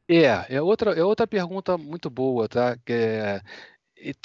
É, 0.08 0.56
é 0.56 0.62
outra, 0.62 0.92
é 0.92 1.04
outra 1.04 1.26
pergunta 1.26 1.76
muito 1.76 2.08
boa, 2.08 2.48
tá? 2.48 2.78
É, 2.88 3.42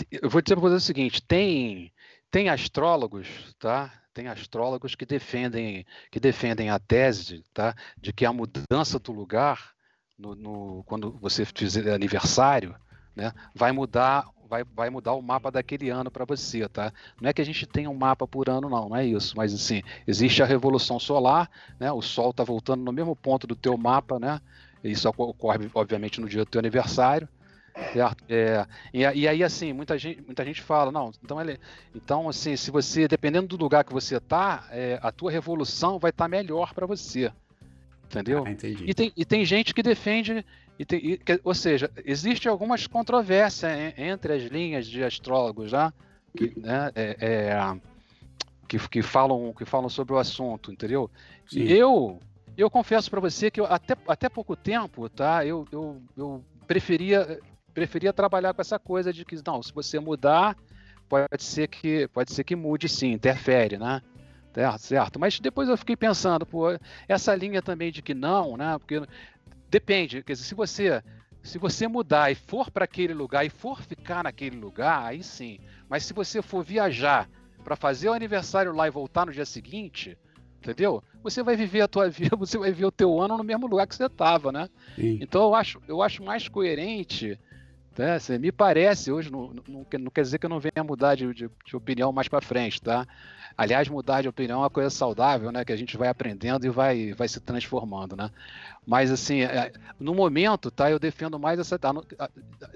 eu 0.09 0.29
vou 0.29 0.41
dizer 0.41 0.55
para 0.55 0.61
você 0.69 0.75
o 0.75 0.79
seguinte: 0.79 1.21
tem, 1.21 1.91
tem 2.29 2.47
astrólogos, 2.47 3.27
tá? 3.59 3.91
Tem 4.13 4.29
astrólogos 4.29 4.95
que 4.95 5.05
defendem, 5.05 5.85
que 6.09 6.21
defendem 6.21 6.69
a 6.69 6.79
tese, 6.79 7.43
tá? 7.53 7.75
De 7.97 8.13
que 8.13 8.25
a 8.25 8.31
mudança 8.31 8.97
do 8.97 9.11
lugar, 9.11 9.73
no, 10.17 10.33
no 10.33 10.83
quando 10.85 11.11
você 11.19 11.43
fizer 11.43 11.93
aniversário, 11.93 12.73
né, 13.15 13.33
vai 13.53 13.71
mudar 13.71 14.25
vai, 14.51 14.65
vai 14.65 14.89
mudar 14.89 15.13
o 15.13 15.21
mapa 15.21 15.49
daquele 15.49 15.89
ano 15.89 16.11
para 16.11 16.25
você, 16.25 16.67
tá? 16.67 16.91
Não 17.21 17.29
é 17.29 17.33
que 17.33 17.41
a 17.41 17.45
gente 17.45 17.65
tenha 17.65 17.89
um 17.89 17.95
mapa 17.95 18.27
por 18.27 18.49
ano, 18.49 18.69
não, 18.69 18.89
não 18.89 18.95
é 18.97 19.05
isso. 19.05 19.33
Mas 19.37 19.53
assim, 19.53 19.81
existe 20.05 20.43
a 20.43 20.45
revolução 20.45 20.99
solar, 20.99 21.49
né? 21.79 21.89
O 21.89 22.01
Sol 22.01 22.31
está 22.31 22.43
voltando 22.43 22.83
no 22.83 22.91
mesmo 22.91 23.15
ponto 23.15 23.47
do 23.47 23.55
teu 23.55 23.77
mapa, 23.77 24.19
né? 24.19 24.41
Isso 24.83 25.07
ocorre, 25.07 25.69
obviamente, 25.73 26.19
no 26.19 26.27
dia 26.27 26.43
do 26.43 26.51
teu 26.51 26.59
aniversário. 26.59 27.29
Certo? 27.93 28.25
É, 28.27 28.67
e, 28.93 28.99
e, 28.99 29.27
aí, 29.27 29.41
assim, 29.41 29.71
muita 29.71 29.97
gente, 29.97 30.21
muita 30.21 30.43
gente 30.43 30.61
fala, 30.61 30.91
não, 30.91 31.09
então, 31.23 31.39
ele, 31.39 31.57
então 31.95 32.27
assim, 32.27 32.57
se 32.57 32.69
você, 32.69 33.07
dependendo 33.07 33.47
do 33.47 33.63
lugar 33.63 33.85
que 33.85 33.93
você 33.93 34.17
está, 34.17 34.67
é, 34.71 34.99
a 35.01 35.09
tua 35.09 35.31
revolução 35.31 35.97
vai 35.97 36.09
estar 36.09 36.25
tá 36.25 36.27
melhor 36.27 36.73
para 36.73 36.85
você. 36.85 37.31
Entendeu? 38.03 38.43
Ah, 38.45 38.51
e, 38.51 38.93
tem, 38.93 39.13
e 39.15 39.23
tem 39.23 39.45
gente 39.45 39.73
que 39.73 39.81
defende 39.81 40.45
e 40.81 40.85
tem, 40.85 40.99
e, 40.99 41.19
ou 41.43 41.53
seja, 41.53 41.91
existe 42.03 42.49
algumas 42.49 42.87
controvérsias 42.87 43.71
entre 43.95 44.33
as 44.33 44.43
linhas 44.43 44.87
de 44.87 45.03
astrólogos, 45.03 45.71
né? 45.71 45.93
Que, 46.35 46.59
né, 46.59 46.91
é, 46.95 47.17
é, 47.19 47.79
que, 48.67 48.79
que, 48.89 49.01
falam, 49.03 49.53
que 49.53 49.63
falam 49.63 49.89
sobre 49.89 50.15
o 50.15 50.17
assunto, 50.17 50.71
entendeu? 50.71 51.07
Sim. 51.47 51.65
Eu 51.65 52.19
eu 52.57 52.69
confesso 52.69 53.11
para 53.11 53.19
você 53.19 53.51
que 53.51 53.61
eu, 53.61 53.65
até, 53.65 53.95
até 54.07 54.27
pouco 54.27 54.55
tempo, 54.55 55.07
tá? 55.07 55.45
Eu, 55.45 55.67
eu, 55.71 56.01
eu 56.17 56.43
preferia 56.65 57.39
preferia 57.73 58.11
trabalhar 58.11 58.53
com 58.53 58.61
essa 58.61 58.79
coisa 58.79 59.13
de 59.13 59.23
que 59.23 59.37
não, 59.45 59.61
se 59.61 59.71
você 59.71 59.99
mudar, 59.99 60.57
pode 61.07 61.43
ser 61.43 61.67
que 61.67 62.07
pode 62.07 62.33
ser 62.33 62.43
que 62.43 62.55
mude 62.55 62.89
sim, 62.89 63.11
interfere, 63.11 63.77
né? 63.77 64.01
Certo, 64.53 64.79
certo. 64.79 65.19
Mas 65.19 65.39
depois 65.39 65.69
eu 65.69 65.77
fiquei 65.77 65.95
pensando, 65.95 66.45
pô, 66.45 66.65
essa 67.07 67.33
linha 67.33 67.61
também 67.61 67.91
de 67.91 68.01
que 68.01 68.13
não, 68.13 68.57
né? 68.57 68.77
Porque 68.77 69.01
Depende, 69.71 70.21
quer 70.21 70.33
dizer, 70.33 70.43
se 70.43 70.53
você 70.53 71.01
se 71.41 71.57
você 71.57 71.87
mudar 71.87 72.29
e 72.29 72.35
for 72.35 72.69
para 72.69 72.85
aquele 72.85 73.13
lugar 73.13 73.45
e 73.45 73.49
for 73.49 73.81
ficar 73.81 74.25
naquele 74.25 74.57
lugar, 74.57 75.05
aí 75.05 75.23
sim. 75.23 75.59
Mas 75.89 76.03
se 76.05 76.13
você 76.13 76.41
for 76.41 76.63
viajar 76.63 77.27
para 77.63 77.75
fazer 77.75 78.09
o 78.09 78.13
aniversário 78.13 78.75
lá 78.75 78.85
e 78.85 78.91
voltar 78.91 79.25
no 79.25 79.31
dia 79.31 79.45
seguinte, 79.45 80.17
entendeu? 80.59 81.01
Você 81.23 81.41
vai 81.41 81.55
viver 81.55 81.81
a 81.81 81.87
tua 81.87 82.09
vida, 82.11 82.35
você 82.35 82.57
vai 82.57 82.69
viver 82.71 82.85
o 82.85 82.91
teu 82.91 83.19
ano 83.19 83.37
no 83.37 83.43
mesmo 83.43 83.65
lugar 83.65 83.87
que 83.87 83.95
você 83.95 84.05
estava, 84.05 84.51
né? 84.51 84.69
Sim. 84.95 85.17
Então 85.21 85.43
eu 85.43 85.55
acho, 85.55 85.81
eu 85.87 86.01
acho 86.01 86.21
mais 86.21 86.47
coerente 86.47 87.39
né? 87.97 88.15
Assim, 88.15 88.37
me 88.37 88.51
parece, 88.51 89.11
hoje 89.11 89.31
não, 89.31 89.53
não, 89.67 89.85
não, 89.99 90.11
quer 90.11 90.21
dizer 90.21 90.39
que 90.39 90.45
eu 90.45 90.49
não 90.49 90.59
venha 90.59 90.83
mudar 90.83 91.15
de, 91.15 91.33
de, 91.33 91.49
de 91.65 91.75
opinião 91.75 92.11
mais 92.11 92.27
para 92.27 92.41
frente, 92.41 92.81
tá? 92.81 93.05
Aliás, 93.57 93.89
mudar 93.89 94.21
de 94.21 94.29
opinião 94.29 94.59
é 94.59 94.63
uma 94.63 94.69
coisa 94.69 94.89
saudável, 94.89 95.51
né? 95.51 95.65
Que 95.65 95.73
a 95.73 95.75
gente 95.75 95.97
vai 95.97 96.07
aprendendo 96.07 96.65
e 96.65 96.69
vai, 96.69 97.13
vai 97.13 97.27
se 97.27 97.39
transformando, 97.39 98.15
né? 98.15 98.31
Mas, 98.85 99.11
assim, 99.11 99.41
é, 99.41 99.73
no 99.99 100.15
momento, 100.15 100.71
tá? 100.71 100.89
Eu 100.89 100.97
defendo 100.97 101.37
mais 101.37 101.59
essa... 101.59 101.79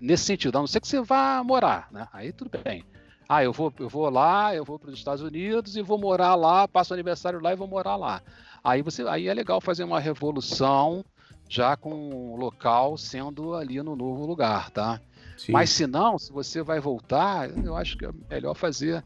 Nesse 0.02 0.26
sentido, 0.26 0.58
a 0.58 0.62
não 0.62 0.68
ser 0.68 0.82
que 0.82 0.88
você 0.88 1.02
vá 1.02 1.42
morar, 1.44 1.88
né? 1.92 2.08
Aí 2.12 2.32
tudo 2.32 2.52
bem. 2.64 2.84
Ah, 3.28 3.44
eu 3.44 3.52
vou, 3.52 3.74
eu 3.80 3.90
vou 3.90 4.08
lá, 4.10 4.54
eu 4.54 4.64
vou 4.64 4.78
para 4.78 4.90
os 4.92 4.98
Estados 4.98 5.24
Unidos 5.24 5.76
e 5.76 5.82
vou 5.82 5.98
morar 5.98 6.36
lá, 6.36 6.68
passo 6.68 6.94
aniversário 6.94 7.42
lá 7.42 7.54
e 7.54 7.56
vou 7.56 7.68
morar 7.68 7.96
lá. 7.96 8.22
Aí, 8.64 8.82
você, 8.82 9.04
aí 9.08 9.28
é 9.28 9.34
legal 9.34 9.60
fazer 9.60 9.84
uma 9.84 10.00
revolução 10.00 11.04
já 11.48 11.76
com 11.76 12.34
o 12.34 12.36
local 12.36 12.98
sendo 12.98 13.54
ali 13.54 13.82
no 13.82 13.96
novo 13.96 14.26
lugar, 14.26 14.70
tá? 14.72 15.00
Sim. 15.38 15.52
Mas 15.52 15.70
se 15.70 15.86
não, 15.86 16.18
se 16.18 16.32
você 16.32 16.62
vai 16.62 16.80
voltar, 16.80 17.50
eu 17.64 17.76
acho 17.76 17.98
que 17.98 18.06
é 18.06 18.10
melhor 18.30 18.54
fazer 18.54 19.04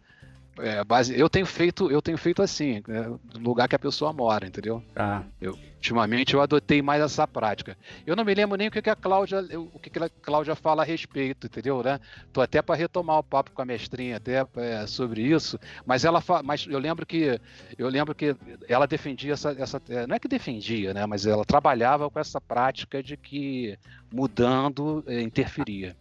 é, 0.62 0.84
base, 0.84 1.18
eu 1.18 1.30
tenho 1.30 1.46
feito, 1.46 1.92
eu 1.92 2.02
tenho 2.02 2.18
feito 2.18 2.42
assim, 2.42 2.82
é, 2.88 3.08
no 3.38 3.50
lugar 3.50 3.68
que 3.68 3.76
a 3.76 3.80
pessoa 3.80 4.14
mora, 4.14 4.48
entendeu? 4.48 4.84
Ah. 4.96 5.24
Eu, 5.40 5.58
ultimamente 5.76 6.34
eu 6.34 6.42
adotei 6.42 6.82
mais 6.82 7.02
essa 7.02 7.26
prática. 7.26 7.78
Eu 8.06 8.16
não 8.16 8.26
me 8.26 8.34
lembro 8.34 8.58
nem 8.58 8.68
o 8.68 8.72
que, 8.72 8.82
que 8.82 8.90
a 8.90 8.96
Cláudia, 8.96 9.40
o 9.74 9.80
que, 9.80 9.90
que 9.90 10.00
a 10.00 10.10
Cláudia 10.10 10.56
fala 10.56 10.84
a 10.84 10.86
respeito, 10.86 11.48
entendeu, 11.48 11.82
né? 11.82 12.00
Tô 12.34 12.42
até 12.42 12.62
para 12.62 12.76
retomar 12.76 13.20
o 13.20 13.24
papo 13.24 13.52
com 13.52 13.62
a 13.62 13.66
mestrinha 13.66 14.18
até 14.18 14.46
é, 14.58 14.86
sobre 14.86 15.22
isso, 15.22 15.58
mas 15.86 16.04
ela, 16.04 16.22
mas 16.44 16.68
eu 16.70 16.80
lembro 16.80 17.06
que, 17.06 17.40
eu 17.78 17.88
lembro 17.88 18.14
que 18.14 18.36
ela 18.68 18.86
defendia 18.86 19.34
essa, 19.34 19.56
essa, 19.58 19.82
é, 19.90 20.06
não 20.06 20.16
é 20.16 20.20
que 20.20 20.28
defendia, 20.28 20.94
né? 20.94 21.06
Mas 21.06 21.26
ela 21.26 21.46
trabalhava 21.46 22.10
com 22.10 22.20
essa 22.20 22.42
prática 22.42 23.02
de 23.02 23.16
que 23.16 23.78
mudando 24.12 25.04
é, 25.08 25.22
interferia. 25.22 25.96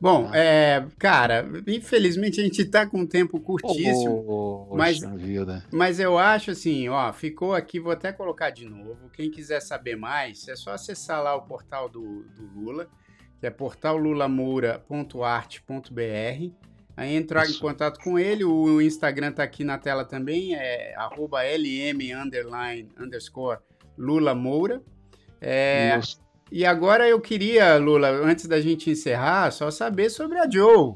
Bom, 0.00 0.32
é, 0.32 0.86
cara, 0.98 1.46
infelizmente 1.66 2.40
a 2.40 2.44
gente 2.44 2.64
tá 2.64 2.86
com 2.86 3.00
um 3.00 3.06
tempo 3.06 3.38
curtíssimo. 3.38 4.24
Oh, 4.26 4.74
mas, 4.74 4.98
mas 5.70 6.00
eu 6.00 6.16
acho 6.16 6.52
assim, 6.52 6.88
ó, 6.88 7.12
ficou 7.12 7.54
aqui, 7.54 7.78
vou 7.78 7.92
até 7.92 8.10
colocar 8.10 8.48
de 8.48 8.64
novo. 8.64 9.10
Quem 9.12 9.30
quiser 9.30 9.60
saber 9.60 9.96
mais, 9.96 10.48
é 10.48 10.56
só 10.56 10.72
acessar 10.72 11.22
lá 11.22 11.34
o 11.34 11.42
portal 11.42 11.86
do, 11.86 12.24
do 12.34 12.46
Lula, 12.58 12.88
que 13.38 13.46
é 13.46 13.50
portallulamoura.art.br. 13.50 16.50
Aí 16.96 17.14
entrar 17.14 17.44
Isso. 17.44 17.58
em 17.58 17.60
contato 17.60 18.02
com 18.02 18.18
ele, 18.18 18.42
o 18.42 18.80
Instagram 18.80 19.32
tá 19.32 19.42
aqui 19.42 19.64
na 19.64 19.76
tela 19.76 20.06
também, 20.06 20.54
é 20.54 20.94
lm 20.96 22.00
underscore 22.98 23.58
Lula 23.98 24.34
Moura. 24.34 24.80
É, 25.42 25.98
Isso. 25.98 26.18
E 26.50 26.66
agora 26.66 27.08
eu 27.08 27.20
queria, 27.20 27.76
Lula, 27.76 28.08
antes 28.08 28.46
da 28.46 28.60
gente 28.60 28.90
encerrar, 28.90 29.50
só 29.52 29.70
saber 29.70 30.10
sobre 30.10 30.38
a 30.38 30.50
Joe. 30.50 30.94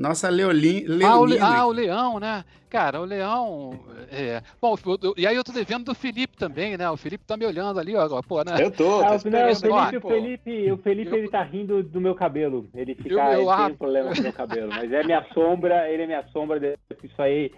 Nossa 0.00 0.30
Leolin, 0.30 0.84
Ah, 1.04 1.20
o, 1.20 1.26
ah, 1.42 1.66
o 1.66 1.72
Leão, 1.72 2.18
né? 2.18 2.42
Cara, 2.70 3.00
o 3.00 3.04
Leão. 3.04 3.78
É... 4.10 4.40
Bom, 4.60 4.74
eu, 5.02 5.14
e 5.16 5.26
aí 5.26 5.36
eu 5.36 5.44
tô 5.44 5.52
devendo 5.52 5.84
do 5.84 5.94
Felipe 5.94 6.38
também, 6.38 6.76
né? 6.78 6.88
O 6.88 6.96
Felipe 6.96 7.24
tá 7.26 7.36
me 7.36 7.44
olhando 7.44 7.78
ali, 7.78 7.94
ó, 7.94 8.08
pô, 8.22 8.42
né? 8.42 8.54
Eu 8.60 8.70
tô. 8.70 9.00
Ah, 9.00 9.10
não, 9.10 9.16
o 9.16 9.20
Felipe, 9.20 9.96
o 9.96 10.00
Felipe, 10.00 10.72
o 10.72 10.76
Felipe 10.78 11.10
eu... 11.10 11.18
ele 11.18 11.28
tá 11.28 11.42
rindo 11.42 11.82
do 11.82 12.00
meu 12.00 12.14
cabelo. 12.14 12.66
Ele 12.74 12.94
fica. 12.94 13.10
Eu, 13.10 13.18
eu, 13.18 13.50
ele 13.50 13.56
tem 13.56 13.72
um 13.72 13.76
problema 13.76 14.14
com 14.14 14.20
o 14.20 14.22
meu 14.22 14.32
cabelo. 14.32 14.68
Mas 14.68 14.90
é 14.90 15.02
minha 15.02 15.26
sombra, 15.34 15.90
ele 15.90 16.04
é 16.04 16.06
minha 16.06 16.24
sombra. 16.28 16.78
Isso 17.02 17.20
aí, 17.20 17.52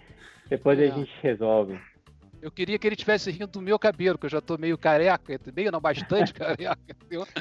depois 0.49 0.81
é. 0.81 0.87
a 0.87 0.91
gente 0.91 1.13
resolve. 1.23 1.79
Eu 2.43 2.51
queria 2.51 2.77
que 2.77 2.85
ele 2.85 2.97
tivesse 2.97 3.31
rindo 3.31 3.47
do 3.47 3.63
meu 3.63 3.79
cabelo, 3.79 4.19
que 4.19 4.27
eu 4.27 4.31
já 4.31 4.41
tô 4.41 4.59
meio 4.59 4.77
careca, 4.77 5.41
meio 5.55 5.71
não 5.71 5.81
bastante 5.81 6.35
careca. 6.35 6.77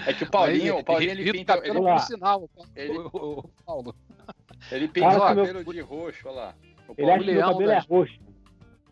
É 0.06 0.14
que 0.14 0.24
o 0.24 0.30
Paulinho, 0.30 0.78
o 0.78 0.84
Paulinho 0.84 1.12
ele, 1.12 1.22
ele 1.24 1.32
pinta 1.32 1.56
cabelo 1.56 1.80
ele, 1.80 1.94
por 1.94 2.00
sinal, 2.02 2.50
ele, 2.76 2.98
o, 3.00 3.08
o, 3.12 3.50
Paulo. 3.66 3.96
Ele 4.72 4.88
pinta 4.88 5.18
o 5.18 5.20
cabelo 5.22 5.64
meu... 5.64 5.74
de 5.74 5.82
roxo, 5.82 6.28
olha 6.28 6.36
lá. 6.36 6.56
O 6.88 6.94
ele 6.96 7.12
acha 7.12 7.24
que 7.24 7.36
o 7.36 7.42
cabelo 7.42 7.72
é 7.72 7.80
roxo. 7.80 8.20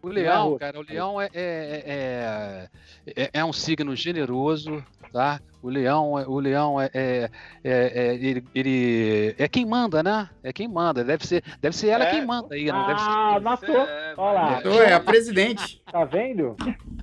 O 0.01 0.07
leão, 0.07 0.57
cara, 0.57 0.79
o 0.79 0.81
leão 0.81 1.19
é, 1.19 1.29
é, 1.33 2.69
é, 3.05 3.29
é, 3.33 3.45
um 3.45 3.51
signo 3.51 3.93
generoso, 3.95 4.83
tá? 5.11 5.41
O 5.61 5.69
leão, 5.69 6.13
o 6.13 6.39
leão 6.39 6.79
é, 6.79 6.89
é, 6.93 7.29
é, 7.63 8.15
ele, 8.15 8.43
ele, 8.55 9.35
é 9.37 9.47
quem 9.49 9.65
manda, 9.65 10.01
né? 10.01 10.29
É 10.41 10.53
quem 10.53 10.69
manda. 10.69 11.03
Deve 11.03 11.27
ser, 11.27 11.43
deve 11.59 11.75
ser 11.75 11.89
ela 11.89 12.05
quem 12.05 12.25
manda 12.25 12.55
aí, 12.55 12.71
não 12.71 12.87
deve 12.87 12.99
ser. 12.99 13.09
Ah, 13.09 13.39
matou. 13.41 13.87
Olha 14.17 14.31
lá. 14.33 14.51
Matou, 14.51 14.81
é 14.81 14.93
a 14.93 14.99
presidente. 15.01 15.81
Tá 15.91 16.05
vendo? 16.05 16.55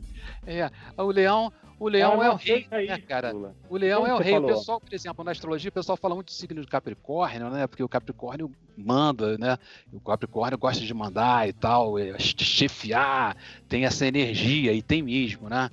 É, 0.49 0.71
o 0.97 1.11
leão, 1.11 1.53
o 1.79 1.89
leão 1.89 2.23
é 2.23 2.31
o 2.31 2.37
rei, 2.37 2.67
né, 2.71 2.99
cara? 2.99 3.35
O 3.69 3.77
leão 3.77 4.03
Como 4.03 4.13
é 4.13 4.15
o 4.15 4.19
rei. 4.19 4.33
Falou? 4.33 4.51
O 4.51 4.55
pessoal, 4.55 4.81
por 4.81 4.95
exemplo, 4.95 5.25
na 5.25 5.31
astrologia, 5.31 5.69
o 5.69 5.73
pessoal 5.73 5.97
fala 5.97 6.15
muito 6.15 6.29
do 6.29 6.33
signo 6.33 6.61
de 6.61 6.67
Capricórnio, 6.67 7.51
né? 7.51 7.67
Porque 7.67 7.83
o 7.83 7.89
Capricórnio 7.89 8.51
manda, 8.77 9.37
né? 9.37 9.59
O 9.93 10.01
Capricórnio 10.01 10.59
gosta 10.59 10.85
de 10.85 10.95
mandar 10.95 11.49
e 11.49 11.53
tal, 11.53 11.99
é, 11.99 12.19
chefiar, 12.19 13.37
tem 13.69 13.85
essa 13.85 14.07
energia 14.07 14.73
e 14.73 14.81
tem 14.81 15.03
mesmo, 15.03 15.49
né? 15.49 15.71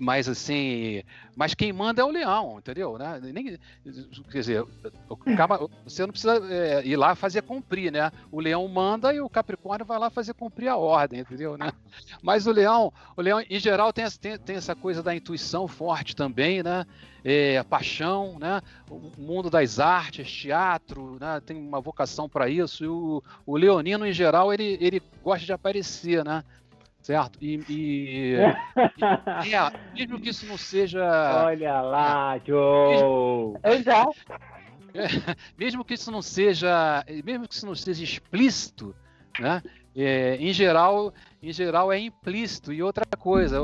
Mas 0.00 0.28
assim, 0.28 1.02
mas 1.36 1.54
quem 1.54 1.72
manda 1.72 2.02
é 2.02 2.04
o 2.04 2.10
leão, 2.10 2.58
entendeu? 2.58 2.98
Né? 2.98 3.20
Nem, 3.22 3.58
quer 4.30 4.38
dizer, 4.38 4.64
você 5.84 6.02
não 6.02 6.10
precisa 6.10 6.40
é, 6.52 6.86
ir 6.86 6.96
lá 6.96 7.14
fazer 7.14 7.42
cumprir, 7.42 7.92
né? 7.92 8.10
O 8.30 8.40
leão 8.40 8.66
manda 8.68 9.12
e 9.12 9.20
o 9.20 9.28
Capricórnio 9.28 9.86
vai 9.86 9.98
lá 9.98 10.10
fazer 10.10 10.34
cumprir 10.34 10.68
a 10.68 10.76
ordem, 10.76 11.20
entendeu? 11.20 11.56
Né? 11.56 11.72
Mas 12.22 12.46
o 12.46 12.52
leão, 12.52 12.92
o 13.16 13.22
leão 13.22 13.40
em 13.48 13.58
geral 13.58 13.92
tem, 13.92 14.04
tem, 14.10 14.38
tem 14.38 14.56
essa 14.56 14.74
coisa 14.74 15.02
da 15.02 15.14
intuição 15.14 15.68
forte 15.68 16.14
também, 16.14 16.62
né? 16.62 16.86
É, 17.24 17.58
a 17.58 17.64
paixão, 17.64 18.38
né? 18.38 18.60
O 18.90 19.12
mundo 19.18 19.50
das 19.50 19.78
artes, 19.78 20.30
teatro, 20.30 21.18
né? 21.20 21.40
Tem 21.44 21.56
uma 21.56 21.80
vocação 21.80 22.28
para 22.28 22.48
isso. 22.48 22.84
E 22.84 22.88
o, 22.88 23.22
o 23.44 23.56
leonino 23.56 24.06
em 24.06 24.12
geral 24.12 24.52
ele, 24.52 24.78
ele 24.80 25.02
gosta 25.22 25.44
de 25.44 25.52
aparecer, 25.52 26.24
né? 26.24 26.44
Certo? 27.08 27.38
E, 27.40 27.54
e, 27.70 28.34
e 29.48 29.54
é, 29.54 29.72
mesmo 29.94 30.20
que 30.20 30.28
isso 30.28 30.44
não 30.44 30.58
seja. 30.58 31.02
Olha 31.42 31.80
lá, 31.80 32.38
Joe! 32.44 33.56
Exato. 33.64 34.14
mesmo 35.56 35.84
que 35.86 35.94
isso 35.94 36.10
não 36.10 36.20
seja, 36.20 37.02
mesmo 37.24 37.48
que 37.48 37.54
isso 37.54 37.64
não 37.64 37.74
seja 37.74 38.04
explícito, 38.04 38.94
né? 39.40 39.62
É, 39.96 40.36
em 40.36 40.52
geral, 40.52 41.14
em 41.42 41.50
geral 41.50 41.90
é 41.90 41.98
implícito. 41.98 42.74
E 42.74 42.82
outra 42.82 43.04
coisa, 43.18 43.56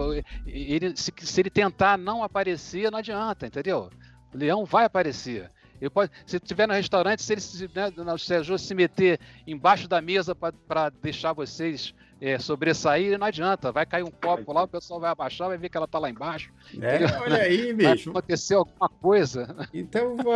ele, 0.46 0.96
se, 0.96 1.12
se 1.14 1.40
ele 1.42 1.50
tentar 1.50 1.98
não 1.98 2.24
aparecer, 2.24 2.90
não 2.90 2.98
adianta, 2.98 3.46
entendeu? 3.46 3.90
O 4.32 4.38
leão 4.38 4.64
vai 4.64 4.86
aparecer. 4.86 5.50
Ele 5.80 5.90
pode, 5.90 6.10
se 6.26 6.36
estiver 6.36 6.66
no 6.66 6.74
restaurante, 6.74 7.22
se 7.22 7.32
ele 7.32 7.70
né, 8.04 8.12
o 8.12 8.18
Sérgio 8.18 8.58
se 8.58 8.74
meter 8.74 9.18
embaixo 9.46 9.88
da 9.88 10.00
mesa 10.00 10.34
para 10.34 10.90
deixar 11.02 11.32
vocês 11.32 11.94
é, 12.20 12.38
sobressair, 12.38 13.18
não 13.18 13.26
adianta. 13.26 13.72
Vai 13.72 13.84
cair 13.84 14.02
um 14.02 14.10
copo 14.10 14.52
lá, 14.52 14.62
o 14.62 14.68
pessoal 14.68 15.00
vai 15.00 15.10
abaixar, 15.10 15.48
vai 15.48 15.58
ver 15.58 15.68
que 15.68 15.76
ela 15.76 15.86
tá 15.86 15.98
lá 15.98 16.08
embaixo. 16.08 16.52
É, 16.80 17.20
olha 17.20 17.42
aí, 17.42 17.72
bicho. 17.72 18.12
Vai 18.12 18.20
acontecer 18.20 18.54
alguma 18.54 18.88
coisa. 18.88 19.68
Então 19.72 20.16
vou, 20.16 20.34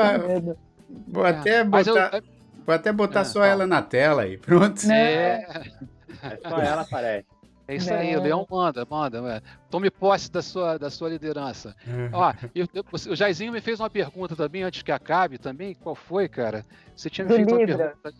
vou 1.08 1.26
é. 1.26 1.30
até 1.30 1.64
botar, 1.64 2.10
eu, 2.14 2.22
vou 2.66 2.74
até 2.74 2.92
botar 2.92 3.20
é, 3.20 3.24
só 3.24 3.44
ela 3.44 3.66
na 3.66 3.80
tela 3.80 4.22
aí, 4.22 4.36
pronto. 4.36 4.80
É. 4.90 5.46
é 6.22 6.48
só 6.48 6.58
ela 6.58 6.82
aparece. 6.82 7.37
É 7.68 7.76
isso 7.76 7.92
aí, 7.92 8.16
o 8.16 8.22
Leão 8.22 8.46
manda, 8.50 8.86
manda. 8.88 9.42
Tome 9.68 9.90
posse 9.90 10.32
da 10.32 10.40
sua, 10.40 10.78
da 10.78 10.88
sua 10.88 11.10
liderança. 11.10 11.76
Ó, 12.14 12.32
eu, 12.54 12.66
eu, 12.72 12.82
o 12.92 13.14
Jairzinho 13.14 13.52
me 13.52 13.60
fez 13.60 13.78
uma 13.78 13.90
pergunta 13.90 14.34
também, 14.34 14.62
antes 14.62 14.80
que 14.80 14.90
acabe 14.90 15.36
também. 15.36 15.74
Qual 15.74 15.94
foi, 15.94 16.28
cara? 16.28 16.64
Você 16.96 17.10
tinha 17.10 17.26
me 17.26 17.34
feito 17.34 17.54
uma 17.54 17.66
pergunta. 17.66 18.14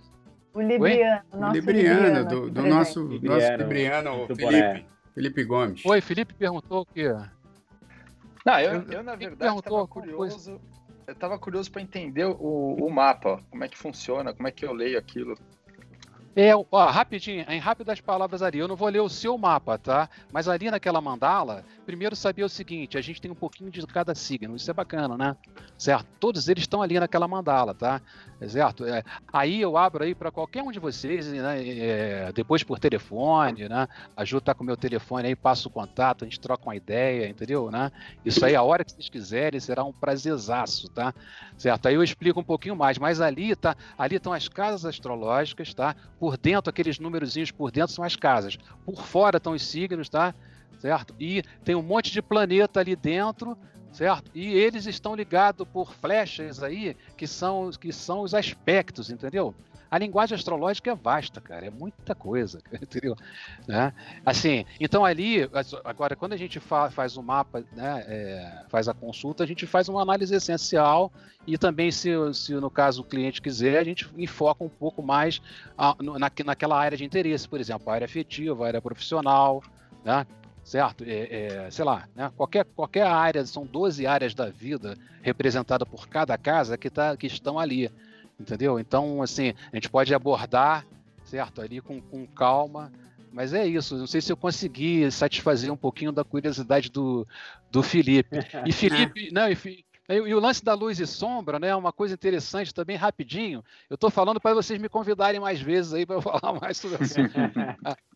O 0.53 0.61
Libriano, 0.61 1.23
nosso 1.33 1.55
Libriano, 1.55 2.01
Libriano 2.01 2.29
do, 2.29 2.51
do 2.51 2.63
nosso, 2.67 3.07
Libriano, 3.07 3.41
nosso 3.41 3.63
Libriano, 3.63 4.27
Felipe, 4.27 4.87
Felipe 5.15 5.45
Gomes. 5.45 5.87
Oi, 5.87 6.01
Felipe 6.01 6.35
perguntou 6.35 6.83
o 6.83 6.87
quê? 6.87 7.15
Não, 8.45 8.61
eu, 8.61 8.83
eu 8.91 9.03
na 9.03 9.15
verdade 9.15 9.57
estava 9.57 9.87
curioso, 9.87 10.61
eu 11.07 11.15
tava 11.15 11.39
curioso 11.39 11.71
para 11.71 11.81
entender 11.81 12.25
o, 12.25 12.77
o 12.81 12.91
mapa, 12.91 13.43
como 13.51 13.65
é 13.65 13.69
que 13.69 13.79
funciona, 13.79 14.35
como 14.35 14.49
é 14.49 14.51
que 14.51 14.65
eu 14.65 14.73
leio 14.73 14.99
aquilo. 14.99 15.39
É, 16.41 16.53
ó, 16.55 16.87
rapidinho, 16.87 17.45
em 17.49 17.59
rápidas 17.59 18.01
palavras 18.01 18.43
ali, 18.43 18.61
eu 18.61 18.69
não 18.69 18.77
vou 18.77 18.89
ler 18.89 19.01
o 19.01 19.09
seu 19.09 19.37
mapa, 19.37 19.77
tá? 19.77 20.09
Mas 20.33 20.47
ali 20.47 20.71
naquela 20.71 21.01
mandala, 21.01 21.65
primeiro 21.89 22.15
saber 22.15 22.45
o 22.45 22.51
seguinte, 22.51 22.99
a 22.99 23.01
gente 23.01 23.19
tem 23.19 23.31
um 23.31 23.35
pouquinho 23.35 23.71
de 23.71 23.87
cada 23.87 24.15
signo, 24.15 24.55
isso 24.55 24.71
é 24.71 24.75
bacana, 24.75 25.17
né? 25.17 25.35
Certo? 25.79 26.07
Todos 26.21 26.47
eles 26.47 26.65
estão 26.65 26.83
ali 26.83 27.01
naquela 27.01 27.27
mandala, 27.27 27.73
tá? 27.73 28.03
Certo? 28.47 28.85
É, 28.85 29.03
aí 29.33 29.63
eu 29.63 29.75
abro 29.75 30.05
aí 30.05 30.15
para 30.15 30.31
qualquer 30.31 30.63
um 30.63 30.71
de 30.71 30.79
vocês, 30.79 31.27
né? 31.29 31.67
É, 31.67 32.33
depois 32.35 32.63
por 32.63 32.79
telefone, 32.79 33.71
né? 33.71 33.89
A 34.15 34.23
Ju 34.23 34.39
tá 34.39 34.53
com 34.53 34.63
o 34.63 34.67
meu 34.67 34.77
telefone 34.77 35.29
aí, 35.29 35.35
passa 35.35 35.67
o 35.67 35.71
contato, 35.71 36.25
a 36.25 36.27
gente 36.27 36.39
troca 36.39 36.63
uma 36.65 36.77
ideia, 36.77 37.27
entendeu? 37.27 37.71
Né? 37.71 37.91
Isso 38.23 38.45
aí, 38.45 38.55
a 38.55 38.63
hora 38.63 38.85
que 38.85 38.93
vocês 38.93 39.09
quiserem, 39.09 39.59
será 39.59 39.83
um 39.83 39.93
prazerzaço, 39.93 40.91
tá? 40.91 41.15
Certo? 41.57 41.87
Aí 41.87 41.95
eu 41.95 42.03
explico 42.03 42.39
um 42.39 42.45
pouquinho 42.45 42.77
mais, 42.77 42.99
mas 42.99 43.19
ali 43.19 43.57
tá, 43.57 43.75
ali 43.97 44.17
estão 44.17 44.35
as 44.35 44.47
casas 44.47 44.85
astrológicas, 44.85 45.73
tá? 45.73 45.97
Por 46.21 46.37
dentro, 46.37 46.69
aqueles 46.69 46.99
númerozinhos 46.99 47.51
por 47.51 47.71
dentro 47.71 47.95
são 47.95 48.05
as 48.05 48.15
casas. 48.15 48.59
Por 48.85 49.07
fora 49.07 49.39
estão 49.39 49.55
os 49.55 49.67
signos, 49.67 50.11
tá? 50.11 50.35
Certo? 50.79 51.15
E 51.19 51.43
tem 51.65 51.75
um 51.75 51.83
monte 51.83 52.13
de 52.13 52.23
planeta 52.23 52.81
ali 52.81 52.95
dentro, 52.95 53.59
certo? 53.93 54.31
E 54.35 54.53
eles 54.53 54.87
estão 54.87 55.15
ligados 55.15 55.67
por 55.67 55.93
flechas 55.93 56.63
aí, 56.63 56.97
que 57.17 57.27
são, 57.27 57.71
que 57.71 57.93
são 57.93 58.21
os 58.21 58.33
aspectos, 58.33 59.11
entendeu? 59.11 59.55
A 59.91 59.97
linguagem 59.99 60.35
astrológica 60.35 60.91
é 60.91 60.95
vasta, 60.95 61.41
cara, 61.41 61.67
é 61.67 61.71
muita 61.71 62.15
coisa, 62.15 62.61
entendeu? 62.73 63.17
Né? 63.67 63.93
Assim, 64.25 64.67
então 64.79 65.05
ali, 65.05 65.49
agora, 65.83 66.15
quando 66.15 66.35
a 66.35 66.37
gente 66.37 66.61
fa 66.61 66.91
faz 66.91 67.17
o 67.17 67.23
mapa, 67.23 67.65
né, 67.73 68.05
é, 68.07 68.65
faz 68.69 68.87
a 68.87 68.95
consulta, 68.95 69.43
a 69.43 69.47
gente 69.47 69.67
faz 69.67 69.89
uma 69.89 70.03
análise 70.03 70.35
essencial 70.35 71.11
e 71.47 71.57
também, 71.57 71.91
se, 71.91 72.11
se 72.35 72.53
no 72.55 72.71
caso 72.71 73.01
o 73.01 73.05
cliente 73.05 73.41
quiser, 73.41 73.79
a 73.79 73.85
gente 73.85 74.09
enfoca 74.17 74.63
um 74.63 74.69
pouco 74.69 75.03
mais 75.03 75.41
a, 75.77 75.97
na, 76.03 76.31
naquela 76.45 76.79
área 76.79 76.99
de 76.99 77.05
interesse, 77.05 77.49
por 77.49 77.59
exemplo, 77.59 77.91
a 77.91 77.95
área 77.95 78.05
afetiva, 78.05 78.65
a 78.65 78.69
área 78.69 78.83
profissional, 78.83 79.63
né? 80.05 80.27
Certo? 80.69 81.03
É, 81.03 81.65
é, 81.67 81.71
sei 81.71 81.83
lá, 81.83 82.07
né? 82.15 82.31
qualquer, 82.37 82.67
qualquer 82.77 83.07
área, 83.07 83.45
são 83.47 83.65
12 83.65 84.07
áreas 84.07 84.35
da 84.35 84.51
vida 84.51 84.99
representadas 85.23 85.89
por 85.89 86.07
cada 86.07 86.37
casa 86.37 86.77
que, 86.77 86.91
tá, 86.91 87.17
que 87.17 87.27
estão 87.27 87.59
ali, 87.59 87.91
entendeu? 88.39 88.79
Então, 88.79 89.23
assim, 89.23 89.55
a 89.73 89.77
gente 89.77 89.89
pode 89.89 90.15
abordar, 90.15 90.87
certo? 91.25 91.63
Ali 91.63 91.81
com, 91.81 92.03
com 92.03 92.27
calma, 92.27 92.93
mas 93.33 93.55
é 93.55 93.67
isso. 93.67 93.97
Não 93.97 94.07
sei 94.07 94.21
se 94.21 94.31
eu 94.31 94.37
consegui 94.37 95.11
satisfazer 95.11 95.73
um 95.73 95.77
pouquinho 95.77 96.13
da 96.13 96.23
curiosidade 96.23 96.91
do, 96.91 97.27
do 97.71 97.83
Felipe. 97.83 98.37
E 98.67 98.71
Felipe, 98.73 99.31
não, 99.33 99.49
e, 99.51 99.57
e 100.09 100.35
o 100.35 100.41
lance 100.41 100.65
da 100.65 100.73
luz 100.73 100.99
e 100.99 101.07
sombra, 101.07 101.59
né? 101.59 101.75
Uma 101.77 101.93
coisa 101.93 102.15
interessante 102.15 102.73
também, 102.73 102.97
rapidinho. 102.97 103.63
Eu 103.91 103.95
estou 103.95 104.09
falando 104.09 104.41
para 104.41 104.55
vocês 104.55 104.81
me 104.81 104.89
convidarem 104.89 105.39
mais 105.39 105.61
vezes 105.61 105.93
aí 105.93 106.07
para 106.07 106.17
eu 106.17 106.23
falar 106.23 106.59
mais 106.59 106.79
sobre 106.79 107.05
isso. 107.05 107.17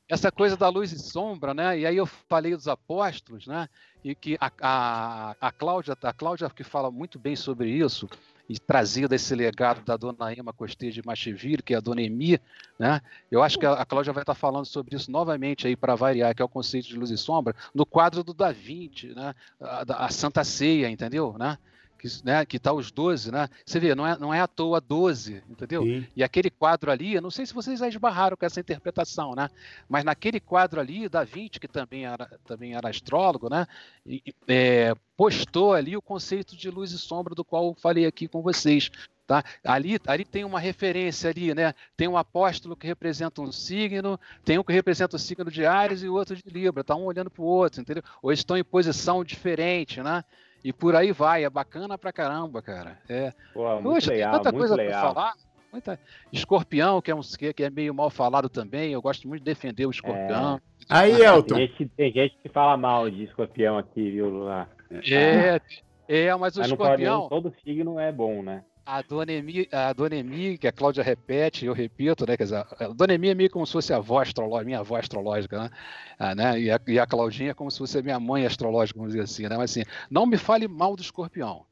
essa 0.09 0.32
coisa 0.32 0.57
da 0.57 0.68
luz 0.68 0.90
e 0.90 0.99
sombra, 0.99 1.53
né? 1.53 1.78
E 1.80 1.86
aí 1.86 1.97
eu 1.97 2.07
falei 2.07 2.57
dos 2.57 2.66
apóstolos, 2.66 3.47
né? 3.47 3.68
E 4.03 4.14
que 4.14 4.38
a, 4.40 4.51
a, 4.61 5.36
a 5.40 5.53
Cláudia, 5.53 5.97
a 6.03 6.12
Cláudia 6.12 6.49
que 6.49 6.64
fala 6.64 6.90
muito 6.90 7.18
bem 7.18 7.36
sobre 7.36 7.70
isso 7.70 8.09
e 8.49 8.59
trazida 8.59 9.14
esse 9.14 9.34
legado 9.34 9.82
da 9.84 9.97
dona 9.97 10.32
Emma 10.32 10.53
Costeira 10.53 10.95
de 10.95 11.07
Macheville, 11.07 11.62
que 11.62 11.74
é 11.74 11.76
a 11.76 11.80
dona 11.80 12.03
Emi, 12.03 12.40
né? 12.78 13.01
Eu 13.30 13.43
acho 13.43 13.59
que 13.59 13.66
a, 13.66 13.72
a 13.74 13.84
Cláudia 13.84 14.12
vai 14.12 14.22
estar 14.22 14.34
falando 14.34 14.64
sobre 14.64 14.97
isso 14.97 15.11
novamente 15.11 15.66
aí 15.66 15.76
para 15.76 15.95
variar, 15.95 16.34
que 16.34 16.43
é 16.43 16.45
o 16.45 16.49
conceito 16.49 16.88
de 16.88 16.97
luz 16.97 17.11
e 17.11 17.18
sombra, 17.18 17.55
no 17.74 17.86
quadro 17.86 18.24
do 18.24 18.34
Da 18.34 18.51
Vinci, 18.51 19.09
né? 19.09 19.34
A, 19.61 20.07
a 20.07 20.09
Santa 20.09 20.43
Ceia, 20.43 20.88
entendeu? 20.88 21.36
Né? 21.38 21.57
Que, 22.03 22.09
né, 22.24 22.44
que 22.44 22.59
tá 22.59 22.72
os 22.72 22.90
12, 22.90 23.30
né? 23.30 23.48
Você 23.64 23.78
vê, 23.78 23.94
não 23.94 24.05
é, 24.05 24.18
não 24.18 24.34
é 24.34 24.40
à 24.40 24.48
toa 24.48 24.80
12, 24.80 25.40
entendeu? 25.48 25.84
Sim. 25.84 26.05
E 26.16 26.24
aquele 26.24 26.50
quadro 26.50 26.90
ali, 26.90 27.14
eu 27.14 27.22
não 27.22 27.30
sei 27.30 27.46
se 27.46 27.55
vocês 27.55 27.78
já 27.78 27.86
esbarraram 27.86 28.36
com 28.36 28.44
essa 28.44 28.59
interpretação, 28.59 29.36
né? 29.36 29.48
Mas 29.88 30.03
naquele 30.03 30.40
quadro 30.40 30.80
ali, 30.80 31.09
Da 31.09 31.22
Vinci, 31.22 31.61
que 31.61 31.68
também 31.68 32.05
era, 32.05 32.26
também 32.44 32.74
era 32.74 32.88
astrólogo, 32.88 33.48
né? 33.48 33.68
E, 34.05 34.20
é, 34.48 34.94
postou 35.16 35.74
ali 35.74 35.96
o 35.96 36.03
conceito 36.03 36.57
de 36.57 36.68
luz 36.68 36.90
e 36.90 36.98
sombra 36.98 37.36
do 37.36 37.44
qual 37.44 37.66
eu 37.66 37.74
falei 37.74 38.05
aqui 38.05 38.26
com 38.26 38.42
vocês, 38.42 38.90
Tá? 39.24 39.44
Ali, 39.64 40.00
ali 40.05 40.24
tem 40.24 40.44
uma 40.44 40.59
referência 40.59 41.30
ali, 41.30 41.55
né? 41.55 41.72
Tem 41.96 42.09
um 42.09 42.18
apóstolo 42.18 42.76
que 42.76 42.88
representa 42.88 43.40
um 43.40 43.53
signo, 43.53 44.18
tem 44.44 44.59
um 44.59 44.64
que 44.64 44.72
representa 44.72 45.14
o 45.14 45.18
signo 45.18 45.48
de 45.50 45.64
Ares 45.64 46.03
e 46.03 46.09
o 46.09 46.14
outro 46.14 46.34
de 46.34 46.42
Libra, 46.50 46.82
tá 46.82 46.96
um 46.96 47.05
olhando 47.05 47.30
para 47.30 47.40
o 47.40 47.46
outro, 47.46 47.80
entendeu? 47.80 48.03
Ou 48.20 48.32
estão 48.32 48.57
em 48.59 48.64
posição 48.64 49.22
diferente, 49.22 50.03
né? 50.03 50.24
E 50.64 50.72
por 50.72 50.94
aí 50.94 51.12
vai, 51.12 51.44
é 51.44 51.50
bacana 51.50 51.98
pra 51.98 52.12
caramba, 52.12 52.62
cara. 52.62 52.98
É. 53.08 53.32
Pô, 53.52 53.68
muito 53.80 53.94
Poxa, 53.94 54.12
legal, 54.12 54.32
tem 54.32 54.42
tanta 54.42 54.56
coisa 54.56 54.76
para 54.76 55.00
falar. 55.00 55.34
Muita... 55.72 55.98
Escorpião, 56.30 57.00
que 57.00 57.10
é, 57.10 57.14
um, 57.14 57.20
que 57.54 57.64
é 57.64 57.70
meio 57.70 57.94
mal 57.94 58.10
falado 58.10 58.48
também, 58.48 58.92
eu 58.92 59.00
gosto 59.00 59.26
muito 59.26 59.40
de 59.40 59.46
defender 59.46 59.86
o 59.86 59.90
escorpião. 59.90 60.56
É. 60.56 60.60
Aí, 60.88 61.22
Elton. 61.22 61.54
Tem 61.54 61.66
gente, 61.66 61.88
tem 61.88 62.12
gente, 62.12 62.36
que 62.42 62.48
fala 62.48 62.76
mal 62.76 63.10
de 63.10 63.24
escorpião 63.24 63.78
aqui, 63.78 64.10
viu, 64.10 64.28
Lula? 64.28 64.68
É, 65.10 65.60
é 66.08 66.36
mas 66.36 66.56
o 66.56 66.60
mas 66.60 66.70
escorpião. 66.70 67.28
todo 67.28 67.54
signo 67.64 67.98
é 67.98 68.12
bom, 68.12 68.42
né? 68.42 68.62
A 68.84 69.00
Dona 69.00 69.32
Emi, 69.32 69.68
a 69.70 69.92
Dona 69.92 70.16
Emi, 70.16 70.58
que 70.58 70.66
a 70.66 70.72
Cláudia 70.72 71.04
repete, 71.04 71.66
eu 71.66 71.72
repito, 71.72 72.26
né? 72.26 72.36
Quer 72.36 72.44
dizer, 72.44 72.56
a 72.56 72.88
Dona 72.88 73.14
Emi 73.14 73.28
é 73.28 73.34
meio 73.34 73.50
como 73.50 73.66
se 73.66 73.72
fosse 73.72 73.92
a 73.92 73.96
avó 73.96 74.20
astrológica, 74.20 74.64
minha 74.64 74.80
avó 74.80 74.96
astrológica, 74.96 75.62
né? 75.62 75.70
Ah, 76.18 76.34
né? 76.34 76.60
E, 76.60 76.70
a, 76.70 76.80
e 76.86 76.98
a 76.98 77.06
Claudinha 77.06 77.52
é 77.52 77.54
como 77.54 77.70
se 77.70 77.78
fosse 77.78 77.98
a 77.98 78.02
minha 78.02 78.18
mãe 78.18 78.44
astrológica, 78.44 78.98
vamos 78.98 79.12
dizer 79.12 79.24
assim, 79.24 79.48
né? 79.48 79.56
Mas 79.56 79.70
assim, 79.70 79.84
não 80.10 80.26
me 80.26 80.36
fale 80.36 80.66
mal 80.66 80.96
do 80.96 81.02
escorpião. 81.02 81.64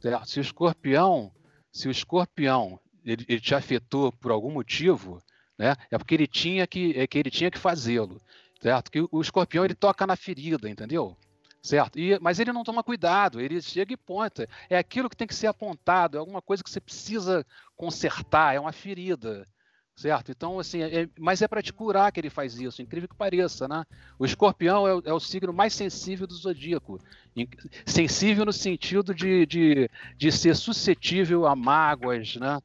Certo? 0.00 0.28
Se 0.28 0.40
o 0.40 0.42
escorpião, 0.42 1.32
se 1.70 1.88
o 1.88 1.90
escorpião 1.90 2.80
ele, 3.04 3.24
ele 3.28 3.40
te 3.40 3.54
afetou 3.54 4.10
por 4.10 4.32
algum 4.32 4.50
motivo, 4.50 5.22
né? 5.56 5.76
É 5.90 5.96
porque 5.96 6.14
ele 6.14 6.26
tinha 6.26 6.66
que, 6.66 6.98
é 6.98 7.06
que 7.06 7.18
ele 7.18 7.30
tinha 7.30 7.50
que 7.50 7.58
fazê-lo, 7.58 8.20
certo? 8.60 8.90
Que 8.90 9.06
o 9.10 9.20
escorpião 9.20 9.64
ele 9.64 9.74
toca 9.74 10.06
na 10.06 10.16
ferida, 10.16 10.68
entendeu? 10.68 11.16
Certo? 11.66 11.98
E, 11.98 12.18
mas 12.20 12.38
ele 12.38 12.52
não 12.52 12.62
toma 12.62 12.82
cuidado, 12.82 13.40
ele 13.40 13.60
chega 13.60 13.92
e 13.92 13.96
ponta. 13.96 14.48
É 14.70 14.78
aquilo 14.78 15.10
que 15.10 15.16
tem 15.16 15.26
que 15.26 15.34
ser 15.34 15.48
apontado, 15.48 16.16
é 16.16 16.20
alguma 16.20 16.40
coisa 16.40 16.62
que 16.62 16.70
você 16.70 16.80
precisa 16.80 17.44
consertar, 17.74 18.54
é 18.54 18.60
uma 18.60 18.72
ferida, 18.72 19.44
certo? 19.96 20.30
Então, 20.30 20.60
assim, 20.60 20.82
é, 20.82 21.08
mas 21.18 21.42
é 21.42 21.48
para 21.48 21.62
te 21.62 21.72
curar 21.72 22.12
que 22.12 22.20
ele 22.20 22.30
faz 22.30 22.56
isso, 22.60 22.80
incrível 22.80 23.08
que 23.08 23.16
pareça, 23.16 23.66
né? 23.66 23.84
O 24.16 24.24
escorpião 24.24 24.86
é, 24.86 24.94
o, 24.94 25.02
é 25.06 25.12
o 25.12 25.18
signo 25.18 25.52
mais 25.52 25.74
sensível 25.74 26.26
do 26.26 26.34
zodíaco. 26.34 27.00
Sensível 27.84 28.44
no 28.44 28.52
sentido 28.52 29.12
de, 29.12 29.44
de, 29.46 29.90
de 30.16 30.30
ser 30.30 30.54
suscetível 30.54 31.46
a 31.46 31.56
mágoas, 31.56 32.36
né? 32.36 32.60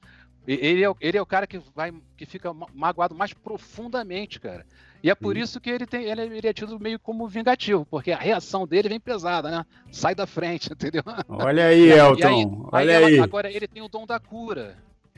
Ele 0.45 0.83
é, 0.83 0.93
ele 0.99 1.17
é 1.17 1.21
o 1.21 1.25
cara 1.25 1.45
que 1.45 1.59
vai 1.75 1.93
que 2.17 2.25
fica 2.25 2.51
magoado 2.73 3.15
mais 3.15 3.33
profundamente, 3.33 4.39
cara. 4.39 4.65
E 5.03 5.09
é 5.09 5.15
por 5.15 5.35
isso 5.35 5.59
que 5.59 5.69
ele, 5.69 5.85
tem, 5.85 6.05
ele, 6.05 6.21
ele, 6.21 6.47
é 6.47 6.53
tido 6.53 6.79
meio 6.79 6.99
como 6.99 7.27
vingativo, 7.27 7.85
porque 7.89 8.11
a 8.11 8.17
reação 8.17 8.67
dele 8.67 8.89
vem 8.89 8.99
pesada, 8.99 9.49
né? 9.49 9.65
Sai 9.91 10.13
da 10.13 10.27
frente, 10.27 10.69
entendeu? 10.73 11.03
Olha 11.27 11.65
aí, 11.65 11.87
e, 11.87 11.91
Elton. 11.91 12.19
E 12.19 12.23
aí, 12.23 12.47
olha 12.71 12.97
aí. 12.97 13.05
aí. 13.05 13.19
agora 13.19 13.51
ele 13.51 13.67
tem 13.67 13.81
o 13.81 13.87
dom 13.87 14.05
da 14.05 14.19
cura, 14.19 14.77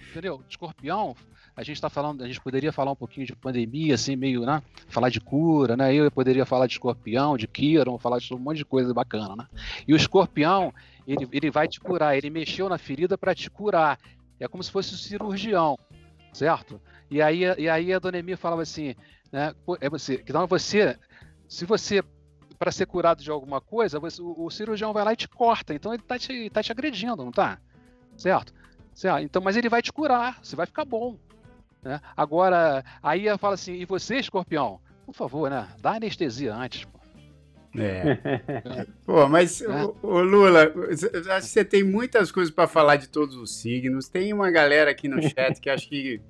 entendeu? 0.09 0.41
Escorpião, 0.47 1.15
a 1.55 1.63
gente 1.63 1.75
está 1.75 1.89
falando, 1.89 2.23
a 2.23 2.27
gente 2.27 2.41
poderia 2.41 2.71
falar 2.71 2.91
um 2.91 2.95
pouquinho 2.95 3.27
de 3.27 3.35
pandemia, 3.35 3.93
assim, 3.93 4.15
meio, 4.15 4.45
né? 4.45 4.61
Falar 4.87 5.09
de 5.09 5.19
cura, 5.19 5.77
né? 5.77 5.93
Eu 5.93 6.09
poderia 6.09 6.45
falar 6.45 6.65
de 6.65 6.73
escorpião, 6.73 7.37
de 7.37 7.47
Kiron, 7.47 7.99
falar 7.99 8.19
de 8.19 8.33
um 8.33 8.39
monte 8.39 8.57
de 8.57 8.65
coisa 8.65 8.93
bacana, 8.93 9.35
né? 9.35 9.47
E 9.87 9.93
o 9.93 9.97
escorpião, 9.97 10.73
ele, 11.05 11.27
ele 11.31 11.51
vai 11.51 11.67
te 11.67 11.79
curar, 11.79 12.17
ele 12.17 12.29
mexeu 12.29 12.67
na 12.67 12.77
ferida 12.77 13.17
para 13.17 13.35
te 13.35 13.49
curar. 13.51 13.99
É 14.39 14.47
como 14.47 14.63
se 14.63 14.71
fosse 14.71 14.93
o 14.95 14.97
cirurgião, 14.97 15.77
certo? 16.33 16.81
E 17.09 17.21
aí, 17.21 17.41
e 17.59 17.69
aí 17.69 17.93
a 17.93 17.99
dona 17.99 18.17
Emi 18.17 18.35
falava 18.35 18.63
assim, 18.63 18.95
né? 19.33 19.55
É 19.81 19.89
você, 19.89 20.23
então 20.25 20.45
você, 20.45 20.95
se 21.49 21.65
você 21.65 22.03
para 22.59 22.71
ser 22.71 22.85
curado 22.85 23.21
de 23.21 23.31
alguma 23.31 23.59
coisa, 23.59 23.99
você, 23.99 24.21
o, 24.21 24.45
o, 24.45 24.49
cirurgião 24.51 24.93
vai 24.93 25.03
lá 25.03 25.11
e 25.11 25.17
te 25.17 25.27
corta, 25.27 25.73
então 25.73 25.91
ele 25.91 26.03
tá 26.03 26.17
te, 26.17 26.49
tá 26.51 26.61
te 26.61 26.71
agredindo, 26.71 27.17
não 27.17 27.31
tá? 27.31 27.59
Certo? 28.15 28.53
certo? 28.93 29.23
Então, 29.23 29.41
mas 29.41 29.57
ele 29.57 29.67
vai 29.67 29.81
te 29.81 29.91
curar, 29.91 30.39
você 30.41 30.55
vai 30.55 30.67
ficar 30.67 30.85
bom. 30.85 31.17
Né? 31.81 31.99
Agora, 32.15 32.85
aí 33.01 33.27
ela 33.27 33.37
fala 33.37 33.55
assim, 33.55 33.73
e 33.73 33.85
você, 33.85 34.17
escorpião? 34.17 34.79
Por 35.05 35.13
favor, 35.13 35.49
né? 35.49 35.67
Dá 35.81 35.95
anestesia 35.95 36.55
antes, 36.55 36.85
pô. 36.85 36.99
É. 37.75 38.85
Pô, 39.03 39.27
mas, 39.27 39.61
é. 39.61 39.67
o, 39.83 39.97
o 40.03 40.21
Lula, 40.21 40.71
acho 40.91 41.47
que 41.47 41.53
você 41.53 41.65
tem 41.65 41.83
muitas 41.83 42.31
coisas 42.31 42.53
para 42.53 42.67
falar 42.67 42.97
de 42.97 43.09
todos 43.09 43.35
os 43.35 43.55
signos. 43.57 44.07
Tem 44.07 44.31
uma 44.31 44.51
galera 44.51 44.91
aqui 44.91 45.07
no 45.07 45.21
chat 45.21 45.59
que 45.59 45.69
acho 45.69 45.89
que, 45.89 46.21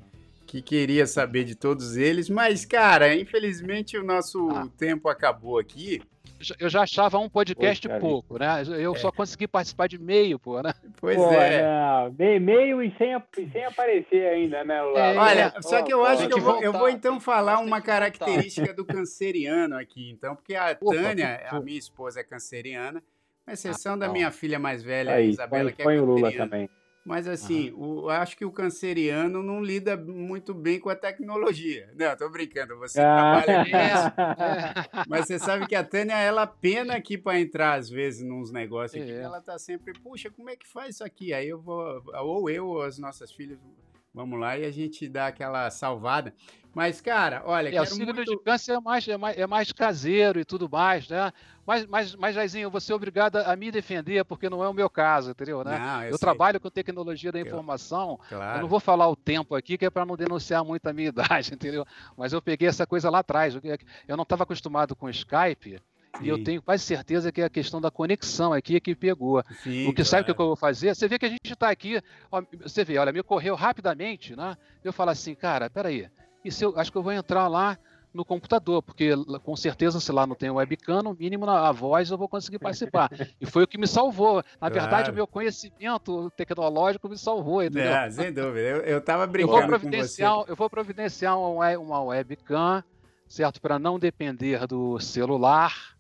que 0.54 0.62
queria 0.62 1.08
saber 1.08 1.46
de 1.46 1.56
todos 1.56 1.98
eles, 1.98 2.30
mas, 2.30 2.64
cara, 2.64 3.16
infelizmente 3.16 3.98
o 3.98 4.04
nosso 4.04 4.52
ah. 4.52 4.68
tempo 4.78 5.10
acabou 5.10 5.58
aqui 5.58 6.00
eu 6.60 6.68
já 6.68 6.82
achava 6.82 7.18
um 7.18 7.30
podcast 7.30 7.88
Poxa, 7.88 8.00
pouco, 8.02 8.38
né? 8.38 8.64
Eu 8.78 8.94
é. 8.94 8.98
só 8.98 9.10
consegui 9.14 9.48
participar 9.48 9.88
de 9.88 9.98
meio, 9.98 10.38
pô, 10.38 10.62
né? 10.62 10.74
Pois 11.00 11.16
pô, 11.16 11.32
é. 11.32 12.40
Meio 12.40 12.84
e 12.84 12.94
sem, 12.98 13.16
sem 13.50 13.64
aparecer 13.64 14.28
ainda, 14.28 14.62
né, 14.66 14.76
É, 14.76 15.18
Olha, 15.18 15.54
só 15.62 15.82
que 15.82 15.94
eu 15.94 16.06
acho 16.06 16.28
que 16.28 16.34
eu 16.34 16.42
vou, 16.42 16.62
eu 16.62 16.74
vou 16.74 16.90
então 16.90 17.18
falar 17.18 17.60
uma 17.60 17.82
característica 17.82 18.74
do 18.74 18.84
canceriano 18.84 19.78
aqui, 19.78 20.12
então, 20.12 20.36
porque 20.36 20.54
a 20.54 20.76
Tânia, 20.76 21.48
a 21.50 21.62
minha 21.62 21.80
esposa 21.80 22.20
é 22.20 22.24
canceriana, 22.24 23.02
com 23.46 23.52
exceção 23.52 23.94
ah, 23.94 23.98
da 23.98 24.10
minha 24.10 24.30
filha 24.30 24.60
mais 24.60 24.84
velha, 24.84 25.14
Aí, 25.14 25.30
Isabela, 25.30 25.64
põe, 25.64 25.74
que 25.74 25.82
é 25.82 25.86
põe 25.86 26.00
o 26.00 26.06
Lula 26.06 26.32
também. 26.34 26.70
Mas 27.06 27.28
assim, 27.28 27.72
uhum. 27.72 28.04
o, 28.06 28.10
acho 28.10 28.38
que 28.38 28.46
o 28.46 28.52
canceriano 28.52 29.44
não 29.44 29.62
lida 29.62 29.98
muito 29.98 30.54
bem 30.54 30.80
com 30.80 30.90
a 30.90 30.96
tecnologia. 30.96 31.92
Não, 31.96 32.16
tô 32.16 32.30
brincando, 32.30 32.78
você 32.78 33.02
ah. 33.02 33.44
trabalha 33.44 33.64
nisso. 34.96 35.08
Mas 35.10 35.28
você 35.28 35.38
sabe 35.38 35.68
que 35.68 35.76
a 35.76 35.84
Tânia, 35.84 36.16
ela 36.16 36.48
pena 36.48 36.96
aqui 36.96 37.18
para 37.18 37.40
entrar 37.40 37.74
às 37.74 37.90
vezes 37.90 38.24
nos 38.24 38.52
negócios 38.52 39.02
aqui, 39.02 39.12
é. 39.12 39.22
ela 39.22 39.42
tá 39.42 39.60
sempre, 39.60 39.94
puxa, 40.00 40.32
como 40.32 40.50
é 40.50 40.56
que 40.56 40.68
faz 40.68 40.96
isso 40.96 41.04
aqui? 41.04 41.34
Aí 41.34 41.50
eu 41.50 41.60
vou, 41.60 42.02
ou 42.22 42.50
eu 42.50 42.68
ou 42.68 42.82
as 42.82 42.98
nossas 42.98 43.32
filhas, 43.34 43.60
vamos 44.14 44.40
lá 44.40 44.58
e 44.58 44.66
a 44.66 44.72
gente 44.72 45.08
dá 45.10 45.28
aquela 45.28 45.70
salvada. 45.70 46.34
Mas, 46.74 47.00
cara, 47.00 47.44
olha. 47.46 47.70
É, 47.70 47.82
o 47.82 47.86
signo 47.86 48.14
muito... 48.14 48.32
de 48.32 48.44
câncer 48.44 48.74
é 48.74 48.80
mais, 48.80 49.08
é, 49.08 49.16
mais, 49.16 49.38
é 49.38 49.46
mais 49.46 49.72
caseiro 49.72 50.40
e 50.40 50.46
tudo 50.46 50.68
mais, 50.68 51.08
né? 51.08 51.32
Mas, 51.66 51.86
mas, 51.86 52.16
mas 52.16 52.36
Jairzinho, 52.36 52.70
você 52.70 52.92
é 52.92 52.96
obrigado 52.96 53.38
a 53.38 53.56
me 53.56 53.72
defender, 53.72 54.26
porque 54.26 54.50
não 54.50 54.64
é 54.64 54.68
o 54.68 54.74
meu 54.74 54.90
caso, 54.90 55.32
entendeu? 55.32 55.64
Né? 55.64 55.78
Não, 55.78 56.04
eu, 56.04 56.12
eu 56.12 56.20
trabalho 56.20 56.60
com 56.60 56.70
tecnologia 56.70 57.32
da 57.32 57.40
informação. 57.40 58.20
Eu, 58.24 58.38
claro. 58.38 58.58
eu 58.58 58.62
não 58.64 58.68
vou 58.68 58.80
falar 58.80 59.08
o 59.08 59.16
tempo 59.16 59.56
aqui, 59.56 59.78
que 59.78 59.86
é 59.86 59.90
para 59.90 60.06
não 60.06 60.18
denunciar 60.18 60.66
muito 60.66 60.86
a 60.88 60.94
minha 60.94 61.10
idade, 61.10 61.54
entendeu? 61.54 61.86
Mas 62.18 62.34
eu 62.34 62.42
peguei 62.42 62.68
essa 62.68 62.88
coisa 62.88 63.10
lá 63.10 63.20
atrás. 63.20 63.56
Eu 64.08 64.18
não 64.18 64.24
estava 64.24 64.44
acostumado 64.44 64.96
com 64.96 65.08
Skype. 65.10 65.80
Sim. 66.18 66.26
E 66.26 66.30
eu 66.30 66.44
tenho 66.44 66.62
quase 66.62 66.84
certeza 66.84 67.32
que 67.32 67.42
é 67.42 67.46
a 67.46 67.50
questão 67.50 67.82
da 67.82 67.90
conexão 67.90 68.54
aqui 68.54 68.76
é 68.76 68.80
que 68.80 68.96
pegou. 68.96 69.44
Sim, 69.64 69.88
o 69.88 69.94
que 69.94 70.04
sabe 70.04 70.22
o 70.22 70.36
que 70.36 70.42
eu 70.42 70.48
vou 70.48 70.56
fazer? 70.56 70.94
Você 70.94 71.08
vê 71.08 71.18
que 71.18 71.26
a 71.26 71.30
gente 71.30 71.52
está 71.52 71.70
aqui, 71.70 72.00
ó, 72.32 72.44
você 72.62 72.84
vê, 72.84 72.98
olha, 72.98 73.12
me 73.12 73.20
ocorreu 73.20 73.56
rapidamente, 73.56 74.36
né? 74.36 74.56
Eu 74.84 74.94
falo 74.94 75.10
assim, 75.10 75.34
cara, 75.34 75.70
peraí, 75.70 76.08
e 76.46 76.52
se 76.52 76.64
eu 76.64 76.78
acho 76.78 76.92
que 76.92 76.98
eu 76.98 77.04
vou 77.04 77.12
entrar 77.12 77.48
lá 77.48 77.78
no 78.14 78.24
computador, 78.24 78.84
porque 78.84 79.12
com 79.42 79.56
certeza, 79.56 80.00
se 80.00 80.12
lá 80.12 80.28
não 80.28 80.36
tem 80.36 80.52
webcam, 80.52 81.02
no 81.02 81.16
mínimo 81.16 81.48
na 81.48 81.72
voz 81.72 82.12
eu 82.12 82.18
vou 82.18 82.30
conseguir 82.30 82.60
participar. 82.60 83.10
e 83.42 83.46
foi 83.46 83.64
o 83.64 83.68
que 83.68 83.78
me 83.78 83.88
salvou. 83.88 84.36
Na 84.62 84.70
claro. 84.70 84.74
verdade, 84.74 85.10
o 85.10 85.14
meu 85.14 85.26
conhecimento 85.26 86.30
tecnológico 86.38 87.10
me 87.10 87.18
salvou, 87.18 87.64
entendeu? 87.64 87.92
É, 87.92 88.12
sem 88.12 88.32
dúvida. 88.32 88.60
Eu, 88.60 88.78
eu 88.82 89.02
tava 89.02 89.26
brincando 89.26 89.58
eu 89.58 89.62
vou 89.62 89.68
providenciar, 89.68 90.44
Eu 90.48 90.56
vou 90.56 90.70
providenciar 90.70 91.40
uma 91.40 92.04
webcam, 92.04 92.84
certo? 93.28 93.60
Para 93.60 93.80
não 93.80 93.98
depender 93.98 94.68
do 94.68 95.00
celular, 95.00 95.93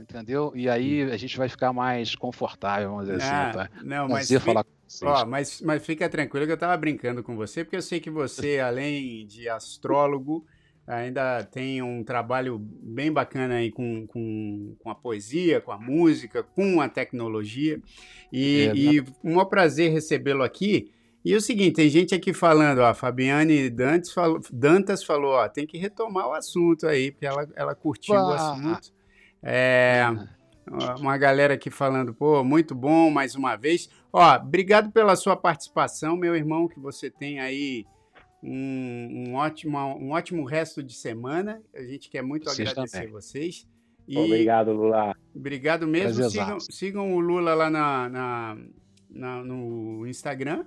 entendeu? 0.00 0.52
E 0.54 0.68
aí 0.68 1.02
a 1.02 1.16
gente 1.16 1.36
vai 1.36 1.48
ficar 1.48 1.72
mais 1.72 2.14
confortável, 2.14 2.90
vamos 2.90 3.06
dizer 3.06 3.22
assim, 3.22 3.34
ah, 3.34 3.48
assim, 3.48 3.58
tá? 3.58 3.70
Não, 3.82 4.08
mas... 4.08 4.30
Falar 4.30 4.64
Ó, 5.02 5.26
mas, 5.26 5.60
mas 5.60 5.84
fica 5.84 6.08
tranquilo 6.08 6.46
que 6.46 6.52
eu 6.52 6.56
tava 6.56 6.76
brincando 6.76 7.22
com 7.22 7.36
você, 7.36 7.62
porque 7.62 7.76
eu 7.76 7.82
sei 7.82 8.00
que 8.00 8.10
você, 8.10 8.58
além 8.60 9.26
de 9.26 9.48
astrólogo, 9.48 10.46
ainda 10.86 11.44
tem 11.44 11.82
um 11.82 12.02
trabalho 12.02 12.58
bem 12.58 13.12
bacana 13.12 13.56
aí 13.56 13.70
com, 13.70 14.06
com, 14.06 14.74
com 14.78 14.90
a 14.90 14.94
poesia, 14.94 15.60
com 15.60 15.70
a 15.70 15.78
música, 15.78 16.42
com 16.42 16.80
a 16.80 16.88
tecnologia. 16.88 17.80
E, 18.32 18.70
é, 18.72 18.74
e 18.74 19.04
um 19.22 19.44
prazer 19.44 19.92
recebê-lo 19.92 20.42
aqui. 20.42 20.90
E 21.22 21.34
o 21.34 21.40
seguinte, 21.40 21.74
tem 21.74 21.90
gente 21.90 22.14
aqui 22.14 22.32
falando, 22.32 22.78
ó, 22.78 22.86
a 22.86 22.94
Fabiane 22.94 23.68
Dantes 23.68 24.12
falou, 24.12 24.40
Dantas 24.50 25.04
falou, 25.04 25.32
ó, 25.32 25.48
tem 25.48 25.66
que 25.66 25.76
retomar 25.76 26.28
o 26.28 26.32
assunto 26.32 26.86
aí, 26.86 27.10
porque 27.10 27.26
ela, 27.26 27.46
ela 27.54 27.74
curtiu 27.74 28.14
o 28.14 28.32
assunto. 28.32 28.90
É, 29.42 30.04
uma 30.98 31.16
galera 31.16 31.54
aqui 31.54 31.70
falando, 31.70 32.14
pô, 32.14 32.42
muito 32.44 32.74
bom 32.74 33.10
mais 33.10 33.34
uma 33.34 33.56
vez. 33.56 33.88
Ó, 34.12 34.36
obrigado 34.36 34.90
pela 34.90 35.16
sua 35.16 35.36
participação, 35.36 36.16
meu 36.16 36.34
irmão, 36.34 36.68
que 36.68 36.78
você 36.78 37.10
tem 37.10 37.40
aí 37.40 37.86
um, 38.42 39.28
um, 39.28 39.34
ótimo, 39.34 39.78
um 39.78 40.10
ótimo 40.10 40.44
resto 40.44 40.82
de 40.82 40.94
semana. 40.94 41.62
A 41.74 41.82
gente 41.82 42.10
quer 42.10 42.22
muito 42.22 42.44
vocês 42.44 42.68
agradecer 42.68 42.98
também. 42.98 43.12
vocês. 43.12 43.66
E 44.06 44.16
obrigado, 44.16 44.72
Lula. 44.72 45.14
Obrigado 45.34 45.86
mesmo. 45.86 46.30
Sigam, 46.30 46.60
sigam, 46.60 47.14
o 47.14 47.20
Lula 47.20 47.54
lá 47.54 47.68
na, 47.68 48.08
na, 48.08 48.58
na, 49.10 49.44
no 49.44 50.06
Instagram 50.06 50.64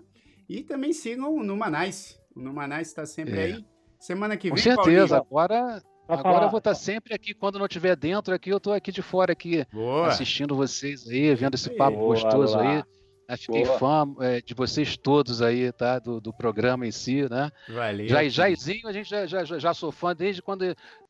e 0.48 0.62
também 0.64 0.94
sigam 0.94 1.34
o 1.34 1.44
Numanais. 1.44 2.20
O 2.36 2.40
Numanais 2.40 2.90
está 2.90 3.06
sempre 3.06 3.40
é. 3.40 3.44
aí. 3.44 3.66
Semana 4.00 4.38
que 4.38 4.50
Com 4.50 4.56
vem, 4.56 4.64
certeza. 4.64 5.24
Paulinho, 5.24 5.26
Agora 5.28 5.82
Agora 6.20 6.46
eu 6.46 6.50
vou 6.50 6.58
estar 6.58 6.76
sempre 6.76 7.14
aqui, 7.14 7.34
quando 7.34 7.58
não 7.58 7.66
estiver 7.66 7.96
dentro 7.96 8.34
aqui, 8.34 8.50
eu 8.50 8.58
estou 8.58 8.74
aqui 8.74 8.92
de 8.92 9.02
fora 9.02 9.32
aqui, 9.32 9.66
Boa. 9.72 10.08
assistindo 10.08 10.56
vocês 10.56 11.08
aí, 11.08 11.34
vendo 11.36 11.56
esse 11.56 11.70
papo 11.70 11.98
Boa, 11.98 12.14
gostoso 12.14 12.60
aí. 12.60 12.84
Né? 13.32 13.38
Fiquei 13.38 13.64
Boa. 13.64 13.80
fã 13.80 14.16
é, 14.20 14.42
de 14.42 14.54
vocês 14.54 14.98
todos 14.98 15.42
aí, 15.42 15.72
tá? 15.72 16.00
Do, 16.00 16.20
do 16.20 16.34
programa 16.34 16.86
em 16.86 16.92
si, 16.92 17.28
né? 17.30 17.50
Valeu. 17.70 18.08
Jairzinho, 18.30 18.88
a 18.88 18.92
gente 18.92 19.10
já, 19.10 19.26
já, 19.26 19.44
já 19.44 19.74
sou 19.74 19.92
fã 19.92 20.14
desde 20.14 20.42
quando. 20.42 20.64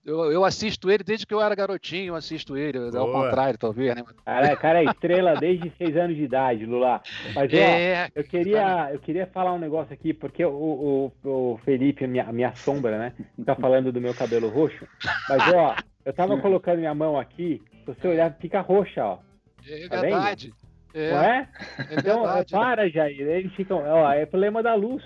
Eu, 0.06 0.32
eu 0.32 0.46
assisto 0.46 0.90
ele 0.90 1.04
desde 1.04 1.26
que 1.26 1.34
eu 1.34 1.42
era 1.42 1.54
garotinho, 1.56 2.10
eu 2.10 2.16
assisto 2.16 2.56
ele. 2.56 2.80
Boa. 2.92 3.00
Ao 3.00 3.12
contrário, 3.12 3.58
talvez, 3.58 3.96
né? 3.96 4.04
Cara, 4.24 4.56
cara 4.56 4.84
é 4.84 4.86
estrela 4.86 5.36
desde 5.36 5.72
seis 5.78 5.96
anos 5.98 6.16
de 6.16 6.24
idade, 6.24 6.66
Lula. 6.66 7.02
Mas, 7.34 7.52
é... 7.54 8.06
ó, 8.06 8.20
eu 8.20 8.24
queria, 8.24 8.90
eu 8.94 9.00
queria 9.00 9.28
falar 9.28 9.54
um 9.54 9.60
negócio 9.60 9.94
aqui, 9.94 10.14
porque 10.14 10.46
o, 10.46 11.12
o, 11.24 11.30
o 11.30 11.60
Felipe, 11.66 12.06
minha, 12.08 12.32
minha 12.32 12.54
sombra, 12.56 12.98
né? 12.98 13.14
Tá 13.46 13.56
falando 13.56 13.92
do 13.92 14.02
meu 14.02 14.14
cabelo 14.14 14.50
roxo. 14.50 14.88
Mas, 15.30 15.54
ó, 15.54 15.76
eu 16.06 16.14
tava 16.14 16.38
colocando 16.42 16.80
minha 16.80 16.96
mão 16.96 17.20
aqui, 17.20 17.62
se 17.80 17.86
você 17.86 18.08
olhar, 18.08 18.36
fica 18.40 18.62
roxa, 18.62 19.04
ó. 19.06 19.20
É 19.68 19.88
tá 19.88 20.02
verdade. 20.02 20.48
Vendo? 20.48 20.71
É, 20.94 21.12
não 21.12 21.22
é? 21.22 21.50
é 21.78 21.94
então, 22.00 22.24
verdade, 22.24 22.52
para, 22.52 22.90
Jair. 22.90 23.22
Eles 23.22 23.54
ficam. 23.54 23.84
Ó, 23.86 24.12
é 24.12 24.26
problema 24.26 24.62
da 24.62 24.76
luz. 24.76 25.04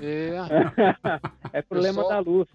É. 0.00 0.32
é 1.58 1.62
problema 1.62 2.02
só... 2.02 2.08
da 2.08 2.18
luz. 2.18 2.48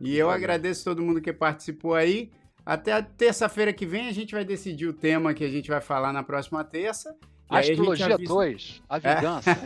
E 0.00 0.16
eu 0.16 0.30
agradeço 0.30 0.84
todo 0.84 1.02
mundo 1.02 1.20
que 1.20 1.32
participou 1.32 1.94
aí. 1.94 2.30
Até 2.64 3.00
terça-feira 3.00 3.72
que 3.72 3.86
vem 3.86 4.08
a 4.08 4.12
gente 4.12 4.34
vai 4.34 4.44
decidir 4.44 4.86
o 4.86 4.92
tema 4.92 5.34
que 5.34 5.44
a 5.44 5.48
gente 5.48 5.70
vai 5.70 5.80
falar 5.80 6.12
na 6.12 6.22
próxima 6.22 6.62
terça. 6.62 7.16
Astrologia 7.48 8.18
2, 8.18 8.82
a, 8.88 8.94
a 8.94 9.00
é. 9.02 9.14
vingança. 9.14 9.50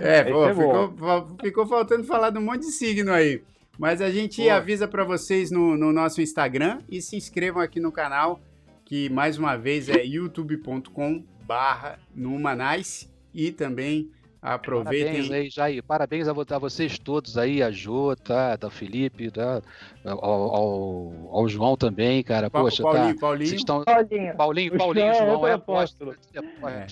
É, 0.00 0.18
é 0.18 0.24
pô, 0.24 0.46
é 0.46 0.54
ficou, 0.54 1.36
ficou, 1.40 1.66
faltando 1.66 2.02
falar 2.04 2.30
de 2.30 2.38
um 2.38 2.42
monte 2.42 2.62
de 2.62 2.72
signo 2.72 3.12
aí. 3.12 3.42
Mas 3.78 4.00
a 4.00 4.10
gente 4.10 4.42
pô. 4.42 4.50
avisa 4.50 4.88
para 4.88 5.04
vocês 5.04 5.50
no, 5.50 5.76
no, 5.76 5.92
nosso 5.92 6.20
Instagram 6.20 6.80
e 6.90 7.00
se 7.00 7.16
inscrevam 7.16 7.62
aqui 7.62 7.78
no 7.78 7.92
canal, 7.92 8.40
que 8.84 9.08
mais 9.10 9.38
uma 9.38 9.56
vez 9.56 9.88
é 9.88 10.04
youtube.com 10.04 11.24
barra 11.46 12.00
Numanice 12.14 13.08
e 13.32 13.52
também 13.52 14.10
Aproveitem. 14.42 15.04
Parabéns 15.04 15.30
aí, 15.30 15.48
Jair. 15.48 15.84
Parabéns 15.84 16.26
a, 16.26 16.32
a 16.32 16.58
vocês 16.58 16.98
todos 16.98 17.38
aí, 17.38 17.62
a 17.62 17.70
Jô, 17.70 18.16
tá? 18.16 18.56
Da 18.56 18.68
Felipe, 18.68 19.30
tá? 19.30 19.62
Ao, 20.04 20.18
ao, 20.20 21.28
ao, 21.30 21.48
João 21.48 21.76
também, 21.76 22.24
cara. 22.24 22.50
Pa 22.50 22.60
Poxa, 22.60 22.82
Paulinho, 22.82 23.14
tá. 23.14 23.20
Paulinho. 23.20 23.54
Estão... 23.54 23.84
Paulinho. 23.84 24.36
Paulinho, 24.36 24.76
Paulinho, 24.76 25.14
João, 25.14 25.26
João 25.26 25.46
é 25.46 25.52
apóstolo. 25.52 26.16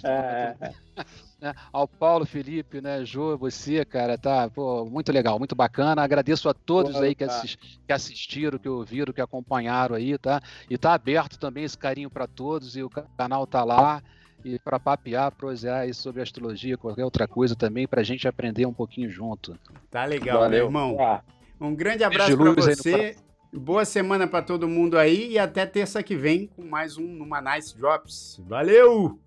É. 0.05 0.55
É. 0.57 0.73
Né? 1.41 1.55
Ao 1.73 1.89
Paulo, 1.89 2.27
Felipe, 2.27 2.83
né, 2.83 3.03
Jô, 3.03 3.35
você, 3.39 3.83
cara, 3.83 4.19
tá 4.19 4.51
pô, 4.51 4.85
muito 4.85 5.11
legal, 5.11 5.39
muito 5.39 5.55
bacana. 5.55 6.03
Agradeço 6.03 6.51
a 6.51 6.53
todos 6.53 6.93
Boa, 6.93 7.05
aí 7.07 7.15
que, 7.15 7.25
assist, 7.25 7.59
que, 7.87 7.93
assistiram, 7.95 8.59
que 8.59 8.69
ouviram, 8.69 9.11
que 9.11 9.23
acompanharam 9.23 9.97
aí, 9.97 10.19
tá? 10.19 10.43
E 10.69 10.77
tá 10.77 10.93
aberto 10.93 11.39
também 11.39 11.65
esse 11.65 11.79
carinho 11.79 12.11
para 12.11 12.27
todos 12.27 12.77
e 12.77 12.83
o 12.83 12.91
canal 12.91 13.47
tá 13.47 13.65
lá 13.65 14.03
e 14.45 14.59
para 14.59 14.79
papear, 14.79 15.31
prosear 15.33 15.93
sobre 15.95 16.23
astrologia, 16.23 16.77
qualquer 16.77 17.05
outra 17.05 17.27
coisa 17.29 17.55
também, 17.55 17.87
para 17.87 18.01
a 18.01 18.05
gente 18.05 18.27
aprender 18.27 18.67
um 18.67 18.73
pouquinho 18.73 19.11
junto. 19.11 19.57
Tá 19.91 20.05
legal, 20.05 20.41
Valeu. 20.41 20.51
meu 20.51 20.67
irmão. 20.67 21.23
Um 21.61 21.75
grande 21.75 22.05
abraço 22.05 22.37
para 22.37 22.53
você. 22.53 23.17
Boa 23.53 23.85
semana 23.85 24.29
para 24.29 24.43
todo 24.43 24.69
mundo 24.69 24.97
aí 24.97 25.33
e 25.33 25.39
até 25.39 25.67
terça 25.67 26.03
que 26.03 26.15
vem 26.15 26.47
com 26.47 26.63
mais 26.65 26.97
um 26.97 27.07
Numa 27.07 27.41
Nice 27.41 27.77
Drops. 27.77 28.41
Valeu! 28.47 29.19